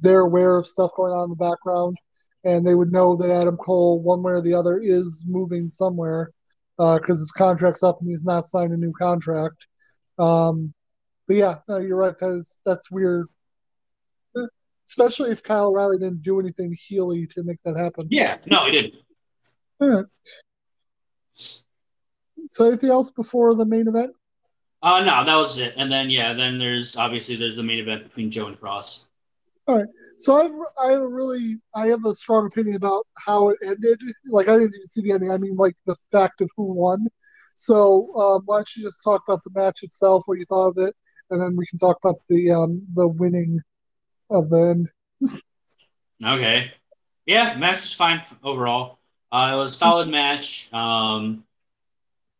They're 0.00 0.20
aware 0.20 0.56
of 0.56 0.66
stuff 0.66 0.90
going 0.96 1.12
on 1.12 1.24
in 1.24 1.30
the 1.30 1.36
background, 1.36 1.96
and 2.44 2.66
they 2.66 2.74
would 2.74 2.92
know 2.92 3.16
that 3.16 3.30
Adam 3.30 3.56
Cole, 3.56 4.00
one 4.02 4.22
way 4.22 4.32
or 4.32 4.40
the 4.40 4.54
other, 4.54 4.78
is 4.78 5.24
moving 5.28 5.68
somewhere 5.68 6.30
because 6.76 7.18
his 7.18 7.32
contract's 7.32 7.82
up 7.82 8.00
and 8.00 8.10
he's 8.10 8.24
not 8.24 8.46
signed 8.46 8.72
a 8.72 8.76
new 8.76 8.92
contract. 8.98 9.66
Um, 10.18 10.72
but 11.26 11.36
yeah, 11.36 11.56
you're 11.68 11.96
right. 11.96 12.14
That's 12.18 12.60
that's 12.64 12.90
weird 12.90 13.26
especially 14.90 15.30
if 15.30 15.40
Kyle 15.44 15.68
O'Reilly 15.68 15.98
didn't 15.98 16.22
do 16.22 16.40
anything 16.40 16.76
healy 16.76 17.24
to 17.28 17.44
make 17.44 17.58
that 17.64 17.76
happen. 17.76 18.08
Yeah, 18.10 18.38
no, 18.50 18.64
he 18.64 18.72
didn't. 18.72 18.94
All 19.80 19.88
right. 19.88 20.04
So 22.50 22.66
anything 22.66 22.90
else 22.90 23.12
before 23.12 23.54
the 23.54 23.64
main 23.64 23.86
event? 23.86 24.12
Uh 24.82 25.04
no, 25.04 25.24
that 25.24 25.36
was 25.36 25.58
it. 25.58 25.74
And 25.76 25.92
then 25.92 26.10
yeah, 26.10 26.32
then 26.32 26.58
there's 26.58 26.96
obviously 26.96 27.36
there's 27.36 27.56
the 27.56 27.62
main 27.62 27.78
event 27.78 28.02
between 28.02 28.30
Joe 28.30 28.48
and 28.48 28.58
Cross. 28.58 29.08
All 29.68 29.78
right. 29.78 29.86
So 30.16 30.34
I've 30.34 30.52
I 30.82 30.92
have 30.92 31.02
a 31.02 31.08
really 31.08 31.60
I 31.74 31.86
have 31.86 32.04
a 32.04 32.14
strong 32.14 32.46
opinion 32.46 32.76
about 32.76 33.06
how 33.16 33.50
it 33.50 33.58
ended. 33.64 34.00
Like 34.26 34.48
I 34.48 34.54
didn't 34.54 34.74
even 34.74 34.86
see 34.86 35.02
the 35.02 35.12
ending. 35.12 35.30
I 35.30 35.38
mean 35.38 35.54
like 35.56 35.76
the 35.86 35.96
fact 36.10 36.40
of 36.40 36.50
who 36.56 36.64
won. 36.64 37.06
So 37.54 38.02
um, 38.16 38.42
why 38.46 38.56
don't 38.56 38.76
you 38.76 38.82
just 38.82 39.04
talk 39.04 39.22
about 39.28 39.44
the 39.44 39.50
match 39.54 39.82
itself, 39.82 40.24
what 40.26 40.38
you 40.38 40.46
thought 40.46 40.70
of 40.70 40.78
it, 40.78 40.94
and 41.28 41.40
then 41.40 41.54
we 41.56 41.66
can 41.66 41.78
talk 41.78 41.98
about 42.02 42.16
the 42.28 42.50
um, 42.50 42.82
the 42.94 43.06
winning 43.06 43.60
of 44.30 44.48
the 44.50 44.58
end. 44.60 44.90
Okay. 46.24 46.72
Yeah, 47.26 47.56
match 47.56 47.80
was 47.82 47.92
fine 47.92 48.22
overall. 48.42 48.98
Uh, 49.32 49.52
it 49.54 49.56
was 49.56 49.72
a 49.72 49.76
solid 49.76 50.08
match. 50.08 50.72
Um, 50.72 51.44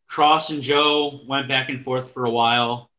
Cross 0.08 0.50
and 0.50 0.60
Joe 0.62 1.20
went 1.26 1.48
back 1.48 1.68
and 1.68 1.82
forth 1.84 2.12
for 2.12 2.24
a 2.24 2.30
while. 2.30 2.90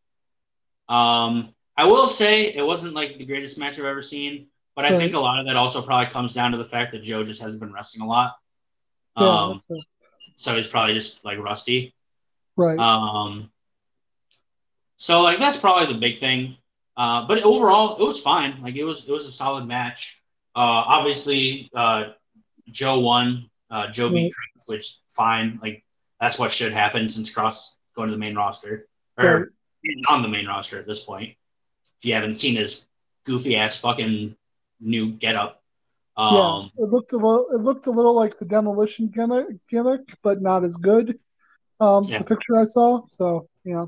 Um, 0.87 1.53
I 1.75 1.85
will 1.85 2.07
say 2.07 2.53
it 2.53 2.65
wasn't 2.65 2.93
like 2.93 3.17
the 3.17 3.25
greatest 3.25 3.57
match 3.57 3.77
I've 3.79 3.85
ever 3.85 4.01
seen, 4.01 4.47
but 4.75 4.85
I 4.85 4.91
Right. 4.91 4.97
think 4.97 5.13
a 5.13 5.19
lot 5.19 5.39
of 5.39 5.45
that 5.47 5.55
also 5.55 5.81
probably 5.81 6.11
comes 6.11 6.33
down 6.33 6.51
to 6.51 6.57
the 6.57 6.65
fact 6.65 6.91
that 6.91 7.03
Joe 7.03 7.23
just 7.23 7.41
hasn't 7.41 7.61
been 7.61 7.73
wrestling 7.73 8.03
a 8.03 8.07
lot. 8.09 8.35
Um, 9.17 9.61
it. 9.69 9.83
so 10.37 10.55
he's 10.55 10.67
probably 10.69 10.93
just 10.93 11.25
like 11.25 11.37
rusty. 11.37 11.93
right. 12.55 12.79
Um, 12.79 13.51
so 14.97 15.21
like 15.21 15.37
that's 15.39 15.57
probably 15.57 15.91
the 15.93 15.99
big 15.99 16.19
thing. 16.19 16.55
Uh, 16.97 17.25
but 17.27 17.41
overall, 17.43 17.97
it 17.97 18.03
was 18.05 18.19
fine. 18.21 18.61
Like 18.61 18.75
it 18.75 18.83
was 18.83 19.07
it 19.07 19.11
was 19.11 19.25
a 19.25 19.31
solid 19.31 19.65
match. 19.65 20.21
Uh, 20.55 20.59
obviously, 20.87 21.69
uh, 21.73 22.09
Joe 22.69 22.99
won. 22.99 23.49
Uh, 23.69 23.87
Joe 23.87 24.09
beat 24.09 24.23
Right. 24.25 24.33
Cross, 24.33 24.67
which 24.67 24.97
fine. 25.09 25.59
Like 25.61 25.83
that's 26.19 26.37
what 26.37 26.51
should 26.51 26.73
happen 26.73 27.07
since 27.07 27.29
Cross 27.33 27.79
going 27.95 28.09
to 28.09 28.13
the 28.13 28.19
main 28.19 28.35
roster 28.35 28.87
or 29.17 29.51
on 30.09 30.21
the 30.21 30.27
main 30.27 30.45
roster 30.47 30.77
at 30.77 30.85
this 30.85 31.03
point. 31.03 31.29
If 31.99 32.05
you 32.05 32.13
haven't 32.13 32.35
seen 32.35 32.55
his 32.55 32.85
goofy 33.25 33.55
ass 33.55 33.77
fucking 33.77 34.35
new 34.79 35.11
getup. 35.13 35.61
Um, 36.17 36.33
yeah, 36.75 36.83
it 36.83 36.89
looked 36.89 37.13
a 37.13 37.17
little. 37.17 37.47
It 37.51 37.61
looked 37.61 37.87
a 37.87 37.91
little 37.91 38.13
like 38.15 38.37
the 38.37 38.45
demolition 38.45 39.07
gimmick, 39.07 39.47
gimmick, 39.69 40.01
but 40.21 40.41
not 40.41 40.63
as 40.65 40.75
good. 40.75 41.17
Um, 41.79 42.03
Yeah. 42.03 42.19
the 42.19 42.25
picture 42.25 42.59
I 42.59 42.65
saw. 42.65 43.07
So 43.07 43.47
yeah. 43.63 43.85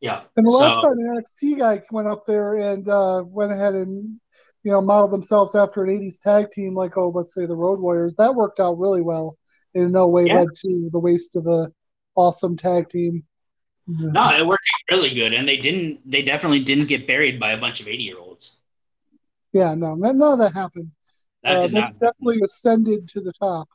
Yeah. 0.00 0.22
And 0.36 0.46
the 0.46 0.50
last 0.50 0.82
So- 0.82 0.88
time 0.88 0.98
an 0.98 1.16
NXT 1.16 1.58
guy 1.58 1.82
went 1.90 2.08
up 2.08 2.24
there 2.26 2.56
and 2.56 2.86
uh, 2.88 3.22
went 3.26 3.52
ahead 3.52 3.74
and 3.74 4.20
you 4.62 4.70
know 4.70 4.80
modeled 4.80 5.12
themselves 5.12 5.54
after 5.54 5.84
an 5.84 5.90
'80s 5.90 6.20
tag 6.20 6.50
team, 6.50 6.74
like 6.74 6.96
oh, 6.96 7.10
let's 7.14 7.34
say 7.34 7.46
the 7.46 7.56
Road 7.56 7.80
Warriors, 7.80 8.14
that 8.18 8.34
worked 8.34 8.60
out 8.60 8.78
really 8.78 9.02
well. 9.02 9.36
In 9.74 9.90
no 9.90 10.06
way 10.08 10.26
Yeah. 10.26 10.40
led 10.40 10.48
to 10.62 10.88
the 10.92 10.98
waste 11.00 11.36
of 11.36 11.46
a 11.46 11.70
awesome 12.14 12.56
tag 12.56 12.88
team. 12.88 13.24
No, 13.86 14.30
it 14.30 14.46
worked 14.46 14.64
out 14.74 14.94
really 14.96 15.12
good, 15.12 15.34
and 15.34 15.46
they 15.46 15.56
didn't. 15.58 16.08
They 16.10 16.22
definitely 16.22 16.64
didn't 16.64 16.86
get 16.86 17.06
buried 17.06 17.38
by 17.38 17.52
a 17.52 17.58
bunch 17.58 17.80
of 17.80 17.88
eighty 17.88 18.04
year 18.04 18.18
olds. 18.18 18.60
Yeah, 19.52 19.74
no, 19.74 19.92
of 19.92 20.38
that 20.38 20.52
happened. 20.54 20.90
That 21.42 21.56
uh, 21.56 21.62
did 21.66 21.74
they 21.74 21.80
not. 21.80 21.98
definitely 22.00 22.40
ascended 22.42 23.06
to 23.10 23.20
the 23.20 23.32
top. 23.34 23.68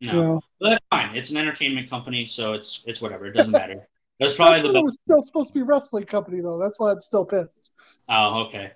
No. 0.00 0.12
You 0.12 0.18
know, 0.20 0.40
that's 0.60 0.84
fine. 0.90 1.16
It's 1.16 1.30
an 1.30 1.36
entertainment 1.38 1.90
company, 1.90 2.26
so 2.26 2.52
it's 2.52 2.82
it's 2.86 3.02
whatever. 3.02 3.26
It 3.26 3.32
doesn't 3.32 3.52
matter. 3.62 3.88
That's 4.20 4.36
probably 4.36 4.62
the 4.62 4.72
best. 4.72 4.84
was 4.84 4.98
still 5.00 5.22
supposed 5.22 5.48
to 5.48 5.54
be 5.54 5.62
wrestling 5.62 6.04
company 6.04 6.40
though. 6.40 6.58
That's 6.58 6.78
why 6.78 6.92
I'm 6.92 7.00
still 7.00 7.24
pissed. 7.24 7.70
Oh, 8.08 8.44
okay. 8.46 8.72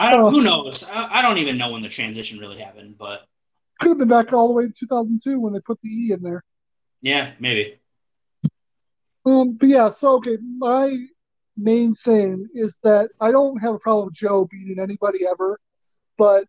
I 0.00 0.10
don't. 0.10 0.32
Who 0.32 0.42
knows? 0.42 0.84
I, 0.84 1.18
I 1.18 1.22
don't 1.22 1.38
even 1.38 1.56
know 1.56 1.70
when 1.70 1.82
the 1.82 1.88
transition 1.88 2.38
really 2.38 2.58
happened, 2.58 2.96
but 2.98 3.26
Could 3.78 3.90
have 3.90 3.98
been 3.98 4.08
back 4.08 4.32
all 4.32 4.48
the 4.48 4.54
way 4.54 4.64
in 4.64 4.72
2002 4.76 5.38
when 5.38 5.52
they 5.52 5.60
put 5.60 5.80
the 5.82 5.88
E 5.88 6.12
in 6.12 6.22
there. 6.22 6.42
yeah, 7.00 7.32
maybe. 7.38 7.78
Um, 9.24 9.52
but 9.52 9.68
yeah, 9.68 9.88
so 9.88 10.16
okay, 10.16 10.38
my 10.58 10.96
main 11.56 11.94
thing 11.94 12.46
is 12.54 12.78
that 12.82 13.10
I 13.20 13.30
don't 13.30 13.58
have 13.58 13.74
a 13.74 13.78
problem 13.78 14.06
with 14.06 14.14
Joe 14.14 14.48
beating 14.50 14.82
anybody 14.82 15.20
ever, 15.30 15.58
but 16.18 16.46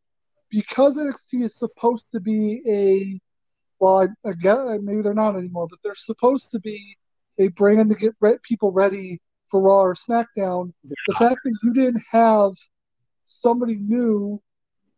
because 0.50 0.98
NXT 0.98 1.44
is 1.44 1.56
supposed 1.58 2.06
to 2.12 2.20
be 2.20 2.62
a, 2.68 3.20
well, 3.80 4.02
I, 4.02 4.30
I 4.30 4.34
guess 4.34 4.80
maybe 4.82 5.02
they're 5.02 5.14
not 5.14 5.36
anymore, 5.36 5.68
but 5.70 5.80
they're 5.84 5.96
supposed 5.96 6.52
to 6.52 6.60
be 6.60 6.98
a 7.42 7.50
brand 7.50 7.90
to 7.90 7.96
get 7.96 8.14
re- 8.22 8.38
people 8.44 8.72
ready 8.72 9.20
for 9.50 9.62
Raw 9.62 9.82
or 9.82 9.96
SmackDown. 9.96 10.74
The 10.84 11.16
fact 11.16 11.40
that 11.44 11.58
you 11.64 11.74
didn't 11.74 12.04
have 12.10 12.54
somebody 13.26 13.76
new 13.76 14.42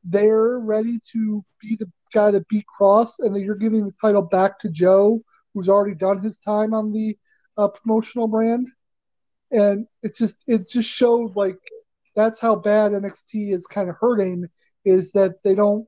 there 0.04 0.60
ready 0.60 0.98
to 1.14 1.42
be 1.62 1.76
the 1.76 1.90
guy 2.14 2.32
to 2.32 2.44
beat 2.50 2.66
Cross, 2.68 3.20
and 3.20 3.36
that 3.36 3.42
you're 3.42 3.56
giving 3.56 3.86
the 3.86 3.94
title 4.00 4.22
back 4.22 4.60
to 4.60 4.70
Joe, 4.70 5.20
who's 5.54 5.70
already 5.70 5.96
done 5.96 6.20
his 6.20 6.40
time 6.40 6.74
on 6.74 6.92
the 6.92 7.18
uh, 7.58 7.70
promotional 7.70 8.28
brand, 8.28 8.68
and 9.52 9.88
it's 10.02 10.18
just 10.18 10.44
it 10.48 10.70
just 10.70 10.90
shows 10.90 11.36
like 11.36 11.58
that's 12.16 12.40
how 12.40 12.56
bad 12.56 12.92
NXT 12.92 13.54
is 13.54 13.66
kind 13.66 13.90
of 13.90 13.96
hurting 14.00 14.48
is 14.86 15.14
that 15.14 15.42
they 15.44 15.56
don't 15.56 15.88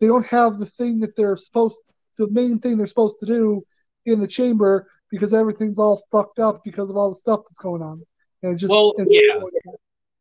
they 0.00 0.06
don't 0.06 0.26
have 0.26 0.58
the 0.58 0.66
thing 0.66 1.00
that 1.00 1.16
they're 1.16 1.36
supposed 1.36 1.94
the 2.18 2.28
main 2.28 2.58
thing 2.58 2.76
they're 2.76 2.86
supposed 2.86 3.20
to 3.20 3.26
do 3.26 3.64
in 4.04 4.20
the 4.20 4.26
chamber 4.26 4.86
because 5.12 5.34
everything's 5.34 5.78
all 5.78 6.02
fucked 6.10 6.40
up 6.40 6.64
because 6.64 6.90
of 6.90 6.96
all 6.96 7.10
the 7.10 7.14
stuff 7.14 7.40
that's 7.44 7.58
going 7.58 7.82
on. 7.82 8.02
And 8.42 8.58
just 8.58 8.72
Well, 8.72 8.94
yeah. 9.06 9.34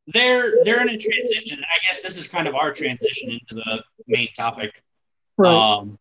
They're 0.08 0.64
they're 0.66 0.82
in 0.82 0.90
a 0.90 0.98
transition. 0.98 1.60
I 1.64 1.78
guess 1.88 2.02
this 2.02 2.18
is 2.18 2.28
kind 2.28 2.48
of 2.48 2.54
our 2.54 2.74
transition 2.74 3.32
into 3.32 3.56
the 3.56 3.84
main 4.08 4.28
topic. 4.36 4.84
right, 5.38 5.50
Um, 5.54 5.98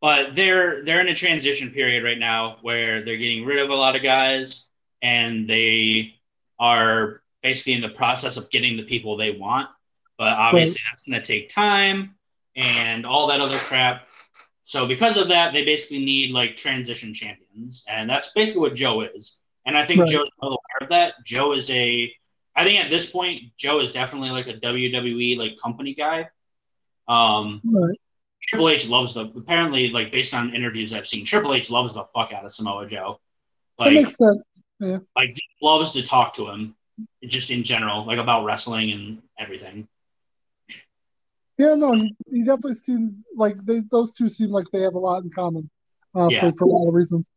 but 0.00 0.34
they're 0.34 0.84
they're 0.84 1.00
in 1.00 1.08
a 1.08 1.14
transition 1.14 1.70
period 1.70 2.04
right 2.04 2.18
now 2.18 2.58
where 2.60 3.02
they're 3.02 3.16
getting 3.16 3.46
rid 3.46 3.58
of 3.60 3.70
a 3.70 3.74
lot 3.74 3.96
of 3.96 4.02
guys, 4.02 4.68
and 5.00 5.48
they 5.48 6.14
are 6.58 7.22
basically 7.42 7.72
in 7.72 7.80
the 7.80 7.88
process 7.88 8.36
of 8.36 8.50
getting 8.50 8.76
the 8.76 8.82
people 8.82 9.16
they 9.16 9.30
want. 9.30 9.70
But 10.18 10.36
obviously, 10.36 10.80
that's 10.90 11.02
going 11.02 11.20
to 11.20 11.26
take 11.26 11.48
time 11.48 12.16
and 12.56 13.06
all 13.06 13.28
that 13.28 13.40
other 13.40 13.56
crap. 13.56 14.06
So 14.64 14.86
because 14.86 15.16
of 15.16 15.28
that, 15.28 15.54
they 15.54 15.64
basically 15.64 16.04
need 16.04 16.32
like 16.32 16.56
transition 16.56 17.14
champions. 17.14 17.45
And 17.88 18.08
that's 18.08 18.32
basically 18.32 18.62
what 18.62 18.74
Joe 18.74 19.02
is. 19.02 19.40
And 19.64 19.76
I 19.76 19.84
think 19.84 20.00
Right. 20.00 20.08
Joe's 20.08 20.30
well 20.40 20.50
aware 20.50 20.82
of 20.82 20.88
that. 20.90 21.14
Joe 21.24 21.52
is 21.52 21.70
a, 21.70 22.12
I 22.54 22.64
think 22.64 22.82
at 22.84 22.90
this 22.90 23.10
point, 23.10 23.42
Joe 23.56 23.80
is 23.80 23.92
definitely 23.92 24.30
like 24.30 24.46
a 24.46 24.54
WWE 24.54 25.36
like 25.38 25.58
company 25.60 25.94
guy. 25.94 26.28
Um, 27.08 27.60
Right. 27.64 27.98
Triple 28.42 28.68
H 28.68 28.88
loves 28.88 29.14
the 29.14 29.22
apparently 29.36 29.90
like 29.90 30.12
based 30.12 30.32
on 30.34 30.54
interviews 30.54 30.92
I've 30.94 31.06
seen, 31.06 31.24
Triple 31.24 31.54
H 31.54 31.68
loves 31.70 31.94
the 31.94 32.04
fuck 32.04 32.32
out 32.32 32.44
of 32.44 32.52
Samoa 32.52 32.86
Joe. 32.86 33.20
That 33.78 33.86
Like, 33.86 33.94
makes 33.94 34.16
sense. 34.16 34.42
like 34.80 35.30
just 35.30 35.42
loves 35.62 35.92
to 35.92 36.02
talk 36.02 36.34
to 36.34 36.46
him, 36.48 36.76
just 37.24 37.50
in 37.50 37.64
general, 37.64 38.04
like 38.04 38.18
about 38.18 38.44
wrestling 38.44 38.92
and 38.92 39.22
everything. 39.38 39.88
Yeah, 41.58 41.74
no, 41.74 41.92
he, 41.92 42.14
he 42.30 42.40
definitely 42.44 42.74
seems 42.74 43.24
like 43.34 43.56
they, 43.56 43.80
those 43.90 44.12
two 44.12 44.28
seem 44.28 44.50
like 44.50 44.66
they 44.72 44.82
have 44.82 44.94
a 44.94 44.98
lot 44.98 45.24
in 45.24 45.30
common, 45.30 45.70
honestly, 46.16 46.48
Yeah. 46.48 46.52
for 46.58 46.64
a 46.64 46.68
lot 46.68 46.88
of 46.88 46.94
reasons. 46.94 47.30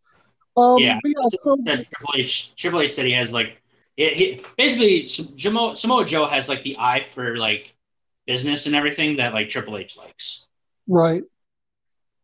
Um, 0.58 0.82
Yeah. 0.82 1.00
yeah, 1.06 1.14
so 1.30 1.58
Triple 1.64 2.14
H, 2.16 2.56
Triple 2.56 2.82
H 2.82 2.94
said 2.94 3.06
he 3.06 3.14
has 3.14 3.32
like, 3.32 3.62
he, 3.96 4.10
he, 4.10 4.42
basically 4.58 5.08
Samoa, 5.08 5.76
Samoa 5.76 6.06
Joe 6.06 6.26
has 6.26 6.50
like 6.50 6.62
the 6.62 6.76
eye 6.80 7.02
for 7.02 7.38
like 7.38 7.76
business 8.26 8.66
and 8.66 8.76
everything 8.76 9.18
that 9.18 9.34
like 9.34 9.50
Triple 9.50 9.78
H 9.78 9.98
likes. 9.98 10.48
right. 10.88 11.24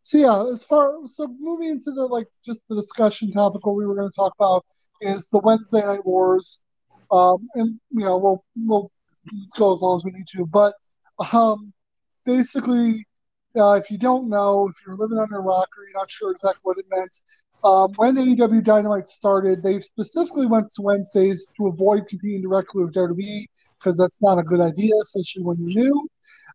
So 0.03 0.19
yeah, 0.19 0.43
as 0.43 0.63
far 0.63 0.99
so 1.07 1.27
moving 1.39 1.69
into 1.69 1.91
the 1.91 2.05
like 2.05 2.27
just 2.45 2.63
the 2.69 2.75
discussion 2.75 3.31
topic, 3.31 3.65
what 3.65 3.75
we 3.75 3.87
were 3.87 3.95
going 3.95 4.07
to 4.07 4.15
talk 4.15 4.33
about 4.37 4.63
is 5.01 5.27
the 5.29 5.39
Wednesday 5.39 5.81
Night 5.81 6.05
Wars, 6.05 6.63
um, 7.11 7.49
and 7.55 7.79
you 7.89 8.05
know 8.05 8.17
we'll 8.17 8.45
we'll 8.55 8.91
go 9.57 9.73
as 9.73 9.81
long 9.81 9.97
as 9.97 10.03
we 10.05 10.11
need 10.11 10.27
to, 10.27 10.45
but 10.45 10.75
um, 11.33 11.73
basically, 12.23 13.03
uh, 13.57 13.73
if 13.73 13.89
you 13.89 13.97
don't 13.97 14.29
know, 14.29 14.67
if 14.67 14.75
you're 14.85 14.95
living 14.95 15.17
under 15.17 15.37
a 15.37 15.41
rock 15.41 15.69
or 15.77 15.83
you're 15.83 15.93
not 15.93 16.09
sure 16.09 16.31
exactly 16.31 16.61
what 16.63 16.77
it 16.77 16.85
meant, 16.89 17.15
um, 17.63 17.93
when 17.95 18.15
AEW 18.15 18.63
Dynamite 18.63 19.07
started, 19.07 19.61
they 19.63 19.79
specifically 19.81 20.47
went 20.47 20.71
to 20.71 20.81
Wednesdays 20.81 21.51
to 21.57 21.67
avoid 21.67 22.07
competing 22.07 22.41
directly 22.41 22.83
with 22.83 22.93
WWE 22.93 23.45
because 23.77 23.97
that's 23.97 24.21
not 24.21 24.37
a 24.37 24.43
good 24.43 24.61
idea, 24.61 24.93
especially 25.01 25.43
when 25.43 25.57
you're 25.59 25.85
new. 25.85 26.07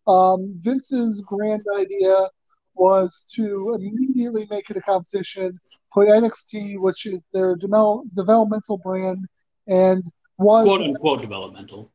Um, 0.07 0.53
Vince's 0.57 1.21
grand 1.21 1.63
idea 1.77 2.27
was 2.75 3.29
to 3.35 3.77
immediately 3.79 4.47
make 4.49 4.69
it 4.69 4.77
a 4.77 4.81
competition, 4.81 5.59
put 5.93 6.07
NXT, 6.07 6.75
which 6.79 7.05
is 7.05 7.23
their 7.33 7.55
demel- 7.55 8.05
developmental 8.13 8.77
brand, 8.77 9.27
and 9.67 10.03
was 10.37 10.65
Quote 10.65 10.81
unquote 10.81 11.21
developmental. 11.21 11.91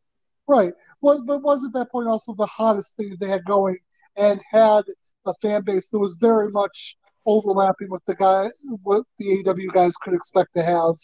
Right. 0.49 0.73
Was 1.01 1.21
but 1.23 1.43
was 1.43 1.65
at 1.65 1.73
that 1.73 1.91
point 1.91 2.09
also 2.09 2.35
the 2.35 2.47
hottest 2.47 2.97
thing 2.97 3.11
that 3.11 3.21
they 3.21 3.29
had 3.29 3.45
going 3.45 3.79
and 4.17 4.41
had 4.51 4.85
a 5.27 5.35
fan 5.35 5.63
base 5.63 5.89
that 5.91 5.99
was 5.99 6.17
very 6.21 6.51
much 6.51 6.97
overlapping 7.27 7.91
with 7.91 8.05
the 8.05 8.15
guy 8.15 8.49
what 8.85 9.05
the 9.19 9.45
AW 9.45 9.73
guys 9.73 9.97
could 9.97 10.15
expect 10.15 10.55
to 10.55 10.63
have. 10.63 10.95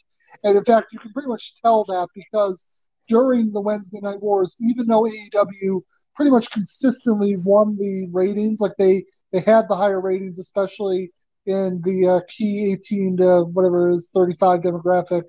And 0.44 0.56
in 0.56 0.64
fact 0.64 0.93
you 0.93 1.01
can 1.01 1.12
pretty 1.12 1.28
much 1.28 1.55
tell 1.60 1.85
that 1.85 2.09
because 2.14 2.89
during 3.09 3.52
the 3.52 3.60
Wednesday 3.60 3.98
night 4.01 4.23
wars, 4.23 4.56
even 4.60 4.86
though 4.86 5.02
AEW 5.02 5.82
pretty 6.14 6.31
much 6.31 6.51
consistently 6.51 7.35
won 7.44 7.77
the 7.77 8.09
ratings, 8.12 8.60
like 8.60 8.73
they 8.78 9.05
they 9.32 9.40
had 9.40 9.69
the 9.69 9.77
higher 9.77 10.01
ratings, 10.01 10.39
especially 10.39 11.10
in 11.47 11.81
the 11.82 12.09
uh, 12.09 12.20
key 12.28 12.73
18 12.73 13.16
to 13.19 13.43
whatever 13.44 13.90
it 13.90 13.94
is 13.97 14.10
35 14.14 14.60
demographic. 14.60 15.24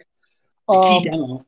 Um. 0.67 1.45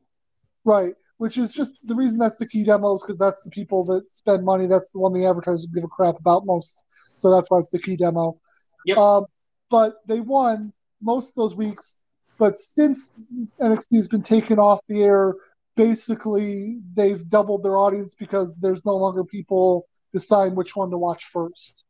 Right, 0.64 0.94
which 1.18 1.38
is 1.38 1.52
just 1.52 1.86
the 1.86 1.94
reason 1.94 2.18
that's 2.18 2.36
the 2.36 2.46
key 2.46 2.64
demos 2.64 3.02
because 3.02 3.18
that's 3.18 3.42
the 3.42 3.50
people 3.50 3.84
that 3.86 4.12
spend 4.12 4.44
money. 4.44 4.66
That's 4.66 4.90
the 4.90 4.98
one 4.98 5.12
the 5.12 5.26
advertisers 5.26 5.66
give 5.66 5.84
a 5.84 5.88
crap 5.88 6.18
about 6.18 6.46
most. 6.46 6.84
So 6.88 7.30
that's 7.30 7.50
why 7.50 7.58
it's 7.58 7.70
the 7.70 7.78
key 7.78 7.96
demo. 7.96 8.38
Yep. 8.84 8.98
Um, 8.98 9.24
but 9.70 9.96
they 10.06 10.20
won 10.20 10.72
most 11.00 11.30
of 11.30 11.34
those 11.36 11.54
weeks. 11.54 12.02
But 12.38 12.58
since 12.58 13.28
NXT 13.60 13.96
has 13.96 14.08
been 14.08 14.22
taken 14.22 14.58
off 14.58 14.80
the 14.88 15.04
air, 15.04 15.34
basically 15.76 16.80
they've 16.94 17.26
doubled 17.28 17.62
their 17.62 17.76
audience 17.76 18.14
because 18.14 18.56
there's 18.56 18.84
no 18.84 18.96
longer 18.96 19.24
people 19.24 19.86
decide 20.12 20.54
which 20.54 20.74
one 20.74 20.90
to 20.90 20.98
watch 20.98 21.24
first. 21.24 21.84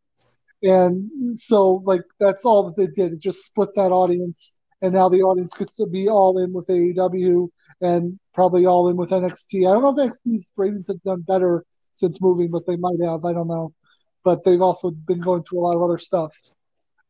And 0.62 1.11
so, 1.39 1.82
like, 1.85 2.03
that's 2.19 2.44
all 2.44 2.65
that 2.65 2.77
they 2.77 2.86
did. 2.86 3.12
It 3.12 3.20
just 3.20 3.44
split 3.44 3.70
that 3.74 3.93
audience. 3.93 4.61
And 4.82 4.93
now 4.93 5.09
the 5.09 5.23
audience 5.23 5.53
could 5.55 5.69
to 5.69 5.86
be 5.86 6.09
all 6.09 6.39
in 6.39 6.53
with 6.53 6.66
AEW 6.66 7.48
and 7.81 8.19
probably 8.35 8.66
all 8.66 8.89
in 8.89 8.97
with 8.97 9.11
NXT. 9.11 9.69
I 9.69 9.73
don't 9.73 9.82
know 9.82 10.03
if 10.03 10.11
NXT's 10.11 10.53
ratings 10.57 10.89
have 10.89 11.03
done 11.03 11.23
better 11.23 11.65
since 11.93 12.20
moving, 12.20 12.51
but 12.51 12.66
they 12.66 12.77
might 12.77 13.03
have. 13.03 13.24
I 13.24 13.32
don't 13.32 13.48
know. 13.48 13.73
But 14.23 14.44
they've 14.44 14.61
also 14.61 14.90
been 14.90 15.20
going 15.20 15.44
through 15.44 15.61
a 15.61 15.62
lot 15.66 15.77
of 15.77 15.82
other 15.82 15.98
stuff. 15.98 16.36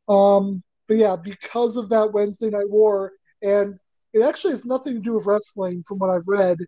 Um, 0.08 0.62
but 0.86 0.98
yeah, 0.98 1.16
because 1.16 1.76
of 1.76 1.88
that 1.88 2.12
Wednesday 2.12 2.50
Night 2.50 2.70
War, 2.70 3.12
and 3.42 3.78
it 4.12 4.22
actually 4.22 4.52
has 4.52 4.64
nothing 4.64 4.94
to 4.94 5.00
do 5.00 5.14
with 5.14 5.26
wrestling 5.26 5.82
from 5.86 5.98
what 5.98 6.10
I've 6.10 6.28
read. 6.28 6.58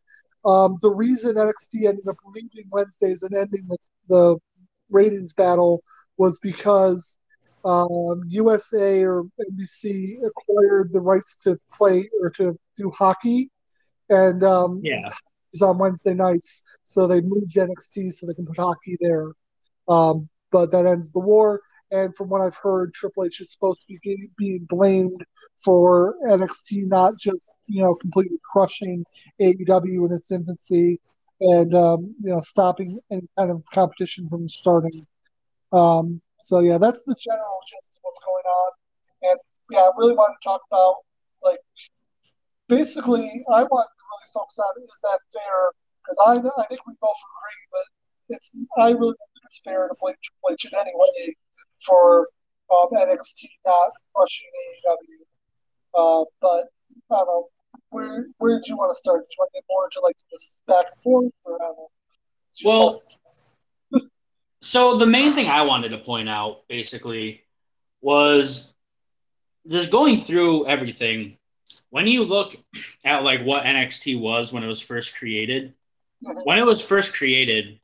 Um, 0.45 0.77
the 0.81 0.91
reason 0.91 1.37
NXT 1.37 1.87
ended 1.87 2.05
up 2.09 2.17
leaving 2.35 2.69
Wednesdays 2.71 3.23
and 3.23 3.35
ending 3.35 3.63
the, 3.69 3.79
the 4.09 4.37
ratings 4.91 5.33
battle 5.33 5.83
was 6.17 6.39
because 6.41 7.17
um, 7.65 8.23
USA 8.27 9.03
or 9.05 9.25
NBC 9.53 10.15
acquired 10.27 10.93
the 10.93 11.01
rights 11.01 11.37
to 11.45 11.59
play 11.71 12.09
or 12.21 12.31
to 12.31 12.59
do 12.77 12.91
hockey, 12.91 13.51
and 14.09 14.43
um, 14.43 14.81
Yeah. 14.83 15.11
is 15.53 15.63
on 15.63 15.79
Wednesday 15.79 16.15
nights, 16.15 16.63
so 16.85 17.07
they 17.07 17.21
moved 17.21 17.55
NXT 17.55 18.13
so 18.13 18.27
they 18.27 18.35
can 18.35 18.47
put 18.47 18.59
hockey 18.59 18.97
there. 19.01 19.33
Um, 19.89 20.29
but 20.51 20.71
that 20.71 20.87
ends 20.87 21.13
the 21.13 21.21
war. 21.21 21.61
And 21.91 22.15
from 22.15 22.29
what 22.29 22.43
I've 22.43 22.57
heard, 22.57 22.93
Triple 22.93 23.25
H 23.25 23.41
is 23.41 23.51
supposed 23.53 23.81
to 23.81 23.99
be 24.03 24.29
being 24.37 24.67
blamed 24.69 25.25
for 25.57 26.17
NXT 26.27 26.87
not 26.89 27.15
just 27.19 27.51
you 27.67 27.83
know 27.83 27.95
completely 27.95 28.39
crushing 28.53 29.05
AEW 29.41 30.07
in 30.07 30.13
its 30.13 30.31
infancy 30.31 31.01
and 31.41 31.75
um, 31.75 32.15
you 32.21 32.31
know 32.31 32.41
stopping 32.41 32.99
any 33.11 33.27
kind 33.39 33.51
of 33.51 33.63
competition 33.73 34.29
from 34.29 34.49
starting. 34.49 35.07
Um, 35.73 36.21
so 36.41 36.61
yeah, 36.61 36.79
that's 36.79 37.05
the 37.05 37.17
general 37.19 37.61
gist 37.67 37.97
of 37.97 38.01
what's 38.03 38.21
going 38.25 38.45
on. 38.45 38.71
And 39.23 39.39
yeah, 39.71 39.81
I 39.81 39.91
really 39.97 40.15
want 40.15 40.35
to 40.41 40.49
talk 40.49 40.61
about 40.71 40.97
like 41.43 41.59
basically 42.69 43.29
I 43.51 43.65
want 43.65 43.89
to 43.89 44.03
really 44.07 44.29
focus 44.35 44.59
on 44.59 44.83
is 44.83 45.01
that 45.03 45.19
fair 45.33 45.73
because 46.03 46.19
I 46.25 46.63
I 46.63 46.67
think 46.67 46.81
we 46.87 46.95
both 47.01 47.19
agree, 47.19 47.63
but 47.73 47.87
it's 48.37 48.57
I 48.79 48.89
really 48.91 49.17
don't 49.19 49.33
think 49.35 49.45
it's 49.45 49.61
fair 49.65 49.89
to 49.89 49.95
blame 50.01 50.15
Triple 50.23 50.55
H 50.55 50.65
in 50.67 50.79
any 50.79 50.93
way 50.95 51.35
for 51.85 52.29
um, 52.73 52.89
NXT 52.93 53.45
not 53.67 53.91
crushing 54.15 54.47
AEW. 54.63 55.25
Uh, 55.95 56.25
but 56.41 56.65
I 57.11 57.17
don't 57.25 57.27
know 57.27 57.49
where 57.91 58.27
where 58.39 58.59
did 58.59 58.69
you 58.69 58.77
want 58.77 58.91
to 58.91 58.95
start? 58.95 59.21
Do 59.21 59.27
you 59.31 59.37
want 59.39 59.51
to 59.55 59.59
get 59.59 59.65
more 59.69 59.85
into 59.87 60.01
like 60.03 60.17
this 60.31 60.63
back 60.67 60.85
and 60.85 61.03
forth 61.03 61.33
or 61.45 61.55
I 61.57 61.67
don't 61.67 61.77
know? 61.77 61.91
Well, 62.65 62.87
just- 62.91 63.58
So 64.61 64.97
the 64.97 65.07
main 65.07 65.33
thing 65.33 65.49
I 65.49 65.63
wanted 65.63 65.91
to 65.91 65.99
point 65.99 66.29
out 66.29 66.67
basically 66.69 67.45
was 68.01 68.75
just 69.69 69.91
going 69.91 70.19
through 70.19 70.67
everything. 70.67 71.37
When 71.91 72.07
you 72.07 72.25
look 72.25 72.57
at 73.05 73.25
like 73.25 73.43
what 73.43 73.65
NXT 73.65 74.21
was 74.21 74.53
when 74.53 74.63
it 74.63 74.67
was 74.67 74.81
first 74.81 75.17
created, 75.17 75.75
when 76.21 76.59
it 76.59 76.67
was 76.67 76.83
first 76.85 77.15
created, 77.15 77.79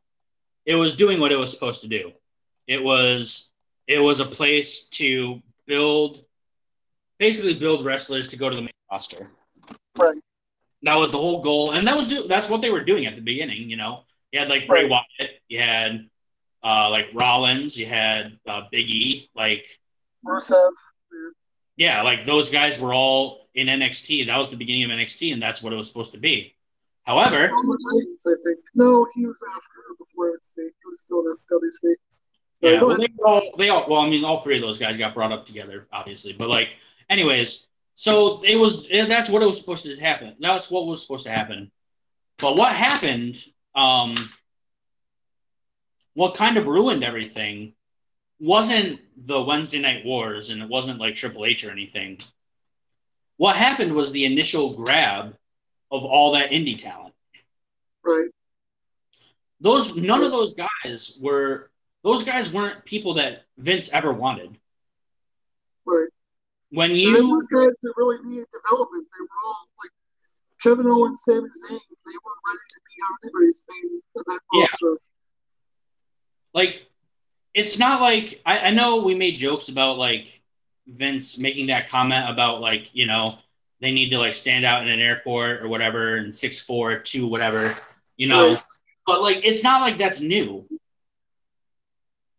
it 0.67 0.75
was 0.75 0.97
doing 0.97 1.21
what 1.21 1.33
it 1.33 1.39
was 1.39 1.51
supposed 1.51 1.83
to 1.83 1.89
do. 1.89 2.13
It 2.67 2.83
was 2.83 3.51
it 3.87 3.99
was 3.99 4.21
a 4.21 4.25
place 4.27 4.87
to 4.89 5.41
build 5.67 6.25
basically 7.19 7.55
build 7.55 7.85
wrestlers 7.85 8.29
to 8.29 8.37
go 8.37 8.51
to 8.51 8.57
the 8.57 8.63
main 8.63 8.71
roster. 8.91 9.31
Right. 9.97 10.19
That 10.83 10.97
was 10.97 11.11
the 11.11 11.19
whole 11.19 11.43
goal, 11.43 11.73
and 11.73 11.87
that 11.87 11.97
was 11.97 12.09
do- 12.09 12.27
that's 12.29 12.51
what 12.51 12.61
they 12.61 12.71
were 12.71 12.85
doing 12.85 13.07
at 13.07 13.15
the 13.15 13.23
beginning. 13.23 13.71
You 13.71 13.77
know, 13.77 14.05
you 14.33 14.41
had 14.41 14.49
like 14.49 14.67
Bray. 14.67 14.87
Wyatt, 14.87 15.41
you 15.49 15.61
had 15.61 16.11
uh, 16.65 16.89
like 16.91 17.09
Rollins, 17.13 17.79
you 17.79 17.87
had 17.87 18.39
uh, 18.47 18.63
Big 18.73 18.89
E, 18.89 19.31
like 19.37 19.67
Rusev. 20.27 20.71
yeah, 21.77 22.03
like 22.03 22.25
those 22.25 22.51
guys 22.51 22.81
were 22.81 22.95
all 22.95 23.49
in 23.55 23.67
NXT. 23.67 24.27
That 24.27 24.39
was 24.39 24.49
the 24.49 24.57
beginning 24.57 24.85
of 24.85 24.91
NXT, 24.91 25.33
and 25.33 25.43
that's 25.43 25.63
what 25.63 25.73
it 25.73 25.77
was 25.77 25.89
supposed 25.89 26.13
to 26.13 26.19
be. 26.19 26.55
However, 27.05 27.45
I 27.45 28.35
think. 28.43 28.59
No, 28.75 29.07
he 29.15 29.27
was 29.27 29.41
after 29.55 29.81
before 29.99 30.31
NXT. 30.31 30.57
He 30.57 30.89
was 30.89 31.01
still 31.01 31.21
in 31.21 31.27
SWC. 31.27 31.95
Yeah, 32.63 32.83
well, 32.83 32.97
they 32.97 33.09
all, 33.23 33.43
they 33.59 33.69
all, 33.69 33.87
well, 33.91 34.01
I 34.01 34.09
mean, 34.09 34.25
all 34.25 34.39
three 34.39 34.57
of 34.57 34.63
those 34.63 34.79
guys 34.79 34.97
got 34.97 35.13
brought 35.13 35.33
up 35.33 35.45
together, 35.45 35.87
obviously. 35.93 36.33
But 36.33 36.49
like, 36.49 36.71
anyways, 37.11 37.69
so 37.95 38.43
it 38.43 38.57
was 38.57 38.89
that's 38.89 39.29
what 39.29 39.43
it 39.43 39.47
was 39.47 39.61
supposed 39.61 39.85
to 39.85 39.97
happen. 39.97 40.35
That's 40.41 40.71
what 40.71 40.87
was 40.87 41.03
supposed 41.03 41.25
to 41.25 41.31
happen. 41.31 41.71
But 42.39 42.57
what 42.57 42.75
happened? 42.75 43.37
Um, 43.75 44.15
what 46.15 46.35
kind 46.35 46.57
of 46.57 46.67
ruined 46.67 47.05
everything 47.05 47.75
wasn't 48.41 49.01
the 49.17 49.41
Wednesday 49.41 49.81
Night 49.81 50.05
Wars, 50.05 50.51
and 50.51 50.63
it 50.63 50.69
wasn't 50.69 51.01
like 51.01 51.15
Triple 51.15 51.45
H 51.45 51.65
or 51.65 51.71
anything. 51.71 52.21
What 53.37 53.57
happened 53.57 53.93
was 53.95 54.13
the 54.13 54.25
initial 54.25 54.75
grab 54.75 55.37
of 55.91 56.05
all 56.05 56.33
that 56.33 56.51
indie 56.51 56.81
talent. 56.81 57.15
Right. 58.05 58.29
Those 59.61 59.97
none 59.97 60.23
of 60.23 60.31
those 60.31 60.55
guys 60.55 61.17
were 61.21 61.71
those 62.03 62.25
guys 62.25 62.53
weren't 62.53 62.85
people 62.85 63.15
that 63.15 63.45
Vince 63.57 63.93
ever 63.93 64.13
wanted. 64.13 64.59
Right. 65.87 66.09
when 66.71 66.91
And 66.91 66.99
they 66.99 67.03
you 67.03 67.31
were 67.31 67.43
guys 67.43 67.77
that 67.83 67.95
really 67.97 68.19
needed 68.25 68.47
development. 68.53 69.07
They 69.17 69.23
were 69.23 69.41
all 69.47 69.57
like 69.83 69.91
Kevin 70.63 70.87
Owens, 70.87 71.23
Sami 71.25 71.41
Zayn. 71.41 71.71
They 71.71 72.19
were 72.25 72.37
ready 72.47 72.67
to 72.71 72.81
be 72.87 73.03
on 73.03 73.17
anybody's 73.25 73.65
main 73.71 74.03
event 74.17 74.41
Yeah. 74.53 74.67
Like 76.55 76.87
it's 77.53 77.79
not 77.79 78.01
like 78.01 78.41
I, 78.47 78.69
I 78.69 78.71
know 78.71 79.03
we 79.03 79.15
made 79.15 79.37
jokes 79.37 79.69
about 79.69 79.99
like 79.99 80.41
Vince 80.87 81.39
making 81.39 81.67
that 81.69 81.89
comment 81.89 82.29
about 82.29 82.61
like, 82.61 82.95
you 82.95 83.07
know, 83.07 83.35
they 83.81 83.91
need 83.91 84.11
to 84.11 84.19
like 84.19 84.35
stand 84.35 84.65
out 84.65 84.83
in 84.83 84.89
an 84.89 85.01
airport 85.01 85.63
or 85.63 85.69
whatever 85.69 86.17
and 86.17 86.35
six 86.35 86.61
four, 86.61 86.99
two, 86.99 87.27
whatever, 87.27 87.71
you 88.17 88.29
know. 88.29 88.55
Right. 88.55 88.63
But 89.07 89.23
like 89.23 89.41
it's 89.45 89.63
not 89.63 89.83
like 89.83 89.99
that's 89.99 90.21
new. 90.21 90.67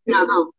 Yeah, 0.06 0.24
no. 0.28 0.52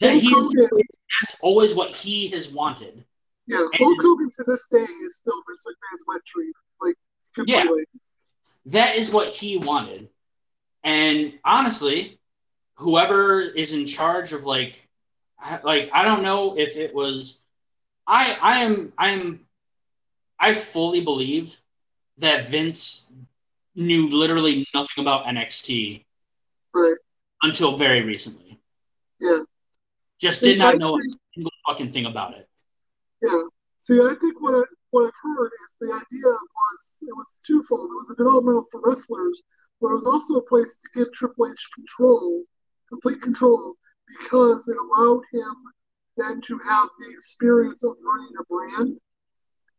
That 0.00 0.14
he's 0.14 0.52
that's 0.52 1.38
always 1.40 1.74
what 1.74 1.90
he 1.90 2.28
has 2.30 2.52
wanted. 2.52 3.04
yeah, 3.46 3.58
Hulk 3.74 4.02
Hogan 4.02 4.30
to 4.36 4.44
this 4.46 4.68
day 4.68 4.78
is 4.78 5.16
still 5.16 5.40
Vince 5.48 5.64
McMahon's 5.66 6.04
wet 6.06 6.20
dream. 6.24 6.52
Like 6.80 6.96
completely. 7.34 7.84
That 8.66 8.96
is 8.96 9.12
what 9.12 9.28
he 9.28 9.58
wanted. 9.58 10.08
And 10.82 11.34
honestly, 11.44 12.18
whoever 12.76 13.40
is 13.40 13.74
in 13.74 13.86
charge 13.86 14.32
of 14.32 14.44
like 14.44 14.88
I- 15.38 15.60
like 15.62 15.90
I 15.92 16.04
don't 16.04 16.22
know 16.22 16.56
if 16.56 16.76
it 16.76 16.94
was 16.94 17.44
I 18.06 18.36
I 18.42 18.58
am 18.60 18.92
I 18.98 19.10
am 19.10 19.46
I 20.38 20.54
fully 20.54 21.02
believe 21.04 21.56
that 22.18 22.48
Vince 22.48 23.14
knew 23.74 24.08
literally 24.10 24.66
nothing 24.74 25.02
about 25.02 25.26
NXT 25.26 26.04
Right. 26.74 26.96
until 27.42 27.76
very 27.76 28.02
recently. 28.02 28.58
Yeah. 29.20 29.42
Just 30.20 30.42
did 30.42 30.58
not 30.58 30.74
I 30.74 30.76
know 30.78 30.96
a 30.96 31.02
single 31.34 31.52
fucking 31.66 31.90
thing 31.90 32.06
about 32.06 32.34
it. 32.34 32.48
Yeah. 33.22 33.42
See, 33.78 34.00
I 34.00 34.14
think 34.20 34.40
what 34.40 34.54
I 34.54 34.62
what 34.90 35.06
I've 35.06 35.20
heard 35.22 35.50
is 35.66 35.76
the 35.80 35.86
idea 35.86 36.26
was 36.26 36.98
it 37.02 37.16
was 37.16 37.38
twofold. 37.46 37.90
It 37.90 37.96
was 37.96 38.10
a 38.10 38.16
developmental 38.16 38.64
for 38.70 38.80
wrestlers, 38.84 39.42
but 39.80 39.88
it 39.88 39.94
was 39.94 40.06
also 40.06 40.34
a 40.36 40.42
place 40.42 40.78
to 40.78 40.88
give 40.98 41.12
Triple 41.12 41.48
H 41.50 41.68
control, 41.74 42.44
complete 42.88 43.20
control, 43.20 43.74
because 44.08 44.68
it 44.68 44.76
allowed 44.76 45.22
him 45.32 45.54
then 46.16 46.40
to 46.42 46.58
have 46.68 46.88
the 47.00 47.12
experience 47.12 47.82
of 47.84 47.96
running 48.04 48.32
a 48.38 48.44
brand, 48.44 48.98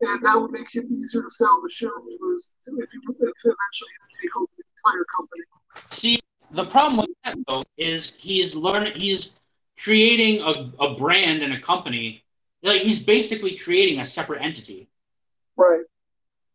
and 0.02 0.24
that 0.24 0.36
would 0.40 0.52
make 0.52 0.74
him 0.74 0.86
easier 0.94 1.22
to 1.22 1.30
sell 1.30 1.62
the 1.64 1.70
shareholders 1.70 2.56
if 2.66 2.90
he 2.92 2.98
if 2.98 3.18
eventually 3.18 3.90
he 3.90 3.98
would 4.02 4.22
take 4.22 4.38
over 4.38 4.48
the 4.58 4.64
entire 4.86 5.06
company. 5.18 5.44
See, 5.90 6.20
the 6.52 6.66
problem 6.66 6.98
with 6.98 7.10
that 7.24 7.38
though 7.48 7.64
is 7.78 8.16
he's 8.16 8.56
learning 8.56 8.94
he's 8.96 9.40
creating 9.82 10.42
a, 10.42 10.72
a 10.84 10.96
brand 10.96 11.44
and 11.44 11.54
a 11.54 11.60
company. 11.60 12.24
Like 12.64 12.82
he's 12.82 13.04
basically 13.04 13.58
creating 13.58 14.00
a 14.00 14.06
separate 14.06 14.42
entity. 14.42 14.90
Right. 15.56 15.84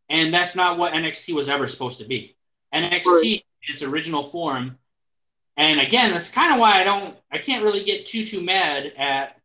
And 0.09 0.35
that's 0.35 0.57
not 0.57 0.77
what 0.77 0.93
NXT 0.93 1.35
was 1.35 1.49
ever 1.49 1.69
supposed 1.69 2.01
to 2.01 2.05
be. 2.05 2.37
NXT 2.75 3.05
Right. 3.07 3.45
in 3.69 3.75
its 3.75 3.83
original 3.83 4.25
form. 4.25 4.77
And 5.57 5.81
again, 5.81 6.13
that's 6.13 6.31
kind 6.31 6.53
of 6.55 6.61
why 6.61 6.81
I 6.81 6.85
don't 6.85 7.17
I 7.31 7.39
can't 7.39 7.63
really 7.63 7.85
get 7.85 8.07
too 8.07 8.25
too 8.25 8.43
mad 8.43 8.93
at 8.97 9.37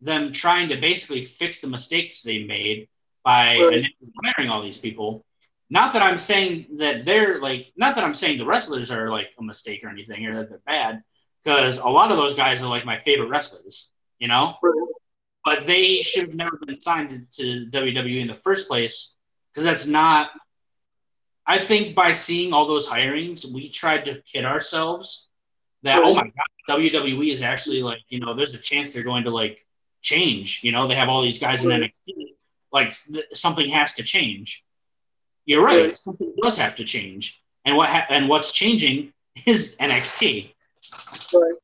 them 0.00 0.32
trying 0.32 0.68
to 0.68 0.76
basically 0.76 1.22
fix 1.22 1.60
the 1.60 1.68
mistakes 1.68 2.22
they 2.22 2.44
made 2.44 2.88
by 3.24 3.58
Right. 3.58 3.84
hiring 4.24 4.50
all 4.50 4.62
these 4.62 4.78
people. 4.78 5.24
Not 5.70 5.92
that 5.94 6.02
I'm 6.02 6.18
saying 6.18 6.66
that 6.76 7.04
they're 7.04 7.40
like 7.40 7.72
not 7.76 7.94
that 7.96 8.04
I'm 8.04 8.14
saying 8.14 8.38
the 8.38 8.46
wrestlers 8.46 8.90
are 8.90 9.10
like 9.10 9.30
a 9.38 9.42
mistake 9.42 9.82
or 9.82 9.88
anything 9.88 10.26
or 10.26 10.34
that 10.34 10.48
they're 10.50 10.60
bad 10.66 11.02
because 11.42 11.78
a 11.78 11.88
lot 11.88 12.10
of 12.10 12.16
those 12.16 12.34
guys 12.34 12.62
are 12.62 12.68
like 12.68 12.84
my 12.84 12.98
favorite 12.98 13.28
wrestlers, 13.28 13.92
you 14.18 14.28
know? 14.28 14.54
Right. 14.62 14.74
But 15.44 15.64
they 15.66 16.02
should 16.02 16.26
have 16.26 16.34
never 16.34 16.58
been 16.64 16.80
signed 16.80 17.26
to 17.32 17.66
WWE 17.70 18.20
in 18.20 18.26
the 18.26 18.34
first 18.34 18.68
place 18.68 19.16
because 19.52 19.64
that's 19.64 19.86
not. 19.86 20.30
I 21.46 21.58
think 21.58 21.94
by 21.94 22.12
seeing 22.12 22.52
all 22.52 22.66
those 22.66 22.88
hirings, 22.88 23.44
we 23.50 23.68
tried 23.68 24.04
to 24.06 24.20
kid 24.22 24.44
ourselves 24.44 25.30
that 25.82 26.02
oh 26.02 26.14
my 26.14 26.22
god, 26.24 26.78
WWE 26.78 27.30
is 27.32 27.42
actually 27.42 27.82
like 27.82 28.00
you 28.08 28.20
know 28.20 28.34
there's 28.34 28.54
a 28.54 28.58
chance 28.58 28.94
they're 28.94 29.04
going 29.04 29.24
to 29.24 29.30
like 29.30 29.64
change. 30.02 30.60
You 30.62 30.72
know 30.72 30.86
they 30.86 30.94
have 30.94 31.08
all 31.08 31.22
these 31.22 31.38
guys 31.38 31.64
in 31.64 31.70
NXT, 31.70 32.14
like 32.72 32.92
th- 33.12 33.24
something 33.34 33.68
has 33.70 33.94
to 33.94 34.02
change. 34.02 34.64
You're 35.44 35.62
right, 35.64 35.96
something 35.96 36.32
does 36.42 36.58
have 36.58 36.76
to 36.76 36.84
change, 36.84 37.40
and 37.64 37.76
what 37.76 37.88
ha- 37.88 38.06
and 38.10 38.28
what's 38.28 38.52
changing 38.52 39.12
is 39.46 39.76
NXT. 39.80 40.52
Right. 41.34 41.54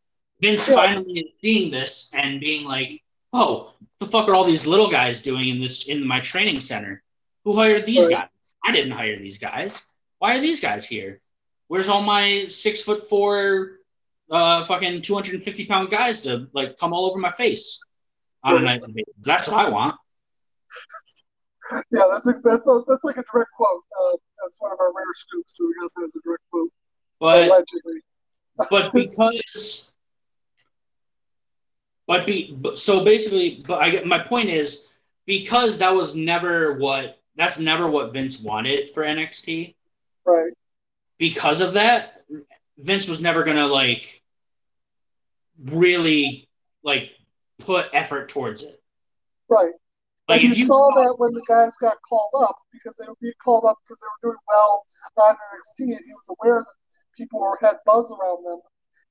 Vince 0.41 0.69
Yeah. 0.69 0.75
finally 0.75 1.13
is 1.21 1.33
seeing 1.43 1.71
this 1.71 2.13
and 2.15 2.41
being 2.41 2.65
like, 2.67 3.01
"Oh, 3.33 3.73
the 3.99 4.07
fuck 4.07 4.29
are 4.29 4.35
all 4.35 4.45
these 4.45 4.67
little 4.67 4.91
guys 4.91 5.23
doing 5.23 5.49
in 5.49 5.59
this 5.61 5.87
in 5.87 6.07
my 6.07 6.21
training 6.21 6.61
center? 6.61 7.03
Who 7.45 7.55
hired 7.55 7.87
these 7.87 8.05
Right. 8.07 8.11
guys? 8.29 8.55
I 8.65 8.71
didn't 8.73 8.93
hire 8.93 9.19
these 9.19 9.39
guys. 9.39 9.95
Why 10.19 10.37
are 10.37 10.41
these 10.41 10.61
guys 10.61 10.87
here? 10.87 11.21
Where's 11.69 11.89
all 11.89 12.03
my 12.03 12.47
six 12.47 12.83
foot 12.83 13.09
four, 13.09 13.79
uh, 14.33 14.65
fucking 14.65 15.03
two 15.03 15.15
hundred 15.15 15.35
and 15.35 15.45
fifty 15.45 15.67
pound 15.67 15.91
guys 15.91 16.23
to 16.23 16.49
like 16.55 16.79
come 16.79 16.93
all 16.93 17.09
over 17.11 17.21
my 17.21 17.33
face 17.33 17.81
on 18.45 18.57
a 18.57 18.57
Right. 18.57 18.65
nightly? 18.65 19.05
That's 19.23 19.49
what 19.49 19.59
I 19.67 19.71
want." 19.71 19.97
Yeah, 21.93 22.03
that's 22.11 22.27
a, 22.27 22.33
that's 22.45 22.69
a, 22.69 22.83
that's 22.89 23.05
like 23.05 23.17
a 23.19 23.25
direct 23.33 23.51
quote. 23.57 23.85
Uh, 24.01 24.17
that's 24.43 24.61
one 24.61 24.73
of 24.73 24.81
our 24.81 24.93
rare 24.93 25.05
scoops 25.15 25.57
that 25.57 25.67
we 25.67 25.75
got 25.81 26.05
as 26.05 26.17
a 26.17 26.21
direct 26.25 26.43
quote. 26.51 26.71
But 27.21 27.49
allegedly. 27.49 28.01
but 28.71 28.93
because 28.93 29.93
but 32.07 32.27
be 32.27 32.57
so 32.75 33.05
basically 33.05 33.63
but 33.67 33.81
i 33.81 33.91
get 33.91 34.07
my 34.07 34.19
point 34.19 34.49
is 34.49 34.89
because 35.27 35.79
that 35.79 35.95
was 35.95 36.15
never 36.17 36.79
what 36.79 37.21
that's 37.37 37.59
never 37.59 37.89
what 37.89 38.13
vince 38.13 38.43
wanted 38.43 38.91
for 38.91 39.05
nxt 39.05 39.75
Right. 40.25 40.53
because 41.19 41.61
of 41.61 41.75
that 41.75 42.25
vince 42.79 43.09
was 43.09 43.21
never 43.21 43.45
gonna 43.45 43.67
like 43.67 44.22
really 45.67 46.49
like 46.83 47.11
put 47.59 47.89
effort 47.93 48.29
towards 48.29 48.63
it 48.63 48.83
Right. 49.49 49.73
like 50.29 50.43
and 50.43 50.53
if 50.53 50.59
you, 50.59 50.65
you 50.65 50.67
saw 50.67 50.91
that 51.03 51.15
when 51.19 51.31
the 51.33 51.45
guys 51.47 51.77
got 51.77 51.97
called 52.09 52.33
up 52.43 52.57
because 52.73 52.97
they 52.97 53.07
were 53.07 53.17
being 53.21 53.35
called 53.45 53.65
up 53.67 53.77
because 53.85 54.01
they 54.01 54.09
were 54.09 54.33
doing 54.33 54.43
well 54.49 54.87
on 55.19 55.35
NXT, 55.35 55.93
and 55.93 56.05
he 56.07 56.13
was 56.15 56.37
aware 56.41 56.61
that 56.61 56.75
people 57.17 57.41
were 57.41 57.59
had 57.61 57.77
buzz 57.85 58.11
around 58.11 58.45
them. 58.45 58.61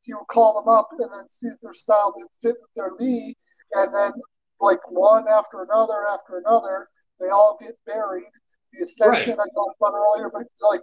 He 0.01 0.13
would 0.15 0.27
call 0.31 0.59
them 0.59 0.67
up 0.67 0.89
and 0.97 1.09
then 1.13 1.27
see 1.27 1.47
if 1.47 1.61
their 1.61 1.73
style 1.73 2.13
didn't 2.17 2.31
fit 2.41 2.55
with 2.59 2.73
their 2.73 2.91
knee, 2.99 3.35
and 3.73 3.93
then 3.93 4.11
like 4.59 4.79
one 4.89 5.27
after 5.27 5.61
another 5.61 6.07
after 6.09 6.39
another, 6.39 6.87
they 7.19 7.29
all 7.29 7.57
get 7.61 7.73
buried. 7.85 8.25
The 8.73 8.83
Ascension 8.83 9.33
I 9.33 9.45
talked 9.53 9.77
about 9.79 9.93
earlier, 9.93 10.31
but 10.33 10.47
like 10.67 10.81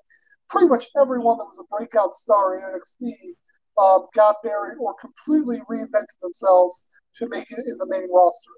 pretty 0.51 0.69
much 0.69 0.87
everyone 1.01 1.39
that 1.39 1.47
was 1.47 1.59
a 1.59 1.77
breakout 1.77 2.15
star 2.15 2.55
in 2.55 2.63
NXT 2.63 3.13
um, 3.81 4.07
got 4.15 4.37
buried 4.43 4.77
or 4.81 4.95
completely 5.01 5.61
reinvented 5.71 6.19
themselves 6.23 6.89
to 7.17 7.29
make 7.29 7.51
it 7.51 7.65
in 7.67 7.79
the 7.79 7.87
main 7.87 8.09
roster. 8.13 8.53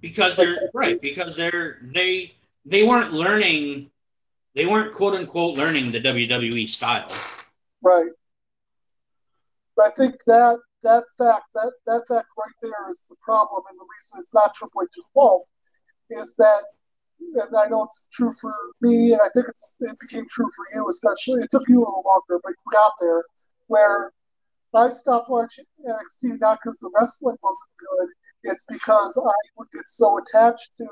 because 0.00 0.36
they're 0.36 0.58
right 0.74 1.00
because 1.00 1.36
they're 1.36 1.78
they 1.82 2.34
they 2.64 2.84
weren't 2.84 3.12
learning 3.12 3.90
they 4.54 4.66
weren't 4.66 4.92
quote 4.92 5.14
unquote 5.14 5.56
learning 5.56 5.90
the 5.90 6.00
wwe 6.00 6.68
style 6.68 7.08
Right. 7.82 8.10
I 9.80 9.90
think 9.90 10.14
that 10.26 10.58
that 10.82 11.04
fact 11.18 11.44
that 11.54 11.72
that 11.86 12.02
fact 12.08 12.28
right 12.38 12.54
there 12.62 12.90
is 12.90 13.04
the 13.08 13.16
problem, 13.22 13.62
and 13.68 13.78
the 13.78 13.84
reason 13.84 14.20
it's 14.20 14.32
not 14.32 14.54
Triple 14.54 14.82
H's 14.82 15.08
fault 15.12 15.48
is 16.10 16.34
that, 16.36 16.62
and 17.20 17.56
I 17.56 17.66
know 17.68 17.82
it's 17.84 18.08
true 18.12 18.30
for 18.40 18.52
me, 18.82 19.12
and 19.12 19.20
I 19.20 19.28
think 19.34 19.46
it's 19.48 19.76
it 19.80 19.96
became 20.00 20.24
true 20.30 20.48
for 20.56 20.64
you 20.74 20.88
especially. 20.88 21.40
It 21.42 21.50
took 21.50 21.62
you 21.68 21.76
a 21.76 21.84
little 21.84 22.04
longer, 22.06 22.40
but 22.42 22.50
you 22.50 22.72
got 22.72 22.92
there. 23.00 23.24
Where 23.66 24.12
I 24.74 24.90
stopped 24.90 25.30
watching 25.30 25.64
NXT 25.86 26.40
not 26.40 26.58
because 26.62 26.78
the 26.78 26.90
wrestling 26.98 27.36
wasn't 27.42 27.70
good, 27.78 28.08
it's 28.44 28.64
because 28.70 29.16
I 29.16 29.38
would 29.56 29.68
get 29.72 29.86
so 29.86 30.18
attached 30.18 30.76
to 30.78 30.86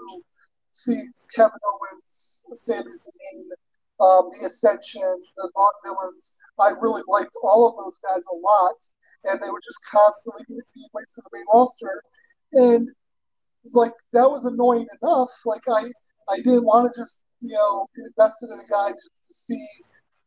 see 0.72 1.02
Kevin 1.34 1.58
Owens, 1.64 2.44
Sami 2.54 2.82
Zayn, 2.82 3.42
um, 4.00 4.30
the 4.40 4.46
Ascension, 4.46 5.20
the 5.36 5.50
Vaught 5.54 5.74
Villains. 5.84 6.36
I 6.58 6.70
really 6.80 7.02
liked 7.08 7.36
all 7.42 7.68
of 7.68 7.76
those 7.76 7.98
guys 7.98 8.24
a 8.32 8.36
lot, 8.36 8.76
and 9.24 9.40
they 9.40 9.50
were 9.50 9.60
just 9.64 9.80
constantly 9.90 10.44
getting 10.48 10.88
weights 10.92 11.18
in 11.18 11.24
the 11.24 11.38
main 11.38 11.46
roster, 11.52 12.02
and 12.52 12.88
like 13.72 13.92
that 14.12 14.30
was 14.30 14.44
annoying 14.44 14.88
enough. 15.02 15.30
Like 15.46 15.62
I, 15.68 15.84
I 16.28 16.36
didn't 16.38 16.64
want 16.64 16.92
to 16.92 17.00
just 17.00 17.24
you 17.40 17.54
know 17.54 17.86
be 17.94 18.02
invested 18.04 18.50
in 18.50 18.58
a 18.58 18.68
guy 18.70 18.90
just 18.90 19.24
to 19.24 19.34
see 19.34 19.66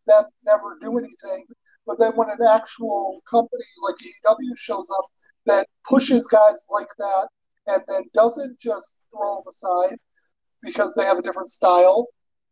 them 0.08 0.24
never 0.46 0.78
do 0.82 0.98
anything. 0.98 1.46
But 1.86 2.00
then 2.00 2.14
when 2.16 2.30
an 2.30 2.38
actual 2.50 3.22
company 3.30 3.64
like 3.84 3.96
AEW 3.96 4.58
shows 4.58 4.90
up 4.98 5.06
that 5.46 5.68
pushes 5.88 6.28
guys 6.28 6.66
like 6.72 6.90
that 6.98 7.28
and 7.68 7.82
then 7.88 8.04
doesn't 8.14 8.60
just 8.60 9.08
throw 9.14 9.36
them 9.36 9.44
aside 9.50 9.98
because 10.64 10.96
they 10.96 11.04
have 11.06 11.18
a 11.18 11.22
different 11.22 11.50
style, 11.50 12.08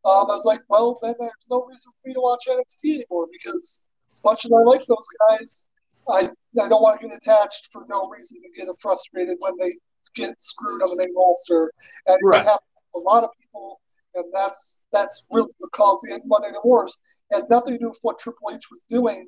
um, 0.05 0.29
I 0.29 0.35
was 0.35 0.45
like, 0.45 0.61
well, 0.69 0.99
then 1.01 1.15
there's 1.17 1.47
no 1.49 1.65
reason 1.65 1.91
for 1.91 2.07
me 2.07 2.13
to 2.13 2.19
watch 2.19 2.45
NXT 2.47 2.95
anymore 2.95 3.27
because 3.31 3.87
as 4.09 4.21
much 4.23 4.45
as 4.45 4.51
I 4.51 4.59
like 4.59 4.85
those 4.85 5.07
guys, 5.29 5.69
I 6.09 6.29
I 6.61 6.67
don't 6.69 6.81
want 6.81 6.99
to 7.01 7.07
get 7.07 7.15
attached 7.15 7.69
for 7.71 7.85
no 7.89 8.07
reason 8.09 8.39
to 8.41 8.49
get 8.59 8.67
frustrated 8.79 9.37
when 9.39 9.57
they 9.57 9.71
get 10.15 10.39
screwed 10.41 10.81
on 10.81 10.89
the 10.89 10.97
main 10.97 11.15
roster, 11.15 11.71
and 12.07 12.17
Right. 12.21 12.45
a 12.45 12.99
lot 12.99 13.23
of 13.23 13.29
people, 13.39 13.79
and 14.15 14.25
that's 14.33 14.85
that's 14.91 15.25
really 15.31 15.49
what 15.57 15.71
caused 15.71 16.03
the 16.03 16.19
Monday 16.25 16.51
Night 16.51 16.63
Wars. 16.63 16.99
It 17.31 17.35
had 17.35 17.49
nothing 17.49 17.73
to 17.73 17.79
do 17.79 17.89
with 17.89 17.99
what 18.01 18.19
Triple 18.19 18.51
H 18.51 18.69
was 18.71 18.83
doing. 18.89 19.27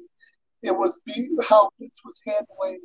It 0.64 0.76
was 0.76 1.02
be, 1.06 1.28
how 1.48 1.70
Vince 1.80 2.02
was 2.04 2.22
handling 2.26 2.80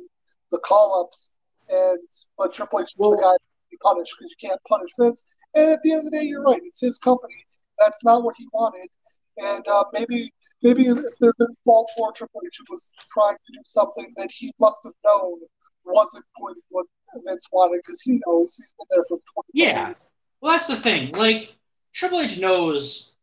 the 0.51 0.59
call 0.59 1.03
ups, 1.03 1.35
and 1.69 1.99
but 2.37 2.53
Triple 2.53 2.81
H 2.81 2.91
was 2.97 3.15
the 3.15 3.21
guy 3.21 3.31
to 3.31 3.39
be 3.71 3.77
punished 3.81 4.13
because 4.17 4.35
you 4.39 4.49
can't 4.49 4.61
punish 4.67 4.91
Vince. 4.99 5.37
And 5.55 5.71
at 5.71 5.79
the 5.83 5.91
end 5.91 5.99
of 5.99 6.11
the 6.11 6.19
day, 6.19 6.25
you're 6.25 6.43
right; 6.43 6.61
it's 6.63 6.81
his 6.81 6.97
company. 6.99 7.33
That's 7.79 8.03
not 8.03 8.23
what 8.23 8.35
he 8.37 8.47
wanted, 8.53 8.89
and 9.37 9.67
uh, 9.67 9.85
maybe 9.93 10.31
maybe 10.61 10.83
if 10.83 10.97
there's 11.19 11.33
been 11.39 11.55
fault 11.65 11.89
for 11.97 12.11
Triple 12.11 12.41
H, 12.45 12.59
was 12.69 12.93
trying 13.11 13.35
to 13.35 13.53
do 13.53 13.59
something 13.65 14.13
that 14.17 14.29
he 14.31 14.51
must 14.59 14.83
have 14.83 14.93
known 15.05 15.39
wasn't 15.83 16.25
going 16.39 16.53
to 16.55 16.61
what 16.69 16.85
Vince 17.25 17.47
wanted 17.51 17.81
because 17.83 18.01
he 18.01 18.19
knows 18.25 18.55
he's 18.55 18.73
been 18.77 18.85
there 18.91 19.03
for 19.09 19.19
20 19.33 19.47
Yeah. 19.53 19.87
years. 19.87 20.11
Well, 20.41 20.53
that's 20.53 20.67
the 20.67 20.75
thing. 20.75 21.11
Like 21.13 21.55
Triple 21.93 22.21
H 22.21 22.39
knows 22.39 23.13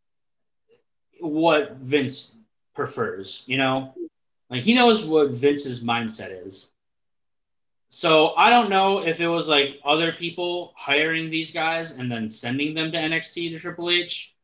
what 1.21 1.77
Vince 1.77 2.37
prefers, 2.75 3.43
you 3.47 3.57
know? 3.57 3.95
Like 4.51 4.63
he 4.63 4.75
knows 4.75 5.05
what 5.05 5.31
Vince's 5.31 5.83
mindset 5.85 6.47
is. 6.47 6.73
So 7.89 8.35
I 8.37 8.51
don't 8.51 8.69
know 8.69 9.05
if 9.05 9.21
it 9.21 9.29
was 9.29 9.49
like 9.49 9.81
other 9.85 10.13
people 10.13 10.75
hiring 10.77 11.31
these 11.31 11.53
guys 11.53 11.93
and 11.93 12.11
then 12.13 12.29
sending 12.29 12.75
them 12.75 12.93
to 12.93 12.99
NXT 12.99 13.51
to 13.51 13.59
Triple 13.59 13.91
H. 13.91 14.35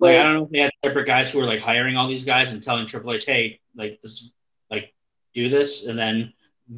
Like 0.00 0.16
I 0.16 0.22
don't 0.22 0.34
know 0.34 0.44
if 0.44 0.50
they 0.50 0.60
had 0.60 0.72
separate 0.84 1.06
guys 1.06 1.32
who 1.32 1.40
were 1.40 1.46
like 1.46 1.60
hiring 1.60 1.96
all 1.96 2.08
these 2.08 2.24
guys 2.24 2.52
and 2.52 2.62
telling 2.62 2.86
Triple 2.86 3.12
H, 3.12 3.24
"Hey, 3.24 3.60
like 3.74 4.00
this, 4.00 4.32
like 4.70 4.92
do 5.34 5.48
this," 5.48 5.86
and 5.86 5.98
then 5.98 6.32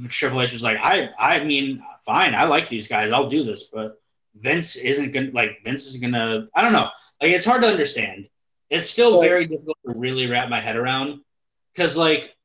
Triple 0.09 0.41
H 0.41 0.53
was 0.53 0.63
like, 0.63 0.79
"I, 0.81 1.11
I 1.19 1.45
mean, 1.45 1.83
fine, 2.05 2.35
I 2.35 2.45
like 2.45 2.69
these 2.69 2.89
guys, 2.89 3.13
I'll 3.13 3.29
do 3.29 3.45
this," 3.45 3.65
but 3.65 4.00
Vince 4.35 4.77
isn't 4.77 5.13
gonna 5.13 5.31
like 5.33 5.63
Vince 5.65 5.87
is 5.87 5.99
gonna. 5.99 6.49
I 6.55 6.63
don't 6.63 6.73
know. 6.73 6.89
Like 7.21 7.33
it's 7.33 7.47
hard 7.47 7.63
to 7.63 7.69
understand. 7.69 8.29
It's 8.71 8.89
still 8.89 9.21
very 9.21 9.47
difficult 9.47 9.79
to 9.87 9.93
really 9.95 10.29
wrap 10.29 10.49
my 10.49 10.61
head 10.61 10.77
around 10.77 11.21
because 11.75 11.97
like 11.97 12.37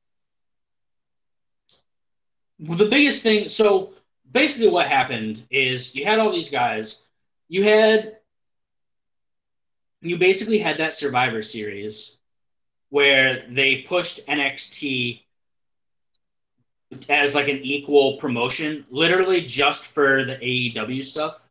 the 2.59 2.85
biggest 2.85 3.23
thing. 3.23 3.49
So 3.49 3.93
basically, 4.31 4.69
what 4.69 4.87
happened 4.87 5.43
is 5.49 5.95
you 5.95 6.05
had 6.05 6.19
all 6.19 6.31
these 6.31 6.49
guys. 6.49 7.07
You 7.47 7.63
had 7.63 8.17
you 10.01 10.17
basically 10.17 10.59
had 10.59 10.77
that 10.77 10.95
Survivor 10.95 11.41
Series 11.41 12.17
where 12.89 13.45
they 13.49 13.81
pushed 13.81 14.25
NXT 14.27 15.21
as 17.09 17.35
like 17.35 17.47
an 17.47 17.59
equal 17.61 18.17
promotion, 18.17 18.85
literally 18.89 19.41
just 19.41 19.85
for 19.85 20.23
the 20.23 20.35
AEW 20.35 21.05
stuff. 21.05 21.44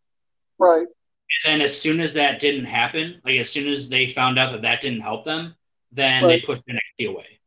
Right. 0.59 0.87
And 0.87 1.45
then 1.45 1.61
as 1.61 1.79
soon 1.79 2.01
as 2.01 2.15
that 2.15 2.41
didn't 2.41 2.67
happen, 2.67 3.21
like 3.25 3.39
as 3.39 3.51
soon 3.51 3.69
as 3.69 3.89
they 3.89 4.07
found 4.07 4.39
out 4.39 4.53
that 4.53 4.63
that 4.63 4.81
didn't 4.81 5.01
help 5.01 5.25
them, 5.25 5.55
then 5.93 6.27
they 6.27 6.41
pushed 6.41 6.65
NXT 6.67 7.09
away. 7.09 7.41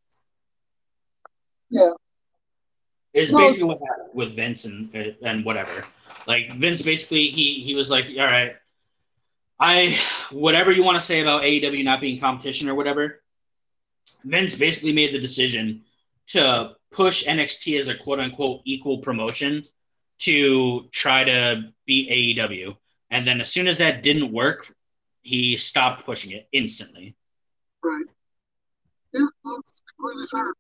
Yeah. 1.70 1.92
Is 3.14 3.32
No. 3.32 3.40
basically 3.40 3.66
what 3.66 3.80
happened 3.80 4.10
with 4.14 4.36
Vince 4.36 4.66
and 4.66 4.96
uh, 4.96 5.12
and 5.24 5.44
whatever. 5.44 5.84
Like 6.28 6.52
Vince 6.54 6.82
basically 6.82 7.28
he 7.28 7.62
he 7.62 7.76
was 7.76 7.90
like, 7.90 8.08
all 8.18 8.26
right, 8.26 8.56
I 9.60 9.98
whatever 10.32 10.72
you 10.72 10.84
want 10.84 10.98
to 10.98 11.02
say 11.02 11.22
about 11.22 11.44
AEW 11.44 11.84
not 11.84 12.02
being 12.02 12.20
competition 12.20 12.70
or 12.70 12.76
whatever. 12.76 13.22
Vince 14.24 14.56
basically 14.56 14.94
made 14.94 15.14
the 15.14 15.20
decision 15.20 15.84
to 16.28 16.76
push 16.92 17.26
NXT 17.26 17.80
as 17.80 17.88
a 17.88 17.96
quote 17.96 18.20
unquote 18.20 18.62
equal 18.66 19.00
promotion 19.00 19.64
to 20.20 20.88
try 20.92 21.24
to 21.24 21.72
beat 21.86 22.38
AEW. 22.38 22.76
And 23.10 23.28
then 23.28 23.42
as 23.42 23.52
soon 23.52 23.68
as 23.68 23.78
that 23.78 24.04
didn't 24.04 24.32
work, 24.32 24.74
he 25.22 25.58
stopped 25.58 26.06
pushing 26.06 26.32
it 26.32 26.48
instantly. 26.52 27.16
Right. 27.84 28.06
Yeah, 29.14 29.26
that's 29.44 29.84
completely 29.96 30.28
fair. 30.28 30.54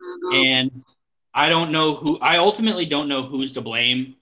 And, 0.00 0.24
um, 0.24 0.34
And 0.34 0.84
I 1.34 1.48
don't 1.48 1.72
know 1.72 1.94
who 1.94 2.18
I 2.18 2.38
ultimately 2.38 2.86
don't 2.86 3.08
know 3.08 3.22
who's 3.22 3.52
to 3.52 3.60
blame. 3.60 4.16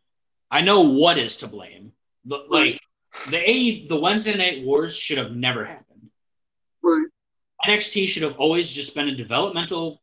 I 0.51 0.61
know 0.61 0.83
what 0.83 1.19
is 1.19 1.39
to 1.39 1.47
blame. 1.47 1.93
The, 2.25 2.45
like 2.49 2.81
the 3.31 3.39
A 3.51 3.87
the 3.87 3.99
Wednesday 3.99 4.37
night 4.37 4.65
wars 4.65 4.97
should 4.97 5.19
have 5.19 5.35
never 5.35 5.65
happened. 5.65 6.11
right. 6.83 7.07
NXT 7.67 8.07
should 8.09 8.23
have 8.23 8.37
always 8.39 8.71
just 8.71 8.95
been 8.95 9.09
a 9.09 9.15
developmental 9.15 10.03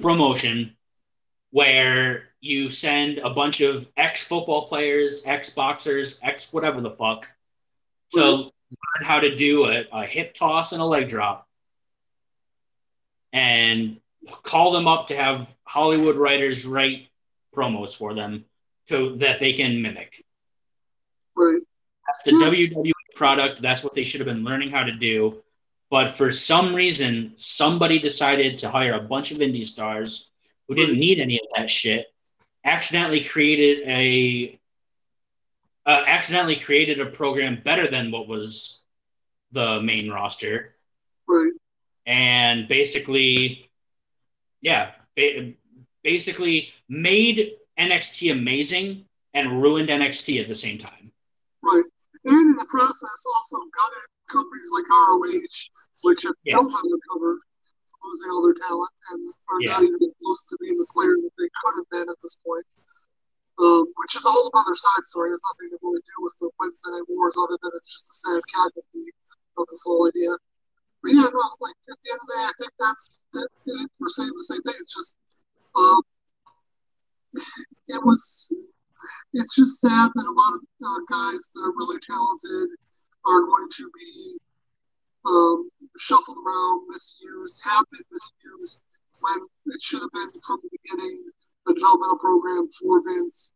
promotion 0.00 0.76
where 1.50 2.30
you 2.44 2.68
send 2.70 3.18
a 3.18 3.30
bunch 3.30 3.62
of 3.62 3.90
ex 3.96 4.22
football 4.26 4.68
players, 4.68 5.22
ex 5.24 5.48
boxers, 5.50 6.20
ex 6.22 6.52
whatever 6.52 6.80
the 6.82 6.90
fuck 6.90 7.28
to 8.12 8.20
Right. 8.20 8.36
learn 8.36 9.02
how 9.02 9.20
to 9.20 9.34
do 9.34 9.66
a, 9.66 9.84
a 9.92 10.04
hip 10.04 10.34
toss 10.34 10.72
and 10.72 10.82
a 10.82 10.84
leg 10.84 11.08
drop 11.08 11.48
and 13.32 13.96
call 14.42 14.72
them 14.72 14.86
up 14.86 15.08
to 15.08 15.16
have 15.16 15.54
Hollywood 15.64 16.16
writers 16.16 16.66
write 16.66 17.08
promos 17.54 17.96
for 17.96 18.14
them 18.14 18.44
to 18.88 19.16
that 19.16 19.40
they 19.40 19.54
can 19.54 19.80
mimic. 19.80 20.24
Right. 21.34 21.60
That's 22.06 22.22
the 22.24 22.32
WWE 22.32 22.90
product. 23.16 23.62
That's 23.62 23.82
what 23.82 23.94
they 23.94 24.04
should 24.04 24.20
have 24.20 24.28
been 24.28 24.44
learning 24.44 24.70
how 24.70 24.82
to 24.84 24.92
do. 24.92 25.42
But 25.90 26.10
for 26.10 26.30
some 26.30 26.74
reason, 26.74 27.32
somebody 27.36 27.98
decided 27.98 28.58
to 28.58 28.68
hire 28.70 28.94
a 28.94 29.00
bunch 29.00 29.32
of 29.32 29.38
indie 29.38 29.64
stars 29.64 30.30
who 30.68 30.74
didn't 30.74 30.98
need 30.98 31.20
any 31.20 31.36
of 31.36 31.46
that 31.56 31.70
shit. 31.70 32.06
Accidentally 32.64 33.22
created 33.22 33.80
a 33.86 34.58
uh, 35.86 36.02
accidentally 36.06 36.56
created 36.56 36.98
a 37.00 37.06
program 37.06 37.60
better 37.62 37.86
than 37.90 38.10
what 38.10 38.26
was 38.26 38.82
the 39.52 39.80
main 39.82 40.10
roster, 40.10 40.72
Right. 41.28 41.52
and 42.06 42.66
basically, 42.66 43.70
yeah, 44.62 44.92
ba- 45.14 45.52
basically 46.02 46.72
made 46.88 47.56
NXT 47.78 48.32
amazing 48.32 49.04
and 49.34 49.60
ruined 49.60 49.90
NXT 49.90 50.40
at 50.40 50.48
the 50.48 50.54
same 50.54 50.78
time. 50.78 51.12
Right. 51.62 51.84
And 52.24 52.40
in 52.50 52.56
the 52.56 52.64
process, 52.66 53.24
also 53.36 53.56
gutted 53.58 54.08
companies 54.30 54.70
like 54.72 54.88
ROH, 54.88 55.68
which 56.04 56.22
have 56.22 56.34
Yeah. 56.44 56.54
don't 56.56 56.70
have 56.70 56.82
recovered 56.82 57.40
from 57.40 57.53
losing 58.04 58.30
all 58.30 58.42
their 58.44 58.54
talent 58.54 58.92
and 59.10 59.20
are 59.50 59.60
Yeah. 59.60 59.72
not 59.74 59.82
even 59.84 60.12
close 60.20 60.44
to 60.46 60.56
being 60.60 60.76
the 60.76 60.86
player 60.92 61.16
that 61.16 61.34
they 61.40 61.48
could 61.48 61.74
have 61.80 61.88
been 61.90 62.08
at 62.08 62.20
this 62.22 62.36
point. 62.44 62.66
Um, 63.56 63.86
which 64.02 64.16
is 64.18 64.26
a 64.26 64.30
whole 64.34 64.50
other 64.52 64.74
side 64.74 65.04
story. 65.06 65.30
It 65.30 65.38
has 65.38 65.44
nothing 65.54 65.70
to 65.70 65.78
really 65.80 66.02
do 66.02 66.16
with 66.26 66.34
the 66.42 66.50
Wednesday 66.58 66.90
Night 66.90 67.06
Wars, 67.06 67.38
other 67.38 67.54
than 67.62 67.70
it's 67.78 67.86
just 67.86 68.10
a 68.10 68.14
sad 68.26 68.42
casualty 68.50 69.14
of 69.56 69.64
this 69.70 69.84
whole 69.86 70.10
idea. 70.10 70.34
But 71.02 71.12
yeah, 71.14 71.30
no, 71.30 71.44
like 71.62 71.78
at 71.86 71.94
the 72.02 72.10
end 72.10 72.18
of 72.18 72.26
the 72.26 72.34
day, 72.34 72.44
I 72.50 72.54
think 72.58 72.72
that's 72.82 73.16
that's 73.30 73.62
it. 73.78 73.86
We're 74.00 74.10
saying 74.10 74.34
the 74.34 74.42
same 74.42 74.62
thing. 74.66 74.74
It's 74.74 74.90
just 74.94 75.18
um, 75.78 76.02
it 77.94 78.02
was 78.02 78.50
it's 79.34 79.54
just 79.54 79.80
sad 79.80 80.10
that 80.14 80.26
a 80.26 80.34
lot 80.34 80.54
of 80.54 80.62
uh, 80.82 81.00
guys 81.06 81.50
that 81.54 81.62
are 81.62 81.74
really 81.78 82.00
talented 82.02 82.68
are 83.26 83.42
going 83.42 83.68
to 83.70 83.90
be 83.94 84.10
um, 85.26 85.70
shuffled 85.98 86.38
around, 86.44 86.86
misused, 86.88 87.62
been 87.64 88.06
misused 88.10 88.84
when 89.20 89.38
it 89.66 89.82
should 89.82 90.00
have 90.00 90.10
been 90.12 90.28
from 90.46 90.58
the 90.62 90.70
beginning 90.72 91.24
a 91.68 91.74
developmental 91.74 92.18
program 92.18 92.68
for 92.68 93.00
Vince. 93.04 93.50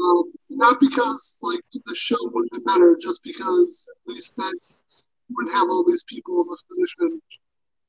Um, 0.00 0.24
not 0.50 0.80
because 0.80 1.38
like 1.42 1.60
the 1.72 1.94
show 1.94 2.16
wouldn't 2.20 2.52
have 2.52 2.64
been 2.64 2.74
better, 2.74 2.96
just 3.00 3.22
because 3.22 3.88
at 3.90 4.14
least 4.14 4.36
then 4.36 4.52
would 5.30 5.52
have 5.52 5.68
all 5.68 5.84
these 5.84 6.04
people 6.04 6.42
in 6.42 6.46
this 6.48 6.64
position. 6.64 7.20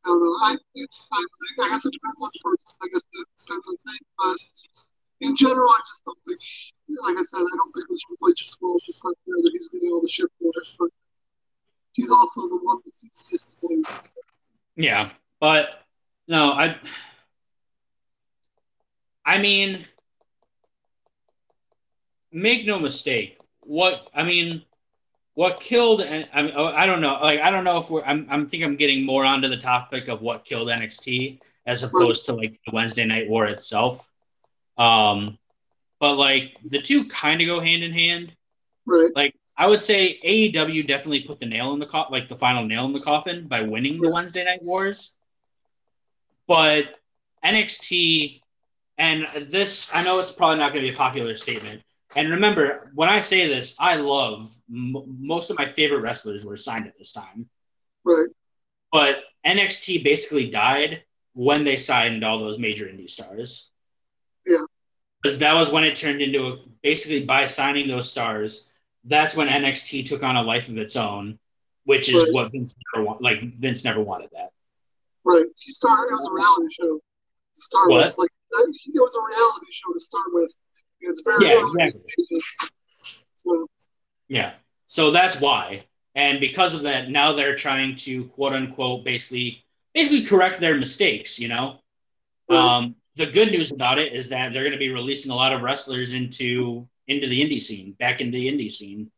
I 0.05 0.09
don't 0.09 0.21
know. 0.21 0.35
I, 0.43 0.55
I, 0.57 1.19
I 1.61 1.69
guess 1.69 1.85
it 1.85 1.93
depends 1.93 2.21
on 2.21 2.29
the 2.33 2.41
person. 2.43 2.69
I 2.81 2.87
guess 2.91 3.05
it 3.05 3.27
depends 3.37 3.65
on 3.67 3.75
the 3.77 3.91
thing, 3.91 4.03
but 4.17 4.37
in 5.21 5.35
general, 5.37 5.69
I 5.69 5.81
just 5.87 6.03
don't 6.05 6.17
think. 6.25 6.39
Like 7.07 7.17
I 7.17 7.23
said, 7.23 7.39
I 7.39 7.55
don't 7.55 7.71
think 7.71 7.87
was 7.87 8.03
Triple 8.03 8.29
H's 8.29 8.57
fault. 8.59 8.83
It's 8.83 9.05
not 9.05 9.15
fair 9.23 9.37
that 9.37 9.51
he's 9.53 9.69
getting 9.69 9.91
all 9.93 10.01
the 10.01 10.09
shit 10.09 10.27
for 10.41 10.49
it, 10.49 10.67
but 10.77 10.89
he's 11.93 12.11
also 12.11 12.41
the 12.41 12.59
one 12.61 12.77
that's 12.85 13.05
easiest 13.05 13.59
to 13.61 13.67
blame. 13.67 13.81
Yeah, 14.75 15.09
but 15.39 15.83
no, 16.27 16.51
I. 16.53 16.77
I 19.23 19.37
mean, 19.37 19.85
make 22.31 22.65
no 22.65 22.79
mistake. 22.79 23.37
What 23.61 24.09
I 24.13 24.23
mean, 24.23 24.63
what 25.33 25.59
killed 25.59 26.01
and 26.01 26.27
I 26.33 26.41
mean, 26.41 26.53
oh, 26.55 26.67
I 26.67 26.85
don't 26.85 27.01
know. 27.01 27.17
Like 27.21 27.39
I 27.41 27.51
don't 27.51 27.63
know 27.63 27.79
if 27.79 27.89
we're. 27.89 28.03
I'm. 28.03 28.27
I'm 28.29 28.47
think 28.47 28.63
I'm 28.63 28.75
getting 28.75 29.05
more 29.05 29.25
onto 29.25 29.47
the 29.47 29.57
topic 29.57 30.07
of 30.07 30.21
what 30.21 30.45
killed 30.45 30.69
NXT 30.69 31.39
as 31.65 31.83
opposed 31.83 32.25
to 32.25 32.33
like 32.33 32.59
the 32.65 32.73
Wednesday 32.73 33.05
Night 33.05 33.29
War 33.29 33.45
itself. 33.45 34.11
Um, 34.77 35.37
but 35.99 36.15
like 36.15 36.57
the 36.63 36.81
two 36.81 37.05
kind 37.05 37.41
of 37.41 37.47
go 37.47 37.59
hand 37.59 37.83
in 37.83 37.91
hand. 37.91 38.35
Right. 38.85 39.11
Like 39.15 39.35
I 39.61 39.67
would 39.67 39.83
say 39.83 40.19
AEW 40.25 40.87
definitely 40.87 41.19
put 41.19 41.37
the 41.37 41.45
nail 41.45 41.71
in 41.73 41.79
the 41.79 41.85
co- 41.85 42.07
like 42.09 42.27
the 42.27 42.35
final 42.35 42.65
nail 42.65 42.85
in 42.85 42.93
the 42.93 42.99
coffin 42.99 43.47
by 43.47 43.61
winning 43.61 44.01
the 44.01 44.09
Wednesday 44.11 44.43
Night 44.43 44.61
Wars. 44.63 45.19
But 46.47 46.95
NXT 47.45 48.41
and 48.97 49.27
this 49.51 49.91
I 49.93 50.03
know 50.03 50.19
it's 50.19 50.31
probably 50.31 50.57
not 50.57 50.73
going 50.73 50.83
to 50.83 50.89
be 50.89 50.95
a 50.95 50.97
popular 50.97 51.35
statement. 51.35 51.83
And 52.15 52.31
remember, 52.31 52.91
when 52.95 53.07
I 53.07 53.21
say 53.21 53.47
this, 53.47 53.75
I 53.79 53.97
love 53.97 54.51
m- 54.67 54.95
most 55.19 55.51
of 55.51 55.59
my 55.59 55.67
favorite 55.67 56.01
wrestlers 56.01 56.43
were 56.43 56.57
signed 56.57 56.87
at 56.87 56.97
this 56.97 57.13
time. 57.13 57.47
Right. 58.03 58.29
But 58.91 59.25
NXT 59.45 60.03
basically 60.03 60.49
died 60.49 61.03
when 61.33 61.63
they 61.65 61.77
signed 61.77 62.25
all 62.25 62.39
those 62.39 62.57
major 62.57 62.87
indie 62.87 63.07
stars. 63.07 63.69
Yeah. 64.47 64.65
Because 65.21 65.37
that 65.37 65.53
was 65.53 65.71
when 65.71 65.83
it 65.83 65.95
turned 65.95 66.23
into 66.23 66.47
a, 66.47 66.57
basically 66.81 67.25
by 67.25 67.45
signing 67.45 67.87
those 67.87 68.09
stars, 68.09 68.70
that's 69.03 69.35
when 69.35 69.47
NXT 69.47 70.05
took 70.07 70.23
on 70.23 70.35
a 70.35 70.41
life 70.43 70.69
of 70.69 70.77
its 70.77 70.95
own, 70.95 71.39
which 71.85 72.09
is 72.09 72.23
Right. 72.23 72.33
what 72.33 72.51
Vince 72.51 72.73
never 72.93 73.05
want, 73.05 73.21
like 73.21 73.41
Vince 73.55 73.83
never 73.83 74.01
wanted 74.01 74.29
that. 74.33 74.51
Right. 75.23 75.45
He 75.57 75.71
started. 75.71 76.11
It 76.11 76.13
was 76.13 76.27
a 76.27 76.33
reality 76.33 76.73
show 76.73 76.97
to 76.97 77.01
start 77.61 77.89
What? 77.89 78.05
with. 78.05 78.17
Like 78.17 78.29
it 78.53 79.01
was 79.01 79.15
a 79.15 79.33
reality 79.33 79.65
show 79.71 79.93
to 79.93 79.99
start 79.99 80.27
with. 80.33 80.55
It's 81.01 81.21
very 81.21 81.45
Yeah, 81.47 81.65
exactly. 81.85 82.41
So 83.35 83.67
Yeah. 84.27 84.53
So 84.87 85.11
that's 85.11 85.39
why. 85.39 85.85
And 86.15 86.39
because 86.39 86.73
of 86.73 86.83
that, 86.83 87.09
now 87.09 87.31
they're 87.31 87.55
trying 87.55 87.95
to 87.95 88.25
quote 88.25 88.53
unquote 88.53 89.03
basically 89.03 89.63
basically 89.93 90.23
correct 90.25 90.59
their 90.59 90.75
mistakes, 90.75 91.37
you 91.39 91.47
know? 91.49 91.79
Right. 92.49 92.57
Um, 92.57 92.95
the 93.15 93.25
good 93.25 93.51
news 93.51 93.71
about 93.71 93.99
it 93.99 94.13
is 94.13 94.29
that 94.29 94.53
they're 94.53 94.63
gonna 94.63 94.77
be 94.77 94.89
releasing 94.89 95.31
a 95.31 95.35
lot 95.35 95.51
of 95.53 95.63
wrestlers 95.63 96.13
into 96.13 96.87
into 97.11 97.27
the 97.27 97.41
indie 97.41 97.61
scene, 97.61 97.93
back 97.99 98.21
into 98.21 98.37
the 98.37 98.47
indie 98.47 98.71
scene. 98.71 99.11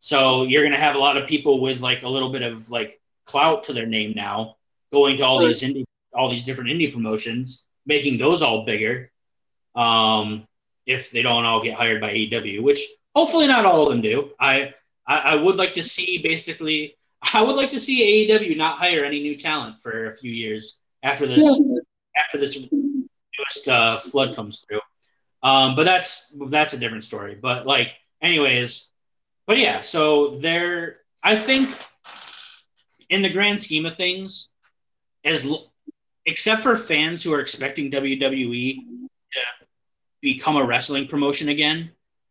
So 0.00 0.44
you're 0.44 0.62
gonna 0.64 0.76
have 0.78 0.94
a 0.96 0.98
lot 0.98 1.16
of 1.16 1.26
people 1.28 1.60
with 1.60 1.80
like 1.80 2.02
a 2.02 2.08
little 2.08 2.30
bit 2.30 2.42
of 2.42 2.70
like 2.70 3.00
clout 3.24 3.64
to 3.64 3.72
their 3.72 3.86
name 3.86 4.12
now, 4.14 4.56
going 4.92 5.16
to 5.18 5.24
all 5.24 5.40
Right. 5.40 5.48
these 5.48 5.62
indie 5.62 5.84
all 6.14 6.30
these 6.30 6.44
different 6.44 6.70
indie 6.70 6.92
promotions, 6.92 7.66
making 7.84 8.16
those 8.18 8.40
all 8.42 8.64
bigger. 8.64 9.10
Um, 9.74 10.46
if 10.86 11.10
they 11.10 11.20
don't 11.22 11.44
all 11.44 11.62
get 11.62 11.74
hired 11.74 12.00
by 12.00 12.12
AEW, 12.14 12.62
which 12.62 12.80
hopefully 13.14 13.46
not 13.48 13.66
all 13.66 13.82
of 13.82 13.88
them 13.90 14.00
do. 14.00 14.30
I, 14.40 14.72
I 15.06 15.18
I 15.18 15.34
would 15.34 15.56
like 15.56 15.74
to 15.74 15.82
see 15.82 16.18
basically 16.22 16.96
I 17.34 17.42
would 17.42 17.56
like 17.56 17.70
to 17.72 17.80
see 17.80 18.28
AEW 18.28 18.56
not 18.56 18.78
hire 18.78 19.04
any 19.04 19.20
new 19.20 19.36
talent 19.36 19.80
for 19.82 20.06
a 20.06 20.12
few 20.16 20.30
years 20.30 20.80
after 21.02 21.26
this 21.26 21.44
yeah, 21.44 21.78
after 22.16 22.38
this 22.38 22.66
newest 22.70 23.68
uh, 23.68 23.96
flood 23.98 24.34
comes 24.36 24.64
through. 24.66 24.80
Um, 25.42 25.76
but 25.76 25.84
that's 25.84 26.34
that's 26.48 26.74
a 26.74 26.78
different 26.78 27.04
story. 27.04 27.34
But 27.40 27.66
like, 27.66 27.92
anyways, 28.22 28.90
but 29.46 29.58
yeah. 29.58 29.80
So 29.80 30.36
there, 30.36 30.98
I 31.22 31.36
think, 31.36 31.68
in 33.08 33.22
the 33.22 33.30
grand 33.30 33.60
scheme 33.60 33.86
of 33.86 33.94
things, 33.94 34.50
as 35.24 35.46
except 36.24 36.62
for 36.62 36.74
fans 36.76 37.22
who 37.22 37.32
are 37.32 37.40
expecting 37.40 37.90
WWE 37.90 38.76
to 39.32 39.40
become 40.20 40.56
a 40.56 40.64
wrestling 40.64 41.06
promotion 41.06 41.50
again, 41.50 41.90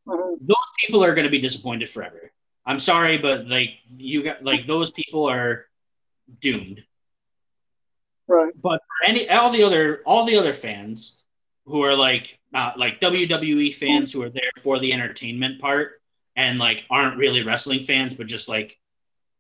uh, 0.09 0.17
those 0.41 0.55
people 0.79 1.03
are 1.03 1.13
going 1.13 1.25
to 1.25 1.31
be 1.31 1.39
disappointed 1.39 1.89
forever. 1.89 2.31
I'm 2.65 2.79
sorry, 2.79 3.17
but 3.17 3.47
like 3.47 3.69
you 3.87 4.23
got 4.23 4.43
like 4.43 4.65
those 4.65 4.91
people 4.91 5.29
are 5.29 5.67
doomed 6.41 6.83
right. 8.27 8.53
but 8.61 8.81
for 8.81 9.07
any 9.07 9.29
all 9.29 9.51
the 9.51 9.63
other 9.63 10.01
all 10.05 10.25
the 10.25 10.37
other 10.37 10.53
fans 10.53 11.23
who 11.65 11.83
are 11.83 11.95
like 11.95 12.39
not 12.51 12.77
like 12.77 12.99
WWE 12.99 13.73
fans 13.73 14.11
who 14.13 14.21
are 14.23 14.29
there 14.29 14.51
for 14.59 14.79
the 14.79 14.93
entertainment 14.93 15.59
part 15.59 16.01
and 16.35 16.59
like 16.59 16.85
aren't 16.89 17.17
really 17.17 17.43
wrestling 17.43 17.81
fans 17.81 18.13
but 18.13 18.27
just 18.27 18.47
like 18.49 18.77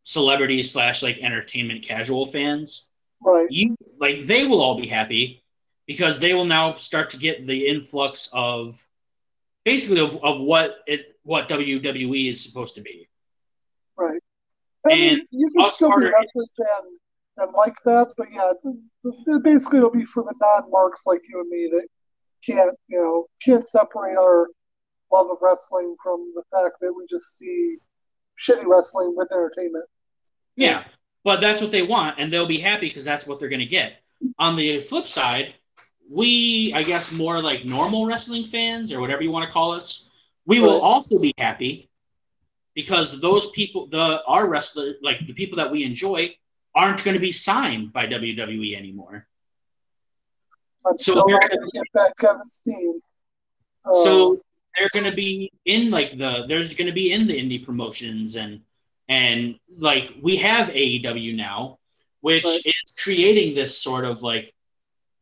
celebrity 0.03 0.63
slash 0.63 1.01
like 1.03 1.17
entertainment 1.19 1.83
casual 1.83 2.25
fans 2.25 2.89
Right. 3.21 3.47
you 3.49 3.75
like 3.99 4.21
they 4.25 4.45
will 4.45 4.61
all 4.61 4.79
be 4.79 4.85
happy 4.87 5.43
because 5.87 6.19
they 6.19 6.33
will 6.33 6.45
now 6.45 6.75
start 6.75 7.09
to 7.11 7.17
get 7.17 7.47
the 7.47 7.67
influx 7.67 8.29
of 8.33 8.79
basically 9.63 9.99
of, 9.99 10.23
of 10.23 10.41
what 10.41 10.77
it 10.85 11.17
what 11.23 11.49
WWE 11.49 12.29
is 12.31 12.43
supposed 12.43 12.75
to 12.75 12.81
be 12.81 13.07
Right. 13.97 14.21
I 14.85 14.89
mean, 14.89 15.13
And 15.13 15.21
you 15.31 15.49
can 15.55 15.71
still 15.71 15.89
be 15.97 16.05
wrestling 16.05 16.47
fan 16.57 16.83
and 17.37 17.53
like 17.53 17.75
that, 17.85 18.13
but 18.17 18.27
yeah, 18.31 18.53
basically 19.43 19.77
it'll 19.79 19.89
be 19.89 20.05
for 20.05 20.23
the 20.23 20.35
non-marks 20.39 21.07
like 21.07 21.21
you 21.27 21.39
and 21.39 21.49
me 21.49 21.69
that 21.71 21.87
can't, 22.45 22.75
you 22.87 22.99
know, 22.99 23.27
can't 23.43 23.65
separate 23.65 24.17
our 24.17 24.47
love 25.11 25.27
of 25.29 25.37
wrestling 25.41 25.95
from 26.01 26.31
the 26.35 26.43
fact 26.51 26.77
that 26.81 26.93
we 26.93 27.05
just 27.09 27.37
see 27.37 27.75
shitty 28.37 28.65
wrestling 28.65 29.13
with 29.15 29.31
entertainment. 29.31 29.85
Yeah, 30.55 30.83
but 31.23 31.41
that's 31.41 31.61
what 31.61 31.71
they 31.71 31.81
want, 31.81 32.19
and 32.19 32.31
they'll 32.31 32.45
be 32.45 32.59
happy 32.59 32.87
because 32.87 33.05
that's 33.05 33.27
what 33.27 33.39
they're 33.39 33.49
going 33.49 33.59
to 33.59 33.65
get. 33.65 34.01
On 34.39 34.55
the 34.55 34.79
flip 34.79 35.05
side, 35.05 35.53
we, 36.09 36.71
I 36.73 36.83
guess, 36.83 37.11
more 37.11 37.41
like 37.41 37.65
normal 37.65 38.05
wrestling 38.05 38.43
fans 38.43 38.91
or 38.91 38.99
whatever 38.99 39.23
you 39.23 39.31
want 39.31 39.47
to 39.47 39.51
call 39.51 39.71
us, 39.71 40.11
we 40.45 40.59
will 40.59 40.79
also 40.81 41.19
be 41.19 41.33
happy 41.37 41.89
because 42.75 43.19
those 43.19 43.49
people, 43.51 43.87
the 43.87 44.21
our 44.27 44.47
wrestler, 44.47 44.93
like 45.01 45.25
the 45.25 45.33
people 45.33 45.57
that 45.57 45.71
we 45.71 45.83
enjoy, 45.83 46.35
aren't 46.75 47.03
going 47.03 47.15
to 47.15 47.21
be 47.21 47.31
signed 47.31 47.91
by 47.91 48.05
WWE 48.05 48.77
anymore. 48.77 49.27
So 50.97 51.13
they're 51.27 51.39
gonna- 51.39 51.69
get 51.71 51.93
back 51.93 52.15
Kevin 52.17 52.47
Steen. 52.47 52.99
Uh, 53.85 54.03
so 54.03 54.41
they're 54.77 54.87
going 54.93 55.05
to 55.09 55.15
be 55.15 55.51
in 55.65 55.89
like 55.91 56.17
the 56.17 56.45
there's 56.47 56.73
going 56.73 56.87
to 56.87 56.93
be 56.93 57.11
in 57.11 57.27
the 57.27 57.33
indie 57.33 57.63
promotions 57.63 58.35
and 58.35 58.61
and 59.07 59.59
like 59.77 60.09
we 60.21 60.35
have 60.37 60.69
AEW 60.69 61.35
now 61.35 61.77
which 62.21 62.43
Right. 62.43 62.61
is 62.65 62.95
creating 63.03 63.53
this 63.53 63.79
sort 63.79 64.03
of 64.05 64.23
like 64.23 64.53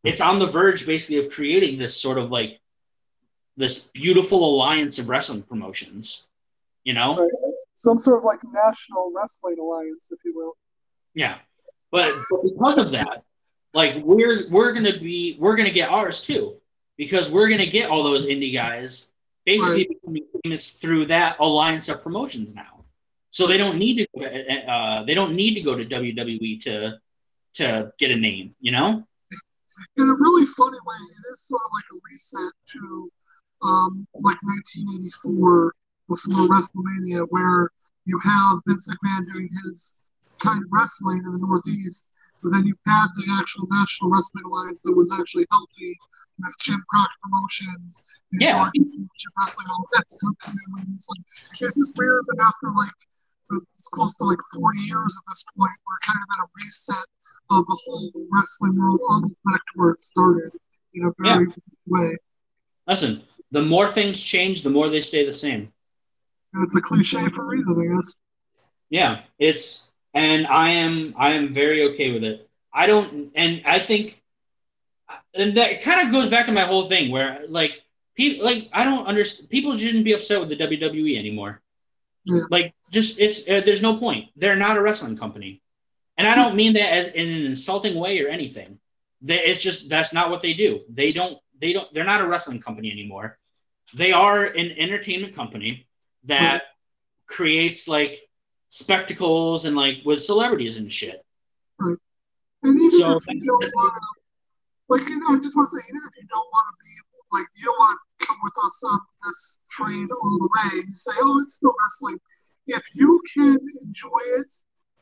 it's 0.03 0.22
on 0.22 0.40
the 0.40 0.48
verge 0.48 0.85
basically 0.85 1.18
of 1.18 1.30
creating 1.31 1.77
this 1.77 1.99
sort 2.02 2.18
of 2.18 2.31
like 2.31 2.61
this 3.57 3.90
beautiful 3.94 4.44
alliance 4.56 4.98
of 4.99 5.10
wrestling 5.10 5.44
promotions 5.44 6.30
you 6.85 6.94
know 6.94 7.18
Right. 7.18 7.30
some 7.76 7.99
sort 7.99 8.18
of 8.18 8.23
like 8.23 8.40
national 8.45 9.11
wrestling 9.15 9.60
alliance, 9.60 10.11
if 10.11 10.19
you 10.26 10.34
will. 10.35 10.56
yeah 11.14 11.40
but, 11.91 12.10
but 12.31 12.41
because 12.53 12.77
of 12.77 12.91
that 12.91 13.23
like 13.74 13.95
we're 14.04 14.50
we're 14.50 14.72
gonna 14.72 14.98
be 14.98 15.36
we're 15.40 15.56
gonna 15.56 15.72
get 15.72 15.90
ours 15.90 16.22
too 16.22 16.56
because 16.98 17.32
we're 17.32 17.50
gonna 17.50 17.66
get 17.66 17.90
all 17.90 18.04
those 18.04 18.26
indie 18.26 18.54
guys 18.54 19.10
basically 19.45 19.88
becoming 19.88 20.26
famous 20.44 20.72
through 20.72 21.06
that 21.08 21.40
alliance 21.40 21.90
of 21.90 22.02
promotions 22.02 22.54
now. 22.54 22.80
So 23.32 23.48
they 23.48 23.58
don't 23.58 23.78
need 23.78 23.98
to 23.98 24.08
go 24.16 24.22
to, 24.24 24.72
uh, 24.72 25.04
they 25.06 25.16
don't 25.16 25.36
need 25.36 25.56
to 25.56 25.62
go 25.62 25.76
to 25.76 25.86
WWE 25.86 26.62
to 26.62 27.00
to 27.56 27.94
get 28.00 28.12
a 28.12 28.16
name 28.16 28.56
you 28.60 28.72
know? 28.72 29.04
In 29.98 30.04
a 30.04 30.14
really 30.14 30.45
funny 30.45 30.78
way, 30.86 30.95
it 30.95 31.34
is 31.34 31.48
sort 31.48 31.62
of 31.66 31.72
like 31.74 31.86
a 31.94 32.00
reset 32.12 32.54
to 32.74 33.12
um, 33.64 34.08
like 34.14 34.38
1984 34.44 35.74
before 36.08 36.48
WrestleMania, 36.48 37.26
where 37.30 37.70
you 38.06 38.20
have 38.20 38.60
Vince 38.68 38.88
McMahon 38.88 39.22
doing 39.34 39.50
his 39.66 40.03
kind 40.41 40.64
of 40.64 40.70
wrestling 40.72 41.20
in 41.26 41.32
the 41.32 41.44
Northeast, 41.45 42.16
but 42.44 42.52
then 42.52 42.66
you 42.66 42.76
had 42.86 43.08
the 43.16 43.28
actual 43.40 43.68
National 43.70 44.10
Wrestling 44.10 44.44
Alliance 44.45 44.82
that 44.84 44.95
was 44.95 45.12
actually 45.12 45.45
healthy 45.52 45.98
with 46.40 46.56
Jim 46.60 46.82
Crockett 46.90 47.18
Promotions, 47.22 48.24
and 48.32 48.41
Yeah. 48.41 48.70
Wrestling, 49.40 49.68
all 49.70 49.86
that 49.95 50.10
stuff. 50.10 50.34
And 50.45 50.56
then 50.78 50.95
it's 50.95 51.10
like 51.10 51.22
it's 51.22 51.76
just 51.76 51.98
weird 51.98 52.24
that 52.28 52.44
after 52.45 52.68
like 52.76 52.91
it's 53.76 53.90
close 53.90 54.16
to 54.18 54.24
like 54.24 54.40
40 54.54 54.80
years 54.80 55.14
at 55.20 55.26
this 55.30 55.44
point, 55.56 55.72
we're 55.86 56.00
kind 56.06 56.18
of 56.18 56.28
in 56.36 56.44
a 56.44 56.48
reset 56.58 57.06
of 57.52 57.66
the 57.68 57.78
whole 57.86 58.12
wrestling 58.32 58.78
world 58.78 59.00
almost 59.10 59.36
back 59.45 59.60
to 59.60 59.74
where 59.76 59.91
it 59.91 60.02
started 60.02 60.50
in 60.94 61.06
a 61.06 61.12
very 61.20 61.45
good 61.45 61.64
way. 61.88 62.18
listen 62.88 63.22
the 63.52 63.62
more 63.62 63.88
things 63.90 64.22
change 64.22 64.64
the 64.64 64.70
more 64.70 64.90
they 64.90 65.02
stay 65.02 65.26
the 65.26 65.34
same 65.34 65.72
And 66.54 66.64
it's 66.64 66.76
a 66.76 66.82
cliche 66.82 67.28
for 67.30 67.44
a 67.44 67.48
reason, 67.48 67.76
I 67.80 67.95
guess. 67.95 68.22
Yeah, 68.90 69.22
it's 69.40 69.91
and 70.14 70.48
I 70.48 70.69
am 70.69 71.14
I 71.18 71.31
am 71.31 71.53
very 71.53 71.84
okay 71.90 72.11
with 72.11 72.23
it. 72.23 72.49
I 72.73 72.88
don't 72.88 73.31
and 73.35 73.61
I 73.65 73.80
think 73.80 74.22
and 75.34 75.57
that 75.57 75.81
kind 75.84 76.06
of 76.06 76.11
goes 76.14 76.30
back 76.30 76.45
to 76.45 76.52
my 76.52 76.61
whole 76.61 76.85
thing 76.85 77.11
where 77.11 77.41
like 77.48 77.81
people 78.15 78.45
like 78.45 78.69
I 78.73 78.84
don't 78.84 79.06
understand 79.06 79.49
people 79.49 79.76
shouldn't 79.76 80.06
be 80.06 80.14
upset 80.14 80.40
with 80.40 80.49
the 80.49 80.57
WWE 80.57 81.18
anymore. 81.18 81.61
Yeah. 82.26 82.41
Like 82.49 82.73
just 82.91 83.19
it's 83.19 83.49
uh, 83.49 83.61
there's 83.65 83.81
no 83.81 83.98
point. 83.98 84.30
They're 84.35 84.56
not 84.56 84.77
a 84.77 84.81
wrestling 84.81 85.18
company. 85.18 85.61
And 86.18 86.27
I 86.27 86.35
don't 86.35 86.56
mean 86.56 86.73
that 86.73 86.94
as 86.94 87.07
in 87.10 87.27
an 87.27 87.45
insulting 87.45 87.95
way 87.95 88.23
or 88.23 88.27
anything. 88.30 88.80
They, 89.22 89.40
it's 89.40 89.64
just 89.64 89.90
that's 89.90 90.14
not 90.14 90.30
what 90.30 90.41
they 90.41 90.53
do. 90.53 90.81
They 90.90 91.11
don't 91.11 91.38
they 91.60 91.73
don't 91.73 91.91
they're 91.94 92.03
not 92.03 92.22
a 92.22 92.27
wrestling 92.27 92.60
company 92.60 92.91
anymore. 92.91 93.40
They 93.95 94.11
are 94.11 94.44
an 94.45 94.72
entertainment 94.77 95.35
company 95.35 95.88
that 96.26 96.64
creates 97.27 97.88
like 97.88 98.19
spectacles 98.74 99.66
and 99.66 99.76
like 99.76 100.02
with 100.04 100.18
celebrities 100.18 100.78
and 100.78 100.91
shit. 100.91 101.22
And 101.80 102.00
even 102.80 103.00
So- 103.00 103.18
if 103.18 103.28
you 103.28 103.40
don't 103.45 103.72
want 103.76 103.94
to, 103.94 104.02
like, 104.90 105.08
you 105.10 105.20
know, 105.20 105.36
I 105.36 105.38
just 105.38 105.56
want 105.56 105.70
to 105.70 105.78
say, 105.78 105.84
even 105.90 106.02
if 106.02 106.18
you 106.18 106.26
don't 106.28 106.50
want 106.52 106.68
to 106.72 106.76
be, 106.82 106.94
like, 107.38 107.48
you 107.58 107.66
don't 107.66 107.78
want 107.78 108.00
to 108.00 108.26
come 108.26 108.38
with 108.41 108.54
us 108.66 108.84
on 108.84 109.00
this 109.26 109.60
train 109.70 110.08
all 110.24 110.38
the 110.40 110.48
way, 110.48 110.80
and 110.80 110.90
you 110.90 110.95
say, 110.95 111.12
oh, 111.22 111.40
it's 111.41 111.56
still 111.56 111.76
wrestling. 111.84 112.20
If 112.68 112.84
you 112.95 113.22
can 113.36 113.58
enjoy 113.84 114.24
it 114.40 114.54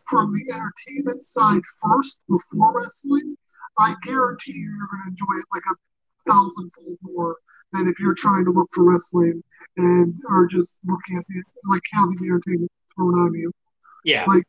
from 0.09 0.33
the 0.33 0.43
entertainment 0.51 1.23
side 1.23 1.61
first 1.81 2.23
before 2.27 2.73
wrestling, 2.75 3.37
I 3.77 3.93
guarantee 4.01 4.53
you 4.53 4.69
you're 4.69 4.87
going 4.91 5.03
to 5.03 5.09
enjoy 5.09 5.39
it 5.39 5.45
like 5.53 5.63
a, 5.71 5.75
thousandfold 6.27 6.97
more 7.01 7.35
than 7.73 7.87
if 7.87 7.99
you're 7.99 8.13
trying 8.13 8.45
to 8.45 8.51
look 8.51 8.69
for 8.73 8.83
wrestling 8.83 9.43
and 9.77 10.13
are 10.29 10.45
just 10.45 10.79
looking 10.85 11.17
at 11.17 11.25
the 11.27 11.43
like 11.67 11.81
having 11.91 12.15
the 12.17 12.27
entertainment 12.27 12.71
thrown 12.93 13.19
on 13.19 13.33
you. 13.33 13.51
Yeah. 14.03 14.25
Like 14.27 14.43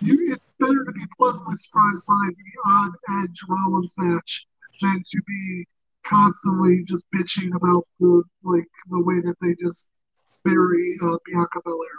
you, 0.00 0.16
it's 0.32 0.54
better 0.58 0.84
to 0.84 0.92
be 0.92 1.04
pleasantly 1.16 1.56
surprised 1.56 2.06
by 2.06 2.28
the 2.28 2.70
odd 2.70 2.92
Edge 3.22 3.40
Rollins 3.48 3.94
match 3.98 4.46
than 4.80 5.02
to 5.10 5.22
be 5.26 5.66
constantly 6.04 6.84
just 6.84 7.04
bitching 7.14 7.54
about 7.54 7.86
the 8.00 8.22
like 8.44 8.66
the 8.88 9.02
way 9.02 9.16
that 9.20 9.34
they 9.42 9.54
just 9.60 9.92
bury 10.44 10.94
uh, 11.02 11.16
Bianca 11.26 11.60
Belair. 11.64 11.98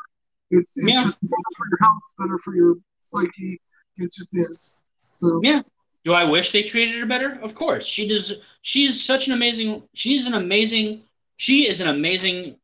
It's 0.52 0.78
it's 0.78 0.88
Yeah. 0.88 1.04
just 1.04 1.22
better 1.22 1.34
for 1.58 1.66
your 1.70 1.78
health, 1.82 2.02
better 2.18 2.38
for 2.38 2.56
your 2.56 2.76
psyche. 3.02 3.60
It 3.98 4.12
just 4.16 4.36
is. 4.38 4.80
So 4.98 5.40
Yeah. 5.44 5.62
Do 6.06 6.14
I 6.14 6.24
wish 6.24 6.54
they 6.54 6.64
treated 6.64 6.98
her 7.00 7.06
better? 7.06 7.38
Of 7.42 7.54
course. 7.56 7.86
She 7.86 8.08
does 8.08 8.42
she 8.62 8.86
is 8.86 9.04
such 9.04 9.28
an 9.28 9.34
amazing 9.34 9.84
she's 9.94 10.26
an 10.26 10.34
amazing 10.34 11.04
she 11.38 11.68
is 11.70 11.82
an 11.82 11.88
amazing 11.90 12.56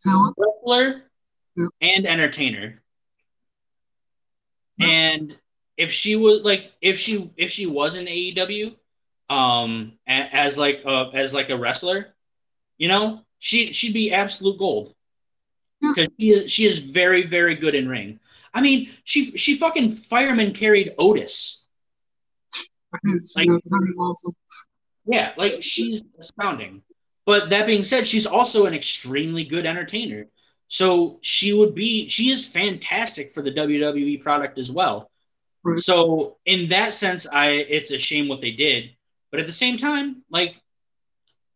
talent. 0.00 0.34
wrestler 0.36 1.04
Yeah. 1.56 1.66
and 1.80 2.06
entertainer. 2.06 2.82
And 4.80 5.36
if 5.76 5.90
she 5.90 6.16
was 6.16 6.42
like 6.42 6.72
if 6.80 6.98
she 6.98 7.30
if 7.36 7.50
she 7.50 7.66
was 7.66 7.96
in 7.96 8.06
AEW 8.06 8.76
um 9.30 9.92
as 10.06 10.58
like 10.58 10.82
a, 10.84 11.10
as 11.14 11.32
like 11.34 11.50
a 11.50 11.56
wrestler, 11.56 12.14
you 12.78 12.88
know, 12.88 13.20
she 13.38 13.72
she'd 13.72 13.94
be 13.94 14.12
absolute 14.12 14.58
gold. 14.58 14.94
Cuz 15.94 16.08
she 16.18 16.30
is 16.30 16.50
she 16.50 16.64
is 16.66 16.78
very 16.80 17.22
very 17.26 17.54
good 17.54 17.74
in 17.74 17.88
ring. 17.88 18.20
I 18.52 18.60
mean, 18.60 18.90
she 19.04 19.36
she 19.36 19.56
fucking 19.56 19.90
fireman 19.90 20.52
carried 20.52 20.94
Otis. 20.98 21.68
Like- 23.36 23.46
yeah, 23.46 23.58
that 23.64 23.88
is 23.90 23.98
awesome. 23.98 24.36
Yeah, 25.06 25.32
like 25.36 25.62
she's 25.62 26.02
astounding. 26.18 26.82
But 27.26 27.50
that 27.50 27.66
being 27.66 27.84
said, 27.84 28.06
she's 28.06 28.26
also 28.26 28.66
an 28.66 28.74
extremely 28.74 29.44
good 29.44 29.66
entertainer. 29.66 30.28
So 30.74 31.20
she 31.20 31.52
would 31.52 31.72
be 31.76 32.08
she 32.08 32.30
is 32.30 32.44
fantastic 32.44 33.30
for 33.30 33.42
the 33.42 33.52
WWE 33.52 34.20
product 34.20 34.58
as 34.58 34.72
well. 34.72 35.08
Right. 35.62 35.78
So 35.78 36.36
in 36.46 36.68
that 36.70 36.94
sense, 36.94 37.28
I 37.32 37.50
it's 37.50 37.92
a 37.92 37.98
shame 37.98 38.26
what 38.26 38.40
they 38.40 38.50
did. 38.50 38.90
But 39.30 39.38
at 39.38 39.46
the 39.46 39.52
same 39.52 39.76
time, 39.76 40.24
like 40.30 40.56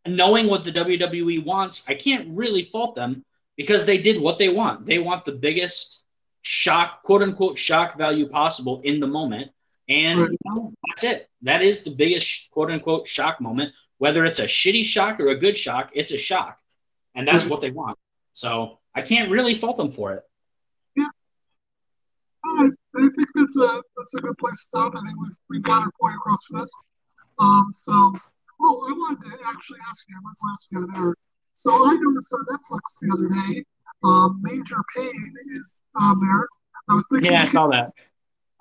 knowing 0.07 0.47
what 0.47 0.62
the 0.62 0.70
WWE 0.70 1.45
wants, 1.45 1.85
I 1.89 1.95
can't 1.95 2.28
really 2.31 2.62
fault 2.62 2.95
them 2.95 3.24
because 3.57 3.85
they 3.85 3.99
did 3.99 4.23
what 4.23 4.39
they 4.39 4.51
want. 4.51 4.86
They 4.86 5.01
want 5.01 5.24
the 5.24 5.32
biggest 5.32 6.07
shock, 6.43 7.03
quote 7.03 7.23
unquote, 7.23 7.59
shock 7.59 7.99
value 7.99 8.28
possible 8.28 8.81
in 8.82 9.01
the 9.01 9.09
moment. 9.09 9.51
And 9.89 10.20
Right. 10.20 10.31
you 10.31 10.39
know, 10.45 10.73
that's 10.86 11.03
it. 11.03 11.27
That 11.43 11.62
is 11.62 11.82
the 11.82 11.90
biggest 11.90 12.53
quote 12.53 12.70
unquote 12.70 13.09
shock 13.09 13.40
moment. 13.40 13.73
Whether 13.97 14.24
it's 14.24 14.39
a 14.39 14.45
shitty 14.45 14.85
shock 14.85 15.19
or 15.19 15.27
a 15.31 15.36
good 15.36 15.59
shock, 15.59 15.90
it's 15.93 16.12
a 16.12 16.19
shock. 16.19 16.57
And 17.16 17.27
that's 17.27 17.47
Right. 17.47 17.51
what 17.51 17.62
they 17.62 17.73
want. 17.73 17.99
So 18.32 18.78
I 18.94 19.02
can't 19.02 19.31
really 19.31 19.55
fault 19.55 19.77
them 19.77 19.90
for 19.90 20.12
it. 20.15 20.24
All 22.44 22.56
right, 22.56 22.73
I 22.97 23.01
think 23.01 23.28
that's 23.35 23.56
a 23.59 23.82
that's 23.97 24.15
a 24.15 24.20
good 24.20 24.39
place 24.39 24.55
to 24.55 24.66
stop. 24.69 24.93
I 24.97 25.01
think 25.02 25.20
we've, 25.20 25.36
we've 25.51 25.62
got 25.62 25.82
our 25.82 25.90
point 26.01 26.15
across 26.16 26.44
for 26.44 26.60
this. 26.60 26.73
Um, 27.39 27.70
so, 27.74 27.93
well, 28.60 28.86
I 28.89 28.93
wanted 28.93 29.24
to 29.24 29.36
actually 29.47 29.78
ask 29.90 30.05
you. 30.09 30.16
I 30.16 30.20
was 30.23 30.39
last 30.44 30.66
you 30.70 30.86
there. 30.94 31.15
So 31.55 31.73
I 31.73 31.97
noticed 32.01 32.32
on 32.35 32.47
Netflix 32.47 32.98
the 33.02 33.12
other 33.12 33.28
day, 33.52 33.65
um, 34.05 34.40
Major 34.43 34.77
Payne 34.97 35.35
is 35.51 35.82
on 35.97 36.20
there. 36.20 36.47
I 36.89 36.94
was 36.94 37.09
thinking 37.10 37.32
Yeah, 37.32 37.43
I 37.43 37.47
saw 37.47 37.66
that. 37.69 37.93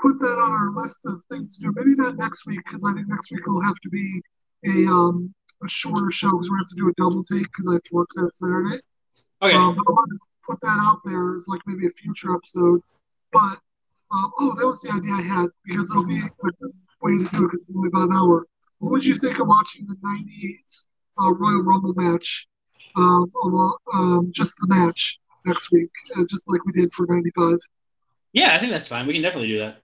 put 0.01 0.19
that 0.19 0.37
on 0.39 0.51
our 0.51 0.71
list 0.71 1.05
of 1.05 1.21
things 1.31 1.57
to 1.57 1.65
do. 1.65 1.73
Maybe 1.75 1.93
not 1.95 2.17
next 2.17 2.45
week 2.47 2.61
because 2.65 2.83
I 2.83 2.93
think 2.93 3.07
next 3.07 3.31
week 3.31 3.45
will 3.45 3.61
have 3.61 3.79
to 3.83 3.89
be 3.89 4.21
a 4.65 4.87
um 4.91 5.33
a 5.63 5.69
shorter 5.69 6.11
show 6.11 6.31
because 6.31 6.49
we're 6.49 6.57
gonna 6.57 6.65
have 6.65 6.75
to 6.75 6.81
do 6.81 6.89
a 6.89 6.93
double 6.97 7.23
take 7.23 7.43
because 7.43 7.67
I 7.69 7.73
have 7.73 7.83
to 7.83 7.93
work 7.95 8.09
that 8.15 8.33
Saturday. 8.33 8.77
Okay. 9.41 9.55
Um, 9.55 9.77
I 9.77 9.91
wanted 9.91 10.15
to 10.15 10.19
put 10.45 10.61
that 10.61 10.79
out 10.81 11.01
there 11.05 11.35
as 11.35 11.47
like 11.47 11.61
maybe 11.65 11.87
a 11.87 11.91
future 11.91 12.33
episode. 12.33 12.81
But 13.31 13.59
um, 14.11 14.31
oh, 14.39 14.55
that 14.57 14.65
was 14.65 14.81
the 14.81 14.93
idea 14.93 15.13
I 15.13 15.21
had 15.21 15.47
because 15.65 15.91
it'll 15.91 16.05
be 16.05 16.17
a 16.17 16.43
good 16.43 16.73
way 17.01 17.17
to 17.17 17.29
do 17.31 17.45
it 17.45 17.51
because 17.51 17.59
it's 17.61 17.75
only 17.75 17.89
about 17.89 18.09
an 18.09 18.15
hour. 18.15 18.47
What 18.79 18.91
would 18.91 19.05
you 19.05 19.15
think 19.15 19.39
of 19.39 19.47
watching 19.47 19.85
the 19.87 19.95
'98 20.01 20.59
uh, 21.19 21.31
Royal 21.33 21.61
Rumble 21.61 21.93
match? 21.93 22.47
Um, 22.95 23.31
um, 23.93 24.31
just 24.33 24.57
the 24.61 24.67
match 24.67 25.19
next 25.45 25.71
week, 25.71 25.89
uh, 26.15 26.23
just 26.29 26.47
like 26.47 26.63
we 26.65 26.71
did 26.71 26.91
for 26.93 27.05
'95. 27.07 27.57
yeah, 28.33 28.55
I 28.55 28.59
think 28.59 28.71
that's 28.71 28.87
fine. 28.87 29.05
We 29.05 29.13
can 29.13 29.21
definitely 29.21 29.49
do 29.49 29.59
that. 29.59 29.81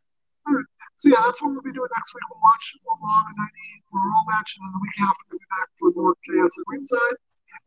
So 0.95 1.09
yeah, 1.09 1.21
that's 1.25 1.41
what 1.41 1.51
we'll 1.51 1.61
be 1.61 1.73
doing 1.73 1.89
next 1.95 2.13
week. 2.15 2.23
We'll 2.29 2.39
watch 2.41 2.73
one 2.83 2.97
long 3.01 3.25
and 3.27 3.37
'98 3.37 3.83
Royal 3.91 4.25
match, 4.29 4.55
and 4.57 4.67
then 4.67 4.73
the 4.73 4.81
week 4.81 4.97
after 5.01 5.23
we'll 5.29 5.39
be 5.39 5.45
back 5.51 5.69
for 5.77 5.91
more 5.91 6.15
chaos 6.25 6.53
at 6.57 6.65
ringside, 6.69 7.17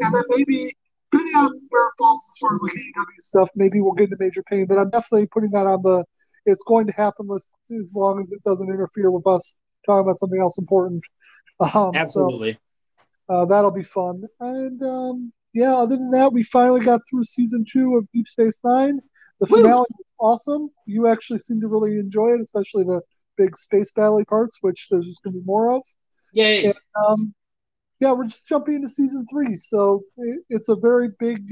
and 0.00 0.14
then 0.14 0.22
maybe 0.30 0.72
depending 1.12 1.34
on 1.36 1.60
where 1.68 1.88
it 1.88 1.92
falls 1.98 2.22
as 2.32 2.38
far 2.40 2.54
as 2.54 2.62
like 2.62 2.72
AEW 2.72 3.22
stuff. 3.22 3.48
Maybe 3.54 3.80
we'll 3.80 3.92
get 3.92 4.10
into 4.10 4.16
Major 4.18 4.42
Payne, 4.42 4.66
but 4.66 4.78
I'm 4.78 4.90
definitely 4.90 5.28
putting 5.28 5.50
that 5.50 5.66
on 5.66 5.82
the. 5.82 6.04
It's 6.48 6.62
going 6.62 6.86
to 6.86 6.92
happen 6.92 7.28
as, 7.34 7.52
as 7.80 7.92
long 7.96 8.20
as 8.20 8.30
it 8.30 8.42
doesn't 8.44 8.68
interfere 8.68 9.10
with 9.10 9.26
us 9.26 9.60
talking 9.84 10.04
about 10.04 10.16
something 10.16 10.40
else 10.40 10.58
important. 10.58 11.02
Um, 11.58 11.92
Absolutely. 11.94 12.52
So 12.52 12.58
uh, 13.30 13.44
that'll 13.46 13.70
be 13.70 13.82
fun. 13.82 14.24
And 14.40 14.82
um, 14.82 15.32
yeah, 15.54 15.74
other 15.74 15.96
than 15.96 16.10
that, 16.10 16.34
we 16.34 16.42
finally 16.42 16.84
got 16.84 17.00
through 17.08 17.24
season 17.24 17.64
two 17.70 17.96
of 17.96 18.06
Deep 18.12 18.28
Space 18.28 18.60
Nine. 18.62 18.98
The 19.40 19.46
Woo! 19.50 19.62
finale 19.62 19.86
was 19.90 20.06
awesome. 20.20 20.68
You 20.86 21.08
actually 21.08 21.38
seem 21.38 21.62
to 21.62 21.66
really 21.66 21.98
enjoy 21.98 22.34
it, 22.34 22.40
especially 22.40 22.84
the 22.84 23.00
big 23.38 23.56
space 23.56 23.90
battle 23.92 24.22
parts, 24.28 24.58
which 24.60 24.88
there's 24.90 25.06
just 25.06 25.22
going 25.22 25.34
to 25.34 25.40
be 25.40 25.46
more 25.46 25.72
of. 25.72 25.82
Yay. 26.34 26.64
Yeah. 26.64 26.72
Um, 27.08 27.34
yeah, 28.00 28.12
we're 28.12 28.26
just 28.26 28.48
jumping 28.48 28.74
into 28.74 28.88
season 28.88 29.26
three, 29.30 29.56
so 29.56 30.02
it, 30.18 30.40
it's 30.50 30.68
a 30.68 30.76
very 30.76 31.10
big 31.18 31.42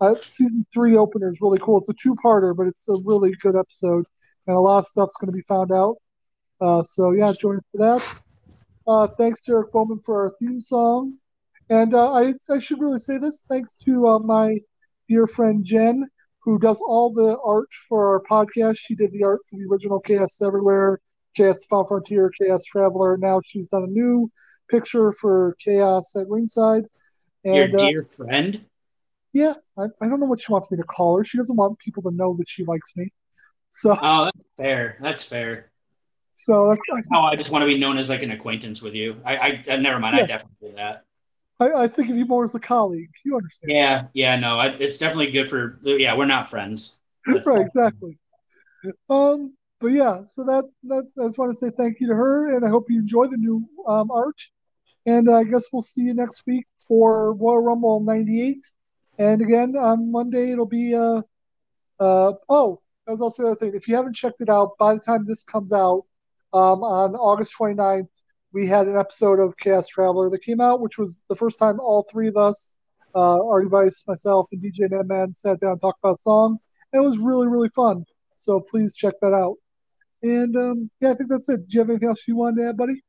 uh, 0.00 0.14
season 0.20 0.66
three 0.72 0.96
opener 0.96 1.30
is 1.30 1.40
really 1.40 1.58
cool. 1.58 1.78
It's 1.78 1.88
a 1.88 1.94
two-parter, 1.94 2.56
but 2.56 2.66
it's 2.66 2.88
a 2.88 2.96
really 3.04 3.32
good 3.40 3.56
episode, 3.56 4.04
and 4.46 4.56
a 4.56 4.60
lot 4.60 4.78
of 4.78 4.86
stuff's 4.86 5.16
going 5.16 5.30
to 5.30 5.36
be 5.36 5.42
found 5.42 5.70
out. 5.70 5.96
Uh, 6.60 6.82
so 6.82 7.12
yeah, 7.12 7.32
join 7.38 7.56
us 7.56 7.62
for 7.72 7.78
that. 7.78 8.22
Uh, 8.86 9.06
thanks 9.16 9.42
to 9.42 9.52
Eric 9.52 9.72
Bowman 9.72 10.00
for 10.04 10.22
our 10.22 10.32
theme 10.40 10.60
song, 10.60 11.14
and 11.68 11.94
uh, 11.94 12.12
I 12.12 12.34
I 12.50 12.58
should 12.58 12.80
really 12.80 12.98
say 12.98 13.18
this. 13.18 13.42
Thanks 13.48 13.76
to 13.84 14.06
uh, 14.08 14.18
my 14.20 14.58
dear 15.08 15.26
friend 15.26 15.64
Jen, 15.64 16.08
who 16.40 16.58
does 16.58 16.82
all 16.86 17.12
the 17.12 17.38
art 17.44 17.68
for 17.88 18.08
our 18.08 18.22
podcast. 18.22 18.78
She 18.78 18.94
did 18.94 19.12
the 19.12 19.22
art 19.22 19.40
for 19.48 19.58
the 19.58 19.66
original 19.70 20.00
Chaos 20.00 20.40
Everywhere, 20.42 21.00
Chaos 21.36 21.64
Final 21.66 21.84
Frontier, 21.84 22.30
Chaos 22.40 22.64
Traveler. 22.64 23.16
Now 23.18 23.40
she's 23.44 23.68
done 23.68 23.84
a 23.84 23.86
new 23.86 24.30
picture 24.70 25.12
for 25.12 25.56
Chaos 25.64 26.14
at 26.16 26.28
Ringside. 26.28 26.84
Your 27.44 27.64
And 27.64 27.74
uh, 27.74 27.88
dear 27.88 28.04
friend. 28.04 28.64
yeah, 29.32 29.54
I, 29.78 29.84
I 30.00 30.08
don't 30.08 30.20
know 30.20 30.26
what 30.26 30.40
she 30.40 30.52
wants 30.52 30.70
me 30.70 30.76
to 30.78 30.84
call 30.84 31.16
her. 31.18 31.24
She 31.24 31.38
doesn't 31.38 31.56
want 31.56 31.78
people 31.78 32.02
to 32.04 32.10
know 32.10 32.34
that 32.38 32.48
she 32.48 32.64
likes 32.64 32.96
me. 32.96 33.12
So, 33.70 33.96
Oh, 34.02 34.24
that's 34.24 34.46
fair. 34.56 34.98
That's 35.00 35.24
fair. 35.24 35.70
so 36.32 36.68
that's, 36.68 37.06
Oh, 37.12 37.22
I 37.22 37.36
just 37.36 37.50
want 37.50 37.62
to 37.62 37.66
be 37.66 37.78
known 37.78 37.98
as 37.98 38.08
like 38.08 38.22
an 38.22 38.30
acquaintance 38.30 38.82
with 38.82 38.94
you. 38.94 39.20
I, 39.24 39.36
I, 39.36 39.64
uh, 39.70 39.76
never 39.76 39.98
mind. 39.98 40.16
I 40.16 40.22
definitely 40.22 40.70
do 40.70 40.76
that. 40.76 41.04
I, 41.60 41.72
I 41.72 41.88
think 41.88 42.10
of 42.10 42.16
you 42.16 42.24
more 42.26 42.44
as 42.44 42.54
a 42.54 42.60
colleague. 42.60 43.10
You 43.24 43.36
understand? 43.36 43.72
Yeah, 43.72 44.04
yeah, 44.14 44.36
no, 44.36 44.58
I, 44.58 44.68
it's 44.68 44.98
definitely 44.98 45.30
good 45.30 45.48
for. 45.50 45.78
Yeah, 45.82 46.16
we're 46.16 46.26
not 46.26 46.48
friends. 46.48 46.98
That's- 47.26 47.46
right, 47.46 47.60
exactly. 47.66 48.18
Um, 49.08 49.54
but 49.80 49.88
yeah, 49.88 50.24
so 50.26 50.44
that, 50.44 50.64
that 50.84 51.06
I 51.18 51.26
just 51.26 51.38
want 51.38 51.52
to 51.52 51.56
say 51.56 51.70
thank 51.70 52.00
you 52.00 52.08
to 52.08 52.14
her, 52.14 52.54
and 52.54 52.64
I 52.64 52.68
hope 52.68 52.86
you 52.88 52.98
enjoy 52.98 53.26
the 53.26 53.36
new 53.36 53.66
um, 53.86 54.10
art. 54.10 54.36
And 55.06 55.30
I 55.30 55.44
guess 55.44 55.66
we'll 55.72 55.82
see 55.82 56.02
you 56.02 56.14
next 56.14 56.46
week 56.46 56.66
for 56.78 57.32
Royal 57.34 57.58
Rumble 57.62 58.00
'98. 58.00 58.58
And 59.18 59.42
again, 59.42 59.76
on 59.76 60.12
Monday 60.12 60.52
it'll 60.52 60.66
be 60.66 60.94
uh, 60.94 61.22
uh 61.98 62.34
oh, 62.48 62.80
that 63.06 63.12
was 63.12 63.20
also 63.20 63.42
the 63.42 63.48
other 63.50 63.58
thing. 63.58 63.74
If 63.74 63.88
you 63.88 63.96
haven't 63.96 64.14
checked 64.14 64.40
it 64.40 64.48
out, 64.48 64.78
by 64.78 64.94
the 64.94 65.00
time 65.00 65.24
this 65.24 65.42
comes 65.42 65.72
out, 65.72 66.04
um, 66.52 66.82
on 66.82 67.14
August 67.14 67.52
29th, 67.58 68.08
we 68.52 68.66
had 68.66 68.88
an 68.88 68.96
episode 68.96 69.38
of 69.38 69.56
Chaos 69.56 69.86
Traveler 69.86 70.30
that 70.30 70.42
came 70.42 70.60
out, 70.60 70.80
which 70.80 70.98
was 70.98 71.24
the 71.28 71.36
first 71.36 71.58
time 71.58 71.78
all 71.78 72.06
three 72.10 72.28
of 72.28 72.36
us, 72.36 72.76
uh, 73.14 73.44
Artie 73.46 73.68
Vice, 73.68 74.04
myself, 74.08 74.46
and 74.52 74.60
DJ 74.60 74.90
Netman 74.90 75.34
sat 75.34 75.60
down 75.60 75.72
and 75.72 75.80
talked 75.80 76.00
about 76.02 76.18
a 76.18 76.22
song. 76.22 76.58
And 76.92 77.02
it 77.02 77.06
was 77.06 77.18
really, 77.18 77.46
really 77.46 77.68
fun. 77.68 78.04
So 78.34 78.60
please 78.60 78.96
check 78.96 79.14
that 79.22 79.32
out. 79.32 79.56
And 80.22 80.54
um, 80.56 80.90
yeah, 81.00 81.10
I 81.10 81.14
think 81.14 81.30
that's 81.30 81.48
it. 81.48 81.62
Did 81.62 81.72
you 81.72 81.80
have 81.80 81.90
anything 81.90 82.08
else 82.08 82.26
you 82.26 82.36
wanted 82.36 82.62
to 82.62 82.68
add, 82.70 82.76
buddy? 82.76 83.02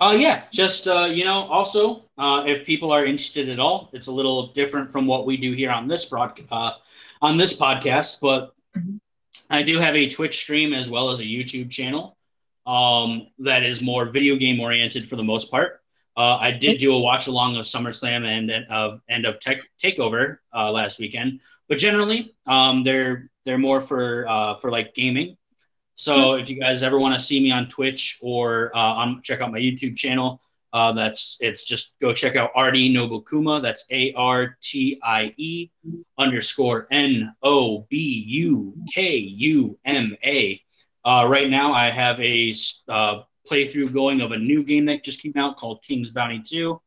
Uh, 0.00 0.16
yeah, 0.18 0.44
just 0.52 0.88
uh, 0.88 1.04
you 1.04 1.24
know, 1.24 1.42
also, 1.42 2.04
uh, 2.18 2.42
if 2.46 2.64
people 2.64 2.90
are 2.92 3.04
interested 3.04 3.48
at 3.50 3.60
all, 3.60 3.90
it's 3.92 4.06
a 4.06 4.12
little 4.12 4.48
different 4.48 4.90
from 4.90 5.06
what 5.06 5.26
we 5.26 5.36
do 5.36 5.52
here 5.52 5.70
on 5.70 5.88
this 5.88 6.06
broad, 6.06 6.40
uh, 6.50 6.72
on 7.20 7.36
this 7.36 7.58
podcast. 7.58 8.20
But 8.20 8.54
Mhm. 8.76 9.00
I 9.50 9.62
do 9.62 9.78
have 9.78 9.96
a 9.96 10.08
Twitch 10.08 10.36
stream 10.40 10.72
as 10.72 10.90
well 10.90 11.10
as 11.10 11.20
a 11.20 11.24
YouTube 11.24 11.70
channel 11.70 12.16
um, 12.66 13.28
that 13.40 13.62
is 13.64 13.82
more 13.82 14.06
video 14.06 14.36
game 14.36 14.60
oriented 14.60 15.04
for 15.08 15.16
the 15.16 15.24
most 15.24 15.50
part. 15.50 15.80
Uh, 16.16 16.36
I 16.40 16.52
did 16.52 16.78
do 16.78 16.94
a 16.94 17.00
watch 17.00 17.26
along 17.26 17.56
of 17.56 17.66
SummerSlam 17.66 18.24
and 18.26 18.50
and 18.50 18.66
of 18.68 19.00
and 19.08 19.26
of 19.26 19.40
Tech 19.40 19.60
Takeover 19.82 20.38
uh, 20.54 20.70
last 20.70 20.98
weekend, 20.98 21.40
but 21.68 21.78
generally, 21.78 22.34
um, 22.46 22.82
they're 22.84 23.30
they're 23.44 23.58
more 23.58 23.80
for 23.80 24.26
uh, 24.28 24.54
for 24.54 24.70
like 24.70 24.94
gaming. 24.94 25.36
So 26.00 26.34
if 26.34 26.48
you 26.48 26.58
guys 26.58 26.82
ever 26.82 26.98
want 26.98 27.14
to 27.14 27.20
see 27.20 27.42
me 27.42 27.50
on 27.50 27.68
Twitch 27.68 28.18
or 28.22 28.74
uh, 28.74 29.00
on 29.00 29.20
check 29.22 29.40
out 29.42 29.52
my 29.52 29.60
YouTube 29.60 29.96
channel, 29.96 30.40
Uh, 30.72 30.92
that's 30.94 31.36
it's 31.40 31.64
just 31.66 31.98
go 31.98 32.14
check 32.14 32.36
out 32.36 32.48
Artie 32.54 32.88
Nobukuma. 32.94 33.60
That's 33.60 33.82
A 33.90 34.12
R 34.14 34.56
T 34.62 35.00
I 35.02 35.34
E 35.36 35.68
underscore 36.16 36.86
N 36.92 37.34
O 37.42 37.86
B 37.90 37.96
U 38.46 38.74
K 38.94 39.16
U 39.52 39.78
M 39.84 40.16
A. 40.24 40.62
Uh, 41.04 41.26
right 41.28 41.50
now, 41.50 41.72
I 41.74 41.90
have 41.90 42.20
a 42.20 42.54
uh, 42.88 43.22
playthrough 43.50 43.92
going 43.92 44.20
of 44.22 44.30
a 44.32 44.38
new 44.38 44.62
game 44.62 44.84
that 44.86 45.02
just 45.02 45.22
came 45.22 45.32
out 45.36 45.56
called 45.58 45.82
King's 45.82 46.10
Bounty 46.12 46.40
2. 46.40 46.80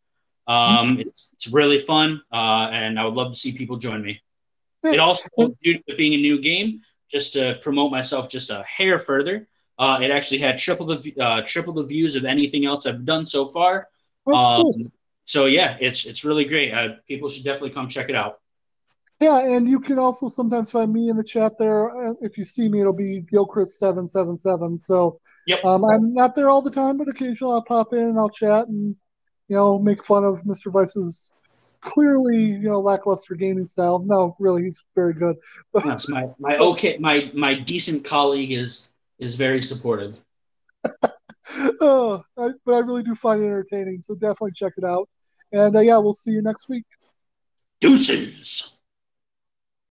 Um, 0.48 1.00
it's, 1.00 1.32
it's 1.34 1.48
really 1.50 1.80
fun, 1.80 2.22
uh, 2.32 2.70
and 2.72 2.98
I 3.00 3.04
would 3.06 3.16
love 3.16 3.34
to 3.34 3.40
see 3.40 3.52
people 3.52 3.78
join 3.78 4.02
me. 4.02 4.22
It 4.84 5.00
also, 5.00 5.28
due 5.64 5.80
to 5.88 5.96
being 5.96 6.14
a 6.14 6.22
new 6.22 6.40
game, 6.40 6.82
just 7.14 7.34
to 7.34 7.60
promote 7.62 7.92
myself 7.92 8.28
just 8.28 8.50
a 8.50 8.64
hair 8.64 8.98
further, 8.98 9.48
uh, 9.78 10.00
it 10.02 10.12
actually 10.12 10.40
had 10.40 10.58
triple 10.58 10.86
the 10.86 11.14
uh, 11.20 11.42
triple 11.46 11.74
the 11.74 11.84
views 11.84 12.16
of 12.16 12.26
anything 12.26 12.66
else 12.66 12.86
I've 12.86 13.06
done 13.06 13.26
so 13.26 13.46
far. 13.46 13.88
Um, 14.28 14.64
cool. 14.64 14.76
So 15.24 15.46
yeah, 15.46 15.78
it's 15.80 16.06
it's 16.06 16.26
really 16.26 16.46
great. 16.46 16.74
Uh, 16.74 16.96
people 17.08 17.30
should 17.30 17.44
definitely 17.44 17.72
come 17.72 17.88
check 17.88 18.10
it 18.10 18.16
out. 18.16 18.40
Yeah, 19.20 19.40
and 19.40 19.70
you 19.70 19.80
can 19.80 20.00
also 20.00 20.28
sometimes 20.28 20.72
find 20.72 20.92
me 20.92 21.10
in 21.10 21.16
the 21.16 21.24
chat 21.24 21.58
there. 21.58 21.96
Uh, 21.96 22.14
if 22.22 22.38
you 22.38 22.44
see 22.44 22.68
me, 22.68 22.82
it'll 22.82 22.98
be 22.98 23.22
Gilchrist 23.22 23.80
seven 23.80 24.08
seven 24.08 24.38
seven. 24.38 24.78
So 24.78 25.20
yep. 25.48 25.64
um, 25.64 25.86
I'm 25.86 26.14
not 26.14 26.36
there 26.36 26.50
all 26.50 26.62
the 26.62 26.72
time, 26.72 26.98
but 26.98 27.08
occasionally 27.08 27.54
I'll 27.54 27.64
pop 27.64 27.94
in 27.94 28.00
and 28.00 28.20
I'll 28.20 28.30
chat 28.30 28.68
and 28.68 28.96
you 29.48 29.56
know 29.56 29.80
make 29.80 30.04
fun 30.04 30.24
of 30.24 30.42
Mr. 30.44 30.72
Vice's 30.74 31.40
clearly 31.84 32.44
you 32.44 32.70
know 32.70 32.80
lackluster 32.80 33.36
gaming 33.36 33.66
style. 33.66 34.00
No, 34.00 34.36
really, 34.40 34.64
he's 34.64 34.86
very 34.96 35.14
good. 35.14 35.36
my 36.10 36.30
my 36.40 36.58
okay, 36.58 36.98
my 36.98 37.32
my 37.34 37.54
decent 37.54 38.04
colleague 38.04 38.52
is 38.52 38.90
is 39.20 39.36
very 39.36 39.62
supportive. 39.62 40.24
oh, 41.82 42.24
I, 42.38 42.50
but 42.66 42.76
I 42.76 42.80
really 42.80 43.04
do 43.04 43.16
find 43.16 43.42
it 43.42 43.46
entertaining, 43.46 44.02
so 44.02 44.16
definitely 44.16 44.52
check 44.56 44.74
it 44.78 44.84
out. 44.84 45.10
And 45.52 45.76
uh, 45.76 45.82
yeah, 45.82 45.98
we'll 45.98 46.14
see 46.14 46.32
you 46.32 46.42
next 46.42 46.70
week. 46.70 46.86
Deuces. 47.80 48.73